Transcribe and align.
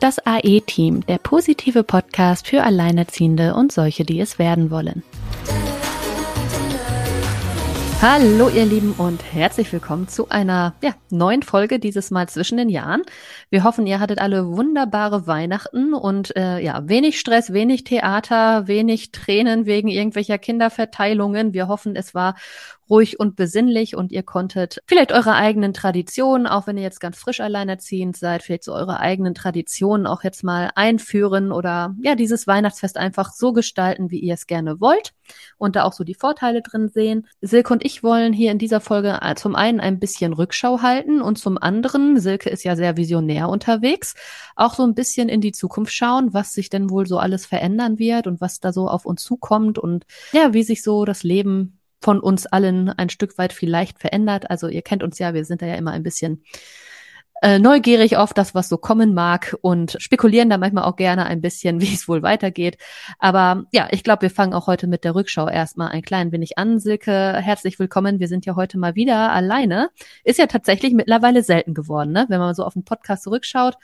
Das 0.00 0.24
AE-Team, 0.24 1.04
der 1.06 1.18
positive 1.18 1.82
Podcast 1.82 2.46
für 2.46 2.62
Alleinerziehende 2.62 3.54
und 3.56 3.72
solche, 3.72 4.04
die 4.04 4.20
es 4.20 4.38
werden 4.38 4.70
wollen. 4.70 5.02
Hallo 8.00 8.48
ihr 8.48 8.64
Lieben 8.64 8.92
und 8.92 9.24
herzlich 9.34 9.72
willkommen 9.72 10.06
zu 10.06 10.28
einer 10.28 10.74
ja, 10.82 10.94
neuen 11.10 11.42
Folge 11.42 11.80
dieses 11.80 12.12
Mal 12.12 12.28
zwischen 12.28 12.56
den 12.56 12.68
Jahren. 12.68 13.02
Wir 13.50 13.64
hoffen, 13.64 13.88
ihr 13.88 13.98
hattet 13.98 14.20
alle 14.20 14.46
wunderbare 14.46 15.26
Weihnachten 15.26 15.92
und 15.94 16.36
äh, 16.36 16.60
ja, 16.60 16.88
wenig 16.88 17.18
Stress, 17.18 17.52
wenig 17.52 17.82
Theater, 17.82 18.68
wenig 18.68 19.10
Tränen 19.10 19.66
wegen 19.66 19.88
irgendwelcher 19.88 20.38
Kinderverteilungen. 20.38 21.52
Wir 21.54 21.66
hoffen, 21.66 21.96
es 21.96 22.14
war 22.14 22.36
ruhig 22.90 23.20
und 23.20 23.36
besinnlich 23.36 23.96
und 23.96 24.12
ihr 24.12 24.22
konntet 24.22 24.80
vielleicht 24.86 25.12
eure 25.12 25.34
eigenen 25.34 25.72
Traditionen, 25.72 26.46
auch 26.46 26.66
wenn 26.66 26.76
ihr 26.76 26.82
jetzt 26.82 27.00
ganz 27.00 27.18
frisch 27.18 27.40
alleinerziehend 27.40 28.16
seid, 28.16 28.42
vielleicht 28.42 28.64
so 28.64 28.74
eure 28.74 29.00
eigenen 29.00 29.34
Traditionen 29.34 30.06
auch 30.06 30.24
jetzt 30.24 30.44
mal 30.44 30.70
einführen 30.74 31.52
oder 31.52 31.94
ja, 32.02 32.14
dieses 32.14 32.46
Weihnachtsfest 32.46 32.96
einfach 32.96 33.32
so 33.32 33.52
gestalten, 33.52 34.10
wie 34.10 34.18
ihr 34.18 34.34
es 34.34 34.46
gerne 34.46 34.80
wollt 34.80 35.12
und 35.58 35.76
da 35.76 35.84
auch 35.84 35.92
so 35.92 36.04
die 36.04 36.14
Vorteile 36.14 36.62
drin 36.62 36.88
sehen. 36.88 37.26
Silke 37.40 37.72
und 37.72 37.84
ich 37.84 38.02
wollen 38.02 38.32
hier 38.32 38.52
in 38.52 38.58
dieser 38.58 38.80
Folge 38.80 39.18
äh, 39.22 39.34
zum 39.34 39.54
einen 39.54 39.80
ein 39.80 39.98
bisschen 39.98 40.32
Rückschau 40.32 40.82
halten 40.82 41.20
und 41.20 41.38
zum 41.38 41.58
anderen, 41.58 42.18
Silke 42.20 42.50
ist 42.50 42.64
ja 42.64 42.76
sehr 42.76 42.96
visionär 42.96 43.48
unterwegs, 43.48 44.14
auch 44.56 44.74
so 44.74 44.84
ein 44.84 44.94
bisschen 44.94 45.28
in 45.28 45.40
die 45.40 45.52
Zukunft 45.52 45.92
schauen, 45.92 46.32
was 46.32 46.52
sich 46.52 46.70
denn 46.70 46.90
wohl 46.90 47.06
so 47.06 47.18
alles 47.18 47.46
verändern 47.46 47.98
wird 47.98 48.26
und 48.26 48.40
was 48.40 48.60
da 48.60 48.72
so 48.72 48.88
auf 48.88 49.04
uns 49.06 49.22
zukommt 49.22 49.78
und 49.78 50.04
ja, 50.32 50.52
wie 50.52 50.62
sich 50.62 50.82
so 50.82 51.04
das 51.04 51.22
Leben 51.22 51.77
von 52.00 52.20
uns 52.20 52.46
allen 52.46 52.88
ein 52.88 53.10
Stück 53.10 53.38
weit 53.38 53.52
vielleicht 53.52 53.98
verändert. 53.98 54.50
Also 54.50 54.68
ihr 54.68 54.82
kennt 54.82 55.02
uns 55.02 55.18
ja, 55.18 55.34
wir 55.34 55.44
sind 55.44 55.62
da 55.62 55.66
ja 55.66 55.74
immer 55.74 55.92
ein 55.92 56.02
bisschen 56.02 56.42
äh, 57.40 57.58
neugierig 57.58 58.16
auf 58.16 58.34
das, 58.34 58.54
was 58.54 58.68
so 58.68 58.78
kommen 58.78 59.14
mag 59.14 59.56
und 59.60 59.96
spekulieren 60.00 60.50
da 60.50 60.58
manchmal 60.58 60.84
auch 60.84 60.96
gerne 60.96 61.26
ein 61.26 61.40
bisschen, 61.40 61.80
wie 61.80 61.94
es 61.94 62.08
wohl 62.08 62.22
weitergeht. 62.22 62.78
Aber 63.18 63.64
ja, 63.72 63.88
ich 63.90 64.02
glaube, 64.02 64.22
wir 64.22 64.30
fangen 64.30 64.54
auch 64.54 64.66
heute 64.66 64.86
mit 64.86 65.04
der 65.04 65.14
Rückschau 65.14 65.48
erstmal 65.48 65.88
ein 65.88 66.02
klein 66.02 66.32
wenig 66.32 66.58
an. 66.58 66.80
Silke, 66.80 67.36
herzlich 67.40 67.78
willkommen. 67.78 68.18
Wir 68.20 68.28
sind 68.28 68.46
ja 68.46 68.56
heute 68.56 68.78
mal 68.78 68.94
wieder 68.94 69.32
alleine. 69.32 69.90
Ist 70.24 70.38
ja 70.38 70.46
tatsächlich 70.46 70.94
mittlerweile 70.94 71.42
selten 71.42 71.74
geworden, 71.74 72.12
ne? 72.12 72.26
wenn 72.28 72.40
man 72.40 72.54
so 72.54 72.64
auf 72.64 72.74
den 72.74 72.84
Podcast 72.84 73.22
zurückschaut 73.22 73.76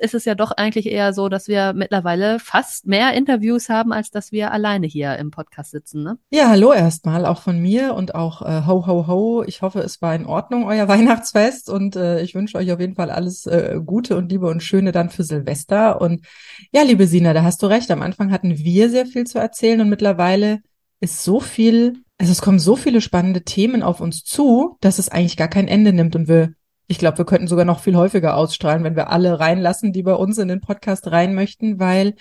ist 0.00 0.14
es 0.14 0.24
ja 0.24 0.34
doch 0.34 0.52
eigentlich 0.52 0.86
eher 0.86 1.12
so, 1.12 1.28
dass 1.28 1.48
wir 1.48 1.72
mittlerweile 1.72 2.38
fast 2.38 2.86
mehr 2.86 3.14
Interviews 3.14 3.68
haben, 3.68 3.92
als 3.92 4.10
dass 4.10 4.32
wir 4.32 4.52
alleine 4.52 4.86
hier 4.86 5.16
im 5.16 5.30
Podcast 5.30 5.70
sitzen. 5.72 6.02
Ne? 6.02 6.18
Ja, 6.30 6.48
hallo 6.48 6.72
erstmal 6.72 7.26
auch 7.26 7.40
von 7.40 7.60
mir 7.60 7.94
und 7.94 8.14
auch 8.14 8.42
äh, 8.42 8.66
ho 8.66 8.86
ho 8.86 9.06
ho. 9.06 9.44
Ich 9.46 9.62
hoffe, 9.62 9.80
es 9.80 10.00
war 10.00 10.14
in 10.14 10.26
Ordnung 10.26 10.64
euer 10.64 10.88
Weihnachtsfest 10.88 11.70
und 11.70 11.96
äh, 11.96 12.22
ich 12.22 12.34
wünsche 12.34 12.58
euch 12.58 12.72
auf 12.72 12.80
jeden 12.80 12.94
Fall 12.94 13.10
alles 13.10 13.46
äh, 13.46 13.80
Gute 13.84 14.16
und 14.16 14.30
Liebe 14.30 14.46
und 14.46 14.62
Schöne 14.62 14.92
dann 14.92 15.10
für 15.10 15.24
Silvester. 15.24 16.00
Und 16.00 16.26
ja, 16.72 16.82
liebe 16.82 17.06
Sina, 17.06 17.32
da 17.32 17.42
hast 17.42 17.62
du 17.62 17.66
recht. 17.66 17.90
Am 17.90 18.02
Anfang 18.02 18.30
hatten 18.30 18.58
wir 18.58 18.90
sehr 18.90 19.06
viel 19.06 19.26
zu 19.26 19.38
erzählen 19.38 19.80
und 19.80 19.88
mittlerweile 19.88 20.60
ist 21.00 21.22
so 21.22 21.40
viel 21.40 22.02
also 22.20 22.32
es 22.32 22.42
kommen 22.42 22.58
so 22.58 22.74
viele 22.74 23.00
spannende 23.00 23.42
Themen 23.42 23.84
auf 23.84 24.00
uns 24.00 24.24
zu, 24.24 24.76
dass 24.80 24.98
es 24.98 25.08
eigentlich 25.08 25.36
gar 25.36 25.46
kein 25.46 25.68
Ende 25.68 25.92
nimmt 25.92 26.16
und 26.16 26.26
wir 26.26 26.54
ich 26.88 26.98
glaube, 26.98 27.18
wir 27.18 27.26
könnten 27.26 27.46
sogar 27.46 27.66
noch 27.66 27.80
viel 27.80 27.96
häufiger 27.96 28.36
ausstrahlen, 28.36 28.82
wenn 28.82 28.96
wir 28.96 29.10
alle 29.10 29.38
reinlassen, 29.38 29.92
die 29.92 30.02
bei 30.02 30.14
uns 30.14 30.38
in 30.38 30.48
den 30.48 30.62
Podcast 30.62 31.10
rein 31.10 31.34
möchten, 31.34 31.78
weil 31.78 32.14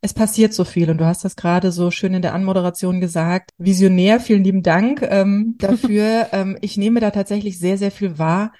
es 0.00 0.14
passiert 0.14 0.54
so 0.54 0.64
viel 0.64 0.90
und 0.90 0.98
du 0.98 1.04
hast 1.04 1.24
das 1.24 1.36
gerade 1.36 1.70
so 1.70 1.90
schön 1.90 2.14
in 2.14 2.22
der 2.22 2.34
Anmoderation 2.34 3.00
gesagt. 3.00 3.50
Visionär, 3.58 4.18
vielen 4.18 4.42
lieben 4.44 4.62
Dank 4.62 5.02
ähm, 5.02 5.56
dafür. 5.58 6.28
ähm, 6.32 6.56
ich 6.62 6.76
nehme 6.78 7.00
da 7.00 7.10
tatsächlich 7.10 7.58
sehr, 7.58 7.76
sehr 7.76 7.90
viel 7.90 8.18
wahr 8.18 8.52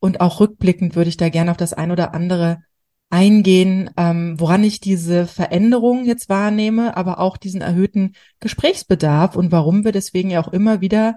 und 0.00 0.20
auch 0.20 0.40
rückblickend 0.40 0.96
würde 0.96 1.08
ich 1.10 1.16
da 1.18 1.28
gerne 1.28 1.50
auf 1.50 1.56
das 1.58 1.74
ein 1.74 1.90
oder 1.90 2.14
andere 2.14 2.62
eingehen, 3.10 3.90
ähm, 3.96 4.40
woran 4.40 4.64
ich 4.64 4.80
diese 4.80 5.26
Veränderung 5.26 6.04
jetzt 6.04 6.28
wahrnehme, 6.28 6.96
aber 6.96 7.20
auch 7.20 7.36
diesen 7.36 7.60
erhöhten 7.60 8.14
Gesprächsbedarf 8.40 9.36
und 9.36 9.52
warum 9.52 9.84
wir 9.84 9.92
deswegen 9.92 10.30
ja 10.30 10.42
auch 10.42 10.52
immer 10.52 10.80
wieder 10.80 11.16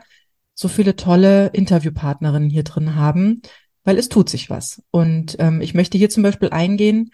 so 0.54 0.68
viele 0.68 0.96
tolle 0.96 1.48
Interviewpartnerinnen 1.48 2.50
hier 2.50 2.64
drin 2.64 2.96
haben, 2.96 3.42
weil 3.88 3.98
es 3.98 4.10
tut 4.10 4.30
sich 4.30 4.50
was. 4.50 4.84
Und 4.92 5.38
ähm, 5.40 5.62
ich 5.62 5.74
möchte 5.74 5.98
hier 5.98 6.10
zum 6.10 6.22
Beispiel 6.22 6.50
eingehen 6.50 7.12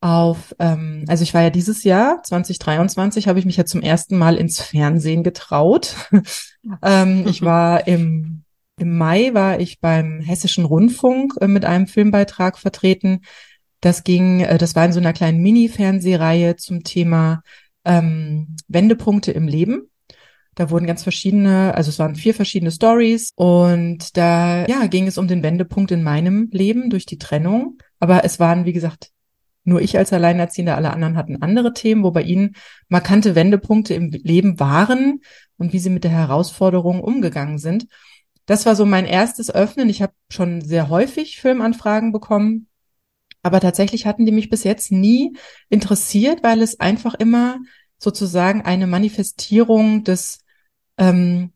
auf, 0.00 0.54
ähm, 0.58 1.04
also 1.06 1.22
ich 1.22 1.34
war 1.34 1.42
ja 1.42 1.50
dieses 1.50 1.84
Jahr, 1.84 2.22
2023, 2.22 3.28
habe 3.28 3.38
ich 3.38 3.44
mich 3.44 3.58
ja 3.58 3.66
zum 3.66 3.82
ersten 3.82 4.16
Mal 4.16 4.36
ins 4.36 4.58
Fernsehen 4.58 5.22
getraut. 5.22 5.94
ähm, 6.82 7.26
ich 7.28 7.42
war 7.42 7.86
im, 7.86 8.42
im 8.78 8.96
Mai 8.96 9.34
war 9.34 9.60
ich 9.60 9.80
beim 9.80 10.20
Hessischen 10.20 10.64
Rundfunk 10.64 11.34
äh, 11.42 11.46
mit 11.46 11.66
einem 11.66 11.86
Filmbeitrag 11.86 12.56
vertreten. 12.56 13.20
Das 13.82 14.02
ging, 14.02 14.40
äh, 14.40 14.56
das 14.56 14.74
war 14.74 14.86
in 14.86 14.94
so 14.94 15.00
einer 15.00 15.12
kleinen 15.12 15.42
Mini-Fernsehreihe 15.42 16.56
zum 16.56 16.84
Thema 16.84 17.42
ähm, 17.84 18.56
Wendepunkte 18.66 19.30
im 19.32 19.46
Leben. 19.46 19.90
Da 20.54 20.70
wurden 20.70 20.86
ganz 20.86 21.02
verschiedene, 21.02 21.74
also 21.74 21.88
es 21.88 21.98
waren 21.98 22.14
vier 22.14 22.34
verschiedene 22.34 22.70
Stories 22.70 23.30
und 23.34 24.16
da 24.16 24.66
ja 24.66 24.86
ging 24.86 25.06
es 25.06 25.18
um 25.18 25.26
den 25.26 25.42
Wendepunkt 25.42 25.90
in 25.90 26.02
meinem 26.02 26.48
Leben 26.52 26.90
durch 26.90 27.06
die 27.06 27.18
Trennung. 27.18 27.78
Aber 27.98 28.24
es 28.24 28.38
waren 28.38 28.64
wie 28.64 28.72
gesagt 28.72 29.10
nur 29.64 29.80
ich 29.80 29.96
als 29.96 30.12
Alleinerziehender, 30.12 30.76
alle 30.76 30.92
anderen 30.92 31.16
hatten 31.16 31.42
andere 31.42 31.72
Themen, 31.72 32.04
wo 32.04 32.10
bei 32.10 32.22
ihnen 32.22 32.54
markante 32.88 33.34
Wendepunkte 33.34 33.94
im 33.94 34.10
Leben 34.10 34.60
waren 34.60 35.22
und 35.56 35.72
wie 35.72 35.78
sie 35.78 35.90
mit 35.90 36.04
der 36.04 36.10
Herausforderung 36.10 37.00
umgegangen 37.00 37.58
sind. 37.58 37.86
Das 38.44 38.66
war 38.66 38.76
so 38.76 38.84
mein 38.84 39.06
erstes 39.06 39.50
Öffnen. 39.50 39.88
Ich 39.88 40.02
habe 40.02 40.12
schon 40.28 40.60
sehr 40.60 40.90
häufig 40.90 41.40
Filmanfragen 41.40 42.12
bekommen, 42.12 42.68
aber 43.42 43.60
tatsächlich 43.60 44.06
hatten 44.06 44.26
die 44.26 44.32
mich 44.32 44.50
bis 44.50 44.64
jetzt 44.64 44.92
nie 44.92 45.34
interessiert, 45.70 46.42
weil 46.42 46.60
es 46.60 46.78
einfach 46.78 47.14
immer 47.14 47.58
sozusagen 47.98 48.62
eine 48.62 48.86
Manifestierung 48.86 50.04
des 50.04 50.40
ähm, 50.98 51.52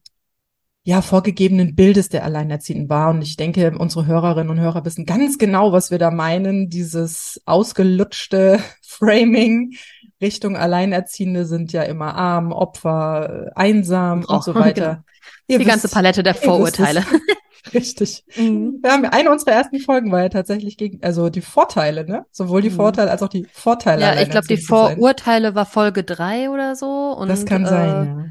ja, 0.84 1.02
vorgegebenen 1.02 1.74
Bildes 1.74 2.08
der 2.08 2.24
Alleinerziehenden 2.24 2.88
war. 2.88 3.10
Und 3.10 3.20
ich 3.20 3.36
denke, 3.36 3.76
unsere 3.76 4.06
Hörerinnen 4.06 4.50
und 4.50 4.58
Hörer 4.58 4.84
wissen 4.86 5.04
ganz 5.04 5.36
genau, 5.36 5.70
was 5.72 5.90
wir 5.90 5.98
da 5.98 6.10
meinen. 6.10 6.70
Dieses 6.70 7.42
ausgelutschte 7.44 8.60
Framing 8.82 9.74
Richtung 10.20 10.56
Alleinerziehende 10.56 11.44
sind 11.44 11.72
ja 11.72 11.82
immer 11.82 12.14
arm, 12.14 12.52
Opfer, 12.52 13.52
einsam 13.54 14.24
oh, 14.26 14.34
und 14.34 14.44
so 14.44 14.54
weiter. 14.54 14.90
Genau. 14.90 15.04
Die 15.50 15.58
wisst, 15.58 15.68
ganze 15.68 15.88
Palette 15.88 16.22
der 16.22 16.34
Vorurteile. 16.34 17.04
Richtig. 17.74 18.24
Mhm. 18.36 18.78
Wir 18.82 18.92
haben 18.92 19.04
eine 19.04 19.30
unserer 19.30 19.52
ersten 19.52 19.78
Folgen 19.80 20.10
war 20.10 20.22
ja 20.22 20.28
tatsächlich 20.28 20.76
gegen, 20.76 21.02
also 21.02 21.28
die 21.28 21.40
Vorteile, 21.40 22.06
ne? 22.06 22.24
Sowohl 22.30 22.62
die 22.62 22.70
mhm. 22.70 22.76
Vorteile 22.76 23.10
als 23.10 23.22
auch 23.22 23.28
die 23.28 23.46
Vorteile. 23.52 24.00
Ja, 24.00 24.20
ich 24.20 24.30
glaube, 24.30 24.46
die 24.46 24.56
Vorurteile 24.56 25.54
war 25.54 25.66
Folge 25.66 26.02
drei 26.02 26.48
oder 26.50 26.76
so. 26.76 27.12
Und, 27.12 27.28
das 27.28 27.44
kann 27.44 27.64
äh, 27.64 27.68
sein, 27.68 27.88
ja. 27.88 28.24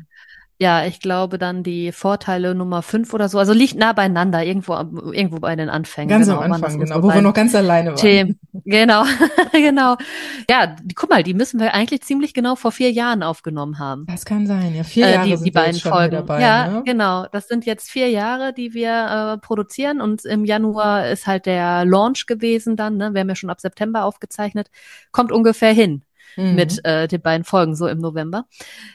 Ja, 0.59 0.85
ich 0.85 0.99
glaube 1.01 1.37
dann 1.37 1.61
die 1.61 1.91
Vorteile 1.91 2.55
Nummer 2.55 2.81
fünf 2.81 3.13
oder 3.13 3.29
so. 3.29 3.37
Also 3.37 3.53
liegt 3.53 3.75
nah 3.75 3.93
beieinander, 3.93 4.43
irgendwo, 4.43 4.73
irgendwo 5.11 5.37
bei 5.37 5.55
den 5.55 5.69
Anfängen. 5.69 6.09
Ganz 6.09 6.25
genau, 6.25 6.41
am 6.41 6.51
Anfang, 6.51 6.79
genau, 6.79 7.03
wo 7.03 7.13
wir 7.13 7.21
noch 7.21 7.35
ganz 7.35 7.53
alleine 7.53 7.89
waren. 7.89 7.97
Themen. 7.97 8.39
Genau, 8.65 9.03
genau. 9.51 9.97
Ja, 10.49 10.75
guck 10.95 11.11
mal, 11.11 11.21
die 11.21 11.35
müssen 11.35 11.59
wir 11.59 11.75
eigentlich 11.75 12.01
ziemlich 12.01 12.33
genau 12.33 12.55
vor 12.55 12.71
vier 12.71 12.91
Jahren 12.91 13.21
aufgenommen 13.21 13.77
haben. 13.77 14.07
Das 14.07 14.25
kann 14.25 14.47
sein, 14.47 14.73
ja. 14.73 14.83
Vier 14.83 15.09
Jahre 15.09 15.27
äh, 15.27 15.29
die, 15.29 15.35
sind 15.35 15.45
die 15.45 15.51
beiden 15.51 15.79
Folgen. 15.79 16.15
dabei. 16.15 16.41
Ja, 16.41 16.67
ne? 16.67 16.83
genau. 16.83 17.27
Das 17.31 17.47
sind 17.47 17.67
jetzt 17.67 17.91
vier 17.91 18.09
Jahre, 18.09 18.51
die 18.51 18.73
wir 18.73 19.35
äh, 19.35 19.37
produzieren 19.37 20.01
und 20.01 20.25
im 20.25 20.43
Januar 20.43 21.07
ist 21.09 21.27
halt 21.27 21.45
der 21.45 21.85
Launch 21.85 22.25
gewesen 22.25 22.75
dann. 22.75 22.97
Ne? 22.97 23.13
Wir 23.13 23.21
haben 23.21 23.29
ja 23.29 23.35
schon 23.35 23.51
ab 23.51 23.61
September 23.61 24.05
aufgezeichnet. 24.05 24.71
Kommt 25.11 25.31
ungefähr 25.31 25.71
hin 25.71 26.01
mhm. 26.37 26.55
mit 26.55 26.85
äh, 26.85 27.07
den 27.07 27.21
beiden 27.21 27.43
Folgen 27.43 27.75
so 27.75 27.87
im 27.87 27.97
November. 27.97 28.45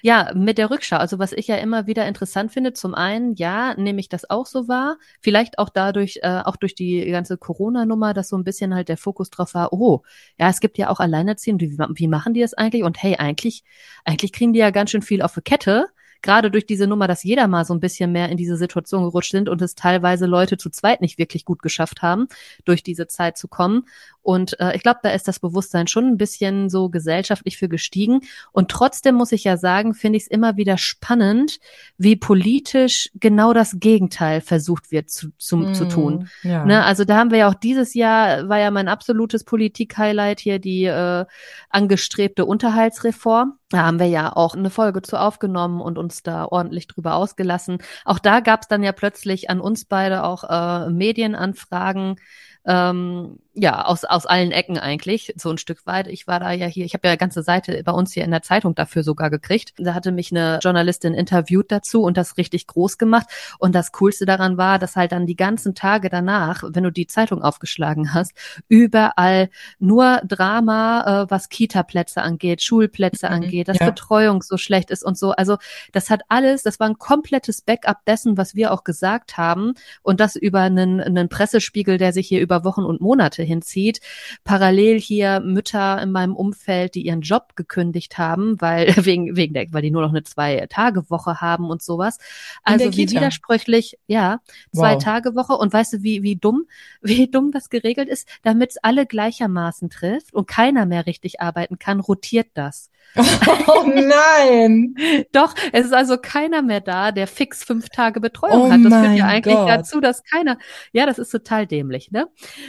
Ja, 0.00 0.32
mit 0.34 0.58
der 0.58 0.70
Rückschau, 0.70 0.97
also 0.97 1.19
was 1.19 1.32
ich 1.32 1.48
ja 1.48 1.56
immer 1.56 1.86
wieder 1.86 2.06
interessant 2.06 2.53
finde, 2.53 2.72
zum 2.72 2.94
einen, 2.94 3.34
ja, 3.34 3.75
nehme 3.75 4.00
ich 4.00 4.08
das 4.08 4.30
auch 4.30 4.47
so 4.47 4.69
wahr, 4.69 4.97
vielleicht 5.20 5.58
auch 5.58 5.69
dadurch, 5.69 6.20
äh, 6.22 6.41
auch 6.44 6.56
durch 6.56 6.75
die 6.75 7.04
ganze 7.10 7.36
Corona-Nummer, 7.36 8.15
dass 8.15 8.28
so 8.28 8.36
ein 8.36 8.44
bisschen 8.44 8.74
halt 8.74 8.89
der 8.89 8.97
Fokus 8.97 9.30
drauf 9.30 9.54
war, 9.54 9.72
oh, 9.72 10.03
ja, 10.39 10.48
es 10.48 10.60
gibt 10.60 10.78
ja 10.78 10.89
auch 10.89 11.00
Alleinerziehende, 11.00 11.66
wie, 11.66 11.78
wie 11.78 12.09
machen 12.09 12.34
die 12.34 12.41
das 12.41 12.54
eigentlich? 12.54 12.84
Und 12.84 13.03
hey, 13.03 13.16
eigentlich, 13.16 13.65
eigentlich 14.04 14.33
kriegen 14.33 14.53
die 14.53 14.60
ja 14.60 14.71
ganz 14.71 14.91
schön 14.91 15.03
viel 15.03 15.22
auf 15.22 15.34
die 15.34 15.42
Kette 15.42 15.86
gerade 16.22 16.50
durch 16.50 16.66
diese 16.66 16.86
Nummer, 16.86 17.09
dass 17.09 17.24
jeder 17.24 17.48
mal 17.48 17.65
so 17.65 17.74
ein 17.74 17.80
bisschen 17.80 18.12
mehr 18.12 18.28
in 18.30 18.36
diese 18.36 18.56
Situation 18.56 19.03
gerutscht 19.03 19.33
sind 19.33 19.48
und 19.48 19.60
es 19.60 19.74
teilweise 19.74 20.27
Leute 20.27 20.56
zu 20.56 20.71
zweit 20.71 21.00
nicht 21.00 21.18
wirklich 21.18 21.44
gut 21.44 21.60
geschafft 21.60 22.00
haben, 22.00 22.28
durch 22.65 22.83
diese 22.83 23.09
Zeit 23.09 23.36
zu 23.36 23.48
kommen. 23.48 23.86
Und 24.22 24.59
äh, 24.60 24.74
ich 24.77 24.83
glaube, 24.83 25.01
da 25.03 25.10
ist 25.10 25.28
das 25.28 25.41
Bewusstsein 25.41 25.89
schon 25.89 26.07
ein 26.07 26.16
bisschen 26.16 26.71
so 26.71 26.89
gesellschaftlich 26.89 27.59
für 27.59 27.69
gestiegen. 27.69 28.21
Und 28.53 28.71
trotzdem 28.71 29.16
muss 29.16 29.33
ich 29.33 29.45
ja 29.45 29.57
sagen, 29.57 29.95
finde 29.95 30.16
ich 30.16 30.24
es 30.24 30.30
immer 30.30 30.57
wieder 30.57 30.78
spannend, 30.78 31.59
wie 31.98 32.16
politisch 32.16 33.10
genau 33.15 33.53
das 33.53 33.78
Gegenteil 33.80 34.41
versucht 34.41 34.91
wird 34.91 35.10
zu, 35.10 35.30
zu, 35.39 35.57
mm, 35.57 35.74
zu 35.74 35.89
tun. 35.89 36.28
Ja. 36.42 36.65
Ne? 36.65 36.84
Also 36.84 37.04
da 37.04 37.16
haben 37.16 37.30
wir 37.30 37.39
ja 37.39 37.48
auch 37.48 37.54
dieses 37.54 37.95
Jahr, 37.95 38.48
war 38.48 38.59
ja 38.59 38.71
mein 38.71 38.89
absolutes 38.89 39.45
Politik-Highlight 39.45 40.41
hier 40.41 40.59
die 40.59 40.84
äh, 40.84 41.25
angestrebte 41.68 42.45
Unterhaltsreform. 42.47 43.59
Da 43.71 43.86
haben 43.86 43.98
wir 43.98 44.07
ja 44.07 44.36
auch 44.36 44.54
eine 44.54 44.71
Folge 44.71 45.03
zu 45.03 45.18
aufgenommen 45.18 45.80
und 45.80 45.98
uns 45.98 46.22
da 46.22 46.45
ordentlich 46.45 46.86
drüber 46.86 47.15
ausgelassen. 47.15 47.78
Auch 48.04 48.18
da 48.18 48.41
gab 48.41 48.63
es 48.63 48.68
dann 48.68 48.83
ja 48.83 48.92
plötzlich 48.92 49.48
an 49.48 49.60
uns 49.60 49.86
beide 49.86 50.25
auch 50.25 50.45
äh, 50.45 50.91
Medienanfragen. 50.91 52.16
Ähm, 52.65 53.39
ja, 53.54 53.84
aus, 53.84 54.04
aus 54.04 54.25
allen 54.25 54.51
Ecken 54.51 54.78
eigentlich, 54.78 55.34
so 55.37 55.51
ein 55.51 55.59
Stück 55.59 55.84
weit. 55.84 56.07
Ich 56.07 56.27
war 56.27 56.41
da 56.41 56.53
ja 56.53 56.66
hier, 56.66 56.87
ich 56.87 56.95
habe 56.95 57.07
ja 57.07 57.13
eine 57.13 57.19
ganze 57.19 57.43
Seite 57.43 57.83
bei 57.84 57.93
uns 57.93 58.13
hier 58.13 58.25
in 58.25 58.31
der 58.31 58.41
Zeitung 58.41 58.75
dafür 58.75 59.03
sogar 59.03 59.28
gekriegt. 59.28 59.75
Da 59.77 59.93
hatte 59.93 60.10
mich 60.10 60.31
eine 60.31 60.59
Journalistin 60.63 61.13
interviewt 61.13 61.71
dazu 61.71 62.03
und 62.03 62.16
das 62.16 62.39
richtig 62.39 62.66
groß 62.66 62.97
gemacht. 62.97 63.27
Und 63.59 63.75
das 63.75 63.93
Coolste 63.93 64.25
daran 64.25 64.57
war, 64.57 64.78
dass 64.78 64.97
halt 64.97 65.13
dann 65.13 65.27
die 65.27 65.37
ganzen 65.37 65.75
Tage 65.75 66.09
danach, 66.09 66.63
wenn 66.66 66.83
du 66.83 66.91
die 66.91 67.07
Zeitung 67.07 67.43
aufgeschlagen 67.43 68.15
hast, 68.15 68.33
überall 68.69 69.51
nur 69.78 70.22
Drama, 70.27 71.25
äh, 71.25 71.31
was 71.31 71.51
Kita-Plätze 71.51 72.22
angeht, 72.22 72.63
Schulplätze 72.63 73.27
mhm, 73.27 73.34
angeht, 73.34 73.69
dass 73.69 73.81
ja. 73.81 73.87
Betreuung 73.87 74.41
so 74.43 74.57
schlecht 74.57 74.91
ist 74.91 75.04
und 75.04 75.19
so. 75.19 75.33
Also 75.33 75.59
das 75.93 76.09
hat 76.09 76.22
alles, 76.28 76.63
das 76.63 76.81
war 76.81 76.89
ein 76.89 76.99
komplettes 76.99 77.60
Backup 77.60 77.99
dessen, 78.07 78.39
was 78.39 78.54
wir 78.54 78.72
auch 78.72 78.83
gesagt 78.83 79.37
haben. 79.37 79.75
Und 80.03 80.21
das 80.21 80.37
über 80.37 80.60
einen, 80.60 81.03
einen 81.03 81.28
Pressespiegel, 81.28 81.99
der 81.99 82.15
sich 82.15 82.28
hier 82.28 82.41
über 82.41 82.65
Wochen 82.65 82.84
und 82.84 83.03
Monate 83.03 83.41
Monate 83.42 83.44
hinzieht. 83.44 84.00
Parallel 84.44 84.98
hier 84.98 85.41
Mütter 85.41 86.00
in 86.00 86.12
meinem 86.12 86.34
Umfeld, 86.34 86.94
die 86.94 87.03
ihren 87.06 87.21
Job 87.21 87.54
gekündigt 87.56 88.18
haben, 88.18 88.60
weil 88.60 88.86
wegen 89.04 89.36
wegen 89.36 89.54
der, 89.54 89.72
weil 89.72 89.83
die 89.83 89.91
nur 89.91 90.03
noch 90.03 90.10
eine 90.10 90.22
zwei 90.22 90.66
Tage 90.68 91.10
Woche 91.10 91.41
haben 91.41 91.71
und 91.71 91.83
sowas. 91.83 92.18
Also 92.62 92.92
wie 92.97 93.10
widersprüchlich, 93.10 93.98
ja, 94.06 94.41
zwei 94.72 94.94
wow. 94.94 95.03
Tage 95.03 95.34
Woche 95.34 95.54
und 95.54 95.72
weißt 95.72 95.94
du, 95.94 96.03
wie 96.03 96.22
wie 96.22 96.36
dumm, 96.36 96.66
wie 97.03 97.28
dumm 97.28 97.50
das 97.53 97.71
geregelt 97.71 98.09
ist, 98.09 98.28
damit 98.42 98.71
es 98.71 98.77
alle 98.78 99.06
gleichermaßen 99.06 99.91
trifft 99.91 100.33
und 100.33 100.47
keiner 100.47 100.86
mehr 100.86 101.06
richtig 101.06 101.41
arbeiten 101.41 101.78
kann, 101.78 102.00
rotiert 102.00 102.48
das. 102.54 102.91
Oh 103.16 103.84
nein! 103.86 104.94
Doch, 105.32 105.54
es 105.72 105.86
ist 105.86 105.92
also 105.92 106.16
keiner 106.16 106.62
mehr 106.62 106.80
da, 106.80 107.12
der 107.12 107.26
fix 107.26 107.62
fünf 107.62 107.91
Tage 107.91 108.20
Betreuung 108.20 108.68
oh 108.68 108.70
hat. 108.70 108.80
Das 108.84 108.92
führt 108.92 109.18
ja 109.18 109.26
eigentlich 109.26 109.54
Gott. 109.54 109.68
dazu, 109.68 110.00
dass 110.00 110.22
keiner. 110.24 110.59
Ja, 110.92 111.04
das 111.04 111.18
ist 111.18 111.30
total 111.30 111.66
dämlich, 111.66 112.10
ne? 112.10 112.26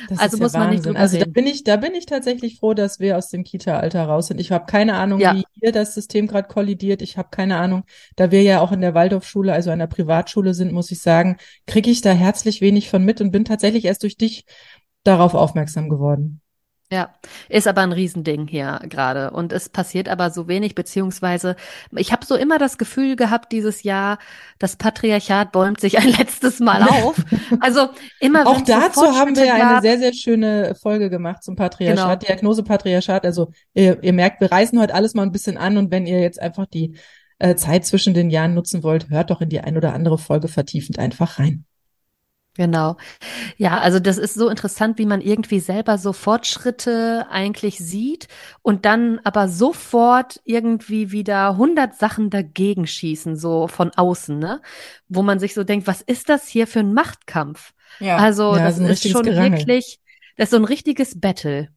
Das 0.10 0.20
also 0.20 0.38
muss 0.38 0.54
ja 0.54 0.60
man 0.60 0.72
nicht 0.72 0.86
drüber 0.86 1.00
Also 1.00 1.18
da 1.18 1.26
bin 1.26 1.48
ich, 1.48 1.64
da 1.64 1.78
bin 1.78 1.96
ich 1.96 2.06
tatsächlich 2.06 2.60
froh, 2.60 2.74
dass 2.74 3.00
wir 3.00 3.18
aus 3.18 3.30
dem 3.30 3.44
Kita-Alter 3.44 4.04
raus 4.04 4.28
sind. 4.28 4.40
Ich 4.40 4.52
habe 4.52 4.66
keine 4.66 4.96
Ahnung, 4.96 5.20
ja. 5.20 5.36
wie 5.36 5.44
hier 5.60 5.72
das 5.72 5.94
System 5.94 6.28
gerade 6.28 6.48
kollidiert. 6.48 7.02
Ich 7.02 7.18
habe 7.18 7.30
keine 7.32 7.58
Ahnung. 7.58 7.84
Da 8.16 8.32
wir 8.32 8.42
ja 8.44 8.60
auch 8.60 8.72
in 8.74 8.82
der 8.82 8.94
Waldorfschule, 8.94 9.54
also 9.54 9.70
einer 9.70 9.88
Privatschule 9.88 10.54
sind, 10.54 10.74
muss 10.74 10.92
ich 10.92 11.02
sagen, 11.02 11.38
kriege 11.68 11.90
ich 11.90 12.02
da 12.02 12.12
herzlich 12.12 12.60
wenig 12.60 12.90
von 12.90 13.04
mit 13.04 13.22
und 13.22 13.32
bin 13.32 13.46
tatsächlich 13.46 13.86
erst 13.86 14.04
durch 14.04 14.18
dich 14.18 14.46
darauf 15.04 15.34
aufmerksam 15.34 15.90
geworden. 15.90 16.42
Ja, 16.94 17.10
ist 17.50 17.68
aber 17.68 17.82
ein 17.82 17.92
Riesending 17.92 18.48
hier 18.48 18.80
gerade. 18.88 19.32
Und 19.32 19.52
es 19.52 19.68
passiert 19.68 20.08
aber 20.08 20.30
so 20.30 20.48
wenig, 20.48 20.76
beziehungsweise 20.76 21.56
ich 21.96 22.12
habe 22.12 22.24
so 22.24 22.36
immer 22.36 22.60
das 22.60 22.78
Gefühl 22.78 23.16
gehabt, 23.16 23.52
dieses 23.52 23.82
Jahr, 23.82 24.20
das 24.60 24.76
Patriarchat 24.76 25.52
bäumt 25.52 25.80
sich 25.80 25.98
ein 25.98 26.10
letztes 26.20 26.60
Mal 26.60 26.84
auf. 26.84 27.16
Also 27.62 27.90
immer 28.20 28.46
Auch 28.46 28.62
dazu 28.62 29.02
haben 29.18 29.36
wir 29.36 29.44
ja 29.44 29.56
eine 29.56 29.82
sehr, 29.82 29.98
sehr 29.98 30.14
schöne 30.14 30.76
Folge 30.80 31.10
gemacht 31.10 31.44
zum 31.44 31.56
Patriarchat, 31.56 32.20
genau. 32.20 32.32
Diagnose 32.32 32.62
Patriarchat. 32.62 33.26
Also 33.26 33.52
ihr, 33.74 34.04
ihr 34.04 34.14
merkt, 34.14 34.40
wir 34.40 34.52
reißen 34.52 34.80
heute 34.80 34.94
alles 34.94 35.16
mal 35.16 35.24
ein 35.24 35.32
bisschen 35.32 35.58
an 35.58 35.78
und 35.78 35.90
wenn 35.90 36.06
ihr 36.06 36.20
jetzt 36.20 36.40
einfach 36.40 36.68
die 36.68 36.96
äh, 37.40 37.56
Zeit 37.56 37.88
zwischen 37.88 38.14
den 38.14 38.30
Jahren 38.30 38.54
nutzen 38.54 38.84
wollt, 38.84 39.10
hört 39.10 39.32
doch 39.32 39.42
in 39.42 39.50
die 39.50 39.62
ein 39.62 39.78
oder 39.78 39.96
andere 39.96 40.20
Folge 40.20 40.48
vertiefend 40.48 41.00
einfach 41.00 41.40
rein. 41.40 41.66
Genau. 42.56 42.98
Ja, 43.58 43.80
also 43.80 44.00
das 44.00 44.20
ist 44.20 44.36
so 44.36 44.48
interessant, 44.48 45.00
wie 45.00 45.08
man 45.08 45.22
irgendwie 45.22 45.60
selber 45.60 45.98
so 45.98 46.14
Fortschritte 46.14 47.26
eigentlich 47.32 47.80
sieht 47.80 48.28
und 48.62 48.86
dann 48.86 49.20
aber 49.24 49.48
sofort 49.48 50.40
irgendwie 50.46 51.12
wieder 51.12 51.58
hundert 51.58 51.96
Sachen 51.96 52.30
dagegen 52.30 52.86
schießen, 52.86 53.38
so 53.38 53.68
von 53.68 53.90
außen, 53.96 54.38
ne? 54.38 54.62
Wo 55.10 55.24
man 55.24 55.40
sich 55.40 55.56
so 55.56 55.64
denkt, 55.64 55.88
was 55.88 56.02
ist 56.02 56.30
das 56.30 56.48
hier 56.48 56.68
für 56.68 56.82
ein 56.82 56.94
Machtkampf? 56.94 57.74
Ja. 58.00 58.18
Also 58.18 58.56
ja, 58.56 58.66
das 58.66 58.78
ist 58.78 59.10
schon 59.10 59.24
Gerangel. 59.24 59.58
wirklich, 59.58 60.00
das 60.38 60.46
ist 60.46 60.52
so 60.52 60.58
ein 60.58 60.66
richtiges 60.66 61.20
Battle. 61.20 61.70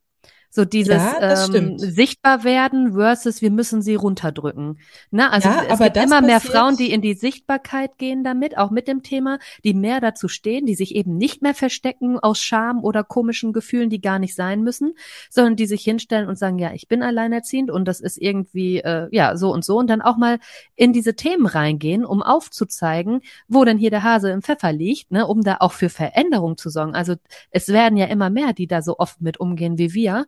So 0.50 0.64
dieses 0.64 0.96
ja, 0.96 1.46
ähm, 1.54 1.78
sichtbar 1.78 2.44
werden 2.44 2.94
versus 2.94 3.43
wir 3.43 3.50
müssen 3.50 3.82
sie 3.82 3.94
runterdrücken. 3.94 4.78
Ne? 5.10 5.31
Also 5.31 5.48
ja, 5.48 5.64
es 5.69 5.78
gibt 5.78 5.96
immer 5.96 6.22
mehr 6.22 6.40
Frauen, 6.40 6.76
die 6.76 6.93
in 6.93 7.02
die 7.02 7.14
Sichtbarkeit 7.14 7.98
gehen 7.98 8.25
damit, 8.25 8.56
auch 8.56 8.70
mit 8.70 8.88
dem 8.88 9.02
Thema, 9.02 9.38
die 9.64 9.75
mehr 9.75 10.00
dazu 10.00 10.28
stehen, 10.28 10.66
die 10.66 10.75
sich 10.75 10.94
eben 10.94 11.16
nicht 11.16 11.43
mehr 11.43 11.54
verstecken 11.54 12.19
aus 12.19 12.38
Scham 12.38 12.82
oder 12.82 13.04
komischen 13.04 13.52
Gefühlen, 13.52 13.90
die 13.90 14.00
gar 14.00 14.19
nicht 14.19 14.34
sein 14.34 14.62
müssen, 14.62 14.94
sondern 15.31 15.56
die 15.56 15.66
sich 15.66 15.82
hinstellen 15.82 16.28
und 16.28 16.38
sagen, 16.38 16.58
ja, 16.58 16.72
ich 16.72 16.88
bin 16.88 17.02
alleinerziehend 17.02 17.70
und 17.70 17.87
das 17.87 18.00
ist 18.00 18.16
irgendwie 18.16 18.78
äh, 18.78 19.08
ja 19.10 19.37
so 19.37 19.52
und 19.52 19.64
so 19.64 19.78
und 19.78 19.88
dann 19.88 20.00
auch 20.00 20.16
mal 20.16 20.38
in 20.75 20.93
diese 20.93 21.14
Themen 21.16 21.46
reingehen, 21.46 22.04
um 22.04 22.22
aufzuzeigen, 22.22 23.20
wo 23.48 23.64
denn 23.64 23.78
hier 23.78 23.90
der 23.90 24.02
Hase 24.02 24.31
im 24.31 24.43
Pfeffer 24.43 24.72
liegt, 24.72 25.10
ne, 25.10 25.26
um 25.26 25.43
da 25.43 25.58
auch 25.60 25.72
für 25.72 25.88
Veränderung 25.88 26.56
zu 26.56 26.70
sorgen. 26.70 26.94
Also 26.94 27.14
es 27.50 27.69
werden 27.69 27.96
ja 27.96 28.06
immer 28.06 28.31
mehr, 28.31 28.52
die 28.52 28.66
da 28.66 28.82
so 28.82 28.98
oft 28.98 29.20
mit 29.20 29.38
umgehen 29.38 29.78
wie 29.78 29.93
wir 29.93 30.26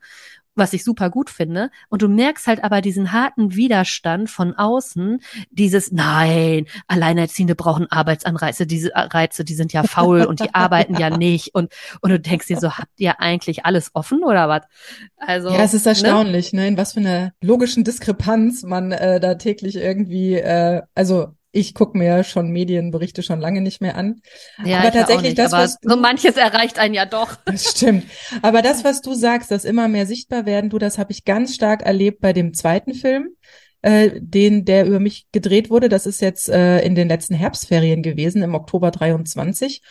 was 0.59 0.73
ich 0.73 0.85
super 0.85 1.09
gut 1.09 1.31
finde. 1.31 1.71
Und 1.89 2.03
du 2.03 2.09
merkst 2.09 2.47
halt 2.47 2.63
aber 2.63 2.81
diesen 2.81 3.13
harten 3.13 3.55
Widerstand 3.55 4.29
von 4.29 4.55
außen, 4.55 5.21
dieses, 5.51 5.93
nein, 5.93 6.67
Alleinerziehende 6.87 7.55
brauchen 7.55 7.91
Arbeitsanreize, 7.91 8.67
diese 8.67 8.91
Reize, 8.95 9.45
die 9.45 9.55
sind 9.55 9.73
ja 9.73 9.85
faul 9.85 10.25
und 10.25 10.41
die 10.41 10.53
arbeiten 10.55 10.97
ja 10.97 11.17
nicht. 11.17 11.55
Und, 11.55 11.73
und 12.01 12.11
du 12.11 12.21
denkst 12.21 12.49
dir 12.49 12.59
so, 12.59 12.77
habt 12.77 12.93
ihr 12.99 13.21
eigentlich 13.21 13.65
alles 13.65 13.91
offen 13.95 14.23
oder 14.25 14.49
was? 14.49 14.63
Also. 15.17 15.49
Ja, 15.51 15.63
es 15.63 15.75
ist 15.75 15.87
ne? 15.87 15.91
erstaunlich, 15.91 16.53
ne? 16.53 16.63
ne? 16.63 16.69
in 16.69 16.77
was 16.77 16.93
für 16.93 17.01
eine 17.01 17.33
logischen 17.41 17.85
Diskrepanz 17.85 18.63
man 18.65 18.93
äh, 18.93 19.21
da 19.21 19.37
täglich 19.37 19.77
irgendwie, 19.77 20.35
äh, 20.35 20.83
also 20.95 21.38
ich 21.51 21.75
gucke 21.75 21.97
mir 21.97 22.25
schon 22.25 22.51
Medienberichte 22.51 23.23
schon 23.23 23.41
lange 23.41 23.61
nicht 23.61 23.81
mehr 23.81 23.97
an. 23.97 24.21
Ja, 24.65 24.81
aber 24.81 24.93
tatsächlich 24.93 25.31
nicht, 25.31 25.39
das, 25.39 25.53
aber 25.53 25.65
was 25.65 25.79
du, 25.81 25.91
so 25.91 25.97
manches 25.97 26.37
erreicht 26.37 26.79
einen 26.79 26.95
ja 26.95 27.07
doch. 27.07 27.37
Das 27.47 27.71
stimmt. 27.71 28.05
Aber 28.43 28.63
das, 28.63 28.85
was 28.85 29.01
du 29.01 29.15
sagst, 29.15 29.51
dass 29.51 29.65
immer 29.65 29.89
mehr 29.89 30.07
sichtbar 30.07 30.47
werden, 30.47 30.71
du, 30.71 30.79
das 30.79 30.99
habe 30.99 31.13
ich 31.13 31.25
ganz 31.25 31.55
stark 31.55 31.83
erlebt 31.83 32.21
bei 32.21 32.33
dem 32.33 32.53
zweiten 32.53 32.95
Film, 32.95 33.31
äh, 33.83 34.11
den 34.21 34.65
der 34.65 34.87
über 34.87 35.01
mich 35.01 35.27
gedreht 35.33 35.71
wurde. 35.71 35.89
Das 35.89 36.07
ist 36.07 36.21
jetzt 36.21 36.49
äh, 36.49 36.81
in 36.81 36.95
den 36.95 37.09
letzten 37.09 37.35
Herbstferien 37.35 38.03
gewesen 38.03 38.43
im 38.43 38.55
Oktober 38.55 38.91
23. 38.91 39.83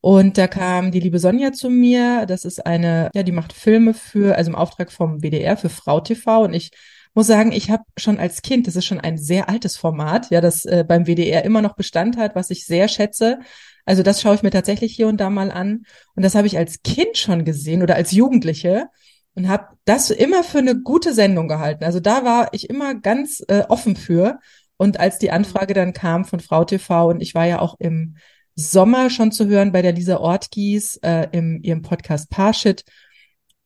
Und 0.00 0.36
da 0.36 0.48
kam 0.48 0.90
die 0.90 1.00
liebe 1.00 1.20
Sonja 1.20 1.52
zu 1.52 1.70
mir. 1.70 2.26
Das 2.26 2.44
ist 2.44 2.66
eine, 2.66 3.10
ja, 3.14 3.22
die 3.22 3.32
macht 3.32 3.52
Filme 3.52 3.94
für, 3.94 4.36
also 4.36 4.50
im 4.50 4.56
Auftrag 4.56 4.90
vom 4.90 5.18
BDR 5.18 5.56
für 5.56 5.68
Frau 5.68 6.00
TV 6.00 6.42
und 6.42 6.54
ich 6.54 6.72
muss 7.14 7.26
sagen, 7.26 7.52
ich 7.52 7.70
habe 7.70 7.84
schon 7.98 8.18
als 8.18 8.42
Kind, 8.42 8.66
das 8.66 8.76
ist 8.76 8.86
schon 8.86 9.00
ein 9.00 9.18
sehr 9.18 9.48
altes 9.48 9.76
Format, 9.76 10.30
ja, 10.30 10.40
das 10.40 10.64
äh, 10.64 10.84
beim 10.86 11.06
WDR 11.06 11.44
immer 11.44 11.62
noch 11.62 11.76
Bestand 11.76 12.16
hat, 12.16 12.34
was 12.34 12.50
ich 12.50 12.64
sehr 12.64 12.88
schätze. 12.88 13.40
Also 13.84 14.02
das 14.02 14.20
schaue 14.20 14.34
ich 14.36 14.42
mir 14.42 14.50
tatsächlich 14.50 14.94
hier 14.94 15.08
und 15.08 15.20
da 15.20 15.28
mal 15.28 15.50
an. 15.50 15.84
Und 16.14 16.24
das 16.24 16.34
habe 16.34 16.46
ich 16.46 16.56
als 16.56 16.82
Kind 16.82 17.16
schon 17.16 17.44
gesehen 17.44 17.82
oder 17.82 17.96
als 17.96 18.12
Jugendliche 18.12 18.86
und 19.34 19.48
habe 19.48 19.66
das 19.84 20.10
immer 20.10 20.44
für 20.44 20.58
eine 20.58 20.80
gute 20.80 21.14
Sendung 21.14 21.48
gehalten. 21.48 21.84
Also 21.84 22.00
da 22.00 22.24
war 22.24 22.48
ich 22.52 22.70
immer 22.70 22.94
ganz 22.94 23.42
äh, 23.48 23.64
offen 23.68 23.96
für. 23.96 24.38
Und 24.76 25.00
als 25.00 25.18
die 25.18 25.30
Anfrage 25.30 25.74
dann 25.74 25.92
kam 25.92 26.24
von 26.24 26.40
Frau 26.40 26.64
TV 26.64 27.08
und 27.08 27.20
ich 27.20 27.34
war 27.34 27.46
ja 27.46 27.60
auch 27.60 27.76
im 27.78 28.16
Sommer 28.54 29.10
schon 29.10 29.32
zu 29.32 29.46
hören 29.46 29.72
bei 29.72 29.82
der 29.82 29.92
Lisa 29.92 30.18
Ortgies 30.18 30.96
äh, 31.02 31.28
im 31.32 31.60
ihrem 31.62 31.82
Podcast 31.82 32.30
Parshit 32.30 32.84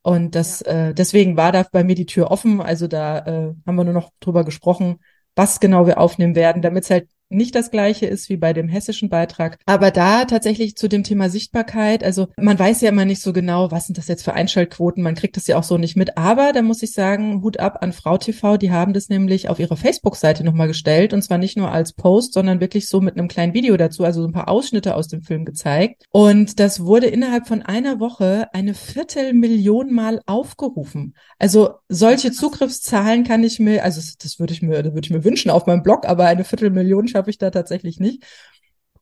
und 0.07 0.37
das, 0.37 0.63
ja. 0.65 0.91
äh, 0.91 0.95
deswegen 0.95 1.37
war 1.37 1.51
da 1.51 1.67
bei 1.73 1.83
mir 1.83 1.97
die 1.97 2.07
Tür 2.07 2.31
offen. 2.31 2.61
Also 2.61 2.87
da 2.87 3.19
äh, 3.19 3.55
haben 3.67 3.75
wir 3.75 3.83
nur 3.83 3.93
noch 3.93 4.13
drüber 4.21 4.45
gesprochen, 4.45 5.01
was 5.35 5.59
genau 5.59 5.85
wir 5.89 5.99
aufnehmen 5.99 6.37
werden, 6.37 6.63
damit 6.63 6.85
es 6.85 6.91
halt 6.91 7.09
nicht 7.29 7.55
das 7.55 7.71
gleiche 7.71 8.07
ist 8.07 8.29
wie 8.29 8.37
bei 8.37 8.53
dem 8.53 8.69
hessischen 8.69 9.09
Beitrag. 9.09 9.59
Aber 9.67 9.91
da 9.91 10.25
tatsächlich 10.25 10.77
zu 10.77 10.89
dem 10.89 11.05
Thema 11.05 11.29
Sichtbarkeit, 11.29 12.05
also 12.05 12.29
man 12.37 12.59
weiß 12.59 12.81
ja 12.81 12.91
immer 12.91 13.05
nicht 13.05 13.23
so 13.23 13.33
genau, 13.33 13.71
was 13.71 13.87
sind 13.87 13.99
das 13.99 14.09
jetzt 14.09 14.25
für 14.25 14.35
Einschaltquoten, 14.35 15.03
man 15.03 15.15
kriegt 15.15 15.37
das 15.37 15.47
ja 15.47 15.59
auch 15.59 15.65
so 15.65 15.79
nicht 15.79 15.97
mit. 15.97 16.17
Aber 16.17 16.53
da 16.53 16.63
muss 16.63 16.83
ich 16.83 16.93
sagen, 16.93 17.43
Hut 17.43 17.59
ab 17.59 17.79
an 17.83 17.93
Frau 17.93 18.17
TV, 18.19 18.57
die 18.57 18.71
haben 18.71 18.93
das 18.93 19.09
nämlich 19.09 19.49
auf 19.49 19.59
ihrer 19.59 19.77
Facebook-Seite 19.77 20.45
nochmal 20.45 20.69
gestellt 20.69 21.13
und 21.13 21.23
zwar 21.23 21.39
nicht 21.39 21.57
nur 21.57 21.71
als 21.71 21.93
Post, 21.93 22.35
sondern 22.35 22.61
wirklich 22.61 22.89
so 22.89 23.01
mit 23.01 23.17
einem 23.17 23.29
kleinen 23.29 23.55
Video 23.55 23.77
dazu, 23.77 24.05
also 24.05 24.23
so 24.23 24.29
ein 24.29 24.33
paar 24.33 24.49
Ausschnitte 24.49 24.95
aus 24.95 25.09
dem 25.09 25.23
Film 25.23 25.45
gezeigt. 25.45 26.05
Und 26.11 26.61
das 26.61 26.85
wurde 26.85 27.07
innerhalb 27.07 27.47
von 27.47 27.63
einer 27.63 28.01
Woche 28.01 28.49
eine 28.53 28.75
Viertelmillion 28.75 29.93
Mal 29.93 30.21
aufgerufen. 30.27 31.15
Also 31.39 31.71
solche 31.89 32.33
Zugriffszahlen 32.33 33.25
kann 33.25 33.43
ich 33.45 33.59
mir, 33.59 33.85
also 33.85 34.01
das 34.23 34.39
würde 34.39 34.53
ich 34.53 34.63
mir, 34.63 34.83
das 34.83 34.93
würde 34.93 35.07
ich 35.07 35.11
mir 35.11 35.25
wünschen 35.25 35.51
auf 35.51 35.67
meinem 35.67 35.83
Blog, 35.83 36.07
aber 36.07 36.27
eine 36.27 36.45
Viertelmillion 36.45 37.09
schaffe 37.17 37.31
ich 37.31 37.39
da 37.39 37.51
tatsächlich 37.51 37.99
nicht. 37.99 38.23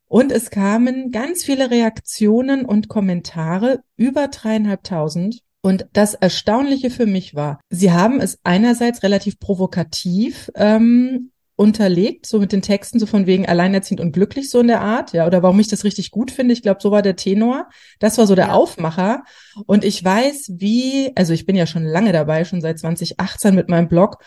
Und 0.07 0.31
es 0.31 0.51
kamen 0.51 1.11
ganz 1.11 1.43
viele 1.43 1.73
Reaktionen 1.73 2.65
und 2.65 2.89
Kommentare, 2.89 3.81
über 3.97 4.29
dreieinhalbtausend. 4.29 5.41
Und 5.63 5.87
das 5.93 6.15
Erstaunliche 6.15 6.91
für 6.91 7.07
mich 7.07 7.35
war, 7.35 7.59
sie 7.71 7.91
haben 7.91 8.21
es 8.21 8.39
einerseits 8.45 9.03
relativ 9.03 9.41
provokativ 9.41 10.53
ähm, 10.55 11.33
unterlegt, 11.57 12.27
so 12.27 12.39
mit 12.39 12.53
den 12.53 12.63
Texten, 12.63 12.99
so 12.99 13.07
von 13.07 13.27
wegen 13.27 13.47
alleinerziehend 13.47 14.01
und 14.01 14.13
glücklich, 14.13 14.51
so 14.51 14.61
in 14.61 14.67
der 14.67 14.81
Art, 14.81 15.13
ja, 15.13 15.27
oder 15.27 15.43
warum 15.43 15.59
ich 15.61 15.69
das 15.69 15.85
richtig 15.85 16.11
gut 16.11 16.31
finde. 16.31 16.53
Ich 16.53 16.63
glaube, 16.63 16.81
so 16.83 16.91
war 16.91 17.03
der 17.03 17.17
Tenor. 17.17 17.69
Das 17.99 18.19
war 18.19 18.27
so 18.27 18.35
der 18.35 18.49
ja. 18.49 18.53
Aufmacher. 18.53 19.23
Und 19.67 19.85
ich 19.85 20.05
weiß, 20.05 20.53
wie, 20.59 21.13
also 21.17 21.33
ich 21.33 21.47
bin 21.47 21.57
ja 21.57 21.67
schon 21.67 21.85
lange 21.85 22.13
dabei, 22.13 22.45
schon 22.45 22.61
seit 22.61 22.79
2018 22.79 23.55
mit 23.55 23.69
meinem 23.69 23.89
Blog. 23.89 24.19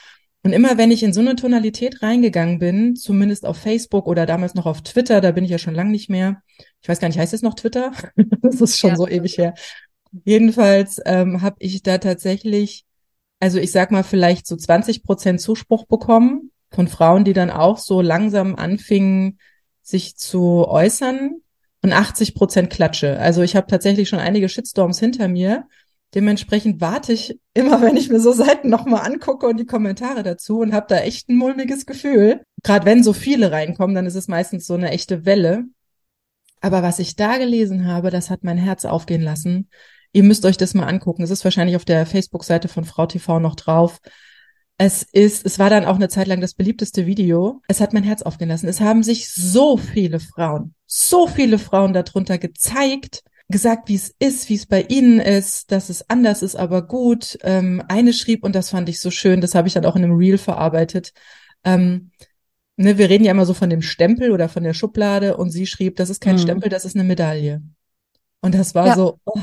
Und 0.47 0.53
immer 0.53 0.77
wenn 0.77 0.91
ich 0.91 1.03
in 1.03 1.11
so 1.11 1.19
eine 1.19 1.35
Tonalität 1.35 2.01
reingegangen 2.01 2.57
bin, 2.57 2.95
zumindest 2.95 3.45
auf 3.45 3.57
Facebook 3.57 4.07
oder 4.07 4.25
damals 4.25 4.55
noch 4.55 4.65
auf 4.65 4.81
Twitter, 4.81 5.19
da 5.19 5.31
bin 5.31 5.43
ich 5.43 5.51
ja 5.51 5.57
schon 5.57 5.75
lang 5.75 5.91
nicht 5.91 6.09
mehr. 6.09 6.41
Ich 6.81 6.87
weiß 6.87 7.01
gar 7.01 7.09
nicht, 7.09 7.19
heißt 7.19 7.33
es 7.33 7.41
noch 7.41 7.53
Twitter? 7.53 7.91
das 8.41 8.61
ist 8.61 8.79
schon 8.79 8.91
ja. 8.91 8.95
so 8.95 9.09
ewig 9.09 9.37
her. 9.37 9.55
Jedenfalls 10.23 11.01
ähm, 11.03 11.41
habe 11.41 11.57
ich 11.59 11.83
da 11.83 11.97
tatsächlich, 11.97 12.85
also 13.41 13.59
ich 13.59 13.73
sag 13.73 13.91
mal 13.91 14.05
vielleicht 14.05 14.47
so 14.47 14.55
20 14.55 15.03
Prozent 15.03 15.41
Zuspruch 15.41 15.85
bekommen 15.85 16.51
von 16.71 16.87
Frauen, 16.87 17.25
die 17.25 17.33
dann 17.33 17.49
auch 17.49 17.77
so 17.77 17.99
langsam 17.99 18.55
anfingen, 18.55 19.39
sich 19.81 20.15
zu 20.15 20.65
äußern 20.65 21.41
und 21.81 21.91
80 21.91 22.35
Prozent 22.35 22.69
Klatsche. 22.69 23.19
Also 23.19 23.41
ich 23.41 23.57
habe 23.57 23.67
tatsächlich 23.67 24.07
schon 24.07 24.19
einige 24.19 24.47
Shitstorms 24.47 24.97
hinter 24.97 25.27
mir. 25.27 25.67
Dementsprechend 26.15 26.81
warte 26.81 27.13
ich 27.13 27.39
immer, 27.53 27.81
wenn 27.81 27.97
ich 27.97 28.09
mir 28.09 28.19
so 28.19 28.31
Seiten 28.31 28.69
nochmal 28.69 29.05
angucke 29.05 29.47
und 29.47 29.57
die 29.57 29.65
Kommentare 29.65 30.23
dazu 30.23 30.59
und 30.59 30.73
habe 30.73 30.87
da 30.89 30.99
echt 30.99 31.29
ein 31.29 31.35
mulmiges 31.35 31.85
Gefühl. 31.85 32.41
Gerade 32.63 32.85
wenn 32.85 33.03
so 33.03 33.13
viele 33.13 33.51
reinkommen, 33.51 33.95
dann 33.95 34.05
ist 34.05 34.15
es 34.15 34.27
meistens 34.27 34.65
so 34.65 34.73
eine 34.73 34.91
echte 34.91 35.25
Welle. 35.25 35.65
Aber 36.61 36.81
was 36.81 36.99
ich 36.99 37.15
da 37.15 37.37
gelesen 37.37 37.85
habe, 37.85 38.09
das 38.09 38.29
hat 38.29 38.43
mein 38.43 38.57
Herz 38.57 38.85
aufgehen 38.85 39.21
lassen. 39.21 39.69
Ihr 40.11 40.23
müsst 40.23 40.45
euch 40.45 40.57
das 40.57 40.73
mal 40.73 40.87
angucken. 40.87 41.23
Es 41.23 41.29
ist 41.29 41.43
wahrscheinlich 41.43 41.75
auf 41.75 41.85
der 41.85 42.05
Facebook-Seite 42.05 42.67
von 42.67 42.85
Frau 42.85 43.05
TV 43.05 43.39
noch 43.39 43.55
drauf. 43.55 43.99
Es 44.79 45.03
ist, 45.03 45.45
es 45.45 45.59
war 45.59 45.69
dann 45.69 45.85
auch 45.85 45.95
eine 45.95 46.07
Zeit 46.07 46.27
lang 46.27 46.39
das 46.39 46.53
beliebteste 46.53 47.05
Video. 47.05 47.61
Es 47.67 47.81
hat 47.81 47.93
mein 47.93 48.03
Herz 48.03 48.21
aufgehen 48.21 48.49
lassen. 48.49 48.67
Es 48.67 48.79
haben 48.79 49.03
sich 49.03 49.29
so 49.33 49.77
viele 49.77 50.19
Frauen, 50.19 50.75
so 50.85 51.27
viele 51.27 51.57
Frauen 51.57 51.93
darunter 51.93 52.37
gezeigt, 52.37 53.23
gesagt, 53.49 53.87
wie 53.87 53.95
es 53.95 54.13
ist, 54.19 54.49
wie 54.49 54.55
es 54.55 54.65
bei 54.65 54.81
ihnen 54.83 55.19
ist, 55.19 55.71
dass 55.71 55.89
es 55.89 56.09
anders 56.09 56.41
ist, 56.41 56.55
aber 56.55 56.85
gut. 56.85 57.37
Ähm, 57.43 57.81
eine 57.87 58.13
schrieb, 58.13 58.43
und 58.43 58.55
das 58.55 58.69
fand 58.69 58.89
ich 58.89 58.99
so 58.99 59.11
schön, 59.11 59.41
das 59.41 59.55
habe 59.55 59.67
ich 59.67 59.73
dann 59.73 59.85
auch 59.85 59.95
in 59.95 60.03
einem 60.03 60.17
Reel 60.17 60.37
verarbeitet. 60.37 61.13
Ähm, 61.63 62.11
ne, 62.75 62.97
wir 62.97 63.09
reden 63.09 63.23
ja 63.23 63.31
immer 63.31 63.45
so 63.45 63.53
von 63.53 63.69
dem 63.69 63.81
Stempel 63.81 64.31
oder 64.31 64.49
von 64.49 64.63
der 64.63 64.73
Schublade 64.73 65.37
und 65.37 65.49
sie 65.51 65.65
schrieb, 65.65 65.95
das 65.95 66.09
ist 66.09 66.21
kein 66.21 66.35
mhm. 66.35 66.41
Stempel, 66.41 66.69
das 66.69 66.85
ist 66.85 66.95
eine 66.95 67.05
Medaille. 67.05 67.61
Und 68.41 68.53
das 68.53 68.75
war 68.75 68.87
ja. 68.87 68.95
so, 68.95 69.19
oh, 69.25 69.41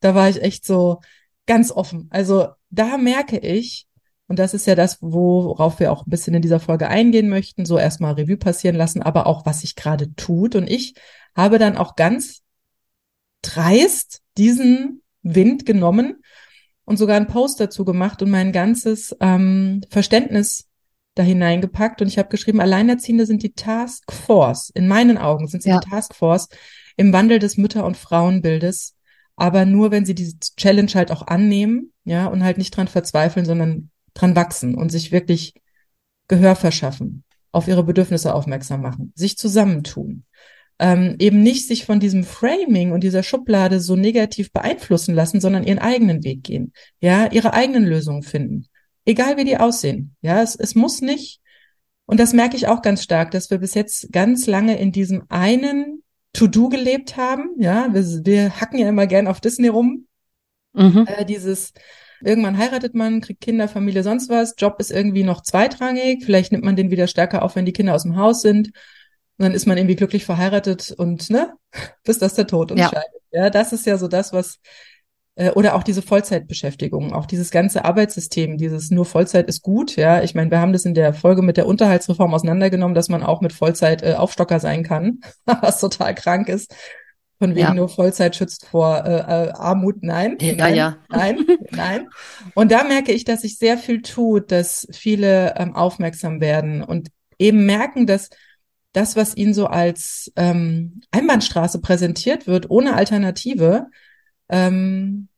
da 0.00 0.14
war 0.14 0.28
ich 0.28 0.42
echt 0.42 0.64
so 0.64 1.00
ganz 1.46 1.70
offen. 1.70 2.08
Also 2.10 2.48
da 2.70 2.98
merke 2.98 3.38
ich, 3.38 3.86
und 4.28 4.40
das 4.40 4.54
ist 4.54 4.66
ja 4.66 4.74
das, 4.74 4.98
worauf 5.00 5.78
wir 5.78 5.92
auch 5.92 6.04
ein 6.04 6.10
bisschen 6.10 6.34
in 6.34 6.42
dieser 6.42 6.58
Folge 6.58 6.88
eingehen 6.88 7.28
möchten, 7.28 7.64
so 7.64 7.78
erstmal 7.78 8.14
Revue 8.14 8.36
passieren 8.36 8.74
lassen, 8.74 9.02
aber 9.02 9.26
auch, 9.26 9.46
was 9.46 9.60
sich 9.60 9.76
gerade 9.76 10.14
tut. 10.16 10.56
Und 10.56 10.68
ich 10.68 10.94
habe 11.36 11.58
dann 11.58 11.76
auch 11.76 11.94
ganz 11.94 12.42
dreist 13.42 14.20
diesen 14.36 15.02
Wind 15.22 15.66
genommen 15.66 16.22
und 16.84 16.96
sogar 16.96 17.16
einen 17.16 17.26
Post 17.26 17.60
dazu 17.60 17.84
gemacht 17.84 18.22
und 18.22 18.30
mein 18.30 18.52
ganzes 18.52 19.14
ähm, 19.20 19.82
Verständnis 19.90 20.68
da 21.14 21.22
hineingepackt. 21.22 22.00
Und 22.00 22.08
ich 22.08 22.18
habe 22.18 22.28
geschrieben, 22.28 22.60
Alleinerziehende 22.60 23.26
sind 23.26 23.42
die 23.42 23.54
Task 23.54 24.12
Force. 24.12 24.70
In 24.70 24.86
meinen 24.86 25.18
Augen 25.18 25.48
sind 25.48 25.62
sie 25.62 25.70
ja. 25.70 25.80
die 25.80 25.88
Task 25.88 26.14
Force 26.14 26.48
im 26.96 27.12
Wandel 27.12 27.38
des 27.38 27.56
Mütter- 27.56 27.84
und 27.84 27.96
Frauenbildes. 27.96 28.94
Aber 29.34 29.66
nur, 29.66 29.90
wenn 29.90 30.06
sie 30.06 30.14
diese 30.14 30.38
Challenge 30.56 30.92
halt 30.94 31.10
auch 31.10 31.26
annehmen, 31.26 31.92
ja, 32.04 32.26
und 32.26 32.44
halt 32.44 32.56
nicht 32.58 32.74
dran 32.74 32.88
verzweifeln, 32.88 33.44
sondern 33.44 33.90
dran 34.14 34.36
wachsen 34.36 34.74
und 34.74 34.90
sich 34.90 35.12
wirklich 35.12 35.54
Gehör 36.28 36.56
verschaffen, 36.56 37.24
auf 37.52 37.68
ihre 37.68 37.84
Bedürfnisse 37.84 38.34
aufmerksam 38.34 38.82
machen, 38.82 39.12
sich 39.14 39.36
zusammentun 39.36 40.24
ähm, 40.78 41.16
eben 41.18 41.42
nicht 41.42 41.66
sich 41.66 41.84
von 41.84 42.00
diesem 42.00 42.24
Framing 42.24 42.92
und 42.92 43.02
dieser 43.02 43.22
Schublade 43.22 43.80
so 43.80 43.96
negativ 43.96 44.52
beeinflussen 44.52 45.14
lassen, 45.14 45.40
sondern 45.40 45.64
ihren 45.64 45.78
eigenen 45.78 46.22
Weg 46.22 46.42
gehen, 46.42 46.72
ja, 47.00 47.30
ihre 47.32 47.54
eigenen 47.54 47.84
Lösungen 47.84 48.22
finden, 48.22 48.66
egal 49.04 49.36
wie 49.36 49.44
die 49.44 49.56
aussehen, 49.56 50.14
ja, 50.20 50.42
es, 50.42 50.54
es 50.56 50.74
muss 50.74 51.00
nicht, 51.00 51.40
und 52.04 52.20
das 52.20 52.32
merke 52.32 52.56
ich 52.56 52.68
auch 52.68 52.82
ganz 52.82 53.02
stark, 53.02 53.30
dass 53.30 53.50
wir 53.50 53.58
bis 53.58 53.74
jetzt 53.74 54.12
ganz 54.12 54.46
lange 54.46 54.78
in 54.78 54.92
diesem 54.92 55.24
einen 55.28 56.02
To-Do 56.34 56.68
gelebt 56.68 57.16
haben, 57.16 57.50
ja, 57.58 57.88
wir, 57.92 58.04
wir 58.24 58.60
hacken 58.60 58.78
ja 58.78 58.88
immer 58.88 59.06
gern 59.06 59.26
auf 59.26 59.40
Disney 59.40 59.68
rum, 59.68 60.06
mhm. 60.74 61.06
äh, 61.06 61.24
dieses 61.24 61.72
Irgendwann 62.22 62.56
heiratet 62.56 62.94
man, 62.94 63.20
kriegt 63.20 63.42
Kinder, 63.42 63.68
Familie, 63.68 64.02
sonst 64.02 64.30
was. 64.30 64.54
Job 64.56 64.76
ist 64.78 64.90
irgendwie 64.90 65.22
noch 65.22 65.42
zweitrangig. 65.42 66.24
Vielleicht 66.24 66.50
nimmt 66.50 66.64
man 66.64 66.74
den 66.74 66.90
wieder 66.90 67.08
stärker 67.08 67.42
auf, 67.42 67.56
wenn 67.56 67.66
die 67.66 67.74
Kinder 67.74 67.94
aus 67.94 68.04
dem 68.04 68.16
Haus 68.16 68.40
sind. 68.40 68.70
Und 69.38 69.44
dann 69.44 69.52
ist 69.52 69.66
man 69.66 69.76
irgendwie 69.76 69.96
glücklich 69.96 70.24
verheiratet 70.24 70.92
und 70.96 71.30
ne, 71.30 71.52
bis 72.04 72.18
das 72.18 72.34
der 72.34 72.46
Tod 72.46 72.72
uns 72.72 72.80
ja. 72.80 72.88
scheidet. 72.88 73.22
Ja, 73.32 73.50
das 73.50 73.72
ist 73.72 73.86
ja 73.86 73.98
so 73.98 74.08
das, 74.08 74.32
was 74.32 74.60
äh, 75.36 75.50
oder 75.50 75.74
auch 75.74 75.82
diese 75.82 76.02
Vollzeitbeschäftigung, 76.02 77.12
auch 77.12 77.26
dieses 77.26 77.50
ganze 77.50 77.84
Arbeitssystem, 77.84 78.56
dieses 78.56 78.90
nur 78.90 79.04
Vollzeit 79.04 79.48
ist 79.48 79.62
gut. 79.62 79.96
Ja, 79.96 80.22
ich 80.22 80.34
meine, 80.34 80.50
wir 80.50 80.60
haben 80.60 80.72
das 80.72 80.84
in 80.84 80.94
der 80.94 81.14
Folge 81.14 81.42
mit 81.42 81.56
der 81.56 81.66
Unterhaltsreform 81.66 82.34
auseinandergenommen, 82.34 82.94
dass 82.94 83.08
man 83.08 83.22
auch 83.22 83.40
mit 83.42 83.52
Vollzeit 83.52 84.02
äh, 84.02 84.14
Aufstocker 84.14 84.58
sein 84.58 84.82
kann, 84.82 85.20
was 85.44 85.80
total 85.80 86.14
krank 86.14 86.48
ist. 86.48 86.74
Von 87.38 87.50
wegen 87.50 87.66
ja. 87.66 87.74
nur 87.74 87.90
Vollzeit 87.90 88.34
schützt 88.34 88.64
vor 88.64 89.04
äh, 89.04 89.18
äh, 89.18 89.50
Armut. 89.50 89.96
Nein, 90.00 90.38
ja, 90.40 90.54
nein, 90.54 90.74
ja. 90.74 90.96
nein, 91.10 91.44
nein. 91.70 92.08
Und 92.54 92.72
da 92.72 92.82
merke 92.82 93.12
ich, 93.12 93.24
dass 93.24 93.42
sich 93.42 93.58
sehr 93.58 93.76
viel 93.76 94.00
tut, 94.00 94.50
dass 94.50 94.88
viele 94.90 95.54
ähm, 95.58 95.76
aufmerksam 95.76 96.40
werden 96.40 96.82
und 96.82 97.08
eben 97.38 97.66
merken, 97.66 98.06
dass 98.06 98.30
das, 98.96 99.14
was 99.14 99.36
ihnen 99.36 99.52
so 99.52 99.66
als 99.66 100.32
ähm, 100.36 101.02
Einbahnstraße 101.10 101.82
präsentiert 101.82 102.46
wird, 102.46 102.70
ohne 102.70 102.94
Alternative, 102.94 103.88
ähm, 104.48 105.28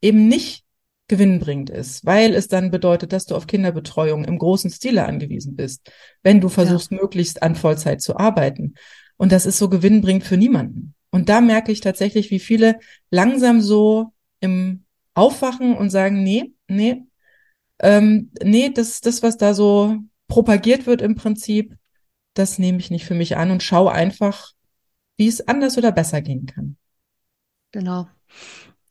eben 0.00 0.28
nicht 0.28 0.64
gewinnbringend 1.08 1.68
ist, 1.68 2.06
weil 2.06 2.34
es 2.34 2.46
dann 2.46 2.70
bedeutet, 2.70 3.12
dass 3.12 3.26
du 3.26 3.34
auf 3.34 3.48
Kinderbetreuung 3.48 4.24
im 4.24 4.38
großen 4.38 4.70
Stile 4.70 5.04
angewiesen 5.04 5.56
bist, 5.56 5.90
wenn 6.22 6.40
du 6.40 6.48
versuchst, 6.48 6.92
ja. 6.92 6.98
möglichst 7.00 7.42
an 7.42 7.56
Vollzeit 7.56 8.00
zu 8.02 8.16
arbeiten. 8.16 8.74
Und 9.16 9.32
das 9.32 9.46
ist 9.46 9.58
so 9.58 9.68
gewinnbringend 9.68 10.22
für 10.22 10.36
niemanden. 10.36 10.94
Und 11.10 11.28
da 11.28 11.40
merke 11.40 11.72
ich 11.72 11.80
tatsächlich, 11.80 12.30
wie 12.30 12.38
viele 12.38 12.78
langsam 13.10 13.60
so 13.60 14.12
im 14.38 14.84
Aufwachen 15.14 15.76
und 15.76 15.90
sagen, 15.90 16.22
nee, 16.22 16.52
nee, 16.68 17.02
ähm, 17.80 18.30
nee, 18.44 18.70
das, 18.70 19.00
das, 19.00 19.24
was 19.24 19.38
da 19.38 19.54
so 19.54 19.96
propagiert 20.28 20.86
wird 20.86 21.02
im 21.02 21.16
Prinzip, 21.16 21.74
das 22.38 22.58
nehme 22.58 22.78
ich 22.78 22.90
nicht 22.90 23.04
für 23.04 23.14
mich 23.14 23.36
an 23.36 23.50
und 23.50 23.62
schaue 23.62 23.92
einfach, 23.92 24.52
wie 25.16 25.28
es 25.28 25.46
anders 25.46 25.76
oder 25.76 25.92
besser 25.92 26.20
gehen 26.22 26.46
kann. 26.46 26.76
Genau. 27.72 28.08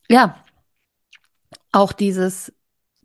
Ja, 0.10 0.44
auch 1.72 1.94
dieses 1.94 2.54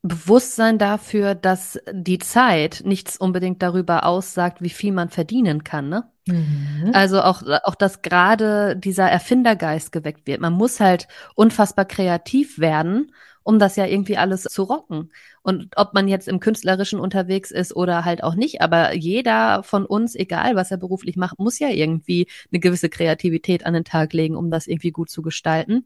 Bewusstsein 0.02 0.78
dafür, 0.78 1.34
dass 1.36 1.78
die 1.92 2.18
Zeit 2.18 2.82
nichts 2.84 3.16
unbedingt 3.16 3.62
darüber 3.62 4.04
aussagt, 4.04 4.60
wie 4.60 4.70
viel 4.70 4.92
man 4.92 5.10
verdienen 5.10 5.62
kann, 5.62 5.88
ne? 5.88 6.10
Mhm. 6.26 6.90
Also 6.92 7.22
auch, 7.22 7.42
auch, 7.64 7.74
dass 7.74 8.02
gerade 8.02 8.76
dieser 8.76 9.08
Erfindergeist 9.08 9.92
geweckt 9.92 10.26
wird. 10.26 10.40
Man 10.40 10.52
muss 10.52 10.80
halt 10.80 11.08
unfassbar 11.34 11.84
kreativ 11.84 12.58
werden, 12.58 13.12
um 13.42 13.58
das 13.58 13.76
ja 13.76 13.86
irgendwie 13.86 14.16
alles 14.16 14.42
zu 14.42 14.64
rocken. 14.64 15.10
Und 15.42 15.68
ob 15.76 15.92
man 15.92 16.06
jetzt 16.06 16.28
im 16.28 16.40
Künstlerischen 16.40 17.00
unterwegs 17.00 17.50
ist 17.50 17.74
oder 17.74 18.04
halt 18.04 18.22
auch 18.22 18.34
nicht, 18.34 18.60
aber 18.60 18.94
jeder 18.94 19.62
von 19.64 19.84
uns, 19.84 20.14
egal 20.14 20.54
was 20.54 20.70
er 20.70 20.76
beruflich 20.76 21.16
macht, 21.16 21.38
muss 21.38 21.58
ja 21.58 21.68
irgendwie 21.68 22.28
eine 22.52 22.60
gewisse 22.60 22.88
Kreativität 22.88 23.66
an 23.66 23.74
den 23.74 23.84
Tag 23.84 24.12
legen, 24.12 24.36
um 24.36 24.50
das 24.50 24.66
irgendwie 24.68 24.92
gut 24.92 25.10
zu 25.10 25.20
gestalten. 25.22 25.84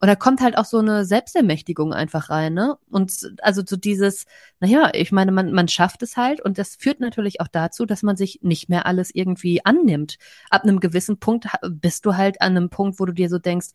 Und 0.00 0.08
da 0.08 0.16
kommt 0.16 0.40
halt 0.40 0.56
auch 0.56 0.64
so 0.64 0.78
eine 0.78 1.04
Selbstermächtigung 1.04 1.92
einfach 1.92 2.30
rein, 2.30 2.54
ne? 2.54 2.76
Und 2.90 3.34
also 3.42 3.62
so 3.66 3.76
dieses, 3.76 4.26
naja, 4.60 4.90
ich 4.94 5.12
meine, 5.12 5.32
man, 5.32 5.52
man 5.52 5.68
schafft 5.68 6.02
es 6.02 6.16
halt 6.16 6.40
und 6.40 6.58
das 6.58 6.76
führt 6.76 7.00
natürlich 7.00 7.40
auch 7.40 7.48
dazu, 7.48 7.86
dass 7.86 8.02
man 8.02 8.16
sich 8.16 8.40
nicht 8.42 8.68
mehr 8.68 8.86
alles 8.86 9.14
irgendwie 9.14 9.64
annimmt. 9.64 10.18
Ab 10.50 10.62
einem 10.62 10.80
gewissen 10.80 11.18
Punkt 11.18 11.46
bist 11.68 12.06
du 12.06 12.16
halt 12.16 12.40
an 12.40 12.56
einem 12.56 12.70
Punkt, 12.70 13.00
wo 13.00 13.06
du 13.06 13.12
dir 13.12 13.28
so 13.28 13.38
denkst, 13.38 13.68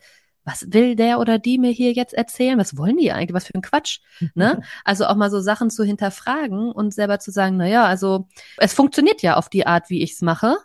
was 0.45 0.71
will 0.71 0.95
der 0.95 1.19
oder 1.19 1.39
die 1.39 1.57
mir 1.57 1.71
hier 1.71 1.91
jetzt 1.91 2.13
erzählen? 2.13 2.57
Was 2.57 2.77
wollen 2.77 2.97
die 2.97 3.11
eigentlich? 3.11 3.33
Was 3.33 3.47
für 3.47 3.55
ein 3.55 3.61
Quatsch? 3.61 3.99
Ne? 4.35 4.61
Also 4.83 5.05
auch 5.05 5.15
mal 5.15 5.31
so 5.31 5.39
Sachen 5.39 5.69
zu 5.69 5.83
hinterfragen 5.83 6.71
und 6.71 6.93
selber 6.93 7.19
zu 7.19 7.31
sagen, 7.31 7.57
na 7.57 7.67
ja, 7.67 7.85
also 7.85 8.27
es 8.57 8.73
funktioniert 8.73 9.21
ja 9.21 9.35
auf 9.37 9.49
die 9.49 9.65
Art, 9.65 9.89
wie 9.89 10.01
ich's 10.01 10.21
mache. 10.21 10.57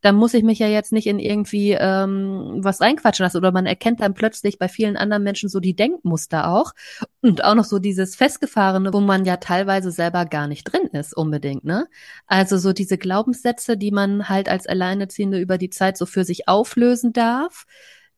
Dann 0.00 0.16
muss 0.16 0.34
ich 0.34 0.42
mich 0.42 0.58
ja 0.58 0.66
jetzt 0.66 0.92
nicht 0.92 1.06
in 1.06 1.20
irgendwie 1.20 1.76
ähm, 1.78 2.58
was 2.58 2.80
reinquatschen 2.80 3.24
lassen. 3.24 3.36
Oder 3.36 3.52
man 3.52 3.66
erkennt 3.66 4.00
dann 4.00 4.14
plötzlich 4.14 4.58
bei 4.58 4.66
vielen 4.66 4.96
anderen 4.96 5.22
Menschen 5.22 5.48
so 5.48 5.60
die 5.60 5.76
Denkmuster 5.76 6.48
auch. 6.48 6.72
Und 7.20 7.44
auch 7.44 7.54
noch 7.54 7.64
so 7.64 7.78
dieses 7.78 8.16
Festgefahrene, 8.16 8.92
wo 8.92 9.00
man 9.00 9.24
ja 9.24 9.36
teilweise 9.36 9.92
selber 9.92 10.24
gar 10.24 10.48
nicht 10.48 10.64
drin 10.64 10.88
ist, 10.92 11.16
unbedingt, 11.16 11.64
ne? 11.64 11.86
Also 12.26 12.58
so 12.58 12.72
diese 12.72 12.98
Glaubenssätze, 12.98 13.76
die 13.76 13.92
man 13.92 14.28
halt 14.28 14.48
als 14.48 14.66
Alleinerziehende 14.66 15.38
über 15.38 15.56
die 15.56 15.70
Zeit 15.70 15.96
so 15.96 16.06
für 16.06 16.24
sich 16.24 16.48
auflösen 16.48 17.12
darf 17.12 17.66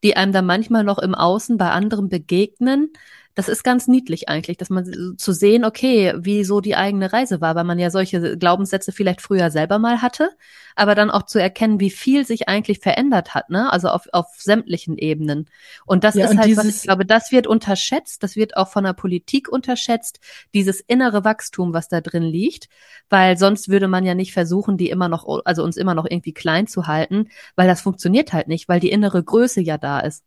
die 0.05 0.17
einem 0.17 0.33
dann 0.33 0.47
manchmal 0.47 0.85
noch 0.85 0.99
im 0.99 1.15
Außen 1.17 1.59
bei 1.59 1.71
anderen 1.71 2.09
begegnen. 2.09 2.93
Das 3.35 3.49
ist 3.49 3.65
ganz 3.65 3.89
niedlich 3.89 4.29
eigentlich, 4.29 4.59
dass 4.59 4.71
man 4.71 5.17
zu 5.19 5.33
sehen, 5.33 5.65
okay, 5.65 6.15
wie 6.17 6.45
so 6.45 6.61
die 6.61 6.77
eigene 6.77 7.13
Reise 7.13 7.41
war, 7.41 7.57
weil 7.57 7.65
man 7.65 7.81
ja 7.81 7.91
solche 7.91 8.39
Glaubenssätze 8.39 8.93
vielleicht 8.93 9.21
früher 9.21 9.51
selber 9.51 9.81
mal 9.81 10.03
hatte, 10.03 10.31
aber 10.77 10.95
dann 10.95 11.11
auch 11.11 11.25
zu 11.25 11.41
erkennen, 11.41 11.81
wie 11.81 11.91
viel 11.91 12.25
sich 12.25 12.49
eigentlich 12.49 12.79
verändert 12.79 13.35
hat, 13.35 13.51
ne? 13.51 13.73
Also 13.73 13.89
auf, 13.89 14.07
auf 14.13 14.27
sämtlichen 14.37 14.99
Ebenen. 14.99 15.51
Und 15.85 16.05
das 16.05 16.15
ja, 16.15 16.27
ist 16.27 16.31
und 16.33 16.39
halt, 16.39 16.57
was 16.57 16.67
ich 16.67 16.83
glaube, 16.83 17.05
das 17.05 17.33
wird 17.33 17.49
unterschätzt, 17.49 18.23
das 18.23 18.37
wird 18.37 18.57
auch 18.57 18.69
von 18.69 18.85
der 18.85 18.93
Politik 18.93 19.49
unterschätzt, 19.49 20.21
dieses 20.55 20.81
innere 20.81 21.25
Wachstum, 21.25 21.73
was 21.73 21.89
da 21.89 22.01
drin 22.01 22.23
liegt, 22.23 22.69
weil 23.09 23.37
sonst 23.37 23.69
würde 23.69 23.89
man 23.89 24.05
ja 24.05 24.15
nicht 24.15 24.33
versuchen, 24.33 24.77
die 24.77 24.91
immer 24.91 25.09
noch, 25.09 25.27
also 25.45 25.65
uns 25.65 25.77
immer 25.77 25.95
noch 25.95 26.07
irgendwie 26.09 26.33
klein 26.35 26.69
zu 26.69 26.87
halten, 26.87 27.29
weil 27.57 27.67
das 27.67 27.81
funktioniert 27.81 28.33
halt 28.33 28.47
nicht, 28.47 28.69
weil 28.69 28.79
die 28.81 28.91
innere 28.91 29.23
Größe 29.23 29.61
ja 29.61 29.77
da 29.77 30.01
ist. 30.01 30.23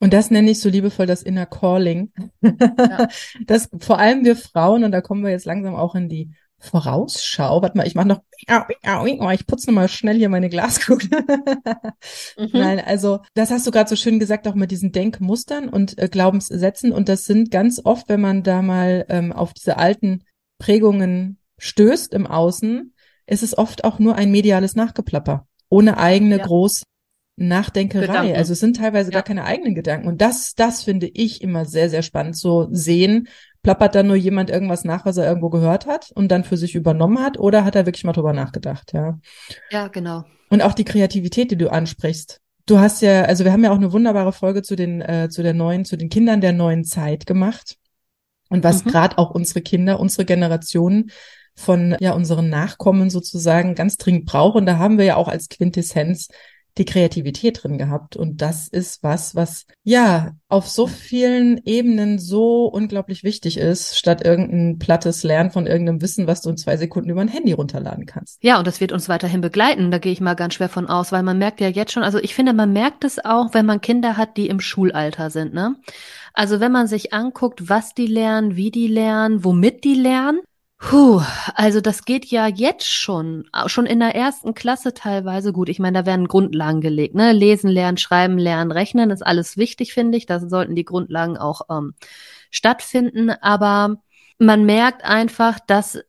Und 0.00 0.14
das 0.14 0.30
nenne 0.30 0.50
ich 0.50 0.60
so 0.60 0.68
liebevoll 0.68 1.06
das 1.06 1.22
Inner 1.22 1.46
Calling. 1.46 2.12
Ja. 2.42 3.08
Das 3.46 3.68
vor 3.78 3.98
allem 3.98 4.24
wir 4.24 4.34
Frauen, 4.34 4.84
und 4.84 4.92
da 4.92 5.00
kommen 5.00 5.22
wir 5.22 5.30
jetzt 5.30 5.44
langsam 5.44 5.74
auch 5.74 5.94
in 5.94 6.08
die 6.08 6.32
Vorausschau. 6.58 7.62
Warte 7.62 7.76
mal, 7.76 7.86
ich 7.86 7.94
mache 7.94 8.08
noch, 8.08 8.22
ich 8.38 9.46
putze 9.46 9.66
noch 9.68 9.74
mal 9.74 9.88
schnell 9.88 10.16
hier 10.16 10.28
meine 10.28 10.48
Glaskugel. 10.48 11.08
mhm. 12.38 12.48
Nein, 12.52 12.80
also 12.80 13.20
das 13.34 13.50
hast 13.50 13.66
du 13.66 13.70
gerade 13.70 13.88
so 13.88 13.96
schön 13.96 14.18
gesagt, 14.18 14.48
auch 14.48 14.54
mit 14.54 14.70
diesen 14.70 14.92
Denkmustern 14.92 15.68
und 15.68 15.98
äh, 15.98 16.08
Glaubenssätzen. 16.08 16.92
Und 16.92 17.08
das 17.08 17.24
sind 17.24 17.50
ganz 17.50 17.80
oft, 17.84 18.08
wenn 18.08 18.20
man 18.20 18.42
da 18.42 18.62
mal 18.62 19.06
ähm, 19.08 19.32
auf 19.32 19.52
diese 19.52 19.76
alten 19.76 20.24
Prägungen 20.58 21.38
stößt 21.58 22.14
im 22.14 22.26
Außen, 22.26 22.94
ist 23.26 23.42
es 23.42 23.56
oft 23.56 23.84
auch 23.84 23.98
nur 23.98 24.16
ein 24.16 24.30
mediales 24.30 24.74
Nachgeplapper, 24.74 25.46
ohne 25.68 25.98
eigene 25.98 26.38
ja. 26.38 26.44
groß 26.44 26.82
Nachdenkerei. 27.48 28.06
Gedanken. 28.06 28.36
Also 28.36 28.52
es 28.52 28.60
sind 28.60 28.76
teilweise 28.76 29.10
ja. 29.10 29.14
gar 29.14 29.22
keine 29.22 29.44
eigenen 29.44 29.74
Gedanken. 29.74 30.08
Und 30.08 30.20
das, 30.20 30.54
das 30.54 30.84
finde 30.84 31.08
ich 31.08 31.42
immer 31.42 31.64
sehr, 31.64 31.88
sehr 31.88 32.02
spannend. 32.02 32.36
So 32.36 32.68
sehen, 32.70 33.28
plappert 33.62 33.94
dann 33.94 34.06
nur 34.06 34.16
jemand 34.16 34.50
irgendwas 34.50 34.84
nach, 34.84 35.04
was 35.04 35.16
er 35.16 35.26
irgendwo 35.26 35.50
gehört 35.50 35.86
hat 35.86 36.10
und 36.14 36.28
dann 36.28 36.44
für 36.44 36.56
sich 36.56 36.74
übernommen 36.74 37.20
hat, 37.20 37.38
oder 37.38 37.64
hat 37.64 37.76
er 37.76 37.86
wirklich 37.86 38.04
mal 38.04 38.12
drüber 38.12 38.32
nachgedacht, 38.32 38.92
ja? 38.92 39.18
Ja, 39.70 39.88
genau. 39.88 40.24
Und 40.48 40.62
auch 40.62 40.74
die 40.74 40.84
Kreativität, 40.84 41.50
die 41.50 41.56
du 41.56 41.70
ansprichst. 41.70 42.40
Du 42.66 42.78
hast 42.78 43.02
ja, 43.02 43.22
also 43.22 43.44
wir 43.44 43.52
haben 43.52 43.64
ja 43.64 43.70
auch 43.70 43.76
eine 43.76 43.92
wunderbare 43.92 44.32
Folge 44.32 44.62
zu 44.62 44.76
den, 44.76 45.00
äh, 45.00 45.28
zu 45.30 45.42
der 45.42 45.54
neuen, 45.54 45.84
zu 45.84 45.96
den 45.96 46.08
Kindern 46.08 46.40
der 46.40 46.52
neuen 46.52 46.84
Zeit 46.84 47.26
gemacht. 47.26 47.76
Und 48.48 48.64
was 48.64 48.84
mhm. 48.84 48.90
gerade 48.90 49.18
auch 49.18 49.30
unsere 49.30 49.60
Kinder, 49.60 50.00
unsere 50.00 50.24
Generationen 50.24 51.10
von 51.54 51.96
ja 52.00 52.12
unseren 52.12 52.48
Nachkommen 52.48 53.10
sozusagen 53.10 53.74
ganz 53.74 53.96
dringend 53.96 54.26
brauchen. 54.26 54.66
Da 54.66 54.78
haben 54.78 54.98
wir 54.98 55.04
ja 55.04 55.16
auch 55.16 55.28
als 55.28 55.48
Quintessenz 55.48 56.28
die 56.78 56.84
Kreativität 56.84 57.62
drin 57.62 57.78
gehabt. 57.78 58.16
Und 58.16 58.42
das 58.42 58.68
ist 58.68 59.02
was, 59.02 59.34
was 59.34 59.66
ja 59.82 60.32
auf 60.48 60.68
so 60.68 60.86
vielen 60.86 61.60
Ebenen 61.64 62.18
so 62.18 62.66
unglaublich 62.66 63.24
wichtig 63.24 63.58
ist, 63.58 63.98
statt 63.98 64.24
irgendein 64.24 64.78
plattes 64.78 65.22
Lernen 65.22 65.50
von 65.50 65.66
irgendeinem 65.66 66.02
Wissen, 66.02 66.26
was 66.26 66.42
du 66.42 66.50
in 66.50 66.56
zwei 66.56 66.76
Sekunden 66.76 67.10
über 67.10 67.20
ein 67.20 67.28
Handy 67.28 67.52
runterladen 67.52 68.06
kannst. 68.06 68.42
Ja, 68.42 68.58
und 68.58 68.66
das 68.66 68.80
wird 68.80 68.92
uns 68.92 69.08
weiterhin 69.08 69.40
begleiten. 69.40 69.90
Da 69.90 69.98
gehe 69.98 70.12
ich 70.12 70.20
mal 70.20 70.34
ganz 70.34 70.54
schwer 70.54 70.68
von 70.68 70.88
aus, 70.88 71.12
weil 71.12 71.22
man 71.22 71.38
merkt 71.38 71.60
ja 71.60 71.68
jetzt 71.68 71.92
schon, 71.92 72.02
also 72.02 72.18
ich 72.18 72.34
finde, 72.34 72.52
man 72.52 72.72
merkt 72.72 73.04
es 73.04 73.24
auch, 73.24 73.54
wenn 73.54 73.66
man 73.66 73.80
Kinder 73.80 74.16
hat, 74.16 74.36
die 74.36 74.48
im 74.48 74.60
Schulalter 74.60 75.30
sind, 75.30 75.54
ne? 75.54 75.76
Also 76.32 76.60
wenn 76.60 76.70
man 76.70 76.86
sich 76.86 77.12
anguckt, 77.12 77.68
was 77.68 77.92
die 77.92 78.06
lernen, 78.06 78.54
wie 78.54 78.70
die 78.70 78.86
lernen, 78.86 79.44
womit 79.44 79.82
die 79.82 79.94
lernen, 79.94 80.40
Puh, 80.82 81.20
also 81.54 81.82
das 81.82 82.06
geht 82.06 82.24
ja 82.26 82.46
jetzt 82.46 82.90
schon, 82.90 83.44
schon 83.66 83.84
in 83.84 84.00
der 84.00 84.14
ersten 84.14 84.54
Klasse 84.54 84.94
teilweise 84.94 85.52
gut. 85.52 85.68
Ich 85.68 85.78
meine, 85.78 85.98
da 86.00 86.06
werden 86.06 86.26
Grundlagen 86.26 86.80
gelegt, 86.80 87.14
ne? 87.14 87.32
Lesen 87.32 87.68
lernen, 87.70 87.98
schreiben 87.98 88.38
lernen, 88.38 88.72
rechnen, 88.72 89.10
ist 89.10 89.20
alles 89.24 89.58
wichtig, 89.58 89.92
finde 89.92 90.16
ich. 90.16 90.24
Da 90.24 90.40
sollten 90.40 90.74
die 90.74 90.86
Grundlagen 90.86 91.36
auch 91.36 91.60
ähm, 91.70 91.92
stattfinden. 92.50 93.28
Aber 93.28 93.98
man 94.38 94.64
merkt 94.64 95.04
einfach, 95.04 95.58
dass 95.66 95.96
äh, 95.96 96.02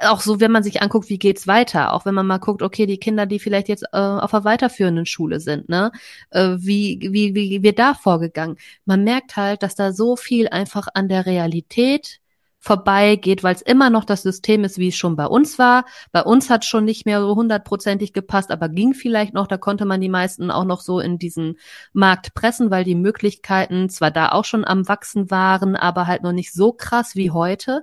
auch 0.00 0.20
so, 0.20 0.40
wenn 0.40 0.52
man 0.52 0.62
sich 0.62 0.82
anguckt, 0.82 1.08
wie 1.08 1.18
geht's 1.18 1.46
weiter, 1.46 1.94
auch 1.94 2.04
wenn 2.04 2.14
man 2.14 2.26
mal 2.26 2.38
guckt, 2.38 2.60
okay, 2.62 2.84
die 2.86 2.98
Kinder, 2.98 3.24
die 3.24 3.38
vielleicht 3.38 3.68
jetzt 3.68 3.84
äh, 3.92 3.96
auf 3.96 4.34
einer 4.34 4.44
weiterführenden 4.44 5.06
Schule 5.06 5.40
sind, 5.40 5.70
ne, 5.70 5.90
äh, 6.30 6.56
wie, 6.58 6.98
wie, 7.00 7.34
wie 7.34 7.62
wird 7.62 7.78
da 7.78 7.94
vorgegangen? 7.94 8.56
Man 8.84 9.04
merkt 9.04 9.36
halt, 9.36 9.62
dass 9.62 9.74
da 9.74 9.92
so 9.92 10.16
viel 10.16 10.48
einfach 10.48 10.88
an 10.92 11.08
der 11.08 11.24
Realität 11.24 12.21
vorbeigeht, 12.62 13.42
weil 13.42 13.56
es 13.56 13.60
immer 13.60 13.90
noch 13.90 14.04
das 14.04 14.22
System 14.22 14.62
ist, 14.62 14.78
wie 14.78 14.88
es 14.88 14.94
schon 14.94 15.16
bei 15.16 15.26
uns 15.26 15.58
war. 15.58 15.84
Bei 16.12 16.22
uns 16.22 16.48
hat 16.48 16.64
schon 16.64 16.84
nicht 16.84 17.06
mehr 17.06 17.20
so 17.20 17.34
hundertprozentig 17.34 18.12
gepasst, 18.12 18.52
aber 18.52 18.68
ging 18.68 18.94
vielleicht 18.94 19.34
noch. 19.34 19.48
Da 19.48 19.58
konnte 19.58 19.84
man 19.84 20.00
die 20.00 20.08
meisten 20.08 20.52
auch 20.52 20.64
noch 20.64 20.80
so 20.80 21.00
in 21.00 21.18
diesen 21.18 21.58
Markt 21.92 22.34
pressen, 22.34 22.70
weil 22.70 22.84
die 22.84 22.94
Möglichkeiten 22.94 23.88
zwar 23.88 24.12
da 24.12 24.30
auch 24.30 24.44
schon 24.44 24.64
am 24.64 24.86
Wachsen 24.86 25.28
waren, 25.28 25.74
aber 25.74 26.06
halt 26.06 26.22
noch 26.22 26.30
nicht 26.30 26.52
so 26.52 26.72
krass 26.72 27.16
wie 27.16 27.32
heute. 27.32 27.82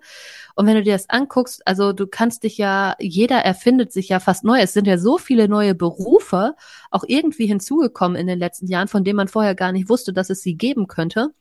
Und 0.56 0.66
wenn 0.66 0.76
du 0.76 0.84
dir 0.84 0.94
das 0.94 1.10
anguckst, 1.10 1.68
also 1.68 1.92
du 1.92 2.08
kannst 2.08 2.44
dich 2.44 2.58
ja, 2.58 2.96
jeder 3.00 3.40
erfindet 3.40 3.92
sich 3.92 4.08
ja 4.08 4.22
fast 4.22 4.46
neu. 4.46 4.62
Es 4.62 4.72
sind 4.72 4.88
ja 4.88 4.98
so 4.98 5.18
viele 5.18 5.50
neue 5.50 5.76
Berufe 5.76 6.56
auch 6.90 7.04
irgendwie 7.06 7.48
hinzugekommen 7.48 8.18
in 8.18 8.28
den 8.28 8.40
letzten 8.40 8.68
Jahren, 8.68 8.88
von 8.88 9.04
denen 9.04 9.18
man 9.18 9.28
vorher 9.28 9.56
gar 9.56 9.74
nicht 9.74 9.90
wusste, 9.90 10.14
dass 10.14 10.30
es 10.30 10.42
sie 10.42 10.56
geben 10.56 10.88
könnte 10.88 11.34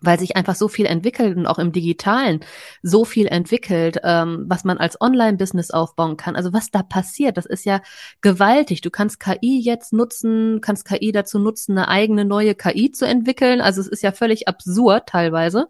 weil 0.00 0.18
sich 0.18 0.36
einfach 0.36 0.54
so 0.54 0.68
viel 0.68 0.86
entwickelt 0.86 1.36
und 1.36 1.46
auch 1.46 1.58
im 1.58 1.72
Digitalen 1.72 2.40
so 2.82 3.04
viel 3.04 3.26
entwickelt, 3.26 3.98
ähm, 4.02 4.44
was 4.48 4.64
man 4.64 4.78
als 4.78 5.00
Online-Business 5.00 5.70
aufbauen 5.70 6.16
kann. 6.16 6.36
Also 6.36 6.52
was 6.52 6.70
da 6.70 6.82
passiert, 6.82 7.36
das 7.36 7.46
ist 7.46 7.64
ja 7.64 7.82
gewaltig. 8.20 8.80
Du 8.80 8.90
kannst 8.90 9.20
KI 9.20 9.60
jetzt 9.60 9.92
nutzen, 9.92 10.60
kannst 10.60 10.86
KI 10.86 11.12
dazu 11.12 11.38
nutzen, 11.38 11.76
eine 11.76 11.88
eigene 11.88 12.24
neue 12.24 12.54
KI 12.54 12.92
zu 12.92 13.06
entwickeln. 13.06 13.60
Also 13.60 13.80
es 13.80 13.88
ist 13.88 14.02
ja 14.02 14.12
völlig 14.12 14.48
absurd 14.48 15.08
teilweise. 15.08 15.68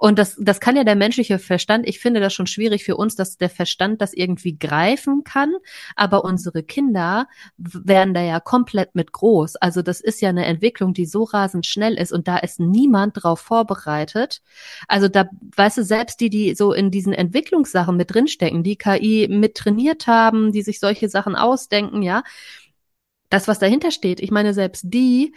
Und 0.00 0.18
das, 0.18 0.34
das 0.40 0.60
kann 0.60 0.76
ja 0.76 0.82
der 0.82 0.96
menschliche 0.96 1.38
Verstand, 1.38 1.86
ich 1.86 2.00
finde 2.00 2.20
das 2.20 2.32
schon 2.32 2.46
schwierig 2.46 2.84
für 2.84 2.96
uns, 2.96 3.16
dass 3.16 3.36
der 3.36 3.50
Verstand 3.50 4.00
das 4.00 4.14
irgendwie 4.14 4.58
greifen 4.58 5.24
kann, 5.24 5.52
aber 5.94 6.24
unsere 6.24 6.62
Kinder 6.62 7.28
werden 7.58 8.14
da 8.14 8.22
ja 8.22 8.40
komplett 8.40 8.94
mit 8.94 9.12
groß. 9.12 9.56
Also 9.56 9.82
das 9.82 10.00
ist 10.00 10.22
ja 10.22 10.30
eine 10.30 10.46
Entwicklung, 10.46 10.94
die 10.94 11.04
so 11.04 11.24
rasend 11.24 11.66
schnell 11.66 11.98
ist 11.98 12.12
und 12.12 12.28
da 12.28 12.38
ist 12.38 12.60
niemand 12.60 13.22
drauf 13.22 13.40
vorbereitet. 13.40 14.40
Also 14.88 15.08
da, 15.08 15.28
weißt 15.54 15.76
du, 15.76 15.84
selbst 15.84 16.20
die, 16.20 16.30
die 16.30 16.54
so 16.54 16.72
in 16.72 16.90
diesen 16.90 17.12
Entwicklungssachen 17.12 17.94
mit 17.94 18.14
drinstecken, 18.14 18.62
die 18.62 18.76
KI 18.76 19.28
mit 19.30 19.54
trainiert 19.54 20.06
haben, 20.06 20.50
die 20.50 20.62
sich 20.62 20.80
solche 20.80 21.10
Sachen 21.10 21.36
ausdenken, 21.36 22.00
ja, 22.00 22.22
das, 23.28 23.48
was 23.48 23.58
dahinter 23.58 23.90
steht, 23.90 24.20
ich 24.20 24.30
meine, 24.30 24.54
selbst 24.54 24.84
die 24.88 25.34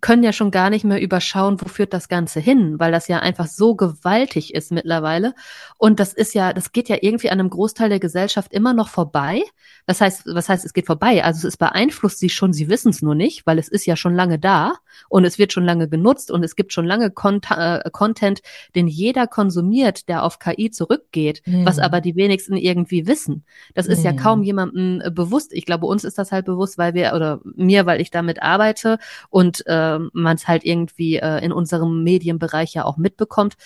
können 0.00 0.22
ja 0.22 0.32
schon 0.32 0.50
gar 0.50 0.70
nicht 0.70 0.84
mehr 0.84 1.00
überschauen, 1.00 1.60
wo 1.60 1.68
führt 1.68 1.92
das 1.92 2.08
Ganze 2.08 2.40
hin, 2.40 2.78
weil 2.78 2.92
das 2.92 3.08
ja 3.08 3.20
einfach 3.20 3.46
so 3.46 3.74
gewaltig 3.74 4.54
ist 4.54 4.72
mittlerweile. 4.72 5.34
Und 5.78 6.00
das 6.00 6.12
ist 6.12 6.34
ja, 6.34 6.52
das 6.52 6.72
geht 6.72 6.88
ja 6.88 6.96
irgendwie 7.00 7.30
an 7.30 7.40
einem 7.40 7.50
Großteil 7.50 7.88
der 7.88 8.00
Gesellschaft 8.00 8.52
immer 8.52 8.74
noch 8.74 8.88
vorbei. 8.88 9.42
Das 9.86 10.00
heißt, 10.00 10.26
was 10.26 10.48
heißt, 10.48 10.64
es 10.64 10.72
geht 10.72 10.86
vorbei? 10.86 11.24
Also 11.24 11.46
es 11.46 11.56
beeinflusst 11.56 12.18
sie 12.18 12.28
schon, 12.28 12.52
sie 12.52 12.68
wissen 12.68 12.90
es 12.90 13.02
nur 13.02 13.14
nicht, 13.14 13.46
weil 13.46 13.58
es 13.58 13.68
ist 13.68 13.86
ja 13.86 13.96
schon 13.96 14.14
lange 14.14 14.38
da 14.38 14.74
und 15.08 15.24
es 15.24 15.38
wird 15.38 15.52
schon 15.52 15.64
lange 15.64 15.88
genutzt 15.88 16.30
und 16.30 16.42
es 16.42 16.56
gibt 16.56 16.72
schon 16.72 16.86
lange 16.86 17.10
Cont 17.10 17.46
äh, 17.50 17.88
Content, 17.92 18.42
den 18.74 18.88
jeder 18.88 19.28
konsumiert, 19.28 20.08
der 20.08 20.24
auf 20.24 20.40
KI 20.40 20.70
zurückgeht, 20.70 21.42
mhm. 21.46 21.64
was 21.64 21.78
aber 21.78 22.00
die 22.00 22.16
wenigsten 22.16 22.56
irgendwie 22.56 23.06
wissen. 23.06 23.44
Das 23.74 23.86
ist 23.86 24.00
mhm. 24.00 24.04
ja 24.04 24.12
kaum 24.14 24.42
jemandem 24.42 25.00
äh, 25.04 25.10
bewusst. 25.10 25.52
Ich 25.52 25.66
glaube, 25.66 25.86
uns 25.86 26.02
ist 26.02 26.18
das 26.18 26.32
halt 26.32 26.46
bewusst, 26.46 26.78
weil 26.78 26.94
wir, 26.94 27.12
oder 27.14 27.40
mir, 27.44 27.86
weil 27.86 28.00
ich 28.00 28.10
damit 28.10 28.42
arbeite 28.42 28.98
und 29.30 29.64
äh, 29.66 29.98
man 30.12 30.36
es 30.36 30.48
halt 30.48 30.64
irgendwie 30.64 31.16
äh, 31.16 31.44
in 31.44 31.52
unserem 31.52 32.02
Medienbereich 32.02 32.74
ja 32.74 32.84
auch 32.84 32.96
mitbekommt. 32.96 33.56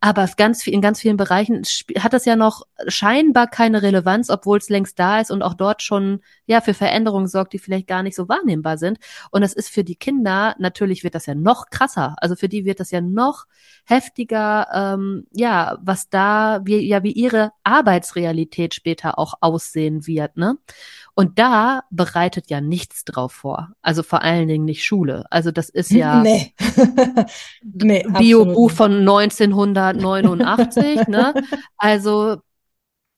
Aber 0.00 0.28
ganz, 0.36 0.66
in 0.66 0.80
ganz 0.80 1.00
vielen 1.00 1.16
Bereichen 1.16 1.62
hat 1.98 2.12
das 2.12 2.26
ja 2.26 2.36
noch 2.36 2.62
scheinbar 2.86 3.48
keine 3.48 3.82
Relevanz, 3.82 4.30
obwohl 4.30 4.58
es 4.58 4.68
längst 4.68 4.98
da 4.98 5.20
ist 5.20 5.30
und 5.30 5.42
auch 5.42 5.55
dort 5.56 5.82
schon 5.82 6.20
ja 6.46 6.60
für 6.60 6.74
Veränderungen 6.74 7.26
sorgt, 7.26 7.52
die 7.52 7.58
vielleicht 7.58 7.86
gar 7.86 8.02
nicht 8.02 8.14
so 8.14 8.28
wahrnehmbar 8.28 8.78
sind. 8.78 8.98
Und 9.30 9.40
das 9.40 9.52
ist 9.52 9.68
für 9.68 9.84
die 9.84 9.96
Kinder 9.96 10.54
natürlich 10.58 11.04
wird 11.04 11.14
das 11.14 11.26
ja 11.26 11.34
noch 11.34 11.66
krasser. 11.70 12.14
Also 12.18 12.36
für 12.36 12.48
die 12.48 12.64
wird 12.64 12.80
das 12.80 12.90
ja 12.90 13.00
noch 13.00 13.46
heftiger, 13.84 14.68
ähm, 14.72 15.26
ja, 15.32 15.78
was 15.80 16.08
da 16.08 16.60
wie 16.64 16.86
ja 16.86 17.02
wie 17.02 17.12
ihre 17.12 17.52
Arbeitsrealität 17.64 18.74
später 18.74 19.18
auch 19.18 19.34
aussehen 19.40 20.06
wird, 20.06 20.36
ne? 20.36 20.56
Und 21.14 21.38
da 21.38 21.82
bereitet 21.90 22.50
ja 22.50 22.60
nichts 22.60 23.04
drauf 23.04 23.32
vor. 23.32 23.70
Also 23.80 24.02
vor 24.02 24.22
allen 24.22 24.48
Dingen 24.48 24.66
nicht 24.66 24.84
Schule. 24.84 25.24
Also 25.30 25.50
das 25.50 25.70
ist 25.70 25.90
ja 25.90 26.16
nee. 26.22 26.52
nee, 27.62 28.04
Biobuch 28.18 28.70
von 28.70 29.00
1989. 29.00 31.08
ne? 31.08 31.32
Also 31.78 32.42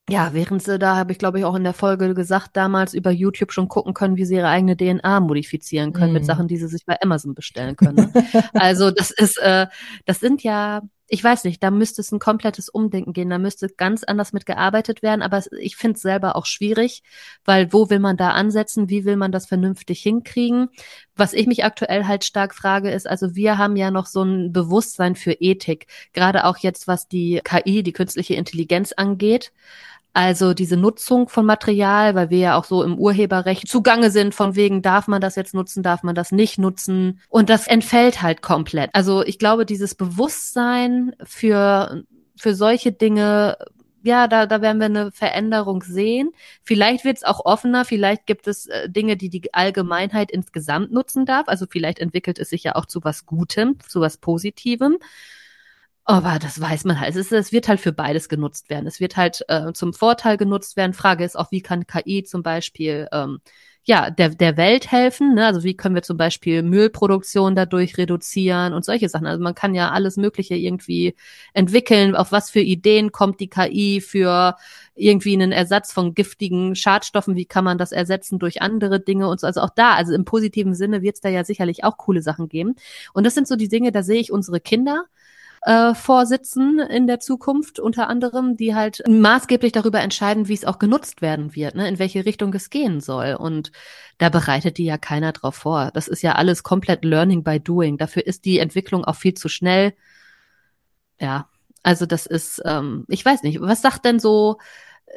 ja, 0.08 0.32
während 0.32 0.62
sie 0.62 0.78
da, 0.78 0.96
habe 0.96 1.12
ich 1.12 1.18
glaube 1.18 1.38
ich 1.38 1.44
auch 1.44 1.54
in 1.54 1.64
der 1.64 1.74
Folge 1.74 2.14
gesagt, 2.14 2.50
damals 2.54 2.94
über 2.94 3.10
YouTube 3.10 3.52
schon 3.52 3.68
gucken 3.68 3.94
können, 3.94 4.16
wie 4.16 4.24
sie 4.24 4.36
ihre 4.36 4.48
eigene 4.48 4.76
DNA 4.76 5.20
modifizieren 5.20 5.92
können 5.92 6.12
mm. 6.12 6.14
mit 6.14 6.24
Sachen, 6.24 6.48
die 6.48 6.56
sie 6.56 6.68
sich 6.68 6.86
bei 6.86 6.96
Amazon 7.00 7.34
bestellen 7.34 7.76
können. 7.76 8.10
Ne? 8.12 8.24
also 8.54 8.90
das 8.90 9.10
ist, 9.10 9.38
äh, 9.38 9.66
das 10.06 10.20
sind 10.20 10.42
ja 10.42 10.82
ich 11.10 11.24
weiß 11.24 11.44
nicht, 11.44 11.62
da 11.62 11.70
müsste 11.70 12.02
es 12.02 12.12
ein 12.12 12.18
komplettes 12.18 12.68
Umdenken 12.68 13.14
gehen, 13.14 13.30
da 13.30 13.38
müsste 13.38 13.68
ganz 13.68 14.04
anders 14.04 14.34
mit 14.34 14.44
gearbeitet 14.44 15.02
werden, 15.02 15.22
aber 15.22 15.42
ich 15.58 15.76
finde 15.76 15.96
es 15.96 16.02
selber 16.02 16.36
auch 16.36 16.44
schwierig, 16.44 17.02
weil 17.46 17.72
wo 17.72 17.88
will 17.88 17.98
man 17.98 18.18
da 18.18 18.32
ansetzen, 18.32 18.90
wie 18.90 19.06
will 19.06 19.16
man 19.16 19.32
das 19.32 19.46
vernünftig 19.46 20.02
hinkriegen? 20.02 20.68
Was 21.16 21.32
ich 21.32 21.46
mich 21.46 21.64
aktuell 21.64 22.04
halt 22.04 22.24
stark 22.24 22.54
frage, 22.54 22.90
ist, 22.90 23.08
also 23.08 23.34
wir 23.34 23.56
haben 23.56 23.76
ja 23.76 23.90
noch 23.90 24.04
so 24.04 24.22
ein 24.22 24.52
Bewusstsein 24.52 25.16
für 25.16 25.32
Ethik, 25.32 25.86
gerade 26.12 26.44
auch 26.44 26.58
jetzt, 26.58 26.86
was 26.86 27.08
die 27.08 27.40
KI, 27.42 27.82
die 27.82 27.92
künstliche 27.92 28.34
Intelligenz 28.34 28.92
angeht. 28.92 29.52
Also 30.18 30.52
diese 30.52 30.76
Nutzung 30.76 31.28
von 31.28 31.46
Material, 31.46 32.16
weil 32.16 32.28
wir 32.28 32.38
ja 32.38 32.58
auch 32.58 32.64
so 32.64 32.82
im 32.82 32.98
Urheberrecht 32.98 33.68
zugange 33.68 34.10
sind, 34.10 34.34
von 34.34 34.56
wegen, 34.56 34.82
darf 34.82 35.06
man 35.06 35.20
das 35.20 35.36
jetzt 35.36 35.54
nutzen, 35.54 35.84
darf 35.84 36.02
man 36.02 36.16
das 36.16 36.32
nicht 36.32 36.58
nutzen. 36.58 37.20
Und 37.28 37.48
das 37.48 37.68
entfällt 37.68 38.20
halt 38.20 38.42
komplett. 38.42 38.90
Also 38.94 39.22
ich 39.22 39.38
glaube, 39.38 39.64
dieses 39.64 39.94
Bewusstsein 39.94 41.14
für, 41.22 42.02
für 42.34 42.56
solche 42.56 42.90
Dinge 42.90 43.58
ja, 44.02 44.26
da, 44.26 44.46
da 44.46 44.60
werden 44.60 44.78
wir 44.78 44.86
eine 44.86 45.12
Veränderung 45.12 45.82
sehen. 45.82 46.30
Vielleicht 46.64 47.04
wird 47.04 47.18
es 47.18 47.24
auch 47.24 47.44
offener, 47.44 47.84
vielleicht 47.84 48.26
gibt 48.26 48.48
es 48.48 48.66
äh, 48.66 48.88
Dinge, 48.88 49.16
die 49.16 49.28
die 49.28 49.54
Allgemeinheit 49.54 50.32
insgesamt 50.32 50.90
nutzen 50.90 51.26
darf. 51.26 51.46
Also 51.46 51.66
vielleicht 51.68 52.00
entwickelt 52.00 52.40
es 52.40 52.48
sich 52.50 52.64
ja 52.64 52.74
auch 52.74 52.86
zu 52.86 53.04
was 53.04 53.24
Gutem, 53.24 53.76
zu 53.86 54.00
was 54.00 54.16
Positivem. 54.16 54.98
Aber 56.10 56.38
das 56.38 56.58
weiß 56.58 56.84
man 56.84 56.98
halt. 57.00 57.14
Es, 57.16 57.30
es 57.32 57.52
wird 57.52 57.68
halt 57.68 57.80
für 57.80 57.92
beides 57.92 58.30
genutzt 58.30 58.70
werden. 58.70 58.86
Es 58.86 58.98
wird 58.98 59.18
halt 59.18 59.44
äh, 59.48 59.74
zum 59.74 59.92
Vorteil 59.92 60.38
genutzt 60.38 60.78
werden. 60.78 60.94
Frage 60.94 61.22
ist 61.22 61.38
auch, 61.38 61.52
wie 61.52 61.60
kann 61.60 61.86
KI 61.86 62.24
zum 62.24 62.42
Beispiel 62.42 63.08
ähm, 63.12 63.40
ja, 63.84 64.08
der, 64.10 64.30
der 64.30 64.56
Welt 64.56 64.90
helfen. 64.90 65.34
Ne? 65.34 65.44
Also 65.44 65.64
wie 65.64 65.76
können 65.76 65.94
wir 65.94 66.02
zum 66.02 66.16
Beispiel 66.16 66.62
Müllproduktion 66.62 67.54
dadurch 67.54 67.98
reduzieren 67.98 68.72
und 68.72 68.86
solche 68.86 69.10
Sachen. 69.10 69.26
Also 69.26 69.42
man 69.42 69.54
kann 69.54 69.74
ja 69.74 69.90
alles 69.90 70.16
Mögliche 70.16 70.54
irgendwie 70.54 71.14
entwickeln. 71.52 72.16
Auf 72.16 72.32
was 72.32 72.48
für 72.48 72.60
Ideen 72.60 73.12
kommt 73.12 73.38
die 73.40 73.50
KI 73.50 74.00
für 74.00 74.56
irgendwie 74.94 75.34
einen 75.34 75.52
Ersatz 75.52 75.92
von 75.92 76.14
giftigen 76.14 76.74
Schadstoffen? 76.74 77.36
Wie 77.36 77.44
kann 77.44 77.64
man 77.64 77.76
das 77.76 77.92
ersetzen 77.92 78.38
durch 78.38 78.62
andere 78.62 78.98
Dinge 78.98 79.28
und 79.28 79.40
so? 79.40 79.46
Also 79.46 79.60
auch 79.60 79.70
da, 79.74 79.92
also 79.92 80.14
im 80.14 80.24
positiven 80.24 80.74
Sinne 80.74 81.02
wird 81.02 81.16
es 81.16 81.20
da 81.20 81.28
ja 81.28 81.44
sicherlich 81.44 81.84
auch 81.84 81.98
coole 81.98 82.22
Sachen 82.22 82.48
geben. 82.48 82.76
Und 83.12 83.24
das 83.24 83.34
sind 83.34 83.46
so 83.46 83.56
die 83.56 83.68
Dinge, 83.68 83.92
da 83.92 84.02
sehe 84.02 84.20
ich 84.20 84.32
unsere 84.32 84.58
Kinder 84.60 85.04
äh, 85.62 85.94
vorsitzen 85.94 86.78
in 86.78 87.06
der 87.06 87.20
Zukunft, 87.20 87.80
unter 87.80 88.08
anderem, 88.08 88.56
die 88.56 88.74
halt 88.74 89.02
maßgeblich 89.08 89.72
darüber 89.72 90.00
entscheiden, 90.00 90.48
wie 90.48 90.54
es 90.54 90.64
auch 90.64 90.78
genutzt 90.78 91.22
werden 91.22 91.54
wird, 91.54 91.74
ne, 91.74 91.88
in 91.88 91.98
welche 91.98 92.24
Richtung 92.24 92.52
es 92.54 92.70
gehen 92.70 93.00
soll. 93.00 93.34
Und 93.34 93.72
da 94.18 94.28
bereitet 94.28 94.78
die 94.78 94.84
ja 94.84 94.98
keiner 94.98 95.32
drauf 95.32 95.56
vor. 95.56 95.90
Das 95.92 96.08
ist 96.08 96.22
ja 96.22 96.32
alles 96.34 96.62
komplett 96.62 97.04
Learning 97.04 97.42
by 97.42 97.60
Doing. 97.60 97.98
Dafür 97.98 98.26
ist 98.26 98.44
die 98.44 98.58
Entwicklung 98.58 99.04
auch 99.04 99.16
viel 99.16 99.34
zu 99.34 99.48
schnell. 99.48 99.94
Ja, 101.20 101.48
also 101.82 102.06
das 102.06 102.26
ist, 102.26 102.62
ähm, 102.64 103.04
ich 103.08 103.24
weiß 103.24 103.42
nicht, 103.42 103.60
was 103.60 103.82
sagt 103.82 104.04
denn 104.04 104.18
so 104.18 104.58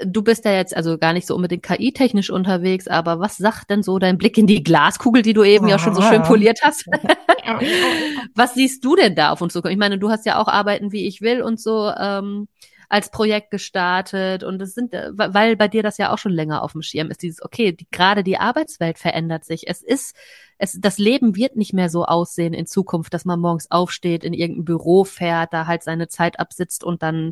du 0.05 0.21
bist 0.21 0.45
ja 0.45 0.53
jetzt 0.53 0.75
also 0.75 0.97
gar 0.97 1.13
nicht 1.13 1.27
so 1.27 1.35
unbedingt 1.35 1.63
KI-technisch 1.63 2.29
unterwegs, 2.29 2.87
aber 2.87 3.19
was 3.19 3.37
sagt 3.37 3.69
denn 3.69 3.83
so 3.83 3.99
dein 3.99 4.17
Blick 4.17 4.37
in 4.37 4.47
die 4.47 4.63
Glaskugel, 4.63 5.21
die 5.21 5.33
du 5.33 5.43
eben 5.43 5.67
ja 5.67 5.79
schon 5.79 5.95
so 5.95 6.01
schön 6.01 6.23
poliert 6.23 6.59
hast? 6.63 6.85
was 8.35 8.53
siehst 8.53 8.83
du 8.83 8.95
denn 8.95 9.15
da 9.15 9.31
auf 9.31 9.41
uns 9.41 9.53
zukommen? 9.53 9.73
Ich 9.73 9.79
meine, 9.79 9.99
du 9.99 10.09
hast 10.09 10.25
ja 10.25 10.37
auch 10.39 10.47
Arbeiten 10.47 10.91
wie 10.91 11.07
ich 11.07 11.21
will 11.21 11.41
und 11.41 11.59
so 11.59 11.91
ähm, 11.97 12.47
als 12.91 13.09
Projekt 13.09 13.51
gestartet 13.51 14.43
und 14.43 14.61
es 14.61 14.73
sind, 14.75 14.93
äh, 14.93 15.11
weil 15.13 15.55
bei 15.55 15.69
dir 15.69 15.81
das 15.81 15.97
ja 15.97 16.11
auch 16.11 16.17
schon 16.17 16.33
länger 16.33 16.61
auf 16.61 16.73
dem 16.73 16.81
Schirm 16.81 17.09
ist, 17.09 17.21
dieses, 17.21 17.41
okay, 17.41 17.71
die, 17.71 17.87
gerade 17.89 18.21
die 18.21 18.37
Arbeitswelt 18.37 18.99
verändert 18.99 19.45
sich. 19.45 19.69
Es 19.69 19.81
ist, 19.81 20.13
es, 20.57 20.77
das 20.77 20.97
Leben 20.97 21.37
wird 21.37 21.55
nicht 21.55 21.71
mehr 21.71 21.89
so 21.89 22.03
aussehen 22.03 22.53
in 22.53 22.65
Zukunft, 22.65 23.13
dass 23.13 23.23
man 23.23 23.39
morgens 23.39 23.71
aufsteht, 23.71 24.25
in 24.25 24.33
irgendein 24.33 24.65
Büro 24.65 25.05
fährt, 25.05 25.53
da 25.53 25.67
halt 25.67 25.83
seine 25.83 26.09
Zeit 26.09 26.37
absitzt 26.37 26.83
und 26.83 27.01
dann 27.01 27.31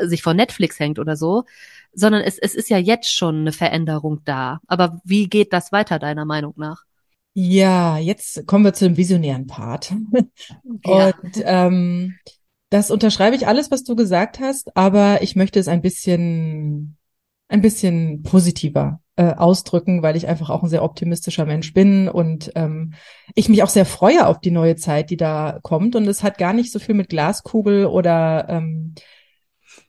sich 0.00 0.22
vor 0.22 0.32
Netflix 0.32 0.78
hängt 0.78 1.00
oder 1.00 1.16
so, 1.16 1.42
sondern 1.92 2.22
es, 2.22 2.38
es 2.38 2.54
ist 2.54 2.70
ja 2.70 2.78
jetzt 2.78 3.12
schon 3.12 3.40
eine 3.40 3.52
Veränderung 3.52 4.20
da. 4.24 4.60
Aber 4.68 5.00
wie 5.02 5.28
geht 5.28 5.52
das 5.52 5.72
weiter, 5.72 5.98
deiner 5.98 6.24
Meinung 6.24 6.54
nach? 6.56 6.84
Ja, 7.34 7.98
jetzt 7.98 8.46
kommen 8.46 8.64
wir 8.64 8.74
zu 8.74 8.84
dem 8.84 8.96
visionären 8.96 9.48
Part. 9.48 9.92
Ja. 10.84 11.06
Und 11.06 11.42
ähm, 11.44 12.14
das 12.70 12.90
unterschreibe 12.90 13.36
ich 13.36 13.46
alles, 13.46 13.70
was 13.70 13.84
du 13.84 13.96
gesagt 13.96 14.40
hast, 14.40 14.76
aber 14.76 15.22
ich 15.22 15.36
möchte 15.36 15.58
es 15.58 15.68
ein 15.68 15.82
bisschen, 15.82 16.96
ein 17.48 17.60
bisschen 17.60 18.22
positiver 18.22 19.00
äh, 19.16 19.34
ausdrücken, 19.34 20.02
weil 20.02 20.16
ich 20.16 20.28
einfach 20.28 20.50
auch 20.50 20.62
ein 20.62 20.68
sehr 20.68 20.84
optimistischer 20.84 21.44
Mensch 21.44 21.74
bin 21.74 22.08
und 22.08 22.52
ähm, 22.54 22.94
ich 23.34 23.48
mich 23.48 23.62
auch 23.64 23.68
sehr 23.68 23.84
freue 23.84 24.26
auf 24.26 24.40
die 24.40 24.52
neue 24.52 24.76
Zeit, 24.76 25.10
die 25.10 25.16
da 25.16 25.58
kommt. 25.62 25.96
Und 25.96 26.06
es 26.06 26.22
hat 26.22 26.38
gar 26.38 26.52
nicht 26.52 26.72
so 26.72 26.78
viel 26.78 26.94
mit 26.94 27.08
Glaskugel 27.08 27.86
oder 27.86 28.46
ähm, 28.48 28.94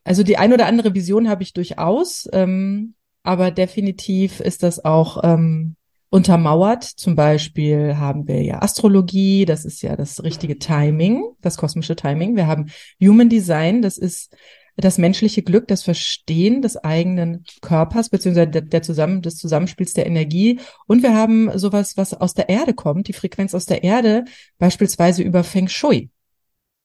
also 0.04 0.24
die 0.24 0.36
ein 0.36 0.52
oder 0.52 0.66
andere 0.66 0.92
Vision 0.92 1.28
habe 1.28 1.44
ich 1.44 1.52
durchaus, 1.52 2.28
ähm, 2.32 2.94
aber 3.22 3.52
definitiv 3.52 4.40
ist 4.40 4.64
das 4.64 4.84
auch 4.84 5.22
ähm, 5.22 5.76
untermauert. 6.12 6.84
Zum 6.84 7.16
Beispiel 7.16 7.96
haben 7.96 8.28
wir 8.28 8.42
ja 8.42 8.60
Astrologie, 8.60 9.46
das 9.46 9.64
ist 9.64 9.82
ja 9.82 9.96
das 9.96 10.22
richtige 10.22 10.58
Timing, 10.58 11.24
das 11.40 11.56
kosmische 11.56 11.96
Timing. 11.96 12.36
Wir 12.36 12.46
haben 12.46 12.66
Human 13.02 13.30
Design, 13.30 13.80
das 13.80 13.96
ist 13.96 14.36
das 14.76 14.98
menschliche 14.98 15.42
Glück, 15.42 15.68
das 15.68 15.82
Verstehen 15.82 16.60
des 16.60 16.76
eigenen 16.76 17.44
Körpers, 17.62 18.10
beziehungsweise 18.10 18.50
der, 18.50 18.62
der 18.62 18.82
Zusammen, 18.82 19.22
des 19.22 19.36
Zusammenspiels 19.36 19.94
der 19.94 20.06
Energie. 20.06 20.60
Und 20.86 21.02
wir 21.02 21.14
haben 21.14 21.56
sowas, 21.58 21.96
was 21.96 22.12
aus 22.12 22.34
der 22.34 22.50
Erde 22.50 22.74
kommt, 22.74 23.08
die 23.08 23.14
Frequenz 23.14 23.54
aus 23.54 23.64
der 23.64 23.82
Erde, 23.82 24.24
beispielsweise 24.58 25.22
über 25.22 25.44
Feng 25.44 25.68
Shui. 25.68 26.10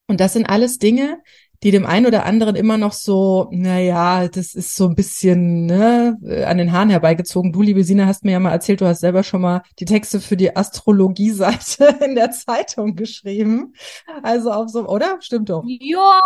Und 0.06 0.20
das 0.20 0.32
sind 0.32 0.46
alles 0.46 0.78
Dinge, 0.78 1.18
die 1.62 1.70
dem 1.70 1.86
einen 1.86 2.06
oder 2.06 2.24
anderen 2.24 2.54
immer 2.54 2.78
noch 2.78 2.92
so, 2.92 3.48
naja, 3.50 4.28
das 4.28 4.54
ist 4.54 4.76
so 4.76 4.86
ein 4.86 4.94
bisschen 4.94 5.66
ne, 5.66 6.16
an 6.46 6.58
den 6.58 6.72
Haaren 6.72 6.90
herbeigezogen. 6.90 7.52
Du, 7.52 7.62
liebe 7.62 7.82
Sina, 7.82 8.06
hast 8.06 8.24
mir 8.24 8.32
ja 8.32 8.40
mal 8.40 8.52
erzählt, 8.52 8.80
du 8.80 8.86
hast 8.86 9.00
selber 9.00 9.24
schon 9.24 9.40
mal 9.40 9.62
die 9.78 9.84
Texte 9.84 10.20
für 10.20 10.36
die 10.36 10.54
Astrologie-Seite 10.56 11.98
in 12.04 12.14
der 12.14 12.30
Zeitung 12.30 12.94
geschrieben. 12.94 13.74
Also 14.22 14.52
auf 14.52 14.68
so, 14.68 14.86
oder? 14.86 15.18
Stimmt 15.20 15.50
doch. 15.50 15.64
Ja, 15.66 16.20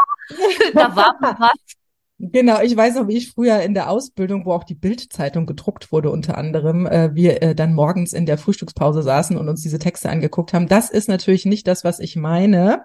da 0.75 0.95
war 0.95 1.17
was. 1.21 1.77
Genau, 2.25 2.61
ich 2.61 2.77
weiß 2.77 2.95
noch, 2.95 3.09
wie 3.09 3.17
ich 3.17 3.33
früher 3.33 3.63
in 3.63 3.75
der 3.75 3.91
Ausbildung, 3.91 4.45
wo 4.47 4.53
auch 4.53 4.63
die 4.63 4.77
Bildzeitung 4.77 5.45
gedruckt 5.45 5.91
wurde, 5.91 6.11
unter 6.11 6.39
anderem, 6.39 6.87
äh, 6.87 7.13
wir 7.15 7.43
äh, 7.43 7.55
dann 7.57 7.75
morgens 7.75 8.13
in 8.13 8.27
der 8.27 8.39
Frühstückspause 8.39 9.03
saßen 9.03 9.37
und 9.37 9.49
uns 9.49 9.63
diese 9.63 9.81
Texte 9.81 10.09
angeguckt 10.09 10.53
haben. 10.53 10.69
Das 10.69 10.89
ist 10.89 11.09
natürlich 11.09 11.47
nicht 11.47 11.67
das, 11.67 11.83
was 11.83 11.99
ich 11.99 12.15
meine 12.15 12.83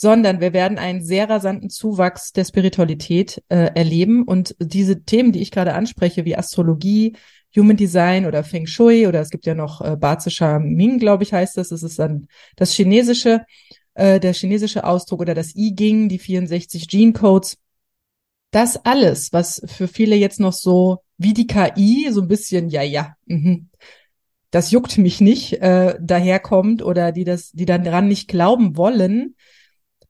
sondern 0.00 0.40
wir 0.40 0.52
werden 0.52 0.78
einen 0.78 1.02
sehr 1.02 1.28
rasanten 1.28 1.70
Zuwachs 1.70 2.32
der 2.32 2.44
Spiritualität 2.44 3.42
äh, 3.48 3.74
erleben 3.74 4.22
und 4.22 4.54
diese 4.60 5.02
Themen, 5.02 5.32
die 5.32 5.42
ich 5.42 5.50
gerade 5.50 5.74
anspreche, 5.74 6.24
wie 6.24 6.36
Astrologie, 6.36 7.16
Human 7.56 7.76
Design 7.76 8.24
oder 8.24 8.44
Feng 8.44 8.68
Shui 8.68 9.08
oder 9.08 9.20
es 9.20 9.30
gibt 9.30 9.44
ja 9.44 9.56
noch 9.56 9.80
äh, 9.80 9.96
Bazischer 9.96 10.60
Ming, 10.60 11.00
glaube 11.00 11.24
ich, 11.24 11.32
heißt 11.32 11.56
das. 11.56 11.70
Das 11.70 11.82
ist 11.82 11.98
dann 11.98 12.28
das 12.54 12.74
chinesische, 12.74 13.44
äh, 13.94 14.20
der 14.20 14.34
chinesische 14.34 14.84
Ausdruck 14.84 15.22
oder 15.22 15.34
das 15.34 15.56
I 15.56 15.74
Ging, 15.74 16.08
die 16.08 16.20
64 16.20 16.86
Gene 16.86 17.12
Codes. 17.12 17.58
Das 18.52 18.76
alles, 18.84 19.32
was 19.32 19.60
für 19.66 19.88
viele 19.88 20.14
jetzt 20.14 20.38
noch 20.38 20.52
so 20.52 20.98
wie 21.16 21.34
die 21.34 21.48
KI 21.48 22.08
so 22.12 22.20
ein 22.20 22.28
bisschen, 22.28 22.68
ja, 22.68 22.82
ja, 22.82 23.16
mh, 23.26 23.62
das 24.52 24.70
juckt 24.70 24.96
mich 24.96 25.20
nicht, 25.20 25.54
äh, 25.54 25.96
daherkommt 26.00 26.82
oder 26.82 27.10
die 27.10 27.24
das, 27.24 27.50
die 27.50 27.66
dann 27.66 27.82
dran 27.82 28.06
nicht 28.06 28.28
glauben 28.28 28.76
wollen, 28.76 29.34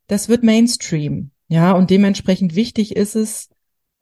das 0.08 0.28
wird 0.28 0.42
Mainstream. 0.42 1.30
Ja, 1.48 1.72
und 1.72 1.90
dementsprechend 1.90 2.54
wichtig 2.54 2.96
ist 2.96 3.14
es, 3.14 3.48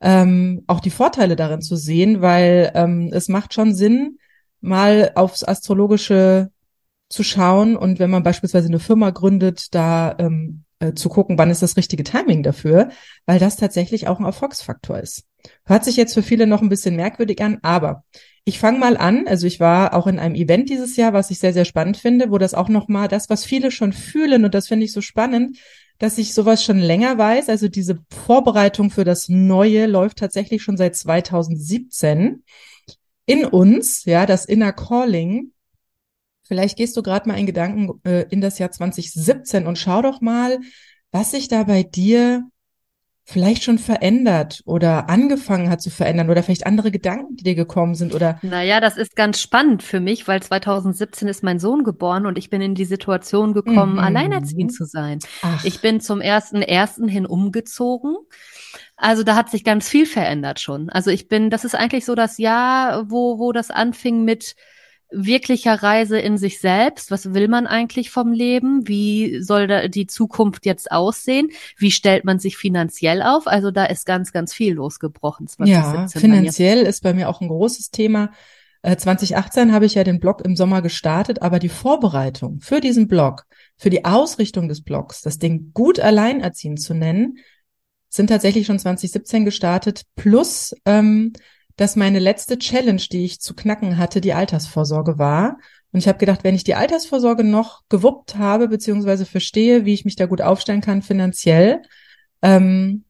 ähm, 0.01 0.65
auch 0.67 0.81
die 0.81 0.91
Vorteile 0.91 1.37
darin 1.37 1.63
zu 1.63 1.77
sehen, 1.77 2.21
weil 2.21 2.73
ähm, 2.75 3.11
es 3.13 3.29
macht 3.29 3.55
schon 3.55 3.75
Sinn, 3.75 4.19
mal 4.61 5.13
aufs 5.15 5.45
Astrologische 5.45 6.51
zu 7.09 7.23
schauen 7.23 7.77
und 7.77 7.99
wenn 7.99 8.11
man 8.11 8.23
beispielsweise 8.23 8.69
eine 8.69 8.81
Firma 8.81 9.11
gründet, 9.11 9.75
da 9.75 10.17
ähm, 10.19 10.65
äh, 10.81 10.93
zu 10.93 11.09
gucken, 11.09 11.39
wann 11.39 11.51
ist 11.51 11.63
das 11.63 11.77
richtige 11.77 12.03
Timing 12.03 12.43
dafür, 12.43 12.91
weil 13.27 13.39
das 13.39 13.57
tatsächlich 13.57 14.09
auch 14.09 14.19
ein 14.19 14.25
Erfolgsfaktor 14.25 14.99
ist. 14.99 15.25
Hört 15.65 15.85
sich 15.85 15.97
jetzt 15.97 16.15
für 16.15 16.23
viele 16.23 16.47
noch 16.47 16.63
ein 16.63 16.69
bisschen 16.69 16.97
merkwürdig 16.97 17.41
an, 17.43 17.59
aber 17.63 18.05
ich 18.45 18.59
fange 18.59 18.79
mal 18.79 18.97
an. 18.97 19.27
Also 19.29 19.47
ich 19.47 19.61
war 19.61 19.95
auch 19.95 20.07
in 20.07 20.19
einem 20.19 20.35
Event 20.35 20.69
dieses 20.69 20.97
Jahr, 20.97 21.13
was 21.13 21.31
ich 21.31 21.39
sehr, 21.39 21.53
sehr 21.53 21.65
spannend 21.65 21.97
finde, 21.97 22.31
wo 22.31 22.39
das 22.39 22.55
auch 22.55 22.69
nochmal 22.69 23.09
das, 23.09 23.31
was 23.31 23.45
viele 23.45 23.71
schon 23.71 23.93
fühlen, 23.93 24.45
und 24.45 24.55
das 24.55 24.69
finde 24.69 24.85
ich 24.85 24.93
so 24.93 25.01
spannend, 25.01 25.59
dass 25.99 26.19
ich 26.19 26.35
sowas 26.35 26.63
schon 26.65 26.79
länger 26.79 27.19
weiß. 27.19 27.49
Also 27.49 27.69
diese 27.69 27.99
Vorbereitung 28.11 28.91
für 28.91 29.05
das 29.05 29.29
Neue 29.29 29.87
läuft 29.87 30.19
tatsächlich 30.19 30.63
schon 30.63 30.77
seit 30.77 30.97
2017 30.97 32.43
in 33.27 33.45
uns, 33.45 34.05
ja, 34.05 34.27
das 34.27 34.45
Inner 34.45 34.73
Calling. 34.73 35.53
Vielleicht 36.43 36.77
gehst 36.77 36.97
du 36.97 37.03
gerade 37.03 37.29
mal 37.29 37.39
in 37.39 37.47
Gedanken 37.47 38.01
äh, 38.05 38.27
in 38.31 38.41
das 38.41 38.59
Jahr 38.59 38.71
2017 38.71 39.67
und 39.67 39.79
schau 39.79 40.03
doch 40.03 40.21
mal, 40.21 40.61
was 41.11 41.33
sich 41.33 41.49
da 41.49 41.65
bei 41.65 41.83
dir 41.83 42.45
vielleicht 43.29 43.65
schon 43.65 43.79
verändert 43.79 44.63
oder 44.67 45.11
angefangen 45.11 45.69
hat 45.69 45.83
zu 45.83 45.91
verändern 45.91 46.31
oder 46.31 46.45
vielleicht 46.45 46.65
andere 46.65 46.93
Gedanken, 46.93 47.35
die 47.35 47.43
dir 47.43 47.57
gekommen 47.57 47.97
sind 47.97 48.15
oder? 48.15 48.39
Naja, 48.43 48.81
das 48.81 48.97
ist 48.97 49.17
ganz 49.17 49.41
spannend 49.41 49.83
für 49.83 49.99
mich, 49.99 50.29
weil 50.29 50.41
2017 50.41 51.27
ist 51.27 51.43
mein 51.43 51.59
Sohn 51.59 51.83
geboren 51.83 52.25
und 52.25 52.39
ich 52.39 52.51
bin 52.51 52.61
in 52.61 52.77
die 52.77 52.85
Situation 52.85 53.53
gekommen, 53.53 53.95
mhm. 53.95 53.99
alleinerziehend 53.99 54.73
zu 54.73 54.85
sein. 54.85 55.19
Ach. 55.43 55.65
Ich 55.65 55.81
bin 55.81 56.01
zum 56.01 56.21
ersten 56.21 56.63
ersten 56.63 57.09
hin 57.09 57.27
umgezogen. 57.27 58.15
Also 58.97 59.25
da 59.25 59.35
hat 59.35 59.51
sich 59.51 59.65
ganz 59.65 59.89
viel 59.89 60.07
verändert 60.07 60.61
schon. 60.61 60.89
Also 60.89 61.11
ich 61.11 61.27
bin, 61.27 61.51
das 61.51 61.65
ist 61.65 61.75
eigentlich 61.75 62.05
so 62.05 62.15
das 62.15 62.39
Jahr, 62.39 63.11
wo, 63.11 63.41
wo 63.41 63.51
das 63.51 63.73
anfing 63.73 64.25
mit, 64.25 64.55
wirklicher 65.11 65.83
Reise 65.83 66.19
in 66.19 66.37
sich 66.37 66.61
selbst. 66.61 67.11
Was 67.11 67.33
will 67.33 67.49
man 67.49 67.67
eigentlich 67.67 68.11
vom 68.11 68.33
Leben? 68.33 68.89
Wie 68.89 69.41
soll 69.41 69.67
da 69.67 69.89
die 69.89 70.07
Zukunft 70.07 70.67
jetzt 70.67 70.91
aussehen? 70.91 71.51
Wie 71.77 71.91
stellt 71.91 72.25
man 72.25 72.39
sich 72.39 72.57
finanziell 72.57 73.23
auf? 73.23 73.47
Also 73.47 73.71
da 73.71 73.85
ist 73.85 74.07
ganz, 74.07 74.33
ganz 74.33 74.53
viel 74.53 74.75
losgebrochen. 74.75 75.47
Ja, 75.65 76.09
finanziell 76.09 76.83
ist 76.83 77.03
bei 77.03 77.15
mir 77.15 77.29
auch 77.29 77.41
ein 77.41 77.49
großes 77.49 77.91
Thema. 77.91 78.31
2018 78.83 79.69
äh, 79.69 79.73
habe 79.73 79.87
ich 79.87 79.95
ja 79.95 80.05
den 80.05 80.21
Blog 80.21 80.45
im 80.45 80.55
Sommer 80.55 80.81
gestartet, 80.83 81.43
aber 81.43 81.59
die 81.59 81.69
Vorbereitung 81.69 82.61
für 82.61 82.81
diesen 82.81 83.09
Blog, 83.09 83.45
für 83.77 83.91
die 83.91 84.05
Ausrichtung 84.05 84.69
des 84.69 84.83
Blogs, 84.83 85.23
das 85.23 85.39
Ding 85.39 85.73
gut 85.73 85.99
alleinerziehend 85.99 86.81
zu 86.81 86.95
nennen, 86.95 87.39
sind 88.09 88.29
tatsächlich 88.29 88.67
schon 88.67 88.79
2017 88.79 89.45
gestartet, 89.45 90.03
plus 90.15 90.75
ähm, 90.85 91.33
dass 91.77 91.97
meine 91.97 92.19
letzte 92.19 92.59
Challenge, 92.59 93.03
die 93.11 93.25
ich 93.25 93.41
zu 93.41 93.55
knacken 93.55 93.99
hatte, 93.99 94.21
die 94.21 94.33
Altersvorsorge 94.33 95.19
war. 95.19 95.59
Und 95.93 96.01
ich 96.01 96.09
habe 96.09 96.19
gedacht, 96.19 96.45
wenn 96.45 96.55
ich 96.55 96.65
die 96.65 96.75
Altersvorsorge 96.75 97.45
noch 97.45 97.83
gewuppt 97.89 98.37
habe, 98.37 98.69
beziehungsweise 98.69 99.27
verstehe, 99.27 99.85
wie 99.85 99.95
ich 99.95 100.05
mich 100.05 100.17
da 100.17 100.27
gut 100.27 100.41
aufstellen 100.41 100.81
kann 100.81 101.03
finanziell, 101.03 101.83
ähm, 102.43 103.05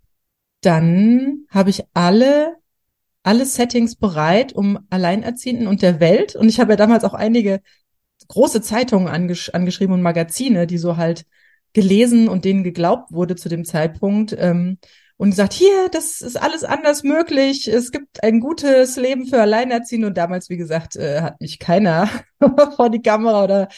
dann 0.60 1.46
habe 1.50 1.70
ich 1.70 1.84
alle 1.94 2.56
alle 3.26 3.44
Settings 3.44 3.96
bereit, 3.96 4.52
um 4.52 4.78
Alleinerziehenden 4.88 5.66
und 5.66 5.82
der 5.82 5.98
Welt. 5.98 6.36
Und 6.36 6.48
ich 6.48 6.60
habe 6.60 6.72
ja 6.72 6.76
damals 6.76 7.02
auch 7.02 7.12
einige 7.12 7.60
große 8.28 8.62
Zeitungen 8.62 9.08
angesch 9.08 9.50
angeschrieben 9.50 9.94
und 9.94 10.02
Magazine, 10.02 10.68
die 10.68 10.78
so 10.78 10.96
halt 10.96 11.26
gelesen 11.72 12.28
und 12.28 12.44
denen 12.44 12.62
geglaubt 12.62 13.10
wurde 13.12 13.34
zu 13.34 13.48
dem 13.48 13.64
Zeitpunkt. 13.64 14.34
Ähm, 14.38 14.78
und 15.18 15.30
gesagt, 15.30 15.54
hier, 15.54 15.88
das 15.90 16.20
ist 16.20 16.36
alles 16.36 16.62
anders 16.62 17.02
möglich. 17.02 17.68
Es 17.68 17.90
gibt 17.90 18.22
ein 18.22 18.40
gutes 18.40 18.96
Leben 18.96 19.26
für 19.26 19.40
Alleinerziehende. 19.40 20.08
Und 20.08 20.18
damals, 20.18 20.50
wie 20.50 20.58
gesagt, 20.58 20.96
äh, 20.96 21.22
hat 21.22 21.40
mich 21.40 21.58
keiner 21.58 22.08
vor 22.76 22.90
die 22.90 23.00
Kamera 23.00 23.44
oder 23.44 23.68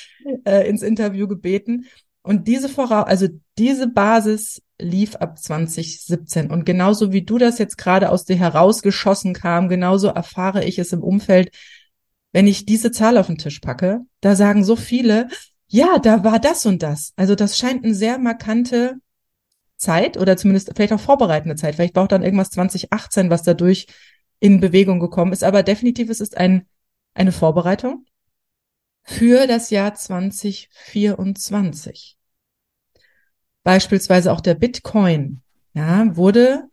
äh, 0.44 0.68
ins 0.68 0.82
Interview 0.82 1.28
gebeten. 1.28 1.86
Und 2.22 2.48
diese 2.48 2.68
Voraus, 2.68 3.06
also 3.06 3.28
diese 3.56 3.86
Basis 3.86 4.62
lief 4.80 5.16
ab 5.16 5.38
2017. 5.38 6.50
Und 6.50 6.66
genauso 6.66 7.12
wie 7.12 7.22
du 7.22 7.38
das 7.38 7.58
jetzt 7.58 7.78
gerade 7.78 8.10
aus 8.10 8.24
dir 8.24 8.36
herausgeschossen 8.36 9.32
kam, 9.32 9.68
genauso 9.68 10.08
erfahre 10.08 10.64
ich 10.64 10.78
es 10.78 10.92
im 10.92 11.02
Umfeld, 11.02 11.50
wenn 12.32 12.46
ich 12.46 12.66
diese 12.66 12.90
Zahl 12.90 13.16
auf 13.16 13.28
den 13.28 13.38
Tisch 13.38 13.60
packe, 13.60 14.00
da 14.20 14.36
sagen 14.36 14.64
so 14.64 14.76
viele, 14.76 15.28
ja, 15.68 15.98
da 15.98 16.24
war 16.24 16.38
das 16.38 16.66
und 16.66 16.82
das. 16.82 17.12
Also 17.16 17.34
das 17.34 17.56
scheint 17.56 17.84
eine 17.84 17.94
sehr 17.94 18.18
markante 18.18 18.96
Zeit 19.78 20.18
oder 20.18 20.36
zumindest 20.36 20.72
vielleicht 20.74 20.92
auch 20.92 21.00
vorbereitende 21.00 21.56
Zeit. 21.56 21.76
Vielleicht 21.76 21.94
braucht 21.94 22.12
dann 22.12 22.22
irgendwas 22.22 22.50
2018, 22.50 23.30
was 23.30 23.42
dadurch 23.42 23.86
in 24.40 24.60
Bewegung 24.60 25.00
gekommen 25.00 25.32
ist. 25.32 25.44
Aber 25.44 25.62
definitiv 25.62 26.10
es 26.10 26.20
ist 26.20 26.36
ein, 26.36 26.66
eine 27.14 27.32
Vorbereitung 27.32 28.04
für 29.02 29.46
das 29.46 29.70
Jahr 29.70 29.94
2024. 29.94 32.18
Beispielsweise 33.64 34.32
auch 34.32 34.40
der 34.40 34.54
Bitcoin, 34.54 35.40
ja, 35.72 36.16
wurde 36.16 36.68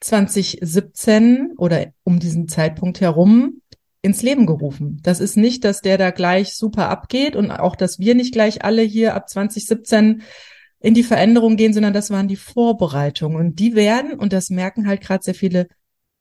2017 0.00 1.54
oder 1.56 1.86
um 2.04 2.20
diesen 2.20 2.48
Zeitpunkt 2.48 3.00
herum 3.00 3.62
ins 4.00 4.22
Leben 4.22 4.46
gerufen. 4.46 5.00
Das 5.02 5.20
ist 5.20 5.36
nicht, 5.36 5.64
dass 5.64 5.80
der 5.80 5.98
da 5.98 6.10
gleich 6.10 6.54
super 6.54 6.88
abgeht 6.88 7.34
und 7.34 7.50
auch, 7.50 7.76
dass 7.76 7.98
wir 7.98 8.14
nicht 8.14 8.32
gleich 8.32 8.64
alle 8.64 8.82
hier 8.82 9.14
ab 9.14 9.28
2017 9.28 10.22
in 10.80 10.94
die 10.94 11.02
Veränderung 11.02 11.56
gehen, 11.56 11.72
sondern 11.72 11.92
das 11.92 12.10
waren 12.10 12.28
die 12.28 12.36
Vorbereitungen. 12.36 13.36
Und 13.38 13.58
die 13.58 13.74
werden, 13.74 14.12
und 14.12 14.32
das 14.32 14.50
merken 14.50 14.86
halt 14.86 15.00
gerade 15.00 15.24
sehr 15.24 15.34
viele 15.34 15.68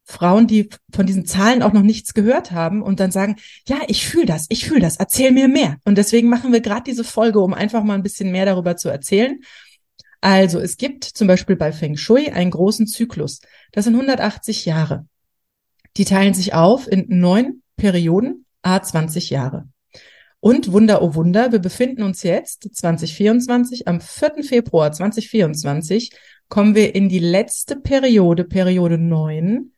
Frauen, 0.03 0.47
die 0.47 0.69
von 0.93 1.05
diesen 1.05 1.25
Zahlen 1.25 1.61
auch 1.61 1.73
noch 1.73 1.81
nichts 1.81 2.13
gehört 2.13 2.51
haben 2.51 2.81
und 2.81 2.99
dann 2.99 3.11
sagen, 3.11 3.35
ja, 3.67 3.81
ich 3.87 4.07
fühle 4.07 4.25
das, 4.25 4.45
ich 4.49 4.65
fühle 4.65 4.79
das, 4.79 4.95
erzähl 4.97 5.31
mir 5.31 5.49
mehr. 5.49 5.77
Und 5.83 5.97
deswegen 5.97 6.29
machen 6.29 6.53
wir 6.53 6.61
gerade 6.61 6.83
diese 6.83 7.03
Folge, 7.03 7.39
um 7.39 7.53
einfach 7.53 7.83
mal 7.83 7.95
ein 7.95 8.03
bisschen 8.03 8.31
mehr 8.31 8.45
darüber 8.45 8.77
zu 8.77 8.87
erzählen. 8.89 9.41
Also 10.21 10.59
es 10.59 10.77
gibt 10.77 11.03
zum 11.03 11.27
Beispiel 11.27 11.57
bei 11.57 11.71
Feng 11.71 11.97
Shui 11.97 12.29
einen 12.29 12.51
großen 12.51 12.87
Zyklus. 12.87 13.41
Das 13.73 13.83
sind 13.83 13.93
180 13.95 14.65
Jahre. 14.65 15.05
Die 15.97 16.05
teilen 16.05 16.33
sich 16.33 16.53
auf 16.53 16.87
in 16.87 17.05
neun 17.09 17.61
Perioden, 17.75 18.45
a 18.61 18.81
20 18.81 19.29
Jahre. 19.29 19.67
Und 20.39 20.71
Wunder, 20.71 21.01
oh 21.01 21.15
Wunder, 21.15 21.51
wir 21.51 21.59
befinden 21.59 22.03
uns 22.03 22.23
jetzt 22.23 22.69
2024, 22.75 23.87
am 23.87 23.99
4. 23.99 24.43
Februar 24.43 24.91
2024 24.91 26.11
kommen 26.47 26.75
wir 26.75 26.95
in 26.95 27.09
die 27.09 27.19
letzte 27.19 27.75
Periode, 27.75 28.43
Periode 28.43 28.97
9, 28.97 29.71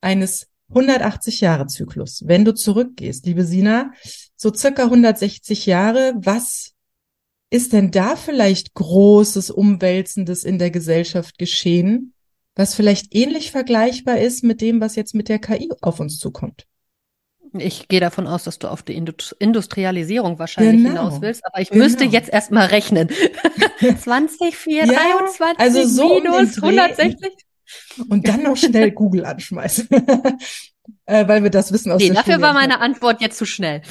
eines 0.00 0.48
180 0.68 1.40
Jahre 1.40 1.66
Zyklus. 1.66 2.22
Wenn 2.26 2.44
du 2.44 2.54
zurückgehst, 2.54 3.26
liebe 3.26 3.44
Sina, 3.44 3.92
so 4.36 4.52
circa 4.52 4.84
160 4.84 5.66
Jahre, 5.66 6.12
was 6.16 6.72
ist 7.50 7.72
denn 7.72 7.90
da 7.90 8.16
vielleicht 8.16 8.74
großes, 8.74 9.50
umwälzendes 9.50 10.44
in 10.44 10.58
der 10.58 10.70
Gesellschaft 10.70 11.38
geschehen, 11.38 12.14
was 12.54 12.74
vielleicht 12.74 13.14
ähnlich 13.14 13.50
vergleichbar 13.50 14.18
ist 14.18 14.44
mit 14.44 14.60
dem, 14.60 14.80
was 14.80 14.96
jetzt 14.96 15.14
mit 15.14 15.28
der 15.28 15.38
KI 15.38 15.70
auf 15.80 16.00
uns 16.00 16.18
zukommt? 16.18 16.66
Ich 17.60 17.88
gehe 17.88 18.00
davon 18.00 18.26
aus, 18.26 18.44
dass 18.44 18.58
du 18.58 18.68
auf 18.68 18.82
die 18.82 18.94
Industrialisierung 18.94 20.38
wahrscheinlich 20.38 20.82
genau. 20.82 20.88
hinaus 20.88 21.20
willst, 21.20 21.46
aber 21.46 21.60
ich 21.60 21.70
genau. 21.70 21.84
müsste 21.84 22.04
jetzt 22.04 22.28
erstmal 22.28 22.66
rechnen. 22.66 23.08
20, 24.02 24.56
4, 24.56 24.86
ja, 24.86 24.92
23 24.92 25.58
also 25.58 25.84
so 25.84 26.20
minus 26.20 26.58
um 26.58 26.64
160. 26.64 27.30
Und 28.08 28.28
dann 28.28 28.42
noch 28.42 28.56
schnell 28.56 28.90
Google 28.90 29.24
anschmeißen. 29.24 29.88
äh, 31.06 31.28
weil 31.28 31.42
wir 31.42 31.50
das 31.50 31.72
wissen 31.72 31.92
aus 31.92 32.00
nee, 32.00 32.06
der 32.06 32.16
dafür 32.16 32.34
Studie. 32.34 32.42
war 32.42 32.52
meine 32.52 32.80
Antwort 32.80 33.20
jetzt 33.20 33.38
zu 33.38 33.46
schnell. 33.46 33.82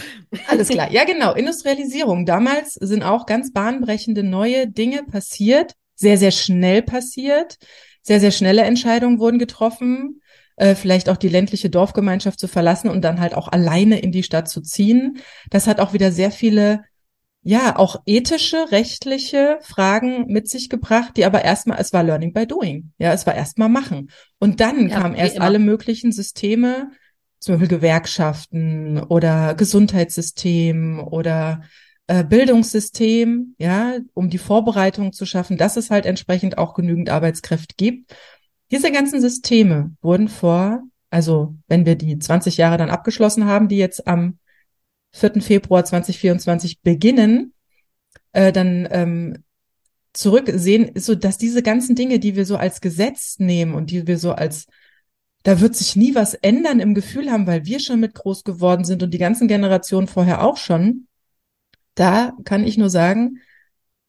Alles 0.48 0.68
klar. 0.70 0.92
Ja, 0.92 1.06
genau. 1.06 1.34
Industrialisierung. 1.34 2.26
Damals 2.26 2.74
sind 2.74 3.04
auch 3.04 3.26
ganz 3.26 3.52
bahnbrechende 3.52 4.24
neue 4.24 4.68
Dinge 4.68 5.04
passiert, 5.04 5.74
sehr, 5.96 6.18
sehr 6.18 6.32
schnell 6.32 6.82
passiert. 6.82 7.58
Sehr, 8.06 8.20
sehr 8.20 8.32
schnelle 8.32 8.64
Entscheidungen 8.64 9.18
wurden 9.20 9.40
getroffen 9.40 10.22
äh, 10.56 10.76
vielleicht 10.76 11.10
auch 11.10 11.18
die 11.18 11.30
ländliche 11.30 11.70
Dorfgemeinschaft 11.70 12.40
zu 12.40 12.48
verlassen 12.48 12.90
und 12.90 13.02
dann 13.02 13.20
halt 13.20 13.36
auch 13.36 13.48
alleine 13.48 14.00
in 14.00 14.12
die 14.12 14.24
Stadt 14.24 14.50
zu 14.50 14.62
ziehen. 14.62 15.18
Das 15.50 15.68
hat 15.68 15.80
auch 15.80 15.94
wieder 15.94 16.12
sehr 16.12 16.32
viele 16.32 16.84
ja, 17.46 17.76
auch 17.76 18.02
ethische, 18.06 18.72
rechtliche 18.72 19.60
Fragen 19.62 20.28
mit 20.28 20.50
sich 20.50 20.70
gebracht, 20.70 21.18
die 21.18 21.26
aber 21.26 21.44
erstmal, 21.44 21.78
es 21.80 21.92
war 21.92 22.02
Learning 22.02 22.32
by 22.32 22.48
Doing. 22.48 22.94
Ja, 22.98 23.12
es 23.12 23.28
war 23.28 23.36
erstmal 23.36 23.68
machen. 23.68 24.10
Und 24.40 24.62
dann 24.62 24.88
ja, 24.88 25.02
kamen 25.02 25.14
erst 25.14 25.36
immer. 25.36 25.46
alle 25.46 25.60
möglichen 25.60 26.14
Systeme, 26.14 26.92
zum 27.40 27.56
Beispiel 27.56 27.78
Gewerkschaften 27.78 28.98
oder 28.98 29.56
Gesundheitssystem 29.56 31.02
oder 31.06 31.64
äh, 32.08 32.24
Bildungssystem, 32.24 33.56
ja, 33.58 33.98
um 34.14 34.30
die 34.30 34.38
Vorbereitung 34.38 35.12
zu 35.12 35.26
schaffen, 35.26 35.58
dass 35.58 35.76
es 35.76 35.90
halt 35.90 36.06
entsprechend 36.06 36.58
auch 36.58 36.74
genügend 36.74 37.10
Arbeitskräfte 37.10 37.76
gibt. 37.76 38.16
Diese 38.74 38.92
ganzen 38.92 39.22
Systeme 39.22 39.96
wurden 40.02 40.28
vor, 40.30 40.82
also 41.12 41.54
wenn 41.68 41.86
wir 41.86 41.96
die 41.96 42.18
20 42.18 42.58
Jahre 42.58 42.78
dann 42.78 42.90
abgeschlossen 42.90 43.46
haben, 43.46 43.68
die 43.68 43.78
jetzt 43.78 44.08
am 44.08 44.40
4. 45.12 45.42
Februar 45.42 45.86
2024 45.86 46.82
beginnen, 46.82 47.54
äh, 48.32 48.52
dann 48.52 48.88
ähm, 48.90 49.44
zurücksehen, 50.14 50.86
ist 50.86 51.06
so, 51.06 51.14
dass 51.14 51.38
diese 51.38 51.62
ganzen 51.62 51.96
Dinge, 51.96 52.18
die 52.18 52.36
wir 52.36 52.48
so 52.48 52.58
als 52.58 52.82
Gesetz 52.82 53.38
nehmen 53.38 53.76
und 53.76 53.92
die 53.92 54.08
wir 54.08 54.18
so 54.18 54.32
als 54.32 54.66
da 55.44 55.60
wird 55.60 55.76
sich 55.76 55.96
nie 55.96 56.16
was 56.16 56.34
ändern 56.34 56.80
im 56.80 56.96
Gefühl 56.96 57.30
haben, 57.30 57.46
weil 57.46 57.66
wir 57.66 57.80
schon 57.80 58.00
mit 58.00 58.16
groß 58.16 58.44
geworden 58.44 58.86
sind 58.86 59.04
und 59.04 59.14
die 59.14 59.20
ganzen 59.20 59.48
Generationen 59.48 60.08
vorher 60.08 60.42
auch 60.42 60.58
schon. 60.58 61.08
Da 61.94 62.34
kann 62.44 62.64
ich 62.64 62.78
nur 62.78 62.90
sagen, 62.90 63.40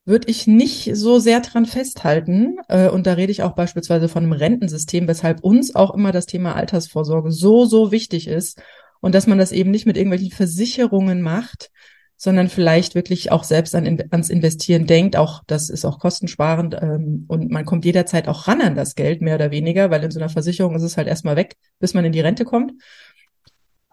würde 0.05 0.29
ich 0.29 0.47
nicht 0.47 0.91
so 0.95 1.19
sehr 1.19 1.41
dran 1.41 1.67
festhalten. 1.67 2.59
Äh, 2.69 2.89
und 2.89 3.07
da 3.07 3.15
rede 3.15 3.33
ich 3.33 3.43
auch 3.43 3.55
beispielsweise 3.55 4.09
von 4.09 4.25
einem 4.25 4.33
Rentensystem, 4.33 5.09
weshalb 5.09 5.43
uns 5.43 5.75
auch 5.75 5.95
immer 5.95 6.13
das 6.13 6.27
Thema 6.27 6.55
Altersvorsorge 6.57 7.31
so, 7.31 7.65
so 7.65 7.91
wichtig 7.91 8.29
ist. 8.29 8.61
Und 9.01 9.15
dass 9.15 9.27
man 9.27 9.39
das 9.39 9.53
eben 9.53 9.71
nicht 9.71 9.87
mit 9.87 9.97
irgendwelchen 9.97 10.31
Versicherungen 10.31 11.23
macht, 11.23 11.71
sondern 12.17 12.49
vielleicht 12.49 12.95
wirklich 12.95 13.33
auch 13.33 13.45
selbst 13.45 13.75
an, 13.75 14.03
ans 14.11 14.31
Investieren 14.31 14.87
denkt. 14.87 15.17
Auch 15.17 15.43
das 15.47 15.69
ist 15.69 15.85
auch 15.85 15.99
kostensparend 15.99 16.77
ähm, 16.81 17.25
und 17.29 17.51
man 17.51 17.65
kommt 17.65 17.85
jederzeit 17.85 18.29
auch 18.29 18.47
ran 18.49 18.61
an 18.63 18.75
das 18.75 18.95
Geld, 18.95 19.21
mehr 19.21 19.35
oder 19.35 19.51
weniger, 19.51 19.91
weil 19.91 20.05
in 20.05 20.11
so 20.11 20.21
einer 20.21 20.29
Versicherung 20.29 20.75
ist 20.75 20.83
es 20.83 20.97
halt 20.97 21.09
erstmal 21.09 21.37
weg, 21.37 21.57
bis 21.81 21.93
man 21.93 22.05
in 22.05 22.13
die 22.13 22.21
Rente 22.21 22.45
kommt. 22.45 22.73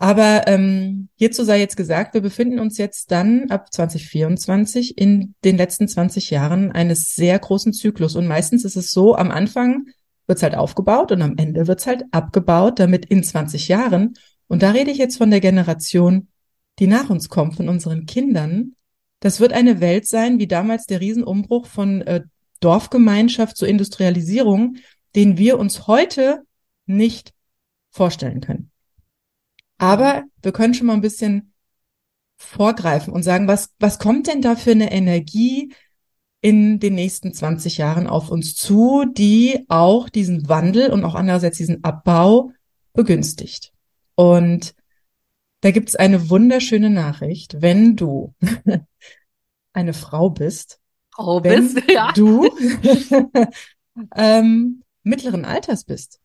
Aber 0.01 0.47
ähm, 0.47 1.09
hierzu 1.15 1.43
sei 1.43 1.59
jetzt 1.59 1.77
gesagt, 1.77 2.15
wir 2.15 2.21
befinden 2.21 2.57
uns 2.57 2.79
jetzt 2.79 3.11
dann 3.11 3.51
ab 3.51 3.71
2024 3.71 4.97
in 4.97 5.35
den 5.45 5.57
letzten 5.57 5.87
20 5.87 6.31
Jahren 6.31 6.71
eines 6.71 7.13
sehr 7.13 7.37
großen 7.37 7.71
Zyklus. 7.71 8.15
Und 8.15 8.25
meistens 8.25 8.65
ist 8.65 8.75
es 8.75 8.93
so, 8.93 9.15
am 9.15 9.29
Anfang 9.29 9.85
wird's 10.25 10.41
halt 10.41 10.55
aufgebaut 10.55 11.11
und 11.11 11.21
am 11.21 11.37
Ende 11.37 11.67
wird's 11.67 11.85
halt 11.85 12.05
abgebaut, 12.09 12.79
damit 12.79 13.05
in 13.05 13.23
20 13.23 13.67
Jahren, 13.67 14.15
und 14.47 14.63
da 14.63 14.71
rede 14.71 14.89
ich 14.89 14.97
jetzt 14.97 15.17
von 15.17 15.29
der 15.29 15.39
Generation, 15.39 16.29
die 16.79 16.87
nach 16.87 17.11
uns 17.11 17.29
kommt, 17.29 17.57
von 17.57 17.69
unseren 17.69 18.07
Kindern, 18.07 18.73
das 19.19 19.39
wird 19.39 19.53
eine 19.53 19.81
Welt 19.81 20.07
sein, 20.07 20.39
wie 20.39 20.47
damals 20.47 20.87
der 20.87 20.99
Riesenumbruch 20.99 21.67
von 21.67 22.01
äh, 22.01 22.21
Dorfgemeinschaft 22.59 23.55
zur 23.55 23.67
Industrialisierung, 23.67 24.77
den 25.13 25.37
wir 25.37 25.59
uns 25.59 25.85
heute 25.85 26.41
nicht 26.87 27.35
vorstellen 27.91 28.41
können. 28.41 28.70
Aber 29.81 30.25
wir 30.43 30.51
können 30.51 30.75
schon 30.75 30.85
mal 30.85 30.93
ein 30.93 31.01
bisschen 31.01 31.53
vorgreifen 32.37 33.11
und 33.11 33.23
sagen, 33.23 33.47
was, 33.47 33.71
was 33.79 33.97
kommt 33.97 34.27
denn 34.27 34.43
da 34.43 34.55
für 34.55 34.71
eine 34.71 34.91
Energie 34.91 35.73
in 36.39 36.79
den 36.79 36.93
nächsten 36.93 37.33
20 37.33 37.79
Jahren 37.79 38.05
auf 38.05 38.29
uns 38.29 38.53
zu, 38.53 39.05
die 39.11 39.65
auch 39.69 40.07
diesen 40.07 40.47
Wandel 40.47 40.91
und 40.91 41.03
auch 41.03 41.15
andererseits 41.15 41.57
diesen 41.57 41.83
Abbau 41.83 42.51
begünstigt. 42.93 43.73
Und 44.13 44.75
da 45.61 45.71
gibt's 45.71 45.95
eine 45.95 46.29
wunderschöne 46.29 46.91
Nachricht, 46.91 47.63
wenn 47.63 47.95
du 47.95 48.35
eine 49.73 49.93
Frau 49.93 50.29
bist. 50.29 50.79
Frau 51.09 51.39
bist, 51.39 51.81
ja. 51.89 52.11
Du 52.11 52.47
ähm, 54.15 54.83
mittleren 55.01 55.43
Alters 55.43 55.85
bist, 55.85 56.20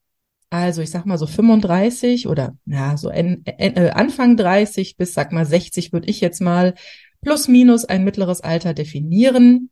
also 0.50 0.80
ich 0.82 0.90
sag 0.90 1.06
mal 1.06 1.18
so 1.18 1.26
35 1.26 2.28
oder 2.28 2.56
ja, 2.66 2.96
so 2.96 3.09
en, 3.09 3.44
en, 3.44 3.76
äh, 3.76 3.90
Anfang 3.90 4.37
30 4.37 4.96
bis 4.96 5.14
sag 5.14 5.32
mal 5.32 5.44
60 5.44 5.92
würde 5.92 6.09
ich 6.09 6.20
jetzt 6.20 6.40
mal 6.40 6.74
plus 7.20 7.48
minus 7.48 7.85
ein 7.85 8.04
mittleres 8.04 8.40
Alter 8.40 8.72
definieren. 8.72 9.70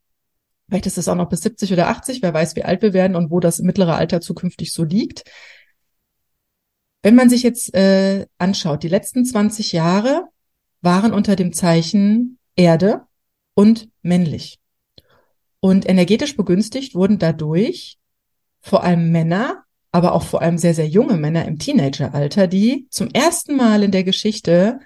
Vielleicht 0.69 0.87
ist 0.87 0.99
es 0.99 1.09
auch 1.09 1.15
noch 1.15 1.29
bis 1.29 1.43
70 1.43 1.73
oder 1.73 1.89
80, 1.89 2.23
wer 2.23 2.35
weiß, 2.35 2.57
wie 2.57 2.65
alt 2.65 2.83
wir 2.83 2.93
werden 2.93 3.17
und 3.17 3.31
wo 3.31 3.39
das 3.39 3.61
mittlere 3.61 3.95
Alter 3.97 4.21
zukünftig 4.21 4.73
so 4.73 4.83
liegt. 4.83 5.25
Wenn 7.03 7.15
man 7.15 7.29
sich 7.29 7.43
jetzt 7.43 7.75
äh, 7.75 8.27
anschaut, 8.39 8.83
die 8.83 8.89
letzten 8.89 9.25
20 9.25 9.73
Jahre 9.73 10.25
waren 10.81 11.13
unter 11.13 11.37
dem 11.37 11.53
Zeichen 11.53 12.39
Erde 12.57 13.03
und 13.55 13.89
männlich. 14.03 14.59
Und 15.61 15.89
energetisch 15.89 16.37
begünstigt 16.37 16.95
wurden 16.95 17.19
dadurch 17.19 17.99
vor 18.61 18.83
allem 18.85 19.13
Männer, 19.13 19.64
aber 19.95 20.13
auch 20.13 20.25
vor 20.25 20.43
allem 20.43 20.59
sehr, 20.59 20.75
sehr 20.75 20.89
junge 20.89 21.17
Männer 21.17 21.45
im 21.45 21.61
Teenageralter, 21.61 22.49
die 22.49 22.89
zum 22.91 23.11
ersten 23.11 23.55
Mal 23.55 23.85
in 23.85 23.93
der 23.93 24.03
Geschichte 24.03 24.81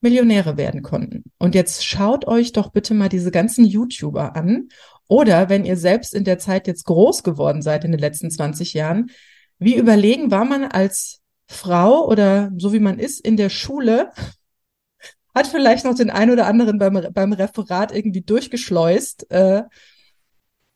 Millionäre 0.00 0.56
werden 0.56 0.82
konnten. 0.82 1.22
Und 1.38 1.54
jetzt 1.54 1.86
schaut 1.86 2.26
euch 2.26 2.50
doch 2.50 2.72
bitte 2.72 2.92
mal 2.92 3.08
diese 3.08 3.30
ganzen 3.30 3.64
YouTuber 3.64 4.34
an. 4.34 4.68
Oder 5.06 5.48
wenn 5.48 5.64
ihr 5.64 5.76
selbst 5.76 6.12
in 6.12 6.24
der 6.24 6.40
Zeit 6.40 6.66
jetzt 6.66 6.86
groß 6.86 7.22
geworden 7.22 7.62
seid 7.62 7.84
in 7.84 7.92
den 7.92 8.00
letzten 8.00 8.32
20 8.32 8.74
Jahren, 8.74 9.12
wie 9.60 9.76
überlegen 9.76 10.32
war 10.32 10.44
man 10.44 10.64
als 10.64 11.20
Frau 11.46 12.08
oder 12.08 12.50
so 12.58 12.72
wie 12.72 12.80
man 12.80 12.98
ist 12.98 13.20
in 13.20 13.36
der 13.36 13.50
Schule, 13.50 14.10
hat 15.36 15.46
vielleicht 15.46 15.84
noch 15.84 15.94
den 15.94 16.10
ein 16.10 16.32
oder 16.32 16.48
anderen 16.48 16.80
beim, 16.80 17.00
beim 17.12 17.32
Referat 17.32 17.94
irgendwie 17.94 18.22
durchgeschleust, 18.22 19.30
äh, 19.30 19.62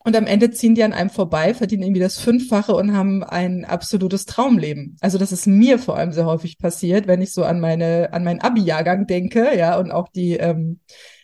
und 0.05 0.17
am 0.17 0.27
Ende 0.27 0.51
ziehen 0.51 0.75
die 0.75 0.83
an 0.83 0.93
einem 0.93 1.11
vorbei, 1.11 1.55
verdienen 1.55 1.85
irgendwie 1.85 2.01
das 2.01 2.19
Fünffache 2.19 2.75
und 2.75 2.93
haben 2.97 3.23
ein 3.23 3.65
absolutes 3.65 4.27
Traumleben. 4.27 4.97
Also 5.01 5.17
das 5.17 5.31
ist 5.31 5.47
mir 5.47 5.79
vor 5.79 5.97
allem 5.97 6.13
sehr 6.13 6.27
häufig 6.27 6.59
passiert, 6.59 7.07
wenn 7.07 7.23
ich 7.23 7.33
so 7.33 7.45
an 7.45 7.61
meine, 7.61 8.13
an 8.13 8.25
meinen 8.25 8.41
Abi-Jahrgang 8.41 9.07
denke, 9.07 9.57
ja, 9.57 9.79
und 9.79 9.93
auch 9.93 10.09
die 10.09 10.33
ähm, 10.33 10.81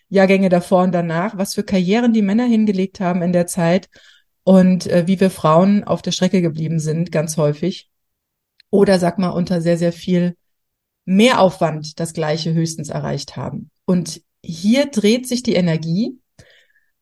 Jahrgänge 0.08 0.48
davor 0.48 0.84
und 0.84 0.92
danach, 0.92 1.36
was 1.36 1.54
für 1.54 1.64
Karrieren 1.64 2.12
die 2.12 2.22
Männer 2.22 2.44
hingelegt 2.44 3.00
haben 3.00 3.22
in 3.22 3.32
der 3.32 3.46
Zeit 3.46 3.88
und 4.44 4.86
äh, 4.86 5.06
wie 5.06 5.20
wir 5.20 5.30
Frauen 5.30 5.84
auf 5.84 6.00
der 6.00 6.12
Strecke 6.12 6.40
geblieben 6.40 6.78
sind, 6.78 7.10
ganz 7.10 7.36
häufig. 7.36 7.90
Oder 8.70 8.98
sag 8.98 9.18
mal, 9.18 9.30
unter 9.30 9.60
sehr, 9.60 9.76
sehr 9.76 9.92
viel 9.92 10.36
Mehraufwand 11.04 11.98
das 11.98 12.12
Gleiche 12.12 12.54
höchstens 12.54 12.90
erreicht 12.90 13.36
haben. 13.36 13.70
Und 13.86 14.22
hier 14.42 14.86
dreht 14.86 15.26
sich 15.26 15.42
die 15.42 15.54
Energie 15.54 16.18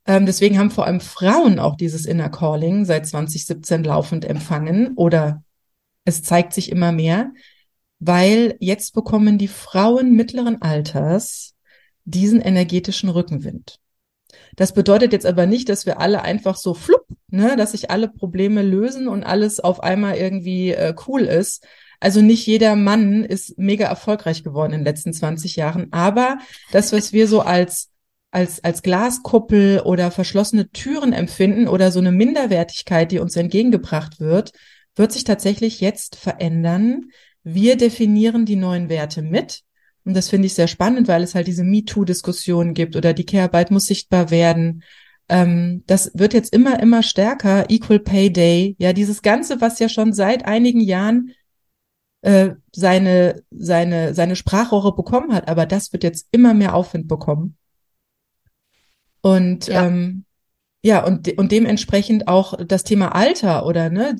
ähm, 0.06 0.26
deswegen 0.26 0.58
haben 0.58 0.70
vor 0.70 0.86
allem 0.86 1.00
Frauen 1.00 1.58
auch 1.58 1.76
dieses 1.76 2.06
Inner 2.06 2.28
Calling 2.28 2.84
seit 2.84 3.06
2017 3.06 3.84
laufend 3.84 4.24
empfangen 4.24 4.94
oder 4.96 5.42
es 6.04 6.22
zeigt 6.22 6.52
sich 6.52 6.70
immer 6.70 6.92
mehr, 6.92 7.32
weil 7.98 8.56
jetzt 8.60 8.94
bekommen 8.94 9.38
die 9.38 9.48
Frauen 9.48 10.14
mittleren 10.14 10.62
Alters 10.62 11.54
diesen 12.04 12.40
energetischen 12.40 13.08
Rückenwind. 13.08 13.80
Das 14.54 14.72
bedeutet 14.72 15.12
jetzt 15.12 15.26
aber 15.26 15.46
nicht, 15.46 15.68
dass 15.68 15.86
wir 15.86 16.00
alle 16.00 16.22
einfach 16.22 16.56
so 16.56 16.72
flupp, 16.72 17.06
ne, 17.28 17.56
dass 17.56 17.72
sich 17.72 17.90
alle 17.90 18.08
Probleme 18.08 18.62
lösen 18.62 19.08
und 19.08 19.24
alles 19.24 19.60
auf 19.60 19.82
einmal 19.82 20.16
irgendwie 20.16 20.70
äh, 20.70 20.94
cool 21.06 21.22
ist. 21.22 21.66
Also 22.00 22.20
nicht 22.20 22.46
jeder 22.46 22.76
Mann 22.76 23.24
ist 23.24 23.58
mega 23.58 23.86
erfolgreich 23.86 24.44
geworden 24.44 24.72
in 24.72 24.80
den 24.80 24.86
letzten 24.86 25.12
20 25.12 25.56
Jahren, 25.56 25.92
aber 25.92 26.38
das, 26.70 26.92
was 26.92 27.12
wir 27.12 27.26
so 27.26 27.40
als 27.40 27.90
als, 28.30 28.62
als 28.62 28.82
Glaskuppel 28.82 29.80
oder 29.80 30.10
verschlossene 30.10 30.68
Türen 30.70 31.12
empfinden 31.12 31.68
oder 31.68 31.90
so 31.90 32.00
eine 32.00 32.12
Minderwertigkeit, 32.12 33.12
die 33.12 33.18
uns 33.18 33.36
entgegengebracht 33.36 34.20
wird, 34.20 34.52
wird 34.94 35.12
sich 35.12 35.24
tatsächlich 35.24 35.80
jetzt 35.80 36.16
verändern. 36.16 37.10
Wir 37.42 37.76
definieren 37.76 38.44
die 38.44 38.56
neuen 38.56 38.88
Werte 38.88 39.22
mit. 39.22 39.62
Und 40.04 40.14
das 40.14 40.28
finde 40.28 40.46
ich 40.46 40.54
sehr 40.54 40.68
spannend, 40.68 41.08
weil 41.08 41.22
es 41.22 41.34
halt 41.34 41.46
diese 41.46 41.64
MeToo-Diskussion 41.64 42.74
gibt 42.74 42.94
oder 42.94 43.12
die 43.12 43.26
Care-Arbeit 43.26 43.70
muss 43.70 43.86
sichtbar 43.86 44.30
werden. 44.30 44.82
Ähm, 45.28 45.82
das 45.86 46.12
wird 46.14 46.32
jetzt 46.32 46.52
immer, 46.52 46.80
immer 46.80 47.02
stärker. 47.02 47.68
Equal 47.70 47.98
Pay 47.98 48.32
Day. 48.32 48.76
Ja, 48.78 48.92
dieses 48.92 49.22
Ganze, 49.22 49.60
was 49.60 49.78
ja 49.78 49.88
schon 49.88 50.12
seit 50.12 50.44
einigen 50.44 50.80
Jahren 50.80 51.32
äh, 52.22 52.50
seine, 52.72 53.42
seine, 53.50 54.14
seine 54.14 54.36
Sprachrohre 54.36 54.94
bekommen 54.94 55.34
hat. 55.34 55.48
Aber 55.48 55.66
das 55.66 55.92
wird 55.92 56.04
jetzt 56.04 56.28
immer 56.30 56.54
mehr 56.54 56.74
Aufwind 56.74 57.08
bekommen. 57.08 57.56
Und 59.26 59.66
ja. 59.66 59.86
ähm, 59.86 60.24
ja, 60.84 61.04
und, 61.04 61.36
und 61.36 61.50
dementsprechend 61.50 62.28
auch 62.28 62.54
das 62.64 62.84
Thema 62.84 63.12
Alter 63.12 63.66
oder 63.66 63.90
ne, 63.90 64.14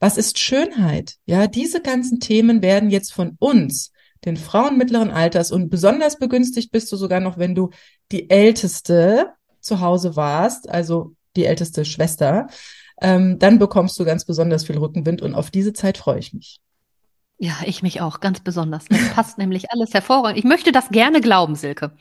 was 0.00 0.18
ist 0.18 0.38
Schönheit? 0.38 1.14
Ja, 1.24 1.46
diese 1.46 1.80
ganzen 1.80 2.20
Themen 2.20 2.60
werden 2.60 2.90
jetzt 2.90 3.14
von 3.14 3.36
uns, 3.38 3.90
den 4.26 4.36
Frauen 4.36 4.76
mittleren 4.76 5.10
Alters 5.10 5.50
und 5.50 5.70
besonders 5.70 6.18
begünstigt 6.18 6.72
bist 6.72 6.92
du 6.92 6.96
sogar 6.96 7.20
noch, 7.20 7.38
wenn 7.38 7.54
du 7.54 7.70
die 8.12 8.28
älteste 8.28 9.30
zu 9.60 9.80
Hause 9.80 10.14
warst, 10.14 10.68
also 10.68 11.14
die 11.36 11.46
älteste 11.46 11.86
Schwester, 11.86 12.48
ähm, 13.00 13.38
dann 13.38 13.58
bekommst 13.58 13.98
du 13.98 14.04
ganz 14.04 14.26
besonders 14.26 14.66
viel 14.66 14.76
Rückenwind 14.76 15.22
und 15.22 15.34
auf 15.34 15.50
diese 15.50 15.72
Zeit 15.72 15.96
freue 15.96 16.18
ich 16.18 16.34
mich. 16.34 16.60
Ja, 17.38 17.54
ich 17.64 17.82
mich 17.82 18.02
auch, 18.02 18.20
ganz 18.20 18.40
besonders. 18.40 18.84
Das 18.90 19.08
passt 19.14 19.38
nämlich 19.38 19.70
alles 19.70 19.94
hervorragend. 19.94 20.36
Ich 20.36 20.44
möchte 20.44 20.70
das 20.70 20.90
gerne 20.90 21.22
glauben, 21.22 21.54
Silke. 21.54 21.92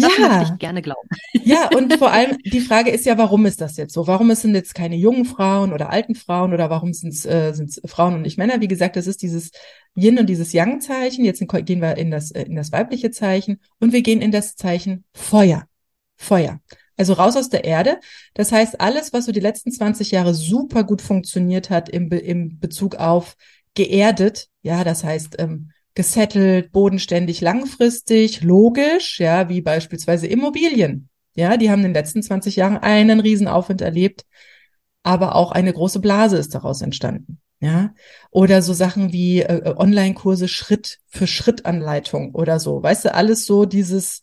Das 0.00 0.16
ja. 0.16 0.28
möchte 0.28 0.52
ich 0.52 0.58
gerne 0.58 0.82
glauben. 0.82 1.08
Ja, 1.42 1.68
und 1.74 1.92
vor 1.94 2.10
allem 2.12 2.36
die 2.44 2.60
Frage 2.60 2.90
ist 2.90 3.06
ja, 3.06 3.16
warum 3.18 3.46
ist 3.46 3.60
das 3.60 3.76
jetzt 3.76 3.94
so? 3.94 4.06
Warum 4.06 4.32
sind 4.34 4.54
jetzt 4.54 4.74
keine 4.74 4.96
jungen 4.96 5.24
Frauen 5.24 5.72
oder 5.72 5.90
alten 5.90 6.14
Frauen 6.14 6.52
oder 6.52 6.70
warum 6.70 6.92
sind 6.92 7.12
es 7.12 7.24
äh, 7.24 7.52
sind's 7.52 7.80
Frauen 7.86 8.14
und 8.14 8.22
nicht 8.22 8.38
Männer? 8.38 8.60
Wie 8.60 8.68
gesagt, 8.68 8.96
das 8.96 9.06
ist 9.06 9.22
dieses 9.22 9.50
Yin 9.96 10.18
und 10.18 10.26
dieses 10.26 10.52
Yang-Zeichen. 10.52 11.24
Jetzt 11.24 11.42
gehen 11.48 11.80
wir 11.80 11.96
in 11.96 12.10
das, 12.10 12.30
äh, 12.30 12.42
in 12.42 12.56
das 12.56 12.72
weibliche 12.72 13.10
Zeichen 13.10 13.60
und 13.78 13.92
wir 13.92 14.02
gehen 14.02 14.20
in 14.20 14.32
das 14.32 14.54
Zeichen 14.54 15.04
Feuer. 15.14 15.64
Feuer. 16.16 16.60
Also 16.96 17.14
raus 17.14 17.36
aus 17.36 17.48
der 17.48 17.64
Erde. 17.64 17.98
Das 18.34 18.52
heißt, 18.52 18.80
alles, 18.80 19.12
was 19.12 19.24
so 19.24 19.32
die 19.32 19.40
letzten 19.40 19.72
20 19.72 20.10
Jahre 20.10 20.34
super 20.34 20.84
gut 20.84 21.00
funktioniert 21.00 21.70
hat 21.70 21.88
im, 21.88 22.10
im 22.10 22.58
Bezug 22.60 22.96
auf 22.96 23.36
geerdet, 23.74 24.48
ja, 24.62 24.84
das 24.84 25.02
heißt, 25.02 25.36
ähm, 25.38 25.70
gesettelt, 25.94 26.72
bodenständig, 26.72 27.40
langfristig, 27.40 28.42
logisch, 28.42 29.20
ja, 29.20 29.48
wie 29.48 29.60
beispielsweise 29.60 30.26
Immobilien. 30.26 31.08
Ja, 31.34 31.56
die 31.56 31.70
haben 31.70 31.80
in 31.80 31.88
den 31.88 31.94
letzten 31.94 32.22
20 32.22 32.56
Jahren 32.56 32.78
einen 32.78 33.20
Riesenaufwind 33.20 33.80
erlebt, 33.80 34.24
aber 35.02 35.34
auch 35.34 35.52
eine 35.52 35.72
große 35.72 36.00
Blase 36.00 36.36
ist 36.36 36.54
daraus 36.54 36.82
entstanden. 36.82 37.40
Ja, 37.62 37.92
oder 38.30 38.62
so 38.62 38.72
Sachen 38.72 39.12
wie 39.12 39.42
äh, 39.42 39.58
äh 39.58 39.74
Online-Kurse 39.76 40.48
Schritt 40.48 40.98
für 41.08 41.26
Schritt 41.26 41.66
Anleitung 41.66 42.34
oder 42.34 42.58
so. 42.58 42.82
Weißt 42.82 43.04
du, 43.04 43.14
alles 43.14 43.44
so 43.44 43.66
dieses, 43.66 44.22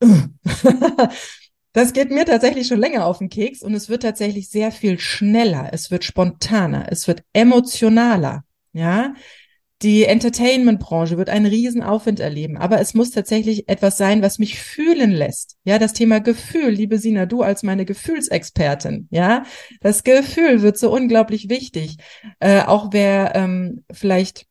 das 1.74 1.92
geht 1.92 2.10
mir 2.10 2.24
tatsächlich 2.24 2.66
schon 2.66 2.80
länger 2.80 3.04
auf 3.04 3.18
den 3.18 3.28
Keks 3.28 3.62
und 3.62 3.74
es 3.74 3.90
wird 3.90 4.02
tatsächlich 4.02 4.48
sehr 4.48 4.72
viel 4.72 4.98
schneller. 4.98 5.68
Es 5.72 5.90
wird 5.90 6.04
spontaner. 6.04 6.86
Es 6.90 7.06
wird 7.06 7.22
emotionaler. 7.34 8.44
Ja, 8.72 9.14
die 9.82 10.04
Entertainment-Branche 10.04 11.16
wird 11.16 11.30
einen 11.30 11.46
riesen 11.46 11.82
Aufwind 11.82 12.20
erleben, 12.20 12.58
aber 12.58 12.80
es 12.80 12.92
muss 12.92 13.12
tatsächlich 13.12 13.68
etwas 13.68 13.96
sein, 13.96 14.20
was 14.20 14.38
mich 14.38 14.60
fühlen 14.60 15.10
lässt. 15.10 15.56
Ja, 15.64 15.78
das 15.78 15.94
Thema 15.94 16.20
Gefühl, 16.20 16.68
liebe 16.68 16.98
Sina, 16.98 17.24
du 17.24 17.42
als 17.42 17.62
meine 17.62 17.86
Gefühlsexpertin, 17.86 19.08
ja, 19.10 19.44
das 19.80 20.04
Gefühl 20.04 20.60
wird 20.60 20.78
so 20.78 20.92
unglaublich 20.92 21.48
wichtig. 21.48 21.96
Äh, 22.40 22.62
auch 22.62 22.88
wer 22.92 23.34
ähm, 23.34 23.84
vielleicht 23.90 24.46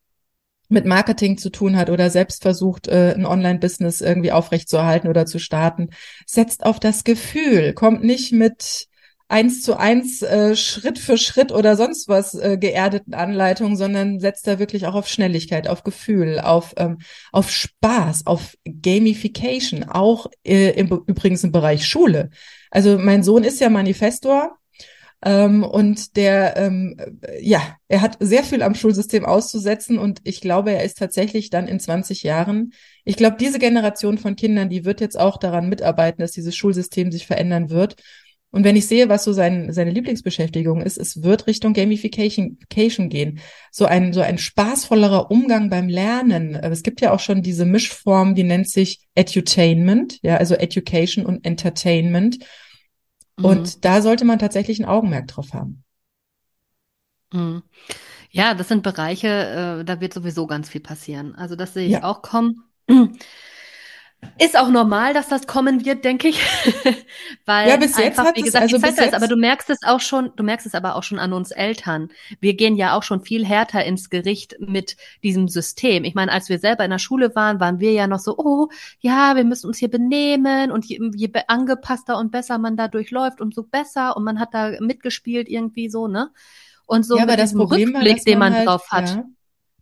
mit 0.67 0.85
Marketing 0.85 1.37
zu 1.37 1.51
tun 1.51 1.75
hat 1.75 1.89
oder 1.89 2.09
selbst 2.09 2.43
versucht, 2.43 2.87
äh, 2.87 3.13
ein 3.13 3.25
Online-Business 3.25 4.01
irgendwie 4.01 4.31
aufrechtzuerhalten 4.31 5.09
oder 5.09 5.25
zu 5.25 5.39
starten, 5.39 5.89
setzt 6.25 6.65
auf 6.65 6.79
das 6.79 7.03
Gefühl, 7.03 7.73
kommt 7.73 8.03
nicht 8.03 8.31
mit 8.31 8.87
eins 9.29 9.61
zu 9.61 9.77
eins 9.77 10.21
äh, 10.21 10.55
Schritt 10.55 10.99
für 10.99 11.17
Schritt 11.17 11.51
oder 11.51 11.77
sonst 11.77 12.09
was 12.09 12.33
äh, 12.33 12.57
geerdeten 12.59 13.13
Anleitungen, 13.13 13.77
sondern 13.77 14.19
setzt 14.19 14.47
da 14.47 14.59
wirklich 14.59 14.87
auch 14.87 14.95
auf 14.95 15.07
Schnelligkeit, 15.07 15.67
auf 15.67 15.83
Gefühl, 15.83 16.39
auf 16.39 16.73
ähm, 16.77 16.97
auf 17.31 17.51
Spaß, 17.51 18.25
auf 18.25 18.57
Gamification, 18.65 19.83
auch 19.83 20.27
äh, 20.43 20.71
im, 20.71 20.87
übrigens 21.05 21.43
im 21.43 21.51
Bereich 21.51 21.87
Schule. 21.87 22.31
Also 22.71 22.97
mein 22.97 23.23
Sohn 23.23 23.43
ist 23.43 23.61
ja 23.61 23.69
Manifestor 23.69 24.57
ähm, 25.23 25.63
und 25.63 26.15
der, 26.15 26.55
ähm, 26.57 26.95
ja, 27.41 27.61
er 27.89 28.01
hat 28.01 28.17
sehr 28.19 28.43
viel 28.43 28.63
am 28.63 28.73
Schulsystem 28.73 29.25
auszusetzen 29.25 29.97
und 29.97 30.21
ich 30.23 30.39
glaube, 30.39 30.71
er 30.71 30.83
ist 30.83 30.97
tatsächlich 30.97 31.49
dann 31.49 31.67
in 31.67 31.79
20 31.79 32.23
Jahren, 32.23 32.73
ich 33.03 33.17
glaube, 33.17 33.37
diese 33.37 33.59
Generation 33.59 34.17
von 34.17 34.35
Kindern, 34.35 34.69
die 34.69 34.85
wird 34.85 35.01
jetzt 35.01 35.19
auch 35.19 35.37
daran 35.37 35.67
mitarbeiten, 35.67 36.21
dass 36.21 36.31
dieses 36.31 36.55
Schulsystem 36.55 37.11
sich 37.11 37.27
verändern 37.27 37.69
wird. 37.69 37.95
Und 38.51 38.63
wenn 38.63 38.75
ich 38.75 38.87
sehe, 38.87 39.09
was 39.09 39.23
so 39.23 39.31
sein, 39.31 39.71
seine 39.71 39.91
Lieblingsbeschäftigung 39.91 40.81
ist, 40.81 40.97
es 40.97 41.21
wird 41.21 41.45
Richtung 41.45 41.73
Gamification 41.73 43.09
gehen. 43.09 43.39
So 43.71 43.85
ein, 43.85 44.11
so 44.11 44.21
ein 44.21 44.39
spaßvollerer 44.39 45.29
Umgang 45.29 45.69
beim 45.69 45.87
Lernen. 45.87 46.55
Es 46.55 46.81
gibt 46.81 47.01
ja 47.01 47.11
auch 47.11 47.19
schon 47.19 47.43
diese 47.43 47.65
Mischform, 47.65 48.33
die 48.33 48.43
nennt 48.43 48.67
sich 48.67 49.07
Edutainment, 49.13 50.17
ja, 50.23 50.37
also 50.37 50.55
Education 50.55 51.27
und 51.27 51.45
Entertainment. 51.45 52.39
Mhm. 53.37 53.45
Und 53.45 53.85
da 53.85 54.01
sollte 54.01 54.25
man 54.25 54.39
tatsächlich 54.39 54.79
ein 54.79 54.85
Augenmerk 54.85 55.27
drauf 55.27 55.53
haben. 55.53 55.83
Mhm. 57.31 57.61
Ja, 58.31 58.55
das 58.55 58.67
sind 58.67 58.81
Bereiche, 58.81 59.81
äh, 59.81 59.85
da 59.85 60.01
wird 60.01 60.13
sowieso 60.13 60.47
ganz 60.47 60.69
viel 60.69 60.81
passieren. 60.81 61.35
Also 61.35 61.55
das 61.55 61.73
sehe 61.73 61.85
ich 61.85 61.93
Ja. 61.93 62.03
auch 62.03 62.23
kommen. 62.23 62.63
Ist 64.37 64.57
auch 64.57 64.69
normal, 64.69 65.13
dass 65.13 65.27
das 65.27 65.47
kommen 65.47 65.85
wird, 65.85 66.05
denke 66.05 66.29
ich, 66.29 66.39
Ja, 67.63 67.75
weil 67.75 67.77
bis 67.77 67.97
jetzt 67.97 68.19
einfach, 68.19 68.25
hat 68.25 68.35
wie 68.35 68.41
es, 68.41 68.45
gesagt, 68.45 68.69
die 68.69 68.73
also 68.73 68.79
Zeit 68.79 68.91
bis 68.91 68.95
da 68.95 69.03
ist. 69.03 69.13
Aber 69.13 69.25
jetzt, 69.25 69.31
du 69.31 69.35
merkst 69.37 69.69
es 69.69 69.79
auch 69.83 69.99
schon, 69.99 70.31
du 70.35 70.43
merkst 70.43 70.65
es 70.65 70.75
aber 70.75 70.95
auch 70.95 71.03
schon 71.03 71.19
an 71.19 71.33
uns 71.33 71.51
Eltern. 71.51 72.09
Wir 72.39 72.53
gehen 72.55 72.75
ja 72.75 72.97
auch 72.97 73.03
schon 73.03 73.21
viel 73.21 73.45
härter 73.45 73.83
ins 73.85 74.09
Gericht 74.09 74.55
mit 74.59 74.95
diesem 75.23 75.47
System. 75.49 76.03
Ich 76.05 76.15
meine, 76.15 76.31
als 76.31 76.47
wir 76.49 76.59
selber 76.59 76.85
in 76.85 76.91
der 76.91 76.99
Schule 76.99 77.35
waren, 77.35 77.59
waren 77.59 77.79
wir 77.79 77.91
ja 77.91 78.07
noch 78.07 78.19
so, 78.19 78.37
oh, 78.37 78.69
ja, 78.99 79.35
wir 79.35 79.43
müssen 79.43 79.67
uns 79.67 79.77
hier 79.77 79.89
benehmen 79.91 80.71
und 80.71 80.85
je, 80.85 80.99
je 81.15 81.31
angepasster 81.47 82.17
und 82.17 82.31
besser 82.31 82.57
man 82.57 82.77
da 82.77 82.87
durchläuft, 82.87 83.41
umso 83.41 83.63
besser 83.63 84.15
und 84.17 84.23
man 84.23 84.39
hat 84.39 84.53
da 84.53 84.71
mitgespielt 84.79 85.49
irgendwie 85.49 85.89
so, 85.89 86.07
ne? 86.07 86.31
Und 86.85 87.03
so 87.05 87.17
ja, 87.17 87.23
aber 87.23 87.37
das 87.37 87.53
Problem 87.53 87.93
war, 87.93 88.01
Rückblick, 88.01 88.15
dass 88.17 88.23
den 88.23 88.39
man 88.39 88.53
halt, 88.53 88.67
drauf 88.67 88.89
hat. 88.89 89.09
ja, 89.09 89.23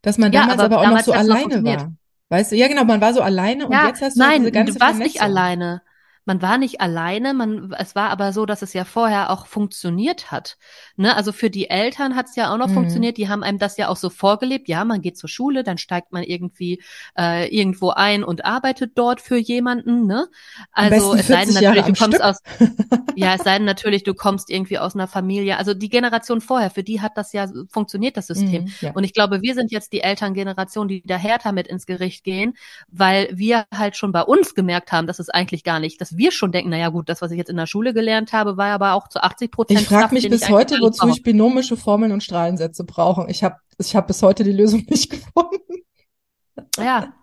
dass 0.01 0.17
man 0.17 0.31
Ja, 0.31 0.41
damals 0.41 0.61
aber 0.61 0.63
aber 0.63 0.79
auch 0.79 0.85
noch 0.87 0.89
damals 0.89 1.05
so 1.05 1.13
noch 1.13 1.19
alleine 1.19 1.39
funktioniert. 1.41 1.81
war. 1.81 1.91
Weißt 2.29 2.51
du, 2.51 2.55
ja 2.57 2.67
genau, 2.67 2.83
man 2.83 2.99
war 3.01 3.13
so 3.13 3.21
alleine 3.21 3.67
und 3.67 3.71
Ja, 3.71 3.85
jetzt 3.85 4.01
hast 4.01 4.21
du 4.21 4.29
diese 4.29 4.49
nein, 4.49 4.51
ganze 4.51 4.73
du 4.73 4.79
warst 4.79 4.99
nicht 4.99 5.21
alleine. 5.21 5.81
Man 6.27 6.41
war 6.41 6.57
nicht 6.57 6.81
alleine, 6.81 7.33
man, 7.33 7.73
es 7.79 7.95
war 7.95 8.09
aber 8.09 8.33
so, 8.33 8.45
dass 8.45 8.61
es 8.61 8.73
ja 8.73 8.83
vorher 8.85 9.31
auch 9.31 9.47
funktioniert 9.47 10.29
hat. 10.31 10.57
Ne? 10.97 11.15
Also 11.15 11.31
für 11.31 11.49
die 11.49 11.69
Eltern 11.69 12.15
hat 12.15 12.27
es 12.27 12.35
ja 12.35 12.53
auch 12.53 12.57
noch 12.57 12.67
Mhm. 12.67 12.73
funktioniert, 12.73 13.17
die 13.17 13.29
haben 13.29 13.43
einem 13.43 13.59
das 13.59 13.77
ja 13.77 13.87
auch 13.87 13.95
so 13.97 14.09
vorgelebt. 14.09 14.67
Ja, 14.67 14.83
man 14.85 15.01
geht 15.01 15.17
zur 15.17 15.29
Schule, 15.29 15.63
dann 15.63 15.77
steigt 15.77 16.11
man 16.11 16.23
irgendwie 16.23 16.83
äh, 17.17 17.47
irgendwo 17.55 17.91
ein 17.91 18.23
und 18.25 18.45
arbeitet 18.45 18.91
dort 18.95 19.21
für 19.21 19.37
jemanden. 19.37 20.05
Ne? 20.05 20.27
Also 20.73 21.15
es 21.15 21.27
sei 21.27 21.45
denn 21.45 21.55
40 21.55 21.61
Jahre 21.61 21.81
natürlich, 21.81 21.85
du 21.85 21.93
kommst 21.95 22.17
Stück. 22.17 22.21
aus, 22.27 22.41
ja, 23.15 23.35
es 23.35 23.43
sei 23.43 23.57
denn 23.57 23.65
natürlich, 23.65 24.03
du 24.03 24.13
kommst 24.13 24.49
irgendwie 24.49 24.79
aus 24.79 24.95
einer 24.95 25.07
Familie. 25.07 25.57
Also 25.57 25.73
die 25.73 25.89
Generation 25.89 26.41
vorher, 26.41 26.69
für 26.69 26.83
die 26.83 27.01
hat 27.01 27.13
das 27.17 27.33
ja 27.33 27.47
funktioniert, 27.69 28.17
das 28.17 28.27
System. 28.27 28.65
Mhm, 28.65 28.71
ja. 28.81 28.91
Und 28.91 29.03
ich 29.05 29.13
glaube, 29.13 29.41
wir 29.41 29.53
sind 29.55 29.71
jetzt 29.71 29.93
die 29.93 30.01
Elterngeneration, 30.01 30.87
die 30.89 31.01
da 31.05 31.15
härter 31.17 31.53
mit 31.53 31.67
ins 31.67 31.85
Gericht 31.85 32.23
gehen, 32.25 32.55
weil 32.89 33.29
wir 33.31 33.65
halt 33.73 33.95
schon 33.95 34.11
bei 34.11 34.21
uns 34.23 34.55
gemerkt 34.55 34.91
haben, 34.91 35.07
dass 35.07 35.19
es 35.19 35.29
eigentlich 35.29 35.63
gar 35.63 35.79
nicht, 35.79 36.01
dass 36.01 36.16
wir 36.17 36.31
schon 36.31 36.51
denken, 36.51 36.69
naja 36.69 36.89
gut, 36.89 37.09
das, 37.09 37.21
was 37.21 37.31
ich 37.31 37.37
jetzt 37.37 37.49
in 37.49 37.57
der 37.57 37.67
Schule 37.67 37.93
gelernt 37.93 38.33
habe, 38.33 38.57
war 38.57 38.67
aber 38.67 38.93
auch 38.93 39.07
zu 39.07 39.21
80 39.21 39.51
Prozent 39.51 39.81
Ich 39.81 39.87
frage 39.87 40.13
mich 40.13 40.29
bis 40.29 40.43
ich 40.43 40.49
heute, 40.49 40.79
wozu 40.79 40.99
brauche. 41.01 41.11
ich 41.11 41.23
binomische 41.23 41.77
Formeln 41.77 42.11
und 42.11 42.23
Strahlensätze 42.23 42.83
brauche. 42.83 43.25
Ich 43.29 43.43
habe 43.43 43.57
ich 43.77 43.95
hab 43.95 44.07
bis 44.07 44.21
heute 44.23 44.43
die 44.43 44.51
Lösung 44.51 44.85
nicht 44.89 45.09
gefunden. 45.09 45.61
Ja, 46.77 47.13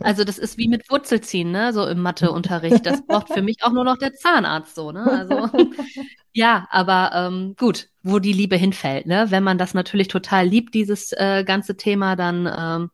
also 0.00 0.24
das 0.24 0.38
ist 0.38 0.58
wie 0.58 0.68
mit 0.68 0.90
Wurzelziehen, 0.90 1.50
ne, 1.50 1.72
so 1.72 1.86
im 1.86 2.00
Matheunterricht. 2.00 2.84
Das 2.84 3.04
braucht 3.06 3.32
für 3.32 3.42
mich 3.42 3.58
auch 3.62 3.72
nur 3.72 3.84
noch 3.84 3.96
der 3.96 4.14
Zahnarzt 4.14 4.74
so, 4.74 4.92
ne? 4.92 5.04
Also 5.04 5.48
ja, 6.32 6.66
aber 6.70 7.12
ähm, 7.14 7.54
gut, 7.58 7.88
wo 8.02 8.18
die 8.18 8.32
Liebe 8.32 8.56
hinfällt, 8.56 9.06
ne? 9.06 9.26
Wenn 9.30 9.42
man 9.42 9.58
das 9.58 9.74
natürlich 9.74 10.08
total 10.08 10.46
liebt, 10.46 10.74
dieses 10.74 11.12
äh, 11.12 11.44
ganze 11.44 11.76
Thema, 11.76 12.16
dann 12.16 12.46
ähm, 12.58 12.90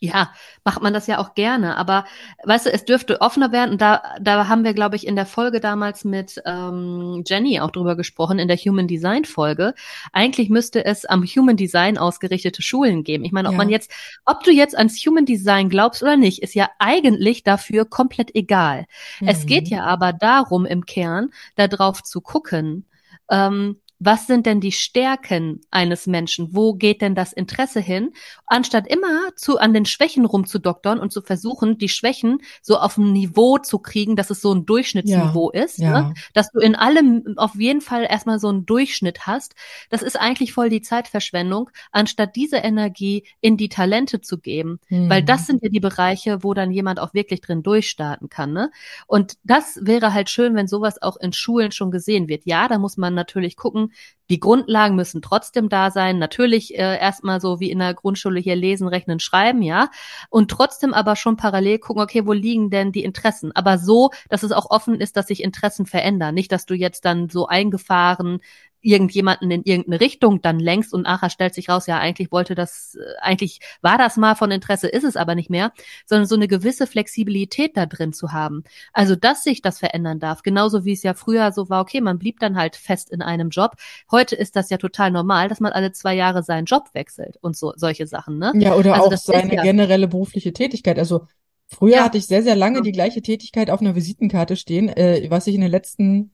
Ja, 0.00 0.30
macht 0.64 0.82
man 0.82 0.92
das 0.92 1.06
ja 1.06 1.18
auch 1.18 1.34
gerne, 1.34 1.76
aber 1.76 2.04
weißt 2.44 2.66
du, 2.66 2.72
es 2.72 2.84
dürfte 2.84 3.20
offener 3.20 3.52
werden 3.52 3.72
und 3.72 3.80
da, 3.80 4.02
da 4.20 4.48
haben 4.48 4.64
wir, 4.64 4.74
glaube 4.74 4.96
ich, 4.96 5.06
in 5.06 5.16
der 5.16 5.24
Folge 5.26 5.60
damals 5.60 6.04
mit 6.04 6.42
ähm, 6.44 7.22
Jenny 7.26 7.60
auch 7.60 7.70
drüber 7.70 7.96
gesprochen, 7.96 8.38
in 8.38 8.48
der 8.48 8.56
Human 8.56 8.86
Design 8.88 9.24
Folge. 9.24 9.72
Eigentlich 10.12 10.50
müsste 10.50 10.84
es 10.84 11.04
am 11.06 11.22
Human 11.24 11.56
Design 11.56 11.96
ausgerichtete 11.96 12.60
Schulen 12.60 13.02
geben. 13.04 13.24
Ich 13.24 13.32
meine, 13.32 13.48
ob 13.48 13.52
Ja. 13.54 13.58
man 13.58 13.68
jetzt, 13.70 13.90
ob 14.24 14.42
du 14.42 14.50
jetzt 14.50 14.76
ans 14.76 14.96
Human 15.06 15.24
Design 15.26 15.68
glaubst 15.68 16.02
oder 16.02 16.16
nicht, 16.16 16.42
ist 16.42 16.54
ja 16.54 16.68
eigentlich 16.78 17.42
dafür 17.44 17.84
komplett 17.84 18.34
egal. 18.34 18.86
Es 19.24 19.46
geht 19.46 19.70
Mhm. 19.70 19.76
ja 19.76 19.84
aber 19.84 20.12
darum, 20.12 20.66
im 20.66 20.84
Kern 20.86 21.30
darauf 21.56 22.02
zu 22.02 22.20
gucken, 22.20 22.84
ähm, 23.30 23.80
was 23.98 24.26
sind 24.26 24.46
denn 24.46 24.60
die 24.60 24.72
Stärken 24.72 25.60
eines 25.70 26.06
Menschen? 26.06 26.48
Wo 26.54 26.74
geht 26.74 27.00
denn 27.00 27.14
das 27.14 27.32
Interesse 27.32 27.80
hin? 27.80 28.12
Anstatt 28.46 28.86
immer 28.86 29.34
zu, 29.36 29.58
an 29.58 29.72
den 29.72 29.86
Schwächen 29.86 30.24
rumzudoktern 30.24 30.98
und 30.98 31.12
zu 31.12 31.22
versuchen, 31.22 31.78
die 31.78 31.88
Schwächen 31.88 32.38
so 32.60 32.78
auf 32.78 32.98
ein 32.98 33.12
Niveau 33.12 33.58
zu 33.58 33.78
kriegen, 33.78 34.16
dass 34.16 34.30
es 34.30 34.40
so 34.40 34.52
ein 34.54 34.66
Durchschnittsniveau 34.66 35.50
ist, 35.50 35.78
ne? 35.78 35.84
Ja. 35.86 36.12
dass 36.34 36.50
du 36.50 36.58
in 36.60 36.74
allem 36.74 37.34
auf 37.36 37.54
jeden 37.54 37.80
Fall 37.80 38.06
erstmal 38.08 38.38
so 38.38 38.48
einen 38.48 38.66
Durchschnitt 38.66 39.26
hast. 39.26 39.54
Das 39.90 40.02
ist 40.02 40.20
eigentlich 40.20 40.52
voll 40.52 40.68
die 40.68 40.82
Zeitverschwendung, 40.82 41.70
anstatt 41.92 42.36
diese 42.36 42.56
Energie 42.58 43.24
in 43.40 43.56
die 43.56 43.68
Talente 43.68 44.20
zu 44.20 44.38
geben. 44.38 44.80
Weil 44.90 45.22
Mhm. 45.22 45.26
das 45.26 45.46
sind 45.46 45.62
ja 45.62 45.68
die 45.68 45.80
Bereiche, 45.80 46.42
wo 46.42 46.52
dann 46.54 46.70
jemand 46.70 46.98
auch 47.00 47.14
wirklich 47.14 47.40
drin 47.40 47.62
durchstarten 47.62 48.28
kann. 48.28 48.52
Ne? 48.52 48.70
Und 49.06 49.34
das 49.44 49.78
wäre 49.82 50.12
halt 50.14 50.30
schön, 50.30 50.54
wenn 50.54 50.66
sowas 50.68 51.00
auch 51.00 51.16
in 51.16 51.32
Schulen 51.32 51.72
schon 51.72 51.90
gesehen 51.90 52.28
wird. 52.28 52.42
Ja, 52.44 52.68
da 52.68 52.78
muss 52.78 52.96
man 52.96 53.14
natürlich 53.14 53.56
gucken, 53.56 53.83
die 54.30 54.40
Grundlagen 54.40 54.96
müssen 54.96 55.22
trotzdem 55.22 55.68
da 55.68 55.90
sein. 55.90 56.18
Natürlich 56.18 56.74
äh, 56.74 56.98
erstmal 56.98 57.40
so 57.40 57.60
wie 57.60 57.70
in 57.70 57.78
der 57.78 57.94
Grundschule 57.94 58.40
hier 58.40 58.56
lesen, 58.56 58.88
rechnen, 58.88 59.20
schreiben, 59.20 59.62
ja. 59.62 59.90
Und 60.30 60.50
trotzdem 60.50 60.94
aber 60.94 61.16
schon 61.16 61.36
parallel 61.36 61.78
gucken, 61.78 62.02
okay, 62.02 62.26
wo 62.26 62.32
liegen 62.32 62.70
denn 62.70 62.92
die 62.92 63.04
Interessen? 63.04 63.52
Aber 63.54 63.78
so, 63.78 64.10
dass 64.28 64.42
es 64.42 64.52
auch 64.52 64.70
offen 64.70 65.00
ist, 65.00 65.16
dass 65.16 65.26
sich 65.26 65.42
Interessen 65.42 65.86
verändern. 65.86 66.34
Nicht, 66.34 66.52
dass 66.52 66.66
du 66.66 66.74
jetzt 66.74 67.04
dann 67.04 67.28
so 67.28 67.46
eingefahren 67.46 68.40
irgendjemanden 68.84 69.50
in 69.50 69.62
irgendeine 69.64 70.00
Richtung 70.00 70.42
dann 70.42 70.58
lenkst 70.60 70.92
und 70.94 71.02
nachher 71.02 71.30
stellt 71.30 71.54
sich 71.54 71.68
raus, 71.68 71.86
ja, 71.86 71.98
eigentlich 71.98 72.30
wollte 72.30 72.54
das, 72.54 72.94
äh, 72.96 73.00
eigentlich 73.20 73.60
war 73.82 73.98
das 73.98 74.16
mal 74.16 74.34
von 74.34 74.50
Interesse, 74.50 74.88
ist 74.88 75.04
es 75.04 75.16
aber 75.16 75.34
nicht 75.34 75.50
mehr, 75.50 75.72
sondern 76.06 76.26
so 76.26 76.34
eine 76.36 76.46
gewisse 76.48 76.86
Flexibilität 76.86 77.76
da 77.76 77.86
drin 77.86 78.12
zu 78.12 78.32
haben. 78.32 78.62
Also, 78.92 79.16
dass 79.16 79.42
sich 79.44 79.62
das 79.62 79.78
verändern 79.78 80.20
darf, 80.20 80.42
genauso 80.42 80.84
wie 80.84 80.92
es 80.92 81.02
ja 81.02 81.14
früher 81.14 81.50
so 81.52 81.68
war, 81.70 81.80
okay, 81.80 82.00
man 82.00 82.18
blieb 82.18 82.38
dann 82.40 82.56
halt 82.56 82.76
fest 82.76 83.10
in 83.10 83.22
einem 83.22 83.48
Job. 83.50 83.76
Heute 84.10 84.36
ist 84.36 84.54
das 84.56 84.70
ja 84.70 84.76
total 84.76 85.10
normal, 85.10 85.48
dass 85.48 85.60
man 85.60 85.72
alle 85.72 85.92
zwei 85.92 86.14
Jahre 86.14 86.42
seinen 86.42 86.66
Job 86.66 86.90
wechselt 86.92 87.38
und 87.40 87.56
so, 87.56 87.72
solche 87.76 88.06
Sachen, 88.06 88.38
ne? 88.38 88.52
Ja, 88.56 88.74
oder 88.74 88.94
Also 88.94 89.06
auch 89.06 89.16
seine 89.16 89.54
ja- 89.54 89.62
generelle 89.62 90.08
berufliche 90.08 90.52
Tätigkeit. 90.52 90.98
Also 90.98 91.26
früher 91.66 91.96
Ja. 91.96 92.04
hatte 92.04 92.18
ich 92.18 92.26
sehr, 92.26 92.42
sehr 92.42 92.54
lange 92.56 92.76
Ja. 92.78 92.82
die 92.82 92.92
gleiche 92.92 93.22
Tätigkeit 93.22 93.70
auf 93.70 93.80
einer 93.80 93.94
Visitenkarte 93.94 94.56
stehen, 94.56 94.88
äh, 94.90 95.26
was 95.30 95.46
ich 95.46 95.54
in 95.54 95.62
den 95.62 95.70
letzten 95.70 96.32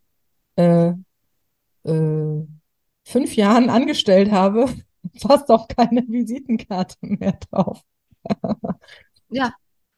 äh, 0.57 0.93
äh, 1.85 2.47
fünf 3.05 3.37
Jahren 3.37 3.71
angestellt 3.71 4.31
habe, 4.33 4.67
fast 5.21 5.51
auch 5.51 5.69
keine 5.69 6.03
Visitenkarte 6.09 6.97
mehr 7.03 7.39
drauf. 7.51 7.83
Ja, 9.31 9.55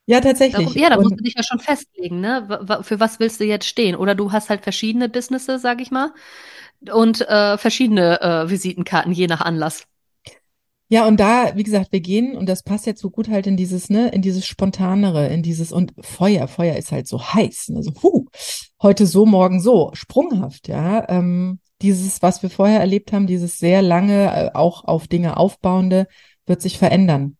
Ja, 0.06 0.20
tatsächlich. 0.20 0.74
ja, 0.74 0.90
da 0.90 0.98
musst 0.98 1.18
du 1.18 1.24
dich 1.24 1.34
ja 1.36 1.42
schon 1.42 1.60
festlegen, 1.60 2.20
ne? 2.20 2.46
Für 2.82 3.00
was 3.00 3.18
willst 3.20 3.40
du 3.40 3.44
jetzt 3.44 3.66
stehen? 3.66 3.96
Oder 3.96 4.14
du 4.14 4.32
hast 4.32 4.50
halt 4.50 4.62
verschiedene 4.62 5.08
Businesses, 5.08 5.62
sag 5.62 5.80
ich 5.80 5.90
mal, 5.90 6.12
und 6.92 7.22
äh, 7.22 7.58
verschiedene 7.58 8.20
äh, 8.22 8.50
Visitenkarten, 8.50 9.12
je 9.12 9.28
nach 9.28 9.40
Anlass. 9.42 9.86
ja, 10.88 11.06
und 11.06 11.18
da, 11.20 11.56
wie 11.56 11.62
gesagt, 11.62 11.90
wir 11.92 12.00
gehen, 12.00 12.36
und 12.36 12.46
das 12.48 12.62
passt 12.62 12.84
jetzt 12.86 13.00
so 13.00 13.10
gut 13.10 13.28
halt 13.28 13.46
in 13.46 13.56
dieses, 13.56 13.88
ne, 13.88 14.10
in 14.10 14.20
dieses 14.20 14.44
Spontanere, 14.46 15.28
in 15.28 15.42
dieses, 15.42 15.72
und 15.72 15.92
Feuer, 16.00 16.48
Feuer 16.48 16.76
ist 16.76 16.92
halt 16.92 17.06
so 17.08 17.22
heiß, 17.22 17.68
ne, 17.70 17.82
so, 17.82 17.92
huh, 18.02 18.26
heute 18.82 19.06
so, 19.06 19.24
morgen 19.24 19.60
so, 19.60 19.90
sprunghaft, 19.94 20.68
ja. 20.68 21.08
Ähm, 21.08 21.60
dieses, 21.82 22.22
was 22.22 22.42
wir 22.42 22.50
vorher 22.50 22.80
erlebt 22.80 23.12
haben, 23.12 23.26
dieses 23.26 23.58
sehr 23.58 23.82
lange, 23.82 24.34
äh, 24.34 24.50
auch 24.54 24.84
auf 24.84 25.08
Dinge 25.08 25.36
aufbauende, 25.36 26.06
wird 26.46 26.62
sich 26.62 26.78
verändern. 26.78 27.36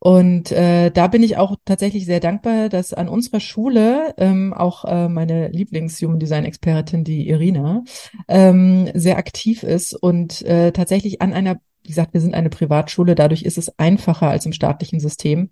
Und 0.00 0.52
äh, 0.52 0.90
da 0.90 1.08
bin 1.08 1.24
ich 1.24 1.36
auch 1.38 1.56
tatsächlich 1.64 2.06
sehr 2.06 2.20
dankbar, 2.20 2.68
dass 2.68 2.92
an 2.92 3.08
unserer 3.08 3.40
Schule 3.40 4.14
ähm, 4.16 4.54
auch 4.54 4.84
äh, 4.84 5.08
meine 5.08 5.48
Lieblings-Human 5.48 6.20
Design-Expertin, 6.20 7.02
die 7.02 7.28
Irina, 7.28 7.82
ähm, 8.28 8.88
sehr 8.94 9.18
aktiv 9.18 9.64
ist 9.64 9.94
und 9.94 10.42
äh, 10.42 10.70
tatsächlich 10.70 11.20
an 11.20 11.32
einer, 11.32 11.56
wie 11.82 11.88
gesagt, 11.88 12.14
wir 12.14 12.20
sind 12.20 12.34
eine 12.34 12.50
Privatschule, 12.50 13.16
dadurch 13.16 13.42
ist 13.42 13.58
es 13.58 13.76
einfacher 13.76 14.28
als 14.28 14.46
im 14.46 14.52
staatlichen 14.52 15.00
System, 15.00 15.50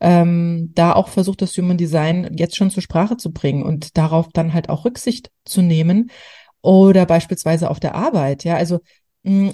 ähm, 0.00 0.72
da 0.74 0.92
auch 0.92 1.08
versucht, 1.08 1.40
das 1.40 1.56
Human 1.56 1.78
Design 1.78 2.34
jetzt 2.36 2.56
schon 2.56 2.70
zur 2.70 2.82
Sprache 2.82 3.16
zu 3.16 3.32
bringen 3.32 3.62
und 3.62 3.96
darauf 3.96 4.28
dann 4.32 4.52
halt 4.52 4.68
auch 4.68 4.84
Rücksicht 4.84 5.30
zu 5.44 5.62
nehmen 5.62 6.10
oder 6.66 7.06
beispielsweise 7.06 7.70
auf 7.70 7.78
der 7.80 7.94
Arbeit, 7.94 8.42
ja, 8.44 8.56
also 8.56 8.80
mh, 9.22 9.52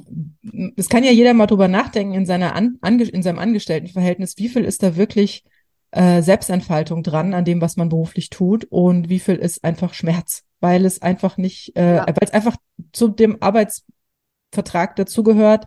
es 0.77 0.89
kann 0.89 1.05
ja 1.05 1.11
jeder 1.13 1.35
mal 1.35 1.47
drüber 1.47 1.69
nachdenken 1.69 2.15
in 2.15 2.27
seiner 2.27 2.55
An 2.55 2.79
in 2.83 3.23
seinem 3.23 3.39
Angestelltenverhältnis, 3.39 4.35
wie 4.39 4.49
viel 4.49 4.65
ist 4.65 4.83
da 4.83 4.97
wirklich 4.97 5.45
äh, 5.91 6.23
Selbstentfaltung 6.23 7.03
dran 7.03 7.35
an 7.35 7.45
dem, 7.45 7.61
was 7.61 7.77
man 7.77 7.91
beruflich 7.91 8.31
tut 8.31 8.65
und 8.65 9.11
wie 9.11 9.21
viel 9.21 9.37
ist 9.37 9.63
einfach 9.63 9.93
Schmerz, 9.93 10.43
weil 10.61 10.87
es 10.87 11.03
einfach 11.03 11.37
nicht, 11.37 11.77
äh, 11.77 11.97
Ja. 11.97 12.07
weil 12.07 12.17
es 12.21 12.33
einfach 12.33 12.57
zu 12.93 13.09
dem 13.09 13.43
Arbeitsvertrag 13.43 14.97
dazugehört, 14.97 15.67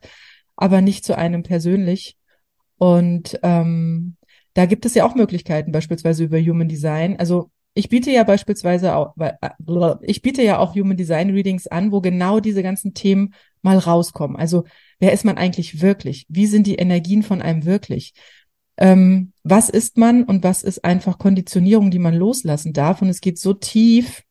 aber 0.56 0.82
nicht 0.82 1.06
zu 1.06 1.16
einem 1.16 1.44
persönlich. 1.44 2.18
Und 2.78 3.40
ähm, 3.44 4.16
da 4.56 4.66
gibt 4.66 4.86
es 4.86 4.96
ja 4.96 5.06
auch 5.06 5.16
Möglichkeiten, 5.16 5.72
beispielsweise 5.72 6.24
über 6.24 6.40
Human 6.40 6.68
Design. 6.70 7.20
Also 7.20 7.52
ich 7.76 7.90
biete 7.90 8.10
ja 8.10 8.24
beispielsweise 8.24 8.96
auch, 8.96 9.16
äh, 9.20 9.32
ich 10.02 10.22
biete 10.22 10.42
ja 10.42 10.58
auch 10.58 10.76
Human 10.76 10.98
Design 10.98 11.30
Readings 11.32 11.68
an, 11.68 11.92
wo 11.92 12.00
genau 12.00 12.40
diese 12.40 12.64
ganzen 12.64 12.94
Themen 12.94 13.34
mal 13.62 13.78
rauskommen. 13.78 14.38
Also 14.38 14.64
wer 15.00 15.12
ist 15.12 15.26
man 15.26 15.38
eigentlich 15.38 15.82
wirklich? 15.82 16.26
Wie 16.30 16.48
sind 16.48 16.68
die 16.68 16.76
Energien 16.76 17.22
von 17.22 17.42
einem 17.42 17.66
wirklich? 17.66 18.14
Ähm, 18.78 19.34
was 19.44 19.70
ist 19.70 19.98
man 19.98 20.24
und 20.24 20.44
was 20.44 20.64
ist 20.64 20.86
einfach 20.86 21.18
Konditionierung, 21.18 21.92
die 21.92 22.00
man 22.00 22.16
loslassen 22.16 22.72
darf? 22.72 23.02
Und 23.02 23.10
es 23.10 23.20
geht 23.20 23.38
so 23.40 23.54
tief, 23.54 24.24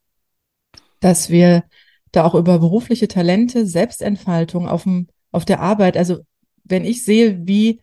dass 1.00 1.28
wir 1.28 1.64
da 2.12 2.24
auch 2.24 2.34
über 2.34 2.58
berufliche 2.58 3.08
Talente, 3.08 3.66
Selbstentfaltung 3.66 4.68
auf 4.68 4.84
dem 4.84 5.08
auf 5.32 5.44
der 5.44 5.60
Arbeit. 5.60 5.96
Also 5.98 6.20
wenn 6.62 6.84
ich 6.84 7.04
sehe, 7.04 7.46
wie 7.46 7.80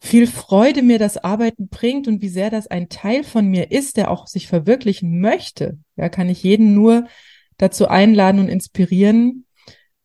viel 0.00 0.26
Freude 0.26 0.82
mir 0.82 0.98
das 0.98 1.18
Arbeiten 1.18 1.68
bringt 1.68 2.08
und 2.08 2.22
wie 2.22 2.28
sehr 2.28 2.50
das 2.50 2.66
ein 2.66 2.88
Teil 2.88 3.22
von 3.22 3.46
mir 3.46 3.70
ist, 3.70 3.96
der 3.96 4.10
auch 4.10 4.26
sich 4.26 4.48
verwirklichen 4.48 5.20
möchte, 5.20 5.78
ja, 5.96 6.08
kann 6.08 6.28
ich 6.28 6.42
jeden 6.42 6.74
nur 6.74 7.06
dazu 7.58 7.88
einladen 7.88 8.40
und 8.40 8.48
inspirieren, 8.48 9.44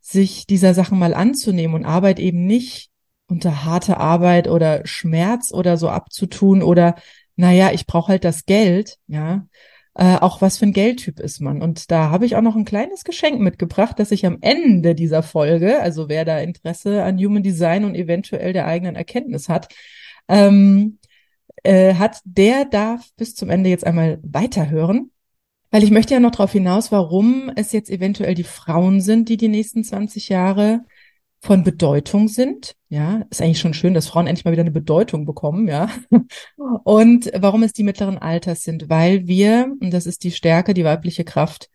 sich 0.02 0.46
dieser 0.46 0.74
Sachen 0.74 1.00
mal 1.00 1.14
anzunehmen 1.14 1.76
und 1.76 1.86
Arbeit 1.86 2.20
eben 2.20 2.46
nicht 2.46 2.92
unter 3.28 3.64
harte 3.64 3.98
Arbeit 3.98 4.48
oder 4.48 4.86
Schmerz 4.86 5.52
oder 5.52 5.78
so 5.78 5.90
abzutun 5.90 6.62
oder 6.62 6.96
naja, 7.38 7.72
ich 7.72 7.88
brauche 7.88 8.10
halt 8.10 8.24
das 8.24 8.46
Geld, 8.46 8.98
ja, 9.08 9.48
äh, 9.96 10.18
auch 10.18 10.42
was 10.42 10.58
für 10.58 10.66
ein 10.66 10.74
Geldtyp 10.74 11.20
ist 11.20 11.40
man. 11.40 11.62
Und 11.62 11.90
da 11.90 12.10
habe 12.10 12.26
ich 12.26 12.36
auch 12.36 12.42
noch 12.42 12.56
ein 12.56 12.66
kleines 12.66 13.04
Geschenk 13.06 13.40
mitgebracht, 13.40 13.98
dass 13.98 14.12
ich 14.12 14.26
am 14.26 14.38
Ende 14.42 14.94
dieser 14.94 15.24
Folge, 15.24 15.82
also 15.82 16.10
wer 16.10 16.26
da 16.26 16.40
Interesse 16.40 17.04
an 17.04 17.18
Human 17.18 17.44
Design 17.44 17.86
und 17.86 17.96
eventuell 17.96 18.52
der 18.52 18.68
eigenen 18.68 18.96
Erkenntnis 18.96 19.48
hat, 19.48 19.74
ähm, 20.28 21.00
äh, 21.64 21.96
hat, 21.96 22.20
der 22.26 22.66
darf 22.66 23.10
bis 23.16 23.36
zum 23.36 23.50
Ende 23.50 23.70
jetzt 23.70 23.86
einmal 23.86 24.20
weiterhören. 24.24 25.12
Weil 25.72 25.84
ich 25.84 25.92
möchte 25.92 26.14
ja 26.14 26.20
noch 26.20 26.32
darauf 26.32 26.52
hinaus, 26.52 26.92
warum 26.92 27.52
es 27.56 27.72
jetzt 27.72 27.90
eventuell 27.90 28.36
die 28.36 28.44
Frauen 28.44 29.02
sind, 29.02 29.30
die 29.30 29.38
die 29.38 29.48
nächsten 29.48 29.84
20 29.84 30.30
Jahre 30.30 30.86
von 31.46 31.64
Bedeutung 31.64 32.28
sind. 32.28 32.76
Ja, 32.90 33.24
ist 33.30 33.42
eigentlich 33.42 33.60
schon 33.60 33.74
schön, 33.74 33.94
dass 33.94 34.08
Frauen 34.08 34.26
endlich 34.28 34.46
mal 34.46 34.52
wieder 34.52 34.62
eine 34.62 34.72
Bedeutung 34.72 35.26
bekommen, 35.26 35.68
ja. 35.68 35.90
Und 36.84 37.32
warum 37.36 37.64
es 37.64 37.74
die 37.74 37.84
mittleren 37.84 38.18
Alters 38.18 38.64
sind, 38.64 38.90
weil 38.90 39.28
wir, 39.28 39.72
und 39.80 39.92
das 39.92 40.08
ist 40.08 40.24
die 40.24 40.32
Stärke, 40.32 40.74
die 40.74 40.84
weibliche 40.84 41.24
Kraft, 41.24 41.70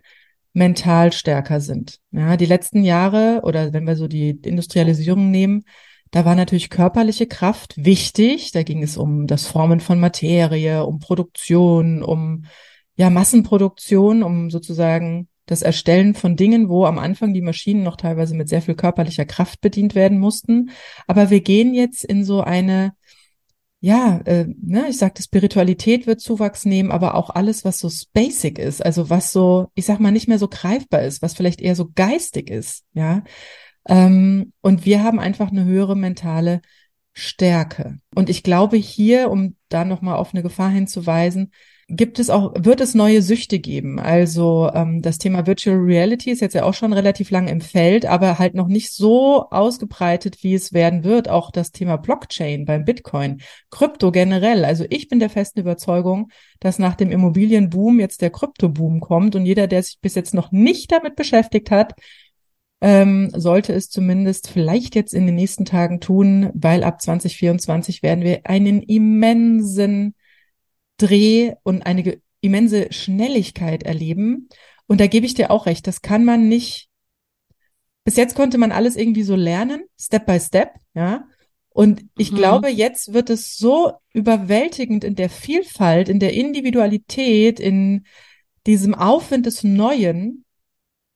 mental 0.53 1.13
stärker 1.13 1.61
sind. 1.61 2.01
Ja, 2.11 2.37
die 2.37 2.47
letzten 2.47 2.83
Jahre 2.83 3.43
oder 3.45 3.73
wenn 3.73 3.87
wir 3.87 3.95
so 3.95 4.09
die 4.09 4.31
Industrialisierung 4.31 5.31
nehmen, 5.31 5.63
da 6.11 6.25
war 6.25 6.35
natürlich 6.35 6.71
körperliche 6.71 7.29
Kraft 7.29 7.75
wichtig. 7.77 8.51
Da 8.51 8.65
ging 8.65 8.83
es 8.83 8.97
um 8.97 9.29
das 9.29 9.47
Formen 9.47 9.79
von 9.79 10.01
Materie, 10.01 10.85
um 10.85 10.99
Produktion, 10.99 12.03
um 12.03 12.47
ja 12.97 13.11
Massenproduktion, 13.11 14.25
um 14.25 14.51
sozusagen 14.51 15.29
das 15.51 15.63
Erstellen 15.63 16.15
von 16.15 16.37
Dingen, 16.37 16.69
wo 16.69 16.85
am 16.85 16.99
Anfang 16.99 17.35
die 17.35 17.43
Maschinen 17.43 17.83
noch 17.83 17.97
teilweise 17.97 18.37
mit 18.37 18.49
sehr 18.49 18.63
viel 18.63 18.77
körperlicher 18.77 19.25
Kraft 19.25 19.61
bedient 19.61 19.97
werden 19.97 20.21
mussten. 20.21 20.71
Aber 21.09 21.31
wir 21.31 21.41
gehen 21.41 21.75
jetzt 21.75 22.05
in 22.05 22.25
so 22.25 22.41
eine, 22.41 22.93
ja, 23.81 24.21
äh, 24.27 24.47
ne, 24.63 24.87
ich 24.89 24.99
sagte, 24.99 25.23
Spiritualität 25.23 26.07
wird 26.07 26.21
Zuwachs 26.21 26.67
nehmen, 26.67 26.93
aber 26.93 27.17
auch 27.17 27.31
alles, 27.31 27.65
was 27.65 27.81
so 27.81 27.91
basic 28.13 28.61
ist, 28.61 28.85
also 28.85 29.11
was 29.11 29.33
so, 29.33 29.73
ich 29.75 29.87
sag 29.87 29.99
mal, 29.99 30.13
nicht 30.13 30.29
mehr 30.29 30.39
so 30.39 30.47
greifbar 30.47 31.03
ist, 31.03 31.21
was 31.21 31.35
vielleicht 31.35 31.61
eher 31.61 31.75
so 31.75 31.91
geistig 31.95 32.49
ist, 32.49 32.85
ja. 32.93 33.25
Ähm, 33.89 34.53
und 34.61 34.85
wir 34.85 35.03
haben 35.03 35.19
einfach 35.19 35.51
eine 35.51 35.65
höhere 35.65 35.97
mentale 35.97 36.61
Stärke. 37.13 37.99
Und 38.15 38.31
ich 38.31 38.45
glaube 38.45 38.77
hier, 38.77 39.31
um 39.31 39.57
da 39.69 39.85
nochmal 39.85 40.17
auf 40.17 40.33
eine 40.33 40.45
Gefahr 40.45 40.71
hinzuweisen, 40.71 41.51
gibt 41.91 42.19
es 42.21 42.31
auch, 42.31 42.55
wird 42.57 42.81
es 42.81 42.95
neue 42.95 43.21
Süchte 43.21 43.59
geben? 43.59 43.99
Also 43.99 44.71
ähm, 44.73 45.03
das 45.03 45.19
Thema 45.19 45.47
Virtual 45.47 45.77
Reality 45.77 46.31
ist 46.31 46.41
jetzt 46.41 46.55
ja 46.55 46.65
auch 46.65 46.75
schon 46.75 46.93
relativ 46.93 47.31
lang 47.31 47.49
im 47.49 47.61
Feld, 47.61 48.07
aber 48.07 48.39
halt 48.39 48.55
noch 48.55 48.69
nicht 48.69 48.93
so 48.93 49.51
ausgebreitet, 49.51 50.43
wie 50.43 50.55
es 50.55 50.73
werden 50.73 51.03
wird. 51.03 51.29
Auch 51.29 51.51
das 51.51 51.73
Thema 51.73 51.97
Blockchain 51.97 52.65
beim 52.65 52.85
Bitcoin, 52.85 53.41
Krypto 53.71 54.13
generell. 54.13 54.65
Also 54.65 54.85
ich 54.89 55.09
bin 55.09 55.19
der 55.19 55.31
festen 55.31 55.61
Überzeugung, 55.61 56.31
dass 56.61 56.79
nach 56.79 56.95
dem 56.95 57.11
Immobilienboom 57.11 57.99
jetzt 57.99 58.23
der 58.23 58.31
Kryptoboom 58.31 59.01
kommt 59.01 59.35
und 59.35 59.45
jeder, 59.45 59.67
der 59.67 59.83
sich 59.83 59.99
bis 60.01 60.15
jetzt 60.15 60.33
noch 60.33 60.53
nicht 60.53 60.93
damit 60.93 61.17
beschäftigt 61.17 61.71
hat, 61.71 61.95
ähm, 62.81 63.31
sollte 63.35 63.75
es 63.75 63.91
zumindest 63.91 64.49
vielleicht 64.49 64.95
jetzt 64.95 65.13
in 65.13 65.27
den 65.27 65.35
nächsten 65.35 65.65
Tagen 65.65 66.01
tun, 66.01 66.51
weil 66.55 66.85
ab 66.85 67.03
2024 67.03 68.03
werden 68.03 68.25
wir 68.25 68.41
einen 68.45 68.81
immensen 68.81 70.15
Dreh 71.01 71.55
und 71.63 71.83
eine 71.83 72.21
immense 72.41 72.93
Schnelligkeit 72.93 73.83
erleben. 73.83 74.49
Und 74.87 75.01
da 75.01 75.07
gebe 75.07 75.27
ich 75.27 75.35
dir 75.35 75.51
auch 75.51 75.67
recht, 75.67 75.87
das 75.87 76.03
kann 76.03 76.25
man 76.25 76.49
nicht. 76.49 76.89
Bis 78.05 78.17
jetzt 78.17 78.35
konnte 78.35 78.59
man 78.59 78.73
alles 78.73 78.97
irgendwie 78.97 79.23
so 79.23 79.37
lernen, 79.37 79.85
Step 79.99 80.27
by 80.27 80.41
Step, 80.41 80.75
ja. 80.95 81.25
Und 81.69 82.03
ich 82.19 82.33
mhm. 82.33 82.37
glaube, 82.37 82.69
jetzt 82.69 83.13
wird 83.13 83.31
es 83.31 83.57
so 83.57 83.93
überwältigend 84.13 85.05
in 85.05 85.15
der 85.15 85.31
Vielfalt, 85.31 86.09
in 86.09 86.19
der 86.19 86.35
Individualität, 86.35 87.61
in 87.61 88.05
diesem 88.67 88.95
Aufwind 88.95 89.47
des 89.47 89.63
Neuen. 89.63 90.45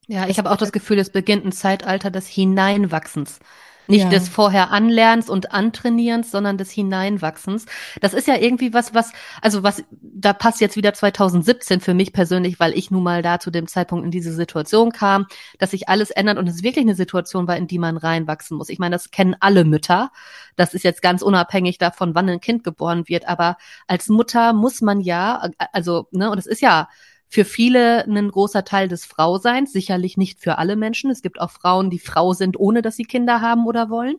Ja, 0.07 0.29
ich 0.29 0.39
habe 0.39 0.51
auch 0.51 0.57
das 0.57 0.73
Gefühl, 0.73 0.99
es 0.99 1.11
beginnt 1.11 1.45
ein 1.45 1.53
Zeitalter 1.53 2.11
des 2.11 2.29
Hineinwachsens. 2.29 3.41
Nicht 3.87 4.05
ja. 4.05 4.11
des 4.11 4.29
vorher 4.29 4.71
Anlernens 4.71 5.29
und 5.29 5.53
Antrainierens, 5.53 6.31
sondern 6.31 6.57
des 6.57 6.71
Hineinwachsens. 6.71 7.67
Das 8.01 8.15
ist 8.15 8.27
ja 8.27 8.37
irgendwie 8.37 8.73
was, 8.73 8.95
was, 8.95 9.13
also 9.43 9.63
was, 9.63 9.85
da 9.91 10.33
passt 10.33 10.61
jetzt 10.61 10.77
wieder 10.77 10.95
2017 10.95 11.81
für 11.81 11.95
mich 11.95 12.13
persönlich, 12.13 12.59
weil 12.59 12.77
ich 12.77 12.91
nun 12.91 13.03
mal 13.03 13.23
da 13.23 13.41
zu 13.41 13.51
dem 13.51 13.67
Zeitpunkt 13.67 14.05
in 14.05 14.11
diese 14.11 14.33
Situation 14.33 14.93
kam, 14.93 15.27
dass 15.59 15.73
sich 15.73 15.89
alles 15.89 16.11
ändert 16.11 16.39
und 16.39 16.49
es 16.49 16.63
wirklich 16.63 16.85
eine 16.85 16.95
Situation 16.95 17.47
war, 17.47 17.57
in 17.57 17.67
die 17.67 17.79
man 17.79 17.97
reinwachsen 17.97 18.57
muss. 18.57 18.69
Ich 18.69 18.79
meine, 18.79 18.95
das 18.95 19.11
kennen 19.11 19.37
alle 19.41 19.65
Mütter. 19.65 20.11
Das 20.57 20.75
ist 20.75 20.85
jetzt 20.85 21.03
ganz 21.03 21.23
unabhängig 21.23 21.79
davon, 21.79 22.15
wann 22.15 22.29
ein 22.29 22.41
Kind 22.41 22.65
geboren 22.65 23.05
wird. 23.07 23.29
Aber 23.29 23.57
als 23.87 24.09
Mutter 24.09 24.53
muss 24.53 24.81
man 24.81 25.01
ja, 25.01 25.51
also, 25.73 26.09
ne, 26.11 26.31
und 26.31 26.39
es 26.39 26.47
ist 26.47 26.63
ja, 26.63 26.89
für 27.35 27.45
viele 27.45 28.05
ein 28.05 28.31
großer 28.31 28.65
Teil 28.65 28.87
des 28.87 29.05
Frauseins, 29.05 29.73
sicherlich 29.73 30.17
nicht 30.17 30.39
für 30.39 30.57
alle 30.59 30.77
Menschen. 30.77 31.11
Es 31.11 31.21
gibt 31.21 31.41
auch 31.41 31.51
Frauen, 31.51 31.91
die 31.91 31.99
Frau 31.99 32.33
sind, 32.33 32.57
ohne 32.61 32.81
dass 32.81 32.95
sie 32.95 33.03
Kinder 33.03 33.41
haben 33.41 33.67
oder 33.67 33.91
wollen. 33.91 34.19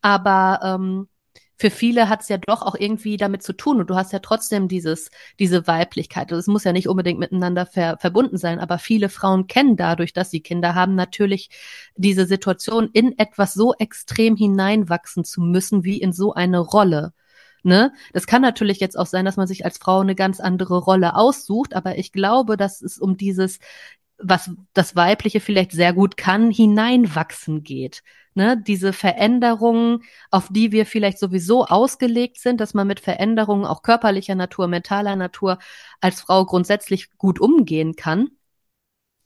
Aber 0.00 0.60
ähm, 0.62 1.08
für 1.58 1.68
viele 1.68 2.08
hat 2.08 2.22
es 2.22 2.30
ja 2.30 2.38
doch 2.38 2.62
auch 2.62 2.74
irgendwie 2.74 3.18
damit 3.18 3.42
zu 3.42 3.52
tun 3.52 3.80
und 3.80 3.90
du 3.90 3.96
hast 3.96 4.14
ja 4.14 4.20
trotzdem 4.20 4.66
dieses, 4.66 5.10
diese 5.38 5.66
Weiblichkeit. 5.66 6.32
Also 6.32 6.40
es 6.40 6.46
muss 6.46 6.64
ja 6.64 6.72
nicht 6.72 6.88
unbedingt 6.88 7.18
miteinander 7.20 7.66
ver 7.66 7.98
verbunden 7.98 8.38
sein, 8.38 8.60
aber 8.60 8.78
viele 8.78 9.10
Frauen 9.10 9.46
kennen 9.46 9.76
dadurch, 9.76 10.14
dass 10.14 10.30
sie 10.30 10.40
Kinder 10.40 10.74
haben, 10.74 10.94
natürlich 10.94 11.50
diese 11.96 12.24
Situation, 12.24 12.88
in 12.94 13.18
etwas 13.18 13.52
so 13.52 13.74
extrem 13.74 14.36
hineinwachsen 14.36 15.22
zu 15.24 15.42
müssen, 15.42 15.84
wie 15.84 16.00
in 16.00 16.14
so 16.14 16.32
eine 16.32 16.60
Rolle. 16.60 17.12
Ne? 17.62 17.92
Das 18.12 18.26
kann 18.26 18.42
natürlich 18.42 18.80
jetzt 18.80 18.98
auch 18.98 19.06
sein, 19.06 19.24
dass 19.24 19.36
man 19.36 19.46
sich 19.46 19.64
als 19.64 19.78
Frau 19.78 20.00
eine 20.00 20.14
ganz 20.14 20.40
andere 20.40 20.78
Rolle 20.78 21.14
aussucht, 21.14 21.74
aber 21.74 21.98
ich 21.98 22.12
glaube, 22.12 22.56
dass 22.56 22.82
es 22.82 22.98
um 22.98 23.16
dieses, 23.16 23.58
was 24.18 24.50
das 24.74 24.96
Weibliche 24.96 25.40
vielleicht 25.40 25.72
sehr 25.72 25.92
gut 25.92 26.16
kann, 26.16 26.50
hineinwachsen 26.50 27.62
geht. 27.62 28.02
Ne? 28.34 28.62
Diese 28.66 28.92
Veränderungen, 28.92 30.02
auf 30.30 30.48
die 30.50 30.72
wir 30.72 30.86
vielleicht 30.86 31.18
sowieso 31.18 31.66
ausgelegt 31.66 32.38
sind, 32.38 32.60
dass 32.60 32.74
man 32.74 32.86
mit 32.86 33.00
Veränderungen 33.00 33.64
auch 33.64 33.82
körperlicher 33.82 34.34
Natur, 34.34 34.68
mentaler 34.68 35.16
Natur 35.16 35.58
als 36.00 36.20
Frau 36.20 36.44
grundsätzlich 36.46 37.16
gut 37.16 37.40
umgehen 37.40 37.96
kann 37.96 38.30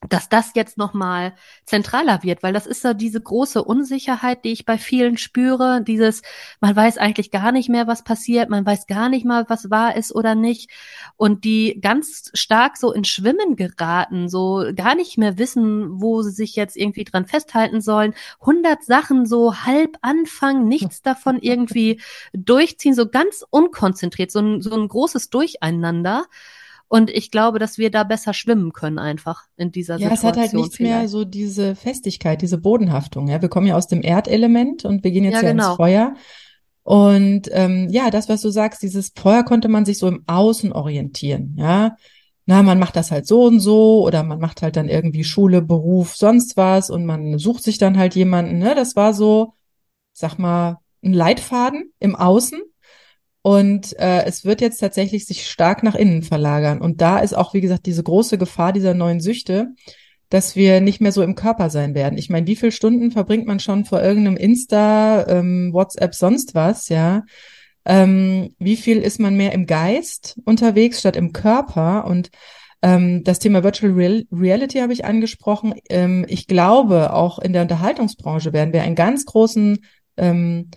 dass 0.09 0.29
das 0.29 0.53
jetzt 0.55 0.79
nochmal 0.79 1.35
zentraler 1.65 2.23
wird, 2.23 2.43
weil 2.43 2.53
das 2.53 2.67
ist 2.67 2.85
ja 2.85 2.95
diese 2.95 3.21
große 3.21 3.63
Unsicherheit, 3.63 4.45
die 4.45 4.53
ich 4.53 4.65
bei 4.65 4.79
vielen 4.79 5.17
spüre, 5.17 5.83
dieses, 5.83 6.23
man 6.61 6.75
weiß 6.75 6.99
eigentlich 6.99 7.31
gar 7.31 7.53
nicht 7.53 7.69
mehr, 7.69 7.87
was 7.87 8.03
passiert, 8.03 8.51
man 8.51 8.67
weiß 8.67 8.87
gar 8.87 9.09
nicht 9.09 9.25
mal, 9.25 9.45
was 9.49 9.71
wahr 9.71 9.97
ist 9.97 10.15
oder 10.15 10.35
nicht. 10.35 10.71
Und 11.17 11.45
die 11.45 11.79
ganz 11.81 12.31
stark 12.35 12.77
so 12.77 12.93
in 12.93 13.05
Schwimmen 13.05 13.57
geraten, 13.57 14.29
so 14.29 14.65
gar 14.75 14.95
nicht 14.95 15.19
mehr 15.19 15.39
wissen, 15.39 16.01
wo 16.01 16.23
sie 16.23 16.33
sich 16.33 16.57
jetzt 16.57 16.77
irgendwie 16.77 17.05
dran 17.05 17.27
festhalten 17.27 17.81
sollen, 17.81 18.15
hundert 18.41 18.85
Sachen 18.85 19.27
so 19.27 19.57
halb 19.65 19.99
anfangen, 20.03 20.67
nichts 20.67 21.03
davon 21.03 21.39
irgendwie 21.41 22.01
durchziehen, 22.33 22.95
so 22.95 23.09
ganz 23.09 23.45
unkonzentriert, 23.51 24.31
so 24.31 24.41
ein, 24.41 24.63
so 24.63 24.75
ein 24.75 24.89
großes 24.89 25.31
Durcheinander 25.31 26.27
und 26.93 27.09
ich 27.09 27.31
glaube, 27.31 27.59
dass 27.59 27.79
wir 27.79 27.91
da 27.91 28.05
besser 28.05 28.35
schwimmen 28.35 28.75
können 28.75 28.99
einfach 28.99 29.45
in 29.57 29.73
dieser 29.73 29.95
ja, 29.95 30.11
Situation. 30.11 30.11
Ja, 30.11 30.15
es 30.15 30.25
hat 30.25 30.37
halt 30.37 30.53
nichts 30.53 30.77
vielleicht. 30.77 30.95
mehr 30.95 31.09
so 31.09 31.25
diese 31.25 31.75
Festigkeit, 31.75 32.43
diese 32.43 32.59
Bodenhaftung. 32.59 33.29
Ja, 33.29 33.41
wir 33.41 33.49
kommen 33.49 33.67
ja 33.67 33.77
aus 33.77 33.87
dem 33.87 34.03
Erdelement 34.03 34.85
und 34.85 35.03
wir 35.03 35.11
gehen 35.11 35.25
jetzt 35.25 35.37
ja, 35.37 35.41
ja 35.41 35.53
genau. 35.53 35.69
ins 35.69 35.77
Feuer. 35.77 36.15
Und 36.83 37.49
ähm, 37.51 37.89
ja, 37.89 38.11
das, 38.11 38.29
was 38.29 38.43
du 38.43 38.51
sagst, 38.51 38.83
dieses 38.83 39.11
Feuer 39.17 39.43
konnte 39.43 39.69
man 39.69 39.87
sich 39.87 39.97
so 39.97 40.07
im 40.07 40.23
Außen 40.27 40.71
orientieren. 40.71 41.57
Ja, 41.59 41.97
na, 42.45 42.63
man 42.63 42.79
macht 42.79 42.95
das 42.95 43.11
halt 43.11 43.27
so 43.27 43.45
und 43.45 43.61
so 43.61 44.07
oder 44.07 44.23
man 44.23 44.39
macht 44.39 44.61
halt 44.61 44.77
dann 44.77 44.91
irgendwie 44.91 45.25
Schule, 45.25 45.63
Beruf, 45.63 46.15
sonst 46.15 46.59
was 46.59 46.91
und 46.91 47.07
man 47.07 47.39
sucht 47.39 47.63
sich 47.63 47.79
dann 47.79 47.97
halt 47.97 48.15
jemanden. 48.17 48.59
Ne, 48.59 48.75
das 48.75 48.97
war 48.97 49.15
so, 49.15 49.55
sag 50.13 50.39
mal, 50.39 50.77
ein 51.03 51.15
Leitfaden 51.15 51.91
im 52.01 52.17
Außen. 52.17 52.61
Und 53.43 53.99
äh, 53.99 54.25
es 54.25 54.45
wird 54.45 54.61
jetzt 54.61 54.79
tatsächlich 54.79 55.27
sich 55.27 55.49
stark 55.51 55.83
nach 55.83 55.95
innen 55.97 56.23
verlagern. 56.23 56.81
Und 56.81 57.01
da 57.01 57.19
ist 57.19 57.35
auch, 57.35 57.55
wie 57.55 57.61
gesagt, 57.61 57.87
diese 57.87 58.03
große 58.03 58.39
Gefahr 58.39 58.73
dieser 58.73 58.95
neuen 58.95 59.21
Süchte, 59.21 59.75
dass 60.29 60.57
wir 60.57 60.81
nicht 60.81 61.01
mehr 61.01 61.13
so 61.13 61.23
im 61.23 61.35
Körper 61.35 61.69
sein 61.69 61.95
werden. 61.95 62.19
Ich 62.19 62.31
meine, 62.31 62.47
wie 62.47 62.57
viele 62.57 62.73
Stunden 62.73 63.11
verbringt 63.11 63.47
man 63.47 63.61
schon 63.61 63.85
vor 63.85 64.01
irgendeinem 64.03 64.37
Insta, 64.37 65.27
ähm, 65.27 65.73
WhatsApp, 65.73 66.15
sonst 66.15 66.55
was, 66.55 66.89
ja? 66.89 67.25
Ähm, 67.85 68.55
wie 68.59 68.77
viel 68.77 68.99
ist 68.99 69.19
man 69.19 69.37
mehr 69.37 69.53
im 69.53 69.67
Geist 69.67 70.39
unterwegs 70.45 71.01
statt 71.01 71.17
im 71.17 71.33
Körper? 71.33 72.07
Und 72.07 72.31
Ähm, 72.85 73.23
das 73.23 73.39
Thema 73.39 73.63
Virtual 73.63 73.93
Real 73.93 74.25
Reality 74.33 74.81
habe 74.81 74.93
ich 74.93 75.05
angesprochen. 75.05 75.75
Ähm, 75.89 76.27
ich 76.29 76.49
glaube, 76.49 77.13
auch 77.13 77.39
in 77.39 77.53
der 77.53 77.63
Unterhaltungsbranche 77.63 78.53
werden 78.53 78.73
wir 78.73 78.83
einen 78.83 78.97
ganz 78.97 79.25
großen 79.25 79.85
ähm, 80.17 80.71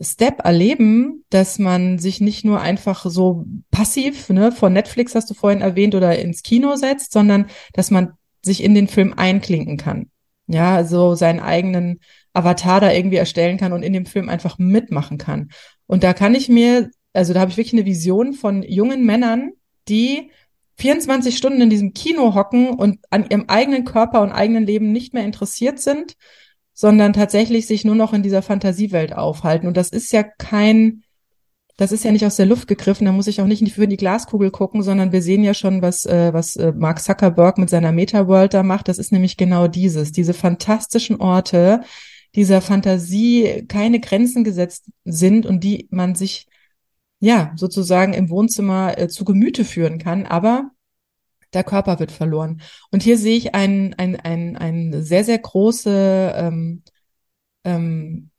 Step 0.00 0.44
erleben, 0.44 1.24
dass 1.30 1.58
man 1.58 1.98
sich 1.98 2.20
nicht 2.20 2.44
nur 2.44 2.60
einfach 2.60 3.06
so 3.06 3.46
passiv, 3.70 4.28
ne, 4.28 4.52
von 4.52 4.72
Netflix 4.72 5.14
hast 5.14 5.30
du 5.30 5.34
vorhin 5.34 5.62
erwähnt, 5.62 5.94
oder 5.94 6.18
ins 6.18 6.42
Kino 6.42 6.76
setzt, 6.76 7.12
sondern 7.12 7.46
dass 7.72 7.90
man 7.90 8.12
sich 8.42 8.62
in 8.62 8.74
den 8.74 8.88
Film 8.88 9.14
einklinken 9.16 9.76
kann. 9.76 10.10
Ja, 10.48 10.84
so 10.84 11.14
seinen 11.14 11.40
eigenen 11.40 12.00
Avatar 12.32 12.80
da 12.80 12.92
irgendwie 12.92 13.16
erstellen 13.16 13.56
kann 13.56 13.72
und 13.72 13.82
in 13.82 13.92
dem 13.92 14.06
Film 14.06 14.28
einfach 14.28 14.58
mitmachen 14.58 15.18
kann. 15.18 15.48
Und 15.86 16.04
da 16.04 16.12
kann 16.12 16.34
ich 16.34 16.48
mir, 16.48 16.90
also 17.12 17.32
da 17.32 17.40
habe 17.40 17.50
ich 17.50 17.56
wirklich 17.56 17.72
eine 17.72 17.86
Vision 17.86 18.34
von 18.34 18.62
jungen 18.62 19.04
Männern, 19.04 19.52
die 19.88 20.30
24 20.78 21.36
Stunden 21.36 21.62
in 21.62 21.70
diesem 21.70 21.94
Kino 21.94 22.34
hocken 22.34 22.70
und 22.70 22.98
an 23.10 23.24
ihrem 23.28 23.46
eigenen 23.48 23.84
Körper 23.84 24.20
und 24.20 24.30
eigenen 24.30 24.66
Leben 24.66 24.92
nicht 24.92 25.14
mehr 25.14 25.24
interessiert 25.24 25.80
sind, 25.80 26.16
sondern 26.76 27.14
tatsächlich 27.14 27.66
sich 27.66 27.86
nur 27.86 27.94
noch 27.94 28.12
in 28.12 28.22
dieser 28.22 28.42
Fantasiewelt 28.42 29.14
aufhalten. 29.14 29.66
Und 29.66 29.78
das 29.78 29.88
ist 29.88 30.12
ja 30.12 30.22
kein, 30.22 31.02
das 31.78 31.90
ist 31.90 32.04
ja 32.04 32.12
nicht 32.12 32.26
aus 32.26 32.36
der 32.36 32.44
Luft 32.44 32.68
gegriffen, 32.68 33.06
da 33.06 33.12
muss 33.12 33.26
ich 33.28 33.40
auch 33.40 33.46
nicht 33.46 33.72
für 33.72 33.88
die 33.88 33.96
Glaskugel 33.96 34.50
gucken, 34.50 34.82
sondern 34.82 35.10
wir 35.10 35.22
sehen 35.22 35.42
ja 35.42 35.54
schon, 35.54 35.80
was, 35.80 36.04
äh, 36.04 36.34
was 36.34 36.54
äh, 36.56 36.72
Mark 36.76 37.00
Zuckerberg 37.02 37.56
mit 37.56 37.70
seiner 37.70 37.92
Meta-World 37.92 38.52
da 38.52 38.62
macht. 38.62 38.88
Das 38.88 38.98
ist 38.98 39.10
nämlich 39.10 39.38
genau 39.38 39.68
dieses, 39.68 40.12
diese 40.12 40.34
fantastischen 40.34 41.18
Orte, 41.18 41.80
dieser 42.34 42.60
Fantasie 42.60 43.64
keine 43.68 43.98
Grenzen 43.98 44.44
gesetzt 44.44 44.90
sind 45.04 45.46
und 45.46 45.64
die 45.64 45.88
man 45.90 46.14
sich 46.14 46.46
ja 47.20 47.52
sozusagen 47.56 48.12
im 48.12 48.28
Wohnzimmer 48.28 48.98
äh, 48.98 49.08
zu 49.08 49.24
Gemüte 49.24 49.64
führen 49.64 49.98
kann, 49.98 50.26
aber 50.26 50.72
der 51.54 51.64
Körper 51.64 51.98
wird 51.98 52.12
verloren. 52.12 52.60
Und 52.90 53.02
hier 53.02 53.18
sehe 53.18 53.36
ich 53.36 53.54
ein, 53.54 53.94
ein, 53.98 54.16
ein, 54.16 54.56
ein 54.56 55.02
sehr, 55.02 55.24
sehr 55.24 55.38
große 55.38 56.34
ähm, 56.36 56.82
ähm, 57.64 58.30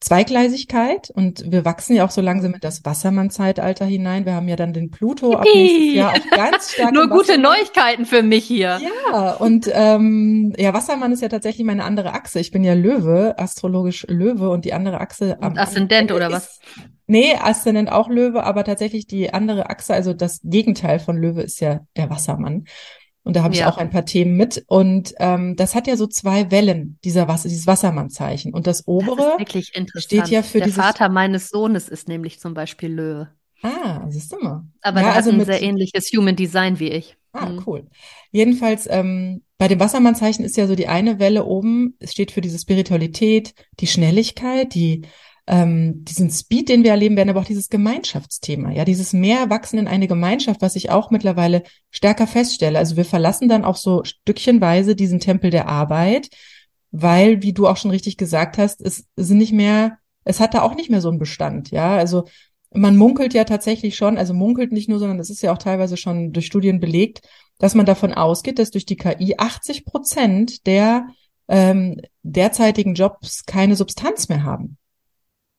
Zweigleisigkeit 0.00 1.10
und 1.10 1.50
wir 1.50 1.64
wachsen 1.64 1.96
ja 1.96 2.04
auch 2.04 2.10
so 2.10 2.20
langsam 2.20 2.52
in 2.52 2.60
das 2.60 2.84
Wassermann-Zeitalter 2.84 3.86
hinein. 3.86 4.26
Wir 4.26 4.34
haben 4.34 4.46
ja 4.46 4.54
dann 4.54 4.74
den 4.74 4.90
Pluto 4.90 5.32
ab 5.32 5.46
nächstes 5.52 5.94
Jahr 5.94 6.12
auch 6.12 6.30
ganz 6.30 6.72
stark. 6.74 6.92
Nur 6.92 7.08
gute 7.08 7.38
Neuigkeiten 7.38 8.04
für 8.04 8.22
mich 8.22 8.44
hier. 8.44 8.78
Ja, 9.10 9.32
und 9.32 9.70
ähm, 9.72 10.52
ja, 10.58 10.74
Wassermann 10.74 11.12
ist 11.12 11.22
ja 11.22 11.28
tatsächlich 11.28 11.66
meine 11.66 11.82
andere 11.82 12.12
Achse. 12.12 12.40
Ich 12.40 12.50
bin 12.50 12.62
ja 12.62 12.74
Löwe, 12.74 13.36
astrologisch 13.38 14.06
Löwe 14.08 14.50
und 14.50 14.66
die 14.66 14.74
andere 14.74 15.00
Achse. 15.00 15.38
Am 15.40 15.56
Aszendent 15.56 16.12
oder 16.12 16.30
was? 16.30 16.60
Nee, 17.06 17.34
Aszendent 17.36 17.90
auch 17.90 18.08
Löwe, 18.08 18.42
aber 18.42 18.64
tatsächlich 18.64 19.06
die 19.06 19.32
andere 19.32 19.70
Achse, 19.70 19.94
also 19.94 20.12
das 20.12 20.40
Gegenteil 20.42 20.98
von 20.98 21.16
Löwe 21.16 21.42
ist 21.42 21.60
ja 21.60 21.80
der 21.96 22.10
Wassermann. 22.10 22.64
Und 23.22 23.34
da 23.34 23.42
habe 23.42 23.54
ich 23.54 23.60
ja. 23.60 23.68
auch 23.68 23.76
ein 23.76 23.90
paar 23.90 24.04
Themen 24.04 24.36
mit. 24.36 24.64
Und 24.68 25.12
ähm, 25.18 25.56
das 25.56 25.74
hat 25.74 25.88
ja 25.88 25.96
so 25.96 26.06
zwei 26.06 26.52
Wellen, 26.52 26.98
dieser 27.02 27.26
Wasser, 27.26 27.48
dieses 27.48 27.66
Wassermannzeichen. 27.66 28.54
Und 28.54 28.68
das 28.68 28.86
obere 28.86 29.36
das 29.38 30.04
steht 30.04 30.28
ja 30.28 30.42
für 30.42 30.58
Der 30.58 30.68
dieses. 30.68 30.80
Vater 30.80 31.08
meines 31.08 31.48
Sohnes 31.48 31.88
ist 31.88 32.06
nämlich 32.06 32.38
zum 32.38 32.54
Beispiel 32.54 32.88
Löwe. 32.88 33.28
Ah, 33.62 34.06
siehst 34.08 34.32
du 34.32 34.38
mal. 34.38 34.64
Aber 34.80 35.00
ja, 35.00 35.06
der 35.06 35.14
also 35.16 35.32
hat 35.32 35.40
ein 35.40 35.44
sehr 35.44 35.62
ähnliches 35.62 36.10
Human 36.12 36.36
Design 36.36 36.78
wie 36.78 36.90
ich. 36.90 37.16
Ah, 37.32 37.46
mhm. 37.46 37.64
cool. 37.66 37.86
Jedenfalls, 38.30 38.86
ähm, 38.88 39.42
bei 39.58 39.68
dem 39.68 39.80
Wassermannzeichen 39.80 40.44
ist 40.44 40.56
ja 40.56 40.66
so 40.66 40.76
die 40.76 40.86
eine 40.88 41.18
Welle 41.18 41.44
oben, 41.46 41.96
es 41.98 42.12
steht 42.12 42.30
für 42.30 42.40
diese 42.40 42.58
Spiritualität, 42.58 43.54
die 43.80 43.86
Schnelligkeit, 43.86 44.74
die 44.74 45.02
ähm, 45.46 46.04
diesen 46.04 46.30
Speed, 46.30 46.68
den 46.68 46.82
wir 46.82 46.90
erleben 46.90 47.16
werden, 47.16 47.30
aber 47.30 47.40
auch 47.40 47.46
dieses 47.46 47.68
Gemeinschaftsthema, 47.68 48.72
ja, 48.72 48.84
dieses 48.84 49.12
mehr 49.12 49.48
wachsen 49.48 49.78
in 49.78 49.86
eine 49.86 50.08
Gemeinschaft, 50.08 50.60
was 50.60 50.76
ich 50.76 50.90
auch 50.90 51.10
mittlerweile 51.10 51.62
stärker 51.90 52.26
feststelle. 52.26 52.78
Also 52.78 52.96
wir 52.96 53.04
verlassen 53.04 53.48
dann 53.48 53.64
auch 53.64 53.76
so 53.76 54.02
stückchenweise 54.04 54.96
diesen 54.96 55.20
Tempel 55.20 55.50
der 55.50 55.68
Arbeit, 55.68 56.28
weil, 56.90 57.42
wie 57.42 57.52
du 57.52 57.68
auch 57.68 57.76
schon 57.76 57.92
richtig 57.92 58.16
gesagt 58.16 58.58
hast, 58.58 58.80
es 58.80 59.06
sind 59.16 59.38
nicht 59.38 59.52
mehr, 59.52 59.98
es 60.24 60.40
hat 60.40 60.54
da 60.54 60.62
auch 60.62 60.74
nicht 60.74 60.90
mehr 60.90 61.00
so 61.00 61.08
einen 61.08 61.18
Bestand, 61.18 61.70
ja, 61.70 61.96
also 61.96 62.24
man 62.72 62.96
munkelt 62.96 63.32
ja 63.32 63.44
tatsächlich 63.44 63.96
schon, 63.96 64.18
also 64.18 64.34
munkelt 64.34 64.72
nicht 64.72 64.88
nur, 64.88 64.98
sondern 64.98 65.20
es 65.20 65.30
ist 65.30 65.42
ja 65.42 65.52
auch 65.52 65.58
teilweise 65.58 65.96
schon 65.96 66.32
durch 66.32 66.46
Studien 66.46 66.80
belegt, 66.80 67.20
dass 67.58 67.74
man 67.74 67.86
davon 67.86 68.12
ausgeht, 68.12 68.58
dass 68.58 68.70
durch 68.70 68.84
die 68.84 68.96
KI 68.96 69.36
80 69.38 69.86
Prozent 69.86 70.66
der 70.66 71.06
ähm, 71.48 72.00
derzeitigen 72.22 72.94
Jobs 72.94 73.46
keine 73.46 73.76
Substanz 73.76 74.28
mehr 74.28 74.42
haben. 74.42 74.76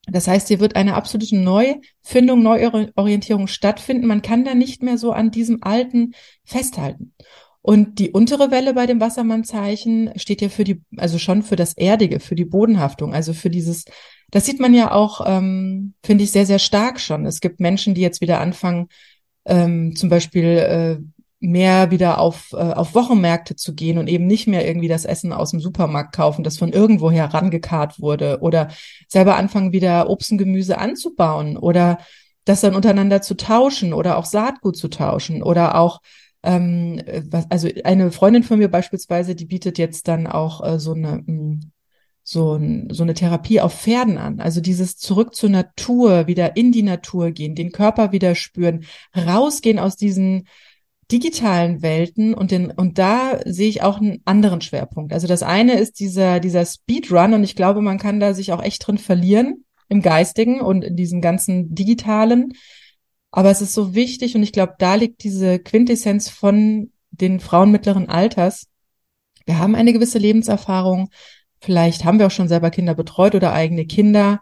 Das 0.10 0.28
heißt, 0.28 0.47
hier 0.47 0.60
wird 0.60 0.76
eine 0.76 0.95
absolute 0.95 1.36
Neufindung, 1.36 2.41
Neuorientierung 2.41 3.47
stattfinden. 3.47 4.08
Man 4.08 4.22
kann 4.22 4.45
da 4.45 4.55
nicht 4.55 4.82
mehr 4.82 4.97
so 4.97 5.12
an 5.12 5.32
diesem 5.32 5.60
Alten 5.62 6.14
festhalten. 6.45 7.14
Und 7.62 7.99
die 7.99 8.12
untere 8.12 8.49
Welle 8.49 8.74
bei 8.74 8.86
dem 8.86 9.01
Wassermannzeichen 9.01 10.12
steht 10.16 10.41
ja 10.41 10.47
für 10.47 10.64
die, 10.64 10.82
also 10.95 11.20
schon 11.20 11.43
für 11.43 11.58
das 11.58 11.74
Erdige, 11.74 12.22
für 12.22 12.36
die 12.36 12.45
Bodenhaftung, 12.45 13.14
also 13.14 13.34
für 13.34 13.49
dieses, 13.49 13.84
das 14.32 14.45
sieht 14.45 14.62
man 14.62 14.74
ja 14.74 14.91
auch, 14.93 15.20
ähm, 15.26 15.93
finde 16.01 16.24
ich, 16.24 16.32
sehr, 16.32 16.45
sehr 16.45 16.60
stark 16.60 17.01
schon. 17.01 17.26
Es 17.26 17.41
gibt 17.41 17.60
Menschen, 17.60 17.93
die 17.93 17.99
jetzt 17.99 18.22
wieder 18.22 18.39
anfangen, 18.39 18.88
ähm, 19.43 19.97
zum 19.97 20.08
Beispiel 20.08 20.45
äh, 20.45 20.97
mehr 21.40 21.92
wieder 21.92 22.20
auf, 22.20 22.54
äh, 22.54 22.58
auf 22.58 22.96
Wochenmärkte 22.96 23.56
zu 23.56 23.76
gehen 23.76 23.98
und 23.98 24.08
eben 24.08 24.26
nicht 24.26 24.48
mehr 24.48 24.68
irgendwie 24.68 24.88
das 24.88 25.06
Essen 25.06 25.34
aus 25.34 25.52
dem 25.52 25.60
Supermarkt 25.60 26.16
kaufen, 26.16 26.44
das 26.44 26.58
von 26.58 26.74
irgendwoher 26.74 27.26
rangekarrt 27.26 28.00
wurde 28.00 28.40
oder 28.42 28.70
selber 29.08 29.36
anfangen, 29.36 29.72
wieder 29.72 30.10
Obst 30.10 30.32
und 30.32 30.40
Gemüse 30.40 30.80
anzubauen 30.80 31.58
oder 31.58 32.00
das 32.46 32.62
dann 32.62 32.76
untereinander 32.76 33.22
zu 33.22 33.36
tauschen 33.36 33.94
oder 33.94 34.18
auch 34.18 34.26
Saatgut 34.26 34.78
zu 34.78 34.88
tauschen 34.88 35.44
oder 35.44 35.76
auch 35.76 36.02
ähm, 36.44 37.02
was, 37.30 37.50
also 37.52 37.68
eine 37.84 38.12
Freundin 38.12 38.44
von 38.44 38.58
mir 38.58 38.70
beispielsweise, 38.70 39.36
die 39.36 39.46
bietet 39.46 39.78
jetzt 39.78 40.08
dann 40.08 40.28
auch 40.28 40.66
äh, 40.66 40.80
so 40.80 40.94
eine 40.94 41.24
hm, 41.26 41.72
so, 42.30 42.60
so 42.90 43.04
eine 43.04 43.14
Therapie 43.14 43.62
auf 43.62 43.74
Pferden 43.74 44.18
an. 44.18 44.42
Also 44.42 44.60
dieses 44.60 44.98
zurück 44.98 45.34
zur 45.34 45.50
Natur, 45.50 46.28
wieder 46.28 46.58
in 46.58 46.74
die 46.74 46.84
Natur 46.84 47.32
gehen, 47.32 47.56
den 47.56 47.72
Körper 47.72 48.12
wieder 48.12 48.36
spüren, 48.36 48.84
rausgehen 49.16 49.80
aus 49.80 49.96
diesen 49.96 50.46
digitalen 51.12 51.82
Welten 51.82 52.34
und 52.34 52.51
den, 52.51 52.72
und 52.72 52.97
da 52.97 53.39
sehe 53.45 53.70
ich 53.70 53.82
auch 53.82 53.99
einen 53.99 54.22
anderen 54.26 54.62
Schwerpunkt. 54.62 55.14
Also 55.14 55.28
das 55.28 55.41
eine 55.41 55.80
ist 55.80 55.99
dieser, 55.99 56.39
dieser 56.39 56.66
Speedrun 56.66 57.34
und 57.34 57.43
ich 57.43 57.55
glaube, 57.55 57.82
man 57.82 57.97
kann 57.97 58.20
da 58.20 58.34
sich 58.34 58.51
auch 58.51 58.62
echt 58.62 58.86
drin 58.86 58.97
verlieren 58.97 59.64
im 59.89 60.01
Geistigen 60.01 60.60
und 60.60 60.84
in 60.84 60.97
diesem 60.97 61.22
ganzen 61.22 61.74
Digitalen. 61.74 62.53
Aber 63.32 63.49
es 63.49 63.62
ist 63.62 63.74
so 63.74 63.95
wichtig 63.95 64.36
und 64.36 64.43
ich 64.43 64.51
glaube, 64.51 64.74
da 64.80 64.95
liegt 64.95 65.24
diese 65.24 65.60
Quintessenz 65.60 66.30
von 66.30 66.91
den 67.12 67.39
Frauen 67.39 67.72
mittleren 67.72 68.10
Alters. 68.10 68.68
Wir 69.45 69.60
haben 69.60 69.76
eine 69.76 69.93
gewisse 69.93 70.20
Lebenserfahrung. 70.20 71.10
Vielleicht 71.62 72.03
haben 72.03 72.20
wir 72.20 72.28
auch 72.28 72.32
schon 72.32 72.49
selber 72.49 72.70
Kinder 72.70 72.95
betreut 72.95 73.34
oder 73.34 73.53
eigene 73.53 73.86
Kinder 73.86 74.41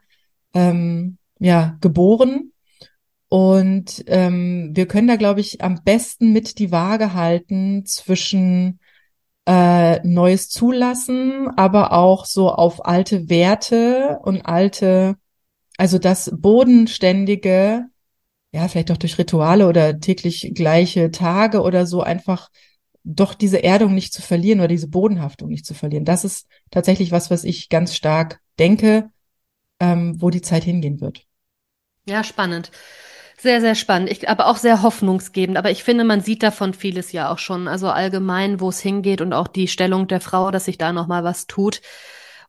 ähm, 0.54 1.18
ja 1.40 1.78
geboren 1.82 2.52
und 3.30 4.04
ähm, 4.08 4.72
wir 4.74 4.88
können 4.88 5.08
da, 5.08 5.16
glaube 5.16 5.42
ich, 5.42 5.62
am 5.62 5.84
besten 5.84 6.32
mit 6.32 6.60
die 6.60 6.72
Waage 6.72 7.14
halten 7.14 7.86
zwischen 7.86 8.80
äh, 9.48 10.00
Neues 10.08 10.50
zulassen, 10.50 11.50
aber 11.56 11.92
auch 11.94 12.26
so 12.26 12.52
auf 12.52 12.86
alte 12.86 13.30
Werte 13.30 14.20
und 14.24 14.42
alte, 14.46 15.18
also 15.78 15.98
das 15.98 16.32
Bodenständige, 16.36 17.86
ja, 18.52 18.68
vielleicht 18.68 18.92
auch 18.92 18.98
durch 18.98 19.18
Rituale 19.18 19.68
oder 19.68 20.00
täglich 20.00 20.52
gleiche 20.54 21.12
Tage 21.12 21.62
oder 21.62 21.86
so 21.86 22.02
einfach 22.02 22.50
doch 23.04 23.36
diese 23.36 23.64
Erdung 23.64 23.94
nicht 23.94 24.14
zu 24.14 24.22
verlieren 24.22 24.60
oder 24.60 24.68
diese 24.68 24.88
Bodenhaftung 24.88 25.50
nicht 25.50 25.66
zu 25.66 25.74
verlieren. 25.76 26.06
Das 26.06 26.26
ist 26.26 26.48
tatsächlich 26.72 27.12
was, 27.12 27.30
was 27.30 27.44
ich 27.44 27.70
ganz 27.70 27.96
stark 27.96 28.40
denke, 28.58 29.10
ähm, 29.80 30.20
wo 30.22 30.32
die 30.32 30.42
Zeit 30.42 30.64
hingehen 30.64 31.02
wird. 31.02 31.26
Ja, 32.08 32.24
spannend. 32.24 32.72
Sehr, 33.46 33.62
sehr 33.62 33.76
spannend, 33.76 34.10
ich, 34.10 34.28
aber 34.28 34.48
auch 34.48 34.58
sehr 34.58 34.82
hoffnungsgebend. 34.82 35.56
Aber 35.56 35.70
ich 35.70 35.84
finde, 35.84 36.04
man 36.04 36.20
sieht 36.20 36.42
davon 36.42 36.74
vieles 36.74 37.12
ja 37.12 37.32
auch 37.32 37.38
schon. 37.38 37.68
Also 37.68 37.90
allgemein, 37.90 38.60
wo 38.60 38.70
es 38.70 38.80
hingeht 38.80 39.22
und 39.22 39.34
auch 39.34 39.48
die 39.48 39.68
Stellung 39.68 40.08
der 40.08 40.20
Frau, 40.20 40.50
dass 40.50 40.66
sich 40.66 40.80
da 40.80 40.92
nochmal 40.92 41.24
was 41.24 41.46
tut. 41.46 41.82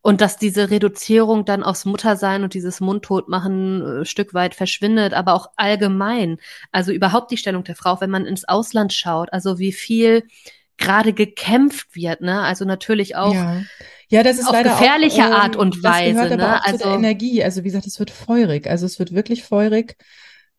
Und 0.01 0.23
dass 0.23 0.39
diese 0.39 0.71
Reduzierung 0.71 1.45
dann 1.45 1.63
aufs 1.63 1.85
Muttersein 1.85 2.45
und 2.45 2.55
dieses 2.55 2.81
Mundtotmachen 2.81 3.83
äh, 3.83 4.05
Stück 4.07 4.33
weit 4.33 4.55
verschwindet, 4.55 5.13
aber 5.13 5.35
auch 5.35 5.51
allgemein. 5.57 6.39
Also 6.73 6.93
überhaupt 6.93 7.31
die 7.31 7.37
Stellung 7.37 7.63
der 7.63 7.77
Frau, 7.77 8.01
wenn 8.01 8.09
man 8.09 8.25
ins 8.25 8.49
Ausland 8.49 8.95
schaut, 8.95 9.31
also 9.35 9.59
wie 9.59 9.73
viel 9.73 10.23
gerade 10.79 11.13
gekämpft 11.13 11.95
wird, 11.95 12.23
ne? 12.23 12.41
Also 12.41 12.65
natürlich 12.65 13.17
auch. 13.17 13.35
Ja. 13.35 13.61
Ja, 14.09 14.23
das 14.23 14.39
ist 14.39 14.47
auf 14.47 14.55
leider 14.55 14.71
gefährliche 14.71 15.25
auch, 15.25 15.29
ähm, 15.29 15.35
Art 15.35 15.57
und 15.57 15.83
Weise. 15.83 16.15
Das 16.15 16.23
gehört 16.29 16.33
aber 16.33 16.53
ne? 16.53 16.57
auch 16.57 16.65
also, 16.65 16.79
zu 16.79 16.85
der 16.85 16.93
also 16.93 16.99
Energie. 16.99 17.45
Also 17.45 17.65
wie 17.65 17.69
gesagt, 17.69 17.87
es 17.87 17.99
wird 17.99 18.11
feurig. 18.11 18.67
Also 18.67 18.87
es 18.87 18.99
wird 18.99 19.13
wirklich 19.13 19.43
feurig. 19.43 19.99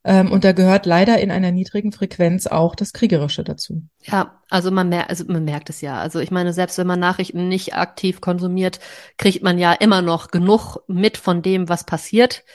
Ähm, 0.07 0.31
und 0.31 0.45
da 0.45 0.53
gehört 0.53 0.85
leider 0.85 1.19
in 1.19 1.31
einer 1.31 1.51
niedrigen 1.51 1.91
Frequenz 1.91 2.47
auch 2.47 2.75
das 2.75 2.93
Kriegerische 2.93 3.43
dazu. 3.43 3.83
Ja, 4.03 4.39
also 4.49 4.71
man, 4.71 4.87
mer 4.87 5.09
also 5.09 5.25
man 5.27 5.43
merkt 5.43 5.69
es 5.69 5.81
ja. 5.81 5.99
Also 5.99 6.19
ich 6.19 6.31
meine, 6.31 6.53
selbst 6.53 6.77
wenn 6.77 6.87
man 6.87 6.99
Nachrichten 6.99 7.49
nicht 7.49 7.75
aktiv 7.75 8.21
konsumiert, 8.21 8.79
kriegt 9.17 9.43
man 9.43 9.59
ja 9.59 9.73
immer 9.73 10.01
noch 10.01 10.29
genug 10.29 10.77
mit 10.87 11.17
von 11.17 11.41
dem, 11.41 11.67
was 11.69 11.85
passiert. 11.85 12.45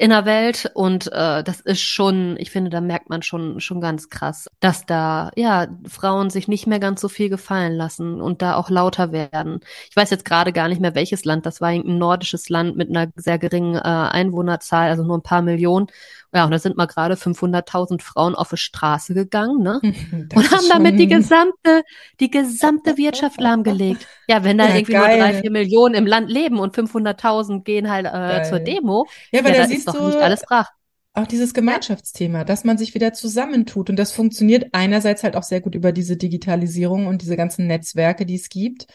in 0.00 0.10
der 0.10 0.24
Welt 0.24 0.70
und 0.74 1.10
äh, 1.12 1.42
das 1.42 1.60
ist 1.60 1.80
schon, 1.82 2.36
ich 2.38 2.52
finde, 2.52 2.70
da 2.70 2.80
merkt 2.80 3.10
man 3.10 3.22
schon 3.22 3.58
schon 3.60 3.80
ganz 3.80 4.08
krass, 4.10 4.48
dass 4.60 4.86
da 4.86 5.32
ja 5.34 5.66
Frauen 5.88 6.30
sich 6.30 6.46
nicht 6.46 6.68
mehr 6.68 6.78
ganz 6.78 7.00
so 7.00 7.08
viel 7.08 7.28
gefallen 7.28 7.74
lassen 7.74 8.20
und 8.20 8.40
da 8.40 8.54
auch 8.54 8.70
lauter 8.70 9.10
werden. 9.10 9.58
Ich 9.90 9.96
weiß 9.96 10.10
jetzt 10.10 10.24
gerade 10.24 10.52
gar 10.52 10.68
nicht 10.68 10.80
mehr 10.80 10.94
welches 10.94 11.24
Land, 11.24 11.46
das 11.46 11.60
war 11.60 11.70
ein 11.70 11.98
nordisches 11.98 12.48
Land 12.48 12.76
mit 12.76 12.90
einer 12.90 13.10
sehr 13.16 13.38
geringen 13.40 13.74
äh, 13.74 13.80
Einwohnerzahl, 13.80 14.88
also 14.88 15.02
nur 15.04 15.18
ein 15.18 15.22
paar 15.22 15.42
Millionen. 15.42 15.88
Ja, 16.34 16.44
und 16.44 16.50
da 16.50 16.58
sind 16.58 16.76
mal 16.76 16.86
gerade 16.86 17.14
500.000 17.14 18.02
Frauen 18.02 18.34
auf 18.34 18.50
die 18.50 18.58
Straße 18.58 19.14
gegangen, 19.14 19.62
ne? 19.62 19.80
Das 20.28 20.44
und 20.44 20.50
haben 20.52 20.68
damit 20.68 20.98
die 20.98 21.06
gesamte, 21.06 21.82
die 22.20 22.30
gesamte 22.30 22.96
Wirtschaft 22.98 23.40
lahmgelegt. 23.40 24.06
Ja, 24.28 24.44
wenn 24.44 24.58
da 24.58 24.68
ja, 24.68 24.74
irgendwie 24.76 24.92
geil. 24.92 25.18
nur 25.18 25.26
drei, 25.26 25.40
vier 25.40 25.50
Millionen 25.50 25.94
im 25.94 26.06
Land 26.06 26.30
leben 26.30 26.58
und 26.58 26.76
500.000 26.76 27.64
gehen 27.64 27.90
halt 27.90 28.06
äh, 28.06 28.42
zur 28.48 28.60
Demo, 28.60 29.06
ja, 29.32 29.42
weil 29.42 29.52
ja, 29.52 29.62
da 29.62 29.68
siehst 29.68 29.86
ist 29.86 29.88
doch 29.88 29.98
du, 29.98 30.06
nicht 30.06 30.18
alles 30.18 30.42
brach. 30.42 30.68
Auch 31.14 31.26
dieses 31.26 31.54
Gemeinschaftsthema, 31.54 32.44
dass 32.44 32.62
man 32.64 32.78
sich 32.78 32.94
wieder 32.94 33.12
zusammentut. 33.12 33.90
Und 33.90 33.98
das 33.98 34.12
funktioniert 34.12 34.66
einerseits 34.72 35.24
halt 35.24 35.34
auch 35.34 35.42
sehr 35.42 35.60
gut 35.60 35.74
über 35.74 35.90
diese 35.90 36.16
Digitalisierung 36.16 37.06
und 37.06 37.22
diese 37.22 37.36
ganzen 37.36 37.66
Netzwerke, 37.66 38.24
die 38.24 38.36
es 38.36 38.50
gibt. 38.50 38.86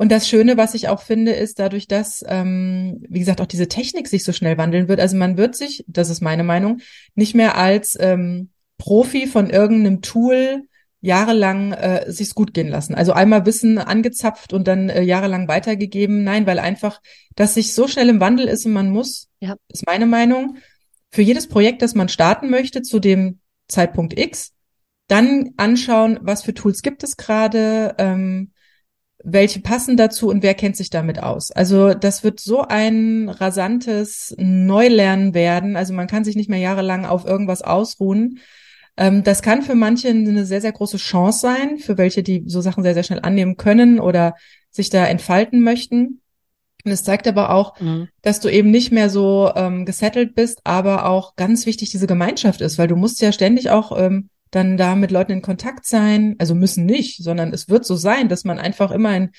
Und 0.00 0.10
das 0.10 0.26
Schöne, 0.26 0.56
was 0.56 0.72
ich 0.72 0.88
auch 0.88 1.02
finde, 1.02 1.32
ist 1.32 1.58
dadurch, 1.58 1.86
dass, 1.86 2.24
ähm, 2.26 3.04
wie 3.10 3.18
gesagt, 3.18 3.42
auch 3.42 3.46
diese 3.46 3.68
Technik 3.68 4.08
sich 4.08 4.24
so 4.24 4.32
schnell 4.32 4.56
wandeln 4.56 4.88
wird. 4.88 4.98
Also 4.98 5.14
man 5.14 5.36
wird 5.36 5.54
sich, 5.54 5.84
das 5.88 6.08
ist 6.08 6.22
meine 6.22 6.42
Meinung, 6.42 6.80
nicht 7.16 7.34
mehr 7.34 7.58
als 7.58 7.98
ähm, 8.00 8.48
Profi 8.78 9.26
von 9.26 9.50
irgendeinem 9.50 10.00
Tool 10.00 10.62
jahrelang 11.02 11.72
äh, 11.74 12.10
sich's 12.10 12.34
gut 12.34 12.54
gehen 12.54 12.68
lassen. 12.68 12.94
Also 12.94 13.12
einmal 13.12 13.44
Wissen 13.44 13.76
angezapft 13.76 14.54
und 14.54 14.66
dann 14.66 14.88
äh, 14.88 15.02
jahrelang 15.02 15.48
weitergegeben. 15.48 16.24
Nein, 16.24 16.46
weil 16.46 16.60
einfach, 16.60 17.02
dass 17.36 17.52
sich 17.52 17.74
so 17.74 17.86
schnell 17.86 18.08
im 18.08 18.20
Wandel 18.20 18.48
ist 18.48 18.64
und 18.64 18.72
man 18.72 18.88
muss, 18.88 19.28
ja. 19.40 19.56
ist 19.68 19.84
meine 19.84 20.06
Meinung, 20.06 20.56
für 21.10 21.20
jedes 21.20 21.46
Projekt, 21.46 21.82
das 21.82 21.94
man 21.94 22.08
starten 22.08 22.48
möchte, 22.48 22.80
zu 22.80 23.00
dem 23.00 23.40
Zeitpunkt 23.68 24.18
X, 24.18 24.52
dann 25.08 25.50
anschauen, 25.58 26.18
was 26.22 26.42
für 26.42 26.54
Tools 26.54 26.80
gibt 26.80 27.04
es 27.04 27.18
gerade, 27.18 27.96
ähm, 27.98 28.52
welche 29.22 29.60
passen 29.60 29.96
dazu 29.96 30.28
und 30.28 30.42
wer 30.42 30.54
kennt 30.54 30.76
sich 30.76 30.90
damit 30.90 31.22
aus. 31.22 31.50
Also 31.50 31.94
das 31.94 32.24
wird 32.24 32.40
so 32.40 32.62
ein 32.62 33.28
rasantes 33.28 34.34
Neulernen 34.38 35.34
werden. 35.34 35.76
Also 35.76 35.92
man 35.92 36.06
kann 36.06 36.24
sich 36.24 36.36
nicht 36.36 36.48
mehr 36.48 36.58
jahrelang 36.58 37.04
auf 37.04 37.26
irgendwas 37.26 37.62
ausruhen. 37.62 38.40
Ähm, 38.96 39.22
das 39.22 39.42
kann 39.42 39.62
für 39.62 39.74
manche 39.74 40.08
eine 40.08 40.46
sehr, 40.46 40.60
sehr 40.60 40.72
große 40.72 40.96
Chance 40.96 41.40
sein, 41.40 41.78
für 41.78 41.98
welche, 41.98 42.22
die 42.22 42.44
so 42.46 42.60
Sachen 42.60 42.82
sehr, 42.82 42.94
sehr 42.94 43.02
schnell 43.02 43.20
annehmen 43.20 43.56
können 43.56 44.00
oder 44.00 44.34
sich 44.70 44.90
da 44.90 45.06
entfalten 45.06 45.60
möchten. 45.60 46.20
Und 46.84 46.92
es 46.92 47.04
zeigt 47.04 47.28
aber 47.28 47.50
auch, 47.50 47.78
mhm. 47.78 48.08
dass 48.22 48.40
du 48.40 48.48
eben 48.48 48.70
nicht 48.70 48.90
mehr 48.90 49.10
so 49.10 49.52
ähm, 49.54 49.84
gesettelt 49.84 50.34
bist, 50.34 50.60
aber 50.64 51.06
auch 51.06 51.36
ganz 51.36 51.66
wichtig 51.66 51.90
diese 51.90 52.06
Gemeinschaft 52.06 52.62
ist, 52.62 52.78
weil 52.78 52.88
du 52.88 52.96
musst 52.96 53.20
ja 53.20 53.32
ständig 53.32 53.70
auch 53.70 53.98
ähm, 53.98 54.30
dann 54.50 54.76
da 54.76 54.96
mit 54.96 55.10
Leuten 55.10 55.32
in 55.32 55.42
Kontakt 55.42 55.86
sein. 55.86 56.36
Also 56.38 56.54
müssen 56.54 56.86
nicht, 56.86 57.22
sondern 57.22 57.52
es 57.52 57.68
wird 57.68 57.84
so 57.84 57.96
sein, 57.96 58.28
dass 58.28 58.44
man 58.44 58.58
einfach 58.58 58.90
immer 58.90 59.16
in, 59.16 59.30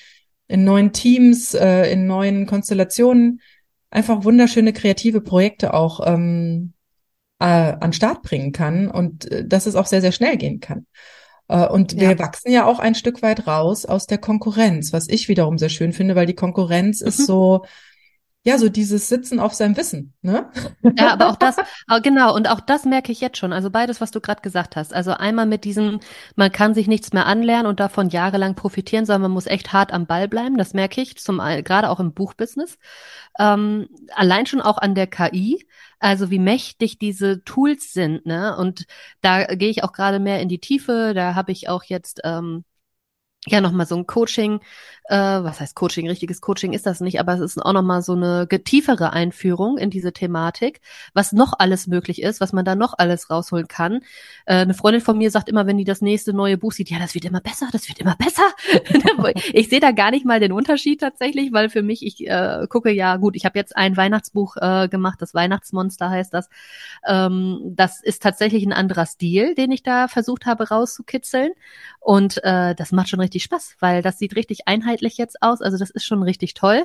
in 0.48 0.64
neuen 0.64 0.94
Teams, 0.94 1.54
äh, 1.54 1.92
in 1.92 2.08
neuen 2.08 2.46
Konstellationen 2.46 3.42
einfach 3.90 4.24
wunderschöne 4.24 4.74
kreative 4.74 5.22
Projekte 5.22 5.74
auch 5.74 6.00
ähm, 6.06 6.74
äh, 7.40 7.46
an 7.46 7.94
Start 7.94 8.22
bringen 8.22 8.52
kann 8.52 8.90
und 8.90 9.30
äh, 9.32 9.46
dass 9.46 9.66
es 9.66 9.76
auch 9.76 9.86
sehr, 9.86 10.02
sehr 10.02 10.12
schnell 10.12 10.38
gehen 10.38 10.60
kann. 10.60 10.86
Äh, 11.48 11.68
und 11.68 12.00
wir 12.00 12.12
ja. 12.12 12.20
wachsen 12.20 12.52
ja 12.52 12.66
auch 12.66 12.80
ein 12.80 12.96
Stück 12.96 13.22
weit 13.22 13.48
raus 13.48 13.86
aus 13.86 14.08
der 14.08 14.18
Konkurrenz, 14.18 14.94
was 14.94 15.10
ich 15.10 15.28
wiederum 15.28 15.58
sehr 15.58 15.70
schön 15.70 15.92
finde, 15.92 16.16
weil 16.16 16.26
die 16.26 16.36
Konkurrenz 16.36 17.02
mhm. 17.02 17.08
ist 17.08 17.26
so, 17.26 17.66
ja, 18.44 18.58
so 18.58 18.70
dieses 18.70 19.08
Sitzen 19.08 19.40
auf 19.40 19.54
seinem 19.54 19.78
Wissen, 19.78 20.14
ne? 20.24 20.50
Ja, 20.98 21.14
aber 21.14 21.30
auch 21.30 21.36
das, 21.36 21.58
genau, 22.02 22.36
und 22.36 22.50
auch 22.50 22.60
das 22.60 22.86
merke 22.86 23.12
ich 23.12 23.22
jetzt 23.22 23.38
schon. 23.38 23.54
Also 23.54 23.70
beides, 23.70 24.02
was 24.02 24.10
du 24.10 24.20
gerade 24.20 24.42
gesagt 24.42 24.76
hast. 24.76 24.96
Also 24.96 25.12
einmal 25.12 25.46
mit 25.46 25.64
diesem, 25.64 26.00
man 26.36 26.52
kann 26.52 26.74
sich 26.74 26.88
nichts 26.88 27.14
mehr 27.14 27.28
anlernen 27.28 27.68
und 27.68 27.80
davon 27.80 28.10
jahrelang 28.10 28.56
profitieren, 28.56 29.06
sondern 29.06 29.24
man 29.24 29.32
muss 29.32 29.46
echt 29.46 29.74
hart 29.74 29.94
am 29.94 30.08
Ball 30.08 30.28
bleiben. 30.28 30.58
Das 30.58 30.74
merke 30.74 31.02
ich, 31.02 31.18
zum 31.18 31.38
gerade 31.38 31.90
auch 31.90 32.00
im 32.00 32.14
Buchbusiness. 32.14 32.80
Ähm, 33.38 33.90
allein 34.16 34.48
schon 34.48 34.62
auch 34.62 34.80
an 34.80 34.96
der 34.96 35.08
KI. 35.08 35.68
Also 36.00 36.32
wie 36.32 36.40
mächtig 36.40 36.98
diese 36.98 37.44
Tools 37.44 37.94
sind, 37.94 38.26
ne? 38.26 38.58
Und 38.58 38.86
da 39.22 39.46
gehe 39.46 39.70
ich 39.70 39.84
auch 39.84 39.94
gerade 39.94 40.20
mehr 40.20 40.42
in 40.42 40.50
die 40.50 40.60
Tiefe. 40.60 41.14
Da 41.14 41.36
habe 41.36 41.52
ich 41.52 41.70
auch 41.70 41.84
jetzt 41.84 42.22
ähm, 42.24 42.64
ja 43.48 43.60
nochmal 43.60 43.88
so 43.88 43.96
ein 43.96 44.06
Coaching, 44.06 44.60
äh, 45.06 45.16
was 45.16 45.60
heißt 45.60 45.76
Coaching, 45.76 46.08
richtiges 46.08 46.42
Coaching 46.42 46.74
ist 46.74 46.86
das 46.86 47.02
nicht, 47.02 47.20
aber 47.20 47.34
es 47.34 47.40
ist 47.40 47.58
auch 47.58 47.74
nochmal 47.74 48.04
so 48.04 48.14
eine 48.14 48.48
tiefere 48.48 49.14
Einführung 49.14 49.80
in 49.80 49.90
diese 49.90 50.14
Thematik, 50.14 50.80
was 51.14 51.32
noch 51.32 51.54
alles 51.58 51.88
möglich 51.88 52.22
ist, 52.22 52.40
was 52.40 52.54
man 52.54 52.66
da 52.66 52.76
noch 52.76 52.94
alles 52.98 53.32
rausholen 53.32 53.68
kann. 53.68 54.02
Äh, 54.46 54.58
eine 54.58 54.76
Freundin 54.76 55.02
von 55.02 55.18
mir 55.18 55.32
sagt 55.32 55.50
immer, 55.50 55.66
wenn 55.66 55.78
die 55.78 55.86
das 55.86 56.02
nächste 56.02 56.34
neue 56.34 56.58
Buch 56.58 56.72
sieht, 56.72 56.92
ja, 56.92 57.00
das 57.00 57.16
wird 57.16 57.26
immer 57.26 57.42
besser, 57.42 57.68
das 57.72 57.88
wird 57.88 58.00
immer 58.00 58.16
besser. 58.16 58.44
ich 59.54 59.70
sehe 59.70 59.80
da 59.80 59.92
gar 59.92 60.12
nicht 60.12 60.26
mal 60.26 60.40
den 60.40 60.52
Unterschied 60.52 61.02
tatsächlich, 61.02 61.52
weil 61.52 61.70
für 61.70 61.82
mich, 61.82 62.06
ich 62.06 62.28
äh, 62.28 62.68
gucke 62.70 62.92
ja, 62.92 63.18
gut, 63.18 63.36
ich 63.36 63.46
habe 63.46 63.58
jetzt 63.58 63.76
ein 63.76 63.98
Weihnachtsbuch 63.98 64.58
äh, 64.58 64.88
gemacht, 64.88 65.20
das 65.20 65.34
Weihnachtsmonster 65.34 66.12
heißt 66.12 66.32
das. 66.32 66.48
Ähm, 67.08 67.60
das 67.76 68.04
ist 68.04 68.22
tatsächlich 68.22 68.64
ein 68.64 68.74
anderer 68.74 69.08
Stil, 69.08 69.56
den 69.56 69.72
ich 69.72 69.82
da 69.82 70.08
versucht 70.08 70.46
habe 70.46 70.70
rauszukitzeln. 70.70 71.54
Und 72.00 72.44
äh, 72.44 72.76
das 72.76 72.92
macht 72.92 73.10
schon 73.10 73.20
richtig 73.20 73.31
Spaß, 73.40 73.78
weil 73.80 74.02
das 74.02 74.20
sieht 74.20 74.36
richtig 74.36 74.68
einheitlich 74.68 75.18
jetzt 75.18 75.42
aus. 75.42 75.62
Also 75.62 75.78
das 75.78 75.90
ist 75.90 76.06
schon 76.06 76.24
richtig 76.24 76.54
toll. 76.54 76.84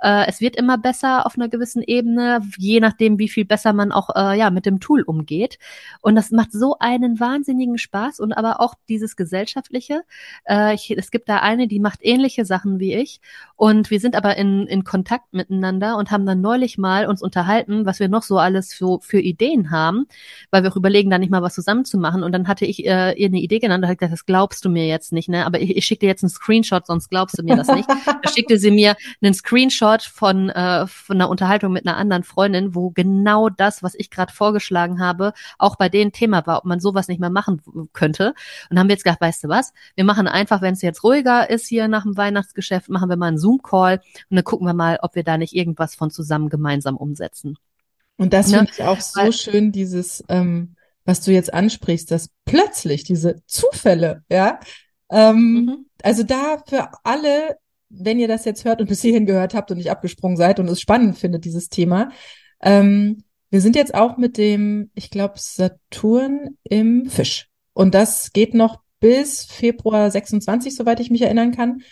Äh, 0.00 0.26
es 0.26 0.40
wird 0.40 0.56
immer 0.56 0.78
besser 0.78 1.26
auf 1.26 1.36
einer 1.36 1.48
gewissen 1.48 1.82
Ebene, 1.82 2.40
je 2.56 2.80
nachdem, 2.80 3.18
wie 3.18 3.28
viel 3.28 3.44
besser 3.44 3.72
man 3.72 3.92
auch 3.92 4.10
äh, 4.14 4.38
ja 4.38 4.50
mit 4.50 4.66
dem 4.66 4.80
Tool 4.80 5.02
umgeht. 5.02 5.58
Und 6.00 6.16
das 6.16 6.30
macht 6.30 6.52
so 6.52 6.76
einen 6.78 7.20
wahnsinnigen 7.20 7.78
Spaß 7.78 8.20
und 8.20 8.32
aber 8.32 8.60
auch 8.60 8.74
dieses 8.88 9.16
gesellschaftliche. 9.16 10.02
Äh, 10.48 10.74
ich, 10.74 10.90
es 10.90 11.10
gibt 11.10 11.28
da 11.28 11.38
eine, 11.38 11.68
die 11.68 11.80
macht 11.80 12.00
ähnliche 12.02 12.44
Sachen 12.44 12.78
wie 12.78 12.94
ich 12.94 13.20
und 13.56 13.90
wir 13.90 14.00
sind 14.00 14.16
aber 14.16 14.36
in, 14.36 14.66
in 14.66 14.84
Kontakt 14.84 15.32
miteinander 15.32 15.96
und 15.96 16.10
haben 16.10 16.26
dann 16.26 16.40
neulich 16.40 16.78
mal 16.78 17.06
uns 17.06 17.22
unterhalten, 17.22 17.86
was 17.86 18.00
wir 18.00 18.08
noch 18.08 18.22
so 18.22 18.38
alles 18.38 18.74
für, 18.74 19.00
für 19.00 19.20
Ideen 19.20 19.70
haben, 19.70 20.06
weil 20.50 20.62
wir 20.62 20.70
auch 20.70 20.76
überlegen, 20.76 21.10
da 21.10 21.18
nicht 21.18 21.30
mal 21.30 21.42
was 21.42 21.54
zusammen 21.54 21.84
zu 21.84 21.98
machen. 21.98 22.22
Und 22.22 22.32
dann 22.32 22.48
hatte 22.48 22.66
ich 22.66 22.84
äh, 22.86 23.12
ihr 23.12 23.28
eine 23.28 23.40
Idee 23.40 23.58
genannt 23.58 23.84
und 23.84 23.90
hat 23.90 23.98
gesagt, 23.98 24.12
das 24.12 24.26
glaubst 24.26 24.64
du 24.64 24.70
mir 24.70 24.86
jetzt 24.86 25.12
nicht, 25.12 25.28
ne? 25.28 25.46
Aber 25.46 25.60
ich, 25.60 25.73
ich 25.76 25.84
schicke 25.86 26.00
dir 26.00 26.08
jetzt 26.08 26.22
einen 26.22 26.30
Screenshot, 26.30 26.86
sonst 26.86 27.08
glaubst 27.08 27.38
du 27.38 27.42
mir 27.42 27.56
das 27.56 27.68
nicht. 27.68 27.88
da 27.88 28.28
schickte 28.28 28.58
sie 28.58 28.70
mir 28.70 28.96
einen 29.22 29.34
Screenshot 29.34 30.02
von, 30.02 30.50
äh, 30.50 30.86
von 30.86 31.16
einer 31.16 31.28
Unterhaltung 31.28 31.72
mit 31.72 31.86
einer 31.86 31.96
anderen 31.96 32.24
Freundin, 32.24 32.74
wo 32.74 32.90
genau 32.90 33.48
das, 33.48 33.82
was 33.82 33.94
ich 33.94 34.10
gerade 34.10 34.32
vorgeschlagen 34.32 35.00
habe, 35.00 35.32
auch 35.58 35.76
bei 35.76 35.88
denen 35.88 36.12
Thema 36.12 36.46
war, 36.46 36.58
ob 36.58 36.64
man 36.64 36.80
sowas 36.80 37.08
nicht 37.08 37.20
mehr 37.20 37.30
machen 37.30 37.60
könnte. 37.92 38.34
Und 38.70 38.78
haben 38.78 38.88
wir 38.88 38.94
jetzt 38.94 39.04
gedacht, 39.04 39.20
weißt 39.20 39.44
du 39.44 39.48
was? 39.48 39.72
Wir 39.94 40.04
machen 40.04 40.28
einfach, 40.28 40.60
wenn 40.60 40.74
es 40.74 40.82
jetzt 40.82 41.04
ruhiger 41.04 41.50
ist 41.50 41.66
hier 41.66 41.88
nach 41.88 42.02
dem 42.02 42.16
Weihnachtsgeschäft, 42.16 42.88
machen 42.88 43.08
wir 43.08 43.16
mal 43.16 43.28
einen 43.28 43.38
Zoom-Call 43.38 44.00
und 44.30 44.36
dann 44.36 44.44
gucken 44.44 44.66
wir 44.66 44.74
mal, 44.74 44.98
ob 45.02 45.14
wir 45.14 45.24
da 45.24 45.38
nicht 45.38 45.54
irgendwas 45.54 45.94
von 45.94 46.10
zusammen 46.10 46.48
gemeinsam 46.48 46.96
umsetzen. 46.96 47.58
Und 48.16 48.32
das 48.32 48.48
ne? 48.48 48.58
finde 48.58 48.72
ich 48.72 48.82
auch 48.82 49.00
so 49.00 49.20
Weil, 49.20 49.32
schön, 49.32 49.72
dieses, 49.72 50.24
ähm, 50.28 50.76
was 51.04 51.20
du 51.20 51.32
jetzt 51.32 51.52
ansprichst, 51.52 52.10
dass 52.10 52.30
plötzlich 52.44 53.04
diese 53.04 53.42
Zufälle, 53.46 54.22
ja, 54.30 54.60
ähm, 55.14 55.36
mhm. 55.36 55.86
also 56.02 56.24
da 56.24 56.62
für 56.66 56.88
alle, 57.04 57.56
wenn 57.88 58.18
ihr 58.18 58.28
das 58.28 58.44
jetzt 58.44 58.64
hört 58.64 58.80
und 58.80 58.88
bis 58.88 59.00
hierhin 59.00 59.26
gehört 59.26 59.54
habt 59.54 59.70
und 59.70 59.76
nicht 59.76 59.90
abgesprungen 59.90 60.36
seid 60.36 60.58
und 60.58 60.68
es 60.68 60.80
spannend 60.80 61.16
findet, 61.16 61.44
dieses 61.44 61.68
Thema, 61.68 62.10
ähm, 62.60 63.22
wir 63.50 63.60
sind 63.60 63.76
jetzt 63.76 63.94
auch 63.94 64.16
mit 64.16 64.36
dem, 64.36 64.90
ich 64.94 65.10
glaube, 65.10 65.34
Saturn 65.36 66.58
im 66.64 67.06
Fisch. 67.06 67.48
Und 67.72 67.94
das 67.94 68.32
geht 68.32 68.52
noch 68.52 68.80
bis 68.98 69.44
Februar 69.44 70.10
26, 70.10 70.74
soweit 70.74 70.98
ich 70.98 71.10
mich 71.10 71.22
erinnern 71.22 71.52
kann. 71.52 71.82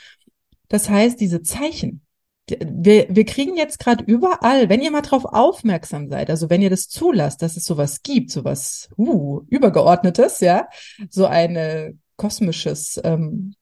Das 0.69 0.91
heißt, 0.91 1.21
diese 1.21 1.43
Zeichen, 1.43 2.03
wir, 2.49 3.07
wir 3.09 3.25
kriegen 3.25 3.57
jetzt 3.57 3.79
gerade 3.79 4.03
überall, 4.05 4.69
wenn 4.69 4.83
ihr 4.83 4.91
mal 4.91 5.03
drauf 5.03 5.25
aufmerksam 5.25 6.09
seid, 6.09 6.31
also 6.31 6.51
wenn 6.51 6.63
ihr 6.63 6.71
das 6.71 6.89
zulasst, 6.89 7.43
dass 7.43 7.57
es 7.57 7.65
sowas 7.65 8.03
gibt, 8.03 8.33
sowas 8.33 8.89
uh, 8.99 9.43
übergeordnetes, 9.49 10.41
ja, 10.41 10.67
so 11.11 11.27
ein 11.27 12.01
kosmisches 12.17 13.01
ähm, 13.05 13.55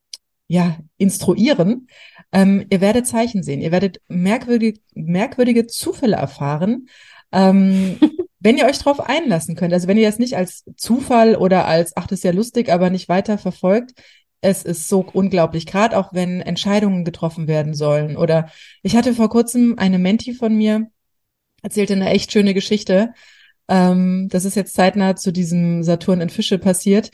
ja, 0.51 0.79
Instruieren, 0.97 1.87
ähm, 2.33 2.67
ihr 2.71 2.81
werdet 2.81 3.07
Zeichen 3.07 3.45
sehen, 3.45 3.61
ihr 3.61 3.71
werdet 3.71 4.01
merkwürdige, 4.09 4.81
merkwürdige 4.95 5.69
Zufälle 5.69 6.17
erfahren, 6.17 6.89
ähm, 7.31 7.99
wenn 8.41 8.59
ihr 8.59 8.67
euch 8.67 8.79
drauf 8.79 9.01
einlassen 9.01 9.55
könnt. 9.55 9.73
Also 9.73 9.87
wenn 9.87 9.97
ihr 9.97 10.09
das 10.09 10.19
nicht 10.19 10.37
als 10.37 10.65
Zufall 10.77 11.37
oder 11.37 11.67
als, 11.67 11.97
ach, 11.97 12.09
das 12.09 12.19
ist 12.19 12.25
ja 12.25 12.33
lustig, 12.33 12.69
aber 12.69 12.91
nicht 12.91 13.09
weiter 13.09 13.39
verfolgt, 13.39 13.93
es 14.41 14.65
ist 14.65 14.89
so 14.89 15.07
unglaublich, 15.13 15.67
gerade 15.67 15.97
auch 15.97 16.13
wenn 16.13 16.41
Entscheidungen 16.41 17.05
getroffen 17.05 17.47
werden 17.47 17.75
sollen. 17.75 18.17
Oder 18.17 18.51
ich 18.83 18.97
hatte 18.97 19.15
vor 19.15 19.29
kurzem 19.29 19.79
eine 19.79 19.99
Menti 19.99 20.35
von 20.35 20.57
mir, 20.57 20.91
erzählte 21.63 21.93
eine 21.93 22.11
echt 22.11 22.33
schöne 22.33 22.55
Geschichte. 22.55 23.13
Ähm, 23.69 24.29
das 24.31 24.45
ist 24.45 24.57
jetzt 24.57 24.75
zeitnah 24.75 25.15
zu 25.15 25.33
diesem 25.33 25.83
Saturn 25.83 26.21
in 26.21 26.31
Fische 26.31 26.59
passiert. 26.59 27.11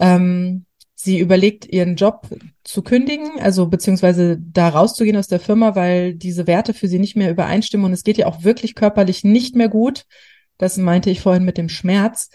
Ähm, 0.00 0.64
Sie 1.02 1.18
überlegt, 1.18 1.66
ihren 1.66 1.96
Job 1.96 2.28
zu 2.64 2.82
kündigen, 2.82 3.40
also 3.40 3.66
beziehungsweise 3.66 4.38
da 4.38 4.68
rauszugehen 4.68 5.16
aus 5.16 5.28
der 5.28 5.40
Firma, 5.40 5.74
weil 5.74 6.14
diese 6.14 6.46
Werte 6.46 6.74
für 6.74 6.88
sie 6.88 6.98
nicht 6.98 7.16
mehr 7.16 7.30
übereinstimmen 7.30 7.86
und 7.86 7.92
es 7.92 8.04
geht 8.04 8.18
ihr 8.18 8.28
auch 8.28 8.44
wirklich 8.44 8.74
körperlich 8.74 9.24
nicht 9.24 9.56
mehr 9.56 9.68
gut. 9.68 10.04
Das 10.58 10.76
meinte 10.76 11.10
ich 11.10 11.20
vorhin 11.20 11.44
mit 11.44 11.56
dem 11.58 11.68
Schmerz. 11.68 12.30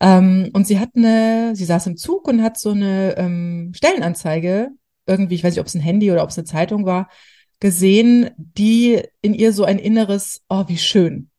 Ähm, 0.00 0.50
und 0.52 0.66
sie 0.66 0.78
hat 0.78 0.90
eine, 0.96 1.54
sie 1.54 1.64
saß 1.64 1.86
im 1.86 1.96
Zug 1.96 2.28
und 2.28 2.42
hat 2.42 2.58
so 2.58 2.70
eine 2.70 3.16
ähm, 3.16 3.72
Stellenanzeige, 3.74 4.70
irgendwie, 5.06 5.34
ich 5.34 5.44
weiß 5.44 5.52
nicht, 5.54 5.60
ob 5.60 5.66
es 5.66 5.74
ein 5.74 5.80
Handy 5.80 6.10
oder 6.10 6.22
ob 6.22 6.30
es 6.30 6.38
eine 6.38 6.44
Zeitung 6.44 6.86
war, 6.86 7.08
gesehen, 7.60 8.30
die 8.36 9.02
in 9.22 9.34
ihr 9.34 9.52
so 9.52 9.64
ein 9.64 9.78
inneres, 9.78 10.42
oh, 10.48 10.64
wie 10.68 10.78
schön 10.78 11.30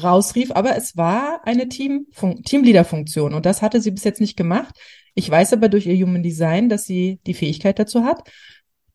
rausrief, 0.00 0.50
aber 0.52 0.76
es 0.76 0.96
war 0.96 1.40
eine 1.44 1.68
Team 1.68 2.06
Teamleader-Funktion 2.44 3.34
und 3.34 3.44
das 3.44 3.60
hatte 3.60 3.80
sie 3.80 3.90
bis 3.90 4.04
jetzt 4.04 4.20
nicht 4.20 4.36
gemacht. 4.36 4.74
Ich 5.14 5.30
weiß 5.30 5.52
aber 5.52 5.68
durch 5.68 5.86
ihr 5.86 5.96
Human 6.04 6.22
Design, 6.22 6.68
dass 6.68 6.84
sie 6.84 7.20
die 7.26 7.34
Fähigkeit 7.34 7.78
dazu 7.78 8.04
hat. 8.04 8.28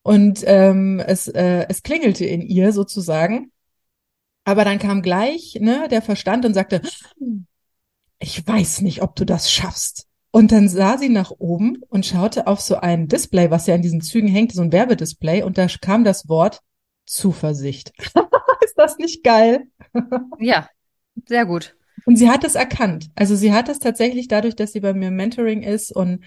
Und 0.01 0.43
ähm, 0.45 0.99
es, 1.05 1.27
äh, 1.27 1.65
es 1.69 1.83
klingelte 1.83 2.25
in 2.25 2.41
ihr 2.41 2.71
sozusagen. 2.71 3.51
Aber 4.45 4.63
dann 4.63 4.79
kam 4.79 5.01
gleich 5.01 5.57
ne, 5.59 5.87
der 5.89 6.01
Verstand 6.01 6.45
und 6.45 6.53
sagte, 6.53 6.81
ich 8.19 8.47
weiß 8.47 8.81
nicht, 8.81 9.01
ob 9.01 9.15
du 9.15 9.25
das 9.25 9.51
schaffst. 9.51 10.07
Und 10.31 10.51
dann 10.51 10.69
sah 10.69 10.97
sie 10.97 11.09
nach 11.09 11.31
oben 11.31 11.81
und 11.89 12.05
schaute 12.05 12.47
auf 12.47 12.61
so 12.61 12.75
ein 12.75 13.07
Display, 13.07 13.49
was 13.49 13.67
ja 13.67 13.75
in 13.75 13.81
diesen 13.81 14.01
Zügen 14.01 14.27
hängt, 14.27 14.53
so 14.53 14.61
ein 14.61 14.71
Werbedisplay, 14.71 15.43
und 15.43 15.57
da 15.57 15.67
kam 15.81 16.03
das 16.03 16.29
Wort 16.29 16.61
Zuversicht. 17.05 17.91
Ist 18.63 18.77
das 18.77 18.97
nicht 18.97 19.23
geil? 19.23 19.67
ja, 20.39 20.69
sehr 21.25 21.45
gut. 21.45 21.75
Und 22.07 22.15
sie 22.15 22.29
hat 22.29 22.45
es 22.45 22.55
erkannt. 22.55 23.09
Also 23.15 23.35
sie 23.35 23.51
hat 23.51 23.67
es 23.67 23.79
tatsächlich 23.79 24.29
dadurch, 24.29 24.55
dass 24.55 24.71
sie 24.71 24.79
bei 24.79 24.93
mir 24.93 25.11
Mentoring 25.11 25.61
ist 25.61 25.93
und 25.93 26.23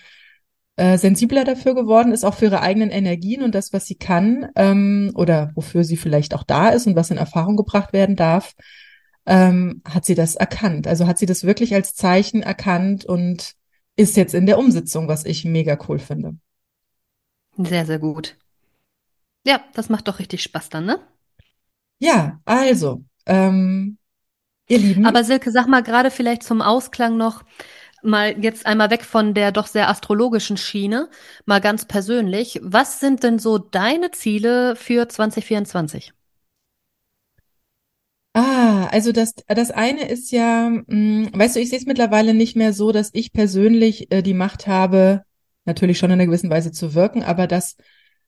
äh, 0.77 0.99
sensibler 0.99 1.45
dafür 1.45 1.75
geworden 1.75 2.13
ist, 2.13 2.23
auch 2.23 2.35
für 2.35 2.45
ihre 2.45 2.61
eigenen 2.61 2.91
Energien 2.91 3.43
und 3.43 3.55
das, 3.55 3.73
was 3.73 3.87
sie 3.87 3.95
kann 3.95 4.51
ähm, 4.57 5.11
oder 5.15 5.53
wofür 5.55 5.85
sie 5.85 5.97
vielleicht 5.97 6.35
auch 6.35 6.43
da 6.43 6.69
ist 6.69 6.87
und 6.87 6.97
was 6.97 7.11
in 7.11 7.17
Erfahrung 7.17 7.57
gebracht 7.57 7.95
werden 7.95 8.15
darf, 8.15 8.53
ähm, 9.25 9.81
hat 9.87 10.05
sie 10.05 10.15
das 10.15 10.35
erkannt. 10.35 10.87
Also 10.87 11.07
hat 11.07 11.17
sie 11.17 11.25
das 11.25 11.45
wirklich 11.45 11.73
als 11.75 11.95
Zeichen 11.95 12.43
erkannt 12.43 13.07
und 13.07 13.55
ist 13.97 14.19
jetzt 14.19 14.35
in 14.35 14.45
der 14.45 14.59
Umsetzung, 14.59 15.09
was 15.09 15.25
ich 15.25 15.47
mega 15.47 15.79
cool 15.89 15.99
finde. 15.99 16.37
Sehr, 17.57 17.87
sehr 17.87 17.99
gut. 17.99 18.37
Ja, 19.47 19.65
das 19.73 19.89
macht 19.89 20.09
doch 20.09 20.19
richtig 20.19 20.43
Spaß 20.43 20.69
dann, 20.69 20.85
ne? 20.85 21.01
Ja, 22.01 22.39
also, 22.45 23.03
ähm, 23.25 23.97
Ihr 24.71 24.79
Lieben. 24.79 25.05
Aber 25.05 25.25
Silke, 25.25 25.51
sag 25.51 25.67
mal 25.67 25.83
gerade 25.83 26.13
vielleicht 26.13 26.45
zum 26.45 26.63
Ausklang 26.63 27.17
noch, 27.17 27.43
mal 28.03 28.43
jetzt 28.43 28.67
einmal 28.67 28.91
weg 28.91 29.05
von 29.05 29.35
der 29.35 29.51
doch 29.51 29.67
sehr 29.67 29.89
astrologischen 29.89 30.57
Schiene, 30.57 31.09
mal 31.45 31.61
ganz 31.61 31.87
persönlich. 31.87 32.61
Was 32.63 33.01
sind 33.01 33.25
denn 33.25 33.41
so 33.41 33.59
deine 33.59 34.13
Ziele 34.13 34.77
für 34.77 35.09
2024? 35.09 36.13
Ah, 38.33 38.87
also 38.93 39.11
das, 39.11 39.35
das 39.49 39.73
eine 39.73 40.09
ist 40.09 40.31
ja, 40.31 40.71
mh, 40.71 40.85
hm, 40.87 41.31
weißt 41.35 41.57
du, 41.57 41.61
ich 41.61 41.69
sehe 41.69 41.79
es 41.79 41.87
mittlerweile 41.87 42.33
nicht 42.33 42.55
mehr 42.55 42.73
so, 42.73 42.93
dass 42.93 43.11
ich 43.13 43.33
persönlich 43.33 44.13
äh, 44.13 44.23
die 44.23 44.35
Macht 44.35 44.69
habe, 44.69 45.25
natürlich 45.65 45.99
schon 45.99 46.11
in 46.11 46.15
einer 46.15 46.27
gewissen 46.27 46.49
Weise 46.49 46.71
zu 46.71 46.95
wirken, 46.95 47.25
aber 47.25 47.49
dass 47.49 47.77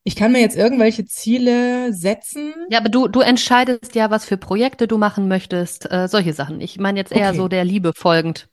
ich 0.04 0.16
kann 0.16 0.32
mir 0.32 0.40
jetzt 0.40 0.56
irgendwelche 0.56 1.04
Ziele 1.04 1.92
setzen. 1.92 2.54
Ja, 2.70 2.78
aber 2.78 2.88
du, 2.88 3.08
du 3.08 3.20
entscheidest 3.20 3.94
ja, 3.94 4.10
was 4.10 4.24
für 4.24 4.36
Projekte 4.36 4.88
du 4.88 4.98
machen 4.98 5.28
möchtest, 5.28 5.90
äh, 5.90 6.08
solche 6.08 6.32
Sachen. 6.32 6.60
Ich 6.60 6.78
meine 6.78 6.98
jetzt 6.98 7.12
eher 7.12 7.28
okay. 7.28 7.36
so 7.36 7.48
der 7.48 7.64
Liebe 7.64 7.92
folgend. 7.94 8.48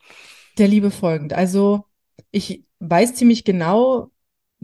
Der 0.57 0.67
Liebe 0.67 0.91
folgend. 0.91 1.33
Also 1.33 1.85
ich 2.31 2.63
weiß 2.79 3.15
ziemlich 3.15 3.45
genau 3.45 4.09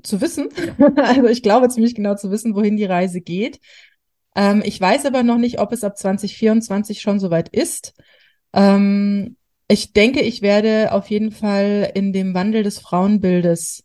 zu 0.04 0.22
wissen, 0.22 0.50
also 0.98 1.28
ich 1.28 1.42
glaube 1.42 1.70
ziemlich 1.70 1.96
genau 1.96 2.16
zu 2.16 2.30
wissen, 2.30 2.56
wohin 2.56 2.78
die 2.78 2.86
Reise 2.86 3.22
geht. 3.22 3.60
Ähm, 4.36 4.62
ich 4.64 4.80
weiß 4.80 5.06
aber 5.06 5.24
noch 5.24 5.38
nicht, 5.38 5.60
ob 5.60 5.72
es 5.72 5.84
ab 5.84 5.98
2024 5.98 7.02
schon 7.02 7.20
soweit 7.20 7.50
ist. 7.50 7.94
Ähm, 8.54 9.38
ich 9.68 9.94
denke, 9.94 10.22
ich 10.22 10.44
werde 10.44 10.92
auf 10.92 11.10
jeden 11.10 11.32
Fall 11.32 11.92
in 11.96 12.14
dem 12.14 12.36
Wandel 12.36 12.62
des 12.62 12.78
Frauenbildes 12.78 13.85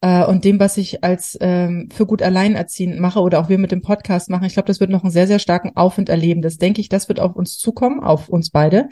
äh, 0.00 0.24
und 0.24 0.44
dem, 0.44 0.60
was 0.60 0.76
ich 0.76 1.02
als 1.04 1.36
ähm, 1.40 1.88
für 1.92 2.06
gut 2.06 2.22
alleinerziehend 2.22 3.00
mache 3.00 3.20
oder 3.20 3.40
auch 3.40 3.48
wir 3.48 3.58
mit 3.58 3.72
dem 3.72 3.82
Podcast 3.82 4.30
machen, 4.30 4.44
ich 4.44 4.54
glaube, 4.54 4.66
das 4.66 4.80
wird 4.80 4.90
noch 4.90 5.02
einen 5.02 5.12
sehr, 5.12 5.26
sehr 5.26 5.38
starken 5.38 5.76
Aufwind 5.76 6.08
erleben. 6.08 6.42
Das 6.42 6.58
denke 6.58 6.80
ich, 6.80 6.88
das 6.88 7.08
wird 7.08 7.20
auf 7.20 7.34
uns 7.34 7.58
zukommen, 7.58 8.02
auf 8.02 8.28
uns 8.28 8.50
beide, 8.50 8.88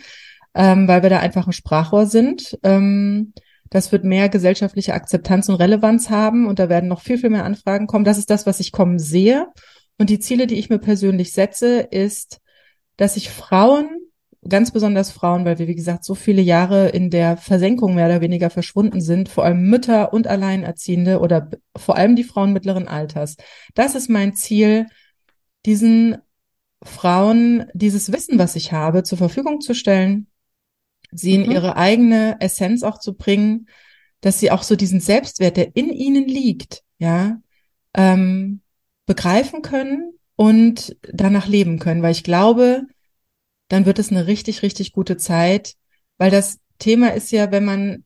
ähm, 0.54 0.88
weil 0.88 1.02
wir 1.02 1.10
da 1.10 1.18
einfach 1.20 1.46
ein 1.46 1.52
Sprachrohr 1.52 2.06
sind. 2.06 2.58
Ähm, 2.62 3.34
das 3.70 3.92
wird 3.92 4.04
mehr 4.04 4.28
gesellschaftliche 4.28 4.94
Akzeptanz 4.94 5.48
und 5.48 5.56
Relevanz 5.56 6.10
haben 6.10 6.46
und 6.46 6.58
da 6.58 6.68
werden 6.68 6.88
noch 6.88 7.00
viel, 7.00 7.18
viel 7.18 7.30
mehr 7.30 7.44
Anfragen 7.44 7.86
kommen. 7.86 8.04
Das 8.04 8.18
ist 8.18 8.30
das, 8.30 8.46
was 8.46 8.60
ich 8.60 8.72
kommen 8.72 8.98
sehe. 8.98 9.48
Und 9.98 10.10
die 10.10 10.20
Ziele, 10.20 10.46
die 10.46 10.56
ich 10.56 10.70
mir 10.70 10.78
persönlich 10.78 11.32
setze, 11.32 11.80
ist, 11.80 12.40
dass 12.96 13.16
ich 13.16 13.30
Frauen 13.30 14.03
ganz 14.48 14.70
besonders 14.70 15.10
Frauen, 15.10 15.44
weil 15.44 15.58
wir, 15.58 15.68
wie 15.68 15.74
gesagt, 15.74 16.04
so 16.04 16.14
viele 16.14 16.42
Jahre 16.42 16.88
in 16.88 17.10
der 17.10 17.36
Versenkung 17.36 17.94
mehr 17.94 18.06
oder 18.06 18.20
weniger 18.20 18.50
verschwunden 18.50 19.00
sind, 19.00 19.28
vor 19.28 19.44
allem 19.44 19.62
Mütter 19.68 20.12
und 20.12 20.26
Alleinerziehende 20.26 21.20
oder 21.20 21.50
vor 21.76 21.96
allem 21.96 22.16
die 22.16 22.24
Frauen 22.24 22.52
mittleren 22.52 22.88
Alters. 22.88 23.36
Das 23.74 23.94
ist 23.94 24.10
mein 24.10 24.34
Ziel, 24.34 24.86
diesen 25.66 26.18
Frauen 26.82 27.66
dieses 27.72 28.12
Wissen, 28.12 28.38
was 28.38 28.56
ich 28.56 28.72
habe, 28.72 29.02
zur 29.02 29.18
Verfügung 29.18 29.60
zu 29.60 29.74
stellen, 29.74 30.26
sie 31.10 31.34
in 31.34 31.46
mhm. 31.46 31.52
ihre 31.52 31.76
eigene 31.76 32.36
Essenz 32.40 32.82
auch 32.82 32.98
zu 32.98 33.14
bringen, 33.14 33.68
dass 34.20 34.40
sie 34.40 34.50
auch 34.50 34.62
so 34.62 34.76
diesen 34.76 35.00
Selbstwert, 35.00 35.56
der 35.56 35.74
in 35.76 35.90
ihnen 35.90 36.26
liegt, 36.26 36.82
ja, 36.98 37.38
ähm, 37.94 38.60
begreifen 39.06 39.62
können 39.62 40.14
und 40.36 40.96
danach 41.12 41.46
leben 41.46 41.78
können, 41.78 42.02
weil 42.02 42.12
ich 42.12 42.24
glaube, 42.24 42.82
dann 43.68 43.86
wird 43.86 43.98
es 43.98 44.10
eine 44.10 44.26
richtig, 44.26 44.62
richtig 44.62 44.92
gute 44.92 45.16
Zeit, 45.16 45.74
weil 46.18 46.30
das 46.30 46.58
Thema 46.78 47.14
ist 47.14 47.30
ja, 47.32 47.50
wenn 47.50 47.64
man 47.64 48.04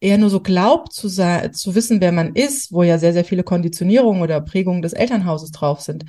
eher 0.00 0.18
nur 0.18 0.30
so 0.30 0.40
glaubt 0.40 0.92
zu, 0.92 1.08
zu 1.08 1.74
wissen, 1.74 2.00
wer 2.00 2.12
man 2.12 2.34
ist, 2.34 2.72
wo 2.72 2.82
ja 2.82 2.98
sehr, 2.98 3.12
sehr 3.12 3.24
viele 3.24 3.42
Konditionierungen 3.42 4.22
oder 4.22 4.40
Prägungen 4.40 4.82
des 4.82 4.92
Elternhauses 4.92 5.50
drauf 5.50 5.80
sind, 5.80 6.04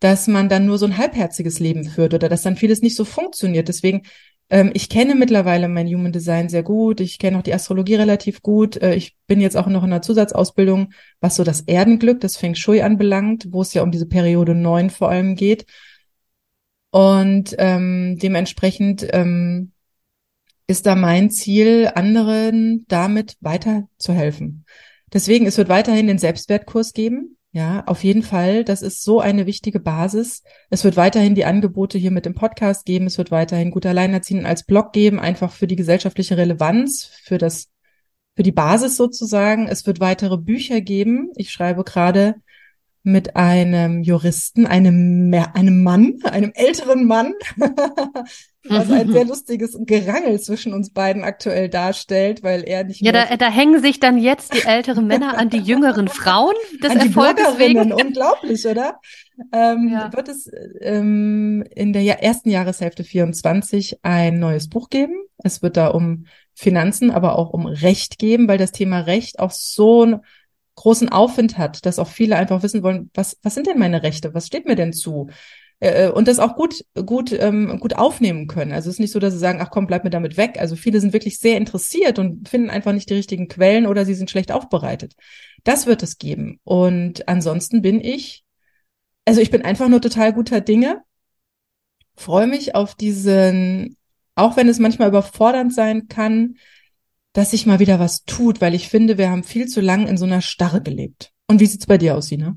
dass 0.00 0.26
man 0.26 0.48
dann 0.48 0.66
nur 0.66 0.78
so 0.78 0.86
ein 0.86 0.96
halbherziges 0.96 1.60
Leben 1.60 1.84
führt 1.84 2.14
oder 2.14 2.28
dass 2.28 2.42
dann 2.42 2.56
vieles 2.56 2.82
nicht 2.82 2.96
so 2.96 3.04
funktioniert. 3.04 3.68
Deswegen, 3.68 4.02
ähm, 4.50 4.70
ich 4.74 4.88
kenne 4.88 5.14
mittlerweile 5.14 5.68
mein 5.68 5.86
Human 5.86 6.12
Design 6.12 6.48
sehr 6.48 6.62
gut, 6.62 7.00
ich 7.00 7.18
kenne 7.18 7.38
auch 7.38 7.42
die 7.42 7.54
Astrologie 7.54 7.96
relativ 7.96 8.42
gut, 8.42 8.80
äh, 8.82 8.94
ich 8.94 9.14
bin 9.26 9.40
jetzt 9.40 9.56
auch 9.56 9.66
noch 9.66 9.82
in 9.84 9.92
einer 9.92 10.02
Zusatzausbildung, 10.02 10.92
was 11.20 11.36
so 11.36 11.44
das 11.44 11.62
Erdenglück, 11.62 12.20
das 12.20 12.36
Feng 12.36 12.54
Shui 12.54 12.80
anbelangt, 12.82 13.48
wo 13.50 13.62
es 13.62 13.74
ja 13.74 13.82
um 13.82 13.90
diese 13.90 14.06
Periode 14.06 14.54
neun 14.54 14.90
vor 14.90 15.10
allem 15.10 15.36
geht. 15.36 15.66
Und 16.94 17.56
ähm, 17.58 18.20
dementsprechend 18.22 19.04
ähm, 19.10 19.72
ist 20.68 20.86
da 20.86 20.94
mein 20.94 21.28
Ziel, 21.28 21.90
anderen 21.92 22.84
damit 22.86 23.36
weiterzuhelfen. 23.40 24.64
Deswegen, 25.12 25.44
es 25.44 25.58
wird 25.58 25.68
weiterhin 25.68 26.06
den 26.06 26.18
Selbstwertkurs 26.18 26.92
geben. 26.92 27.36
Ja, 27.50 27.82
auf 27.86 28.04
jeden 28.04 28.22
Fall. 28.22 28.62
Das 28.62 28.80
ist 28.80 29.02
so 29.02 29.18
eine 29.18 29.44
wichtige 29.44 29.80
Basis. 29.80 30.44
Es 30.70 30.84
wird 30.84 30.96
weiterhin 30.96 31.34
die 31.34 31.44
Angebote 31.44 31.98
hier 31.98 32.12
mit 32.12 32.26
dem 32.26 32.34
Podcast 32.34 32.86
geben. 32.86 33.06
Es 33.06 33.18
wird 33.18 33.32
weiterhin 33.32 33.72
gut 33.72 33.86
Alleinerziehenden 33.86 34.46
als 34.46 34.62
Blog 34.62 34.92
geben, 34.92 35.18
einfach 35.18 35.50
für 35.50 35.66
die 35.66 35.74
gesellschaftliche 35.74 36.36
Relevanz, 36.36 37.06
für 37.24 37.38
das, 37.38 37.72
für 38.36 38.44
die 38.44 38.52
Basis 38.52 38.96
sozusagen. 38.96 39.66
Es 39.66 39.84
wird 39.84 39.98
weitere 39.98 40.36
Bücher 40.36 40.80
geben. 40.80 41.32
Ich 41.34 41.50
schreibe 41.50 41.82
gerade 41.82 42.36
mit 43.04 43.36
einem 43.36 44.02
Juristen, 44.02 44.66
einem, 44.66 45.32
einem 45.52 45.82
Mann, 45.82 46.18
einem 46.24 46.52
älteren 46.54 47.06
Mann, 47.06 47.34
was 48.64 48.90
ein 48.90 49.12
sehr 49.12 49.24
lustiges 49.26 49.76
Gerangel 49.80 50.40
zwischen 50.40 50.72
uns 50.72 50.88
beiden 50.88 51.22
aktuell 51.22 51.68
darstellt, 51.68 52.42
weil 52.42 52.64
er 52.64 52.84
nicht 52.84 53.02
Ja, 53.02 53.12
da, 53.12 53.36
da 53.36 53.50
hängen 53.50 53.82
sich 53.82 54.00
dann 54.00 54.16
jetzt 54.16 54.54
die 54.54 54.66
älteren 54.66 55.06
Männer 55.06 55.36
an 55.36 55.50
die 55.50 55.58
jüngeren 55.62 56.08
Frauen 56.08 56.54
des 56.82 56.92
an 56.92 56.98
Erfolges 56.98 57.58
wegen. 57.58 57.92
Unglaublich, 57.92 58.66
oder? 58.66 58.98
Ähm, 59.52 59.90
ja. 59.92 60.10
Wird 60.10 60.28
es 60.30 60.50
ähm, 60.80 61.62
in 61.74 61.92
der 61.92 62.22
ersten 62.22 62.48
Jahreshälfte 62.48 63.04
24 63.04 63.98
ein 64.02 64.38
neues 64.38 64.70
Buch 64.70 64.88
geben? 64.88 65.14
Es 65.42 65.60
wird 65.62 65.76
da 65.76 65.88
um 65.88 66.24
Finanzen, 66.54 67.10
aber 67.10 67.38
auch 67.38 67.50
um 67.50 67.66
Recht 67.66 68.18
geben, 68.18 68.48
weil 68.48 68.58
das 68.58 68.72
Thema 68.72 69.00
Recht 69.00 69.40
auch 69.40 69.50
so 69.50 70.20
großen 70.76 71.08
Aufwind 71.08 71.58
hat, 71.58 71.86
dass 71.86 71.98
auch 71.98 72.08
viele 72.08 72.36
einfach 72.36 72.62
wissen 72.62 72.82
wollen, 72.82 73.10
was, 73.14 73.38
was 73.42 73.54
sind 73.54 73.66
denn 73.66 73.78
meine 73.78 74.02
Rechte? 74.02 74.34
Was 74.34 74.46
steht 74.46 74.66
mir 74.66 74.76
denn 74.76 74.92
zu? 74.92 75.28
Äh, 75.80 76.08
und 76.08 76.28
das 76.28 76.38
auch 76.38 76.56
gut, 76.56 76.84
gut, 77.06 77.32
ähm, 77.32 77.78
gut 77.80 77.94
aufnehmen 77.96 78.46
können. 78.46 78.72
Also 78.72 78.88
es 78.88 78.96
ist 78.96 79.00
nicht 79.00 79.12
so, 79.12 79.18
dass 79.18 79.32
sie 79.32 79.38
sagen, 79.38 79.60
ach 79.60 79.70
komm, 79.70 79.86
bleib 79.86 80.04
mir 80.04 80.10
damit 80.10 80.36
weg. 80.36 80.56
Also 80.58 80.76
viele 80.76 81.00
sind 81.00 81.12
wirklich 81.12 81.38
sehr 81.38 81.56
interessiert 81.56 82.18
und 82.18 82.48
finden 82.48 82.70
einfach 82.70 82.92
nicht 82.92 83.10
die 83.10 83.14
richtigen 83.14 83.48
Quellen 83.48 83.86
oder 83.86 84.04
sie 84.04 84.14
sind 84.14 84.30
schlecht 84.30 84.52
aufbereitet. 84.52 85.14
Das 85.62 85.86
wird 85.86 86.02
es 86.02 86.18
geben. 86.18 86.60
Und 86.64 87.28
ansonsten 87.28 87.82
bin 87.82 88.00
ich, 88.00 88.44
also 89.24 89.40
ich 89.40 89.50
bin 89.50 89.62
einfach 89.62 89.88
nur 89.88 90.00
total 90.00 90.32
guter 90.32 90.60
Dinge, 90.60 91.02
freue 92.16 92.46
mich 92.46 92.74
auf 92.74 92.94
diesen, 92.94 93.96
auch 94.34 94.56
wenn 94.56 94.68
es 94.68 94.78
manchmal 94.78 95.08
überfordernd 95.08 95.74
sein 95.74 96.08
kann, 96.08 96.56
dass 97.34 97.50
sich 97.50 97.66
mal 97.66 97.80
wieder 97.80 98.00
was 98.00 98.24
tut, 98.24 98.62
weil 98.62 98.74
ich 98.74 98.88
finde, 98.88 99.18
wir 99.18 99.28
haben 99.28 99.44
viel 99.44 99.66
zu 99.66 99.82
lange 99.82 100.08
in 100.08 100.16
so 100.16 100.24
einer 100.24 100.40
Starre 100.40 100.80
gelebt. 100.80 101.32
Und 101.46 101.60
wie 101.60 101.66
sieht's 101.66 101.86
bei 101.86 101.98
dir 101.98 102.16
aus, 102.16 102.28
Sina? 102.28 102.56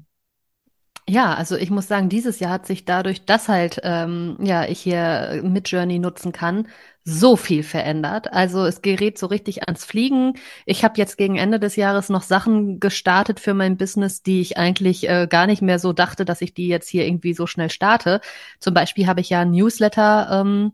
Ja, 1.09 1.35
also 1.35 1.55
ich 1.55 1.69
muss 1.69 1.87
sagen, 1.87 2.09
dieses 2.09 2.39
Jahr 2.39 2.51
hat 2.51 2.65
sich 2.65 2.83
dadurch, 2.83 3.23
dass 3.23 3.47
halt 3.47 3.79
ähm, 3.83 4.37
ja 4.41 4.65
ich 4.65 4.79
hier 4.81 5.41
Midjourney 5.41 5.99
nutzen 5.99 6.33
kann, 6.33 6.67
so 7.05 7.37
viel 7.37 7.63
verändert. 7.63 8.33
Also 8.33 8.65
es 8.65 8.81
gerät 8.81 9.17
so 9.17 9.27
richtig 9.27 9.63
ans 9.63 9.85
Fliegen. 9.85 10.33
Ich 10.65 10.83
habe 10.83 10.95
jetzt 10.97 11.17
gegen 11.17 11.37
Ende 11.37 11.59
des 11.61 11.77
Jahres 11.77 12.09
noch 12.09 12.23
Sachen 12.23 12.81
gestartet 12.81 13.39
für 13.39 13.53
mein 13.53 13.77
Business, 13.77 14.21
die 14.21 14.41
ich 14.41 14.57
eigentlich 14.57 15.07
äh, 15.07 15.27
gar 15.29 15.47
nicht 15.47 15.61
mehr 15.61 15.79
so 15.79 15.93
dachte, 15.93 16.25
dass 16.25 16.41
ich 16.41 16.53
die 16.53 16.67
jetzt 16.67 16.89
hier 16.89 17.05
irgendwie 17.05 17.33
so 17.33 17.47
schnell 17.47 17.69
starte. 17.69 18.19
Zum 18.59 18.73
Beispiel 18.73 19.07
habe 19.07 19.21
ich 19.21 19.29
ja 19.29 19.39
ein 19.41 19.51
Newsletter 19.51 20.41
ähm, 20.41 20.73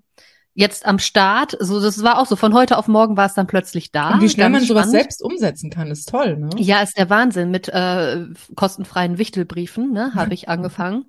jetzt 0.53 0.85
am 0.85 0.99
Start. 0.99 1.57
So, 1.59 1.81
das 1.81 2.03
war 2.03 2.19
auch 2.19 2.25
so. 2.25 2.35
Von 2.35 2.53
heute 2.53 2.77
auf 2.77 2.87
morgen 2.87 3.17
war 3.17 3.25
es 3.25 3.33
dann 3.33 3.47
plötzlich 3.47 3.91
da. 3.91 4.13
Und 4.13 4.21
wie 4.21 4.29
schnell 4.29 4.49
man 4.49 4.63
sowas 4.63 4.91
selbst 4.91 5.21
umsetzen 5.23 5.69
kann, 5.69 5.89
ist 5.91 6.09
toll, 6.09 6.37
ne? 6.37 6.49
Ja, 6.57 6.81
ist 6.81 6.97
der 6.97 7.09
Wahnsinn. 7.09 7.51
Mit 7.51 7.69
äh, 7.69 8.25
kostenfreien 8.55 9.17
Wichtelbriefen, 9.17 9.91
ne, 9.91 10.13
habe 10.15 10.33
ich 10.33 10.49
angefangen. 10.49 11.05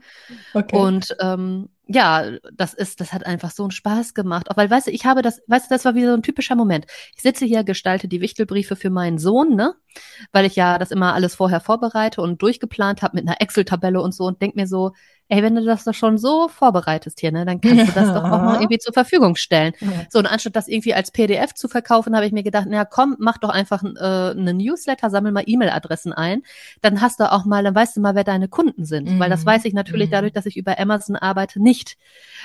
okay. 0.55 0.77
Und 0.77 1.17
ähm, 1.21 1.69
ja, 1.87 2.31
das 2.55 2.73
ist, 2.73 3.01
das 3.01 3.13
hat 3.13 3.27
einfach 3.27 3.51
so 3.51 3.63
einen 3.63 3.71
Spaß 3.71 4.15
gemacht. 4.15 4.51
Auch 4.51 4.57
weil, 4.57 4.71
weißt 4.71 4.87
du, 4.87 4.91
ich 4.91 5.05
habe 5.05 5.21
das, 5.21 5.43
weißt 5.49 5.71
du, 5.71 5.75
das 5.75 5.85
war 5.85 5.95
wieder 5.95 6.09
so 6.09 6.17
ein 6.17 6.23
typischer 6.23 6.55
Moment. 6.55 6.87
Ich 7.15 7.23
sitze 7.23 7.45
hier, 7.45 7.63
gestalte 7.63 8.09
die 8.09 8.23
Wichtelbriefe 8.23 8.77
für 8.77 8.89
meinen 8.89 9.19
Sohn, 9.19 9.55
ne? 9.55 9.75
Weil 10.33 10.47
ich 10.47 10.57
ja 10.57 10.79
das 10.79 10.91
immer 10.91 11.13
alles 11.13 11.35
vorher 11.35 11.61
vorbereite 11.61 12.23
und 12.23 12.41
durchgeplant 12.41 13.03
habe 13.03 13.17
mit 13.17 13.29
einer 13.29 13.41
Excel-Tabelle 13.43 14.01
und 14.01 14.15
so 14.15 14.25
und 14.25 14.41
denk 14.41 14.57
mir 14.57 14.67
so, 14.67 14.93
ey, 15.29 15.43
wenn 15.43 15.55
du 15.55 15.65
das 15.65 15.85
doch 15.85 15.95
schon 15.95 16.19
so 16.19 16.49
vorbereitest 16.49 17.21
hier, 17.21 17.33
ne, 17.33 17.45
dann 17.45 17.61
kannst 17.61 17.89
du 17.89 17.93
das 17.93 18.13
doch 18.13 18.25
auch 18.25 18.43
mal 18.43 18.57
irgendwie 18.57 18.79
zur 18.79 18.93
Verfügung 18.93 19.37
stellen. 19.37 19.73
Ja. 19.81 19.89
So, 20.11 20.19
und 20.19 20.27
anstatt 20.27 20.55
das 20.55 20.69
irgendwie 20.69 20.95
als 20.95 21.11
PDF 21.11 21.55
zu 21.55 21.69
verkaufen, 21.69 22.15
habe 22.15 22.27
ich 22.27 22.33
mir 22.33 22.43
gedacht, 22.43 22.67
na 22.69 22.85
komm, 22.85 23.17
mach 23.19 23.39
doch 23.39 23.49
einfach 23.49 23.83
äh, 23.83 23.99
eine 24.31 24.53
Newsletter, 24.55 25.11
sammel 25.11 25.33
mal 25.33 25.45
E-Mail-Adressen 25.47 26.13
ein. 26.13 26.43
Dann 26.83 27.01
hast 27.01 27.21
du 27.21 27.31
auch 27.33 27.45
mal, 27.45 27.65
dann 27.65 27.75
weißt 27.75 27.97
du 27.97 28.01
mal, 28.01 28.15
wer 28.15 28.25
deine 28.25 28.49
Kunden 28.49 28.85
sind. 28.85 29.11
Mhm. 29.11 29.19
Weil 29.19 29.31
das 29.31 29.43
mhm. 29.43 29.47
weiß 29.47 29.65
ich 29.65 29.73
natürlich 29.73 30.09
mhm. 30.09 30.13
dadurch, 30.13 30.33
dass 30.33 30.47
ich 30.47 30.57
über 30.57 30.79
Amazon 30.79 31.17
arbeite, 31.17 31.63
nicht. 31.63 31.97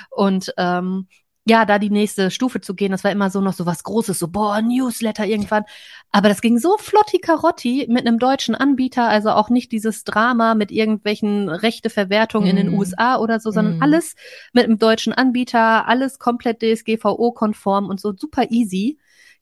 Und 0.09 0.53
ähm, 0.57 1.07
ja, 1.45 1.65
da 1.65 1.79
die 1.79 1.89
nächste 1.89 2.31
Stufe 2.31 2.61
zu 2.61 2.75
gehen, 2.75 2.91
das 2.91 3.03
war 3.03 3.11
immer 3.11 3.29
so 3.29 3.41
noch 3.41 3.53
so 3.53 3.65
was 3.65 3.83
Großes, 3.83 4.19
so 4.19 4.27
boah, 4.27 4.61
Newsletter 4.61 5.25
irgendwann. 5.25 5.63
Aber 6.11 6.29
das 6.29 6.41
ging 6.41 6.59
so 6.59 6.77
flotti 6.77 7.19
Karotti 7.19 7.87
mit 7.89 8.05
einem 8.05 8.19
deutschen 8.19 8.55
Anbieter, 8.55 9.07
also 9.07 9.31
auch 9.31 9.49
nicht 9.49 9.71
dieses 9.71 10.03
Drama 10.03 10.53
mit 10.53 10.71
irgendwelchen 10.71 11.49
Rechteverwertungen 11.49 12.47
mm. 12.47 12.49
in 12.49 12.55
den 12.57 12.71
mhm. 12.73 12.79
USA 12.79 13.17
oder 13.17 13.39
so, 13.39 13.51
sondern 13.51 13.77
mm. 13.77 13.83
alles 13.83 14.15
mit 14.53 14.65
einem 14.65 14.77
deutschen 14.77 15.13
Anbieter, 15.13 15.87
alles 15.87 16.19
komplett 16.19 16.61
DSGVO-konform 16.61 17.87
und 17.87 17.99
so 17.99 18.13
super 18.15 18.51
easy. 18.51 18.99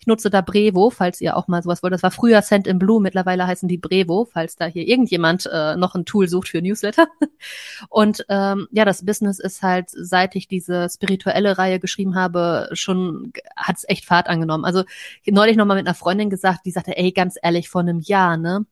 Ich 0.08 0.10
nutze 0.10 0.30
da 0.30 0.40
Brevo, 0.40 0.90
falls 0.90 1.20
ihr 1.20 1.36
auch 1.36 1.50
mal 1.50 1.62
sowas 1.62 1.84
wollt. 1.84 1.92
Das 1.92 2.02
war 2.02 2.12
früher 2.12 2.42
Send 2.42 2.66
in 2.66 2.80
Blue, 2.80 3.02
mittlerweile 3.02 3.46
heißen 3.46 3.68
die 3.68 3.78
Brevo, 3.78 4.24
falls 4.24 4.56
da 4.56 4.66
hier 4.66 4.88
irgendjemand 4.88 5.50
äh, 5.52 5.76
noch 5.76 5.96
ein 5.96 6.06
Tool 6.06 6.30
sucht 6.30 6.48
für 6.48 6.62
Newsletter. 6.62 7.08
Und 7.90 8.26
ähm, 8.30 8.70
ja, 8.72 8.86
das 8.86 9.04
Business 9.04 9.38
ist 9.38 9.64
halt, 9.64 9.90
seit 9.90 10.38
ich 10.38 10.48
diese 10.48 10.88
spirituelle 10.90 11.58
Reihe 11.58 11.82
geschrieben 11.82 12.16
habe, 12.16 12.70
schon 12.72 13.34
hat 13.58 13.76
es 13.76 13.90
echt 13.90 14.06
Fahrt 14.06 14.30
angenommen. 14.30 14.64
Also 14.64 14.86
neulich 15.26 15.58
nochmal 15.58 15.76
mit 15.76 15.86
einer 15.86 15.94
Freundin 15.94 16.30
gesagt, 16.30 16.62
die 16.66 16.72
sagte, 16.72 16.96
ey, 16.96 17.12
ganz 17.12 17.36
ehrlich, 17.44 17.68
vor 17.68 17.82
einem 17.82 18.00
Jahr, 18.00 18.38
ne? 18.38 18.66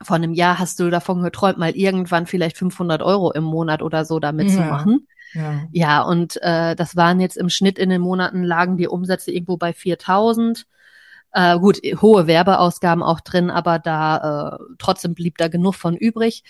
vor 0.00 0.16
einem 0.16 0.32
Jahr 0.32 0.58
hast 0.58 0.80
du 0.80 0.88
davon 0.88 1.22
geträumt, 1.22 1.58
mal 1.58 1.76
irgendwann 1.76 2.24
vielleicht 2.24 2.56
500 2.56 3.02
Euro 3.02 3.32
im 3.32 3.44
Monat 3.44 3.82
oder 3.82 4.06
so 4.06 4.18
damit 4.18 4.48
ja. 4.48 4.54
zu 4.54 4.60
machen. 4.60 5.08
Ja, 5.34 5.68
ja 5.72 6.02
und 6.02 6.40
äh, 6.42 6.74
das 6.74 6.96
waren 6.96 7.20
jetzt 7.20 7.36
im 7.36 7.48
Schnitt 7.48 7.78
in 7.78 7.90
den 7.90 8.00
Monaten 8.00 8.42
lagen 8.42 8.76
die 8.76 8.88
Umsätze 8.88 9.32
irgendwo 9.32 9.56
bei 9.56 9.72
4000. 9.72 10.66
Äh, 11.34 11.58
gut, 11.58 11.80
hohe 12.00 12.28
Werbeausgaben 12.28 13.02
auch 13.02 13.20
drin, 13.20 13.50
aber 13.50 13.80
da 13.80 14.56
äh, 14.56 14.64
trotzdem 14.78 15.14
blieb 15.14 15.36
da 15.36 15.48
genug 15.48 15.74
von 15.74 15.96
übrig. 15.96 16.44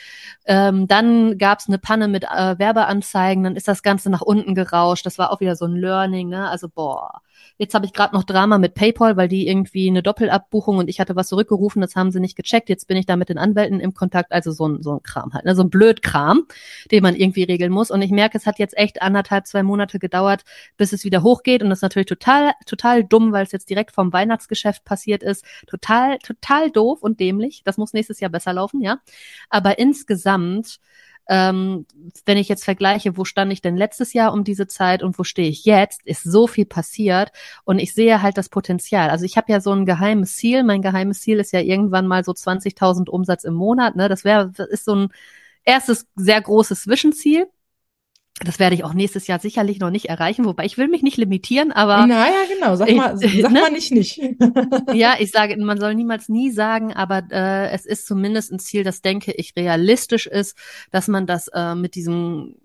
Ähm, 0.44 0.86
dann 0.86 1.38
gab 1.38 1.60
es 1.60 1.68
eine 1.68 1.78
Panne 1.78 2.06
mit 2.06 2.24
äh, 2.24 2.58
Werbeanzeigen, 2.58 3.44
dann 3.44 3.56
ist 3.56 3.66
das 3.66 3.82
Ganze 3.82 4.10
nach 4.10 4.20
unten 4.20 4.54
gerauscht. 4.54 5.06
Das 5.06 5.18
war 5.18 5.32
auch 5.32 5.40
wieder 5.40 5.56
so 5.56 5.64
ein 5.64 5.74
Learning, 5.74 6.28
ne? 6.28 6.50
Also 6.50 6.68
boah, 6.68 7.22
Jetzt 7.56 7.74
habe 7.74 7.86
ich 7.86 7.92
gerade 7.92 8.14
noch 8.14 8.24
Drama 8.24 8.58
mit 8.58 8.74
PayPal, 8.74 9.16
weil 9.16 9.28
die 9.28 9.46
irgendwie 9.46 9.88
eine 9.88 10.02
Doppelabbuchung 10.02 10.78
und 10.78 10.88
ich 10.88 10.98
hatte 10.98 11.14
was 11.14 11.28
zurückgerufen, 11.28 11.80
das 11.80 11.94
haben 11.94 12.10
sie 12.10 12.18
nicht 12.18 12.36
gecheckt. 12.36 12.68
Jetzt 12.68 12.88
bin 12.88 12.96
ich 12.96 13.06
da 13.06 13.16
mit 13.16 13.28
den 13.28 13.38
Anwälten 13.38 13.78
im 13.78 13.94
Kontakt, 13.94 14.32
also 14.32 14.50
so 14.50 14.66
ein, 14.66 14.82
so 14.82 14.94
ein 14.94 15.02
Kram 15.02 15.32
halt, 15.32 15.44
ne? 15.44 15.54
so 15.54 15.62
ein 15.62 15.70
Blödkram, 15.70 16.46
den 16.90 17.02
man 17.02 17.14
irgendwie 17.14 17.44
regeln 17.44 17.70
muss. 17.70 17.92
Und 17.92 18.02
ich 18.02 18.10
merke, 18.10 18.38
es 18.38 18.46
hat 18.46 18.58
jetzt 18.58 18.76
echt 18.76 19.02
anderthalb, 19.02 19.46
zwei 19.46 19.62
Monate 19.62 20.00
gedauert, 20.00 20.42
bis 20.76 20.92
es 20.92 21.04
wieder 21.04 21.22
hochgeht. 21.22 21.62
Und 21.62 21.70
das 21.70 21.78
ist 21.78 21.82
natürlich 21.82 22.08
total, 22.08 22.52
total 22.66 23.04
dumm, 23.04 23.32
weil 23.32 23.44
es 23.44 23.52
jetzt 23.52 23.70
direkt 23.70 23.92
vom 23.92 24.12
Weihnachtsgeschäft 24.12 24.73
passiert 24.82 25.22
ist. 25.22 25.44
Total, 25.66 26.18
total 26.18 26.70
doof 26.70 27.02
und 27.02 27.20
dämlich. 27.20 27.62
Das 27.64 27.76
muss 27.76 27.92
nächstes 27.92 28.20
Jahr 28.20 28.30
besser 28.30 28.52
laufen, 28.52 28.80
ja. 28.80 28.98
Aber 29.50 29.78
insgesamt 29.78 30.80
ähm, 31.28 31.86
wenn 32.26 32.36
ich 32.36 32.48
jetzt 32.48 32.64
vergleiche, 32.64 33.16
wo 33.16 33.24
stand 33.24 33.52
ich 33.52 33.62
denn 33.62 33.76
letztes 33.76 34.12
Jahr 34.12 34.32
um 34.32 34.44
diese 34.44 34.66
Zeit 34.66 35.02
und 35.02 35.18
wo 35.18 35.24
stehe 35.24 35.48
ich 35.48 35.64
jetzt, 35.64 36.02
ist 36.04 36.22
so 36.22 36.46
viel 36.46 36.66
passiert 36.66 37.30
und 37.64 37.78
ich 37.78 37.94
sehe 37.94 38.22
halt 38.22 38.36
das 38.36 38.48
Potenzial. 38.48 39.10
Also 39.10 39.24
ich 39.24 39.36
habe 39.36 39.50
ja 39.50 39.60
so 39.60 39.72
ein 39.72 39.86
geheimes 39.86 40.36
Ziel. 40.36 40.64
Mein 40.64 40.82
geheimes 40.82 41.20
Ziel 41.22 41.38
ist 41.40 41.52
ja 41.52 41.60
irgendwann 41.60 42.06
mal 42.06 42.24
so 42.24 42.32
20.000 42.32 43.08
Umsatz 43.08 43.44
im 43.44 43.54
Monat. 43.54 43.96
Ne? 43.96 44.08
Das 44.08 44.24
wäre, 44.24 44.50
das 44.54 44.68
ist 44.68 44.84
so 44.84 44.94
ein 44.94 45.08
erstes 45.64 46.06
sehr 46.14 46.40
großes 46.40 46.82
Zwischenziel. 46.82 47.46
Das 48.40 48.58
werde 48.58 48.74
ich 48.74 48.82
auch 48.82 48.94
nächstes 48.94 49.28
Jahr 49.28 49.38
sicherlich 49.38 49.78
noch 49.78 49.90
nicht 49.90 50.06
erreichen, 50.06 50.44
wobei 50.44 50.64
ich 50.64 50.76
will 50.76 50.88
mich 50.88 51.02
nicht 51.02 51.16
limitieren, 51.16 51.70
aber. 51.70 52.04
Naja, 52.04 52.34
genau, 52.52 52.74
sag 52.74 52.90
mal, 52.90 53.16
ich, 53.22 53.42
sag 53.42 53.52
ne? 53.52 53.60
mal 53.60 53.70
nicht 53.70 53.92
nicht. 53.92 54.20
ja, 54.92 55.14
ich 55.20 55.30
sage, 55.30 55.56
man 55.56 55.78
soll 55.78 55.94
niemals 55.94 56.28
nie 56.28 56.50
sagen, 56.50 56.92
aber 56.92 57.22
äh, 57.30 57.70
es 57.70 57.86
ist 57.86 58.08
zumindest 58.08 58.50
ein 58.50 58.58
Ziel, 58.58 58.82
das 58.82 59.02
denke 59.02 59.32
ich 59.32 59.54
realistisch 59.56 60.26
ist, 60.26 60.56
dass 60.90 61.06
man 61.06 61.28
das 61.28 61.46
äh, 61.54 61.76
mit 61.76 61.94
diesem 61.94 62.56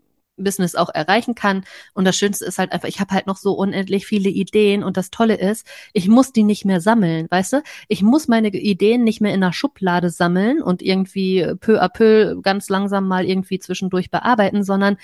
Business 0.43 0.75
auch 0.75 0.89
erreichen 0.89 1.35
kann. 1.35 1.63
Und 1.93 2.05
das 2.05 2.17
Schönste 2.17 2.45
ist 2.45 2.57
halt 2.57 2.71
einfach, 2.71 2.87
ich 2.87 2.99
habe 2.99 3.13
halt 3.13 3.27
noch 3.27 3.37
so 3.37 3.53
unendlich 3.53 4.07
viele 4.07 4.29
Ideen 4.29 4.83
und 4.83 4.97
das 4.97 5.11
Tolle 5.11 5.35
ist, 5.35 5.67
ich 5.93 6.07
muss 6.07 6.31
die 6.31 6.43
nicht 6.43 6.65
mehr 6.65 6.81
sammeln, 6.81 7.27
weißt 7.29 7.53
du? 7.53 7.63
Ich 7.87 8.01
muss 8.01 8.27
meine 8.27 8.47
Ideen 8.49 9.03
nicht 9.03 9.21
mehr 9.21 9.33
in 9.33 9.43
einer 9.43 9.53
Schublade 9.53 10.09
sammeln 10.09 10.61
und 10.61 10.81
irgendwie 10.81 11.45
peu 11.59 11.81
à 11.81 11.89
peu 11.89 12.41
ganz 12.41 12.69
langsam 12.69 13.07
mal 13.07 13.25
irgendwie 13.25 13.59
zwischendurch 13.59 14.09
bearbeiten, 14.09 14.63
sondern 14.63 14.97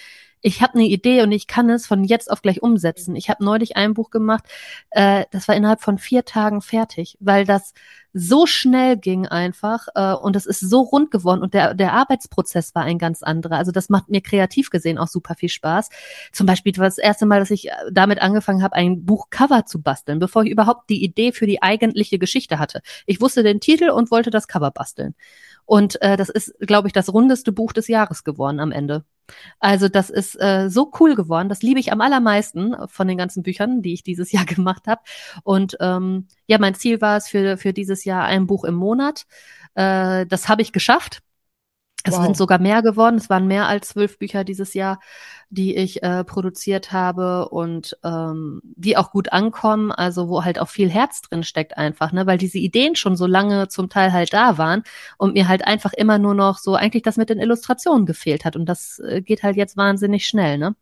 ich 0.46 0.62
habe 0.62 0.76
eine 0.76 0.84
Idee 0.84 1.24
und 1.24 1.32
ich 1.32 1.48
kann 1.48 1.72
es 1.72 1.88
von 1.88 2.04
jetzt 2.04 2.30
auf 2.30 2.44
gleich 2.44 2.62
umsetzen. 2.62 3.16
Ich 3.16 3.32
habe 3.32 3.44
neulich 3.44 3.78
ein 3.78 3.96
Buch 3.96 4.12
gemacht, 4.12 4.44
äh, 4.92 5.26
das 5.32 5.48
war 5.48 5.56
innerhalb 5.56 5.82
von 5.82 5.98
vier 5.98 6.24
Tagen 6.24 6.62
fertig, 6.62 7.18
weil 7.20 7.46
das 7.46 7.74
so 8.14 8.46
schnell 8.46 8.96
ging 8.96 9.26
einfach 9.26 9.88
äh, 9.96 10.14
und 10.14 10.36
es 10.36 10.46
ist 10.46 10.60
so 10.60 10.82
rund 10.82 11.10
geworden 11.10 11.42
und 11.42 11.56
der, 11.56 11.74
der 11.74 11.94
Arbeitsprozess 11.94 12.76
war 12.76 12.84
ein 12.84 13.00
ganz 13.00 13.24
anderer. 13.24 13.58
Also 13.58 13.72
das 13.72 13.90
macht 13.90 14.10
mir 14.10 14.22
kreativ 14.22 14.70
gesehen 14.70 15.00
auch 15.00 15.08
super 15.08 15.34
viel 15.34 15.50
Spaß. 15.50 15.90
Zum 16.32 16.46
Beispiel 16.46 16.78
war 16.78 16.86
das 16.86 17.00
erste 17.00 17.26
Mal, 17.26 17.40
dass 17.40 17.50
ich 17.50 17.70
äh, 17.70 17.72
damit 17.92 18.22
angefangen 18.22 18.62
habe, 18.62 18.76
ein 18.76 19.04
Buchcover 19.04 19.66
zu 19.66 19.82
basteln, 19.82 20.20
bevor 20.20 20.44
ich 20.44 20.52
überhaupt 20.52 20.92
die 20.92 21.04
Idee 21.04 21.32
für 21.32 21.48
die 21.48 21.64
eigentliche 21.64 22.20
Geschichte 22.20 22.60
hatte. 22.60 22.84
Ich 23.08 23.20
wusste 23.20 23.42
den 23.42 23.62
Titel 23.62 23.90
und 23.90 24.12
wollte 24.12 24.30
das 24.30 24.48
Cover 24.48 24.70
basteln. 24.70 25.16
Und 25.66 26.00
äh, 26.04 26.18
das 26.18 26.30
ist, 26.30 26.54
glaube 26.60 26.88
ich, 26.88 26.94
das 26.94 27.12
rundeste 27.12 27.52
Buch 27.52 27.74
des 27.74 27.88
Jahres 27.88 28.24
geworden 28.24 28.60
am 28.60 28.72
Ende. 28.72 29.06
Also 29.60 29.90
das 29.90 30.10
ist 30.10 30.40
äh, 30.42 30.70
so 30.70 30.92
cool 31.00 31.16
geworden. 31.16 31.50
Das 31.50 31.62
liebe 31.62 31.80
ich 31.80 31.92
am 31.92 32.02
allermeisten 32.02 32.76
von 32.88 33.08
den 33.08 33.18
ganzen 33.18 33.44
Büchern, 33.44 33.82
die 33.82 33.94
ich 33.94 34.04
dieses 34.04 34.32
Jahr 34.34 34.46
gemacht 34.46 34.88
habe. 34.88 35.02
Und 35.44 35.78
ähm, 35.80 36.28
ja, 36.48 36.58
mein 36.60 36.76
Ziel 36.76 37.02
war 37.02 37.18
es 37.18 37.28
für, 37.28 37.58
für 37.58 37.74
dieses 37.74 38.06
Jahr 38.06 38.26
ein 38.26 38.48
Buch 38.48 38.64
im 38.64 38.76
Monat. 38.76 39.26
Äh, 39.76 40.26
das 40.26 40.50
habe 40.50 40.62
ich 40.62 40.72
geschafft. 40.72 41.22
Es 42.08 42.14
wow. 42.14 42.24
sind 42.24 42.38
sogar 42.38 42.60
mehr 42.60 42.84
geworden. 42.84 43.16
Es 43.16 43.32
waren 43.32 43.48
mehr 43.48 43.68
als 43.68 43.90
zwölf 43.90 44.20
Bücher 44.20 44.44
dieses 44.44 44.76
Jahr, 44.76 45.00
die 45.50 45.76
ich 45.76 46.04
äh, 46.04 46.24
produziert 46.24 46.92
habe 46.92 47.50
und 47.50 47.98
ähm, 48.04 48.62
die 48.64 48.96
auch 48.96 49.12
gut 49.12 49.34
ankommen. 49.34 49.92
Also 49.92 50.30
wo 50.30 50.44
halt 50.46 50.60
auch 50.60 50.70
viel 50.70 50.90
Herz 50.90 51.22
drin 51.22 51.44
steckt 51.44 51.78
einfach, 51.78 52.12
ne, 52.12 52.28
weil 52.28 52.38
diese 52.38 52.60
Ideen 52.60 52.96
schon 52.96 53.16
so 53.16 53.26
lange 53.26 53.70
zum 53.70 53.90
Teil 53.90 54.14
halt 54.14 54.34
da 54.34 54.60
waren 54.60 54.84
und 55.18 55.34
mir 55.34 55.48
halt 55.48 55.66
einfach 55.66 55.94
immer 55.94 56.20
nur 56.20 56.36
noch 56.36 56.60
so 56.60 56.76
eigentlich 56.76 57.04
das 57.04 57.18
mit 57.18 57.30
den 57.30 57.40
Illustrationen 57.40 58.06
gefehlt 58.06 58.46
hat 58.46 58.56
und 58.56 58.68
das 58.68 59.00
äh, 59.00 59.22
geht 59.22 59.42
halt 59.42 59.56
jetzt 59.56 59.76
wahnsinnig 59.76 60.28
schnell, 60.28 60.60
ne. 60.60 60.76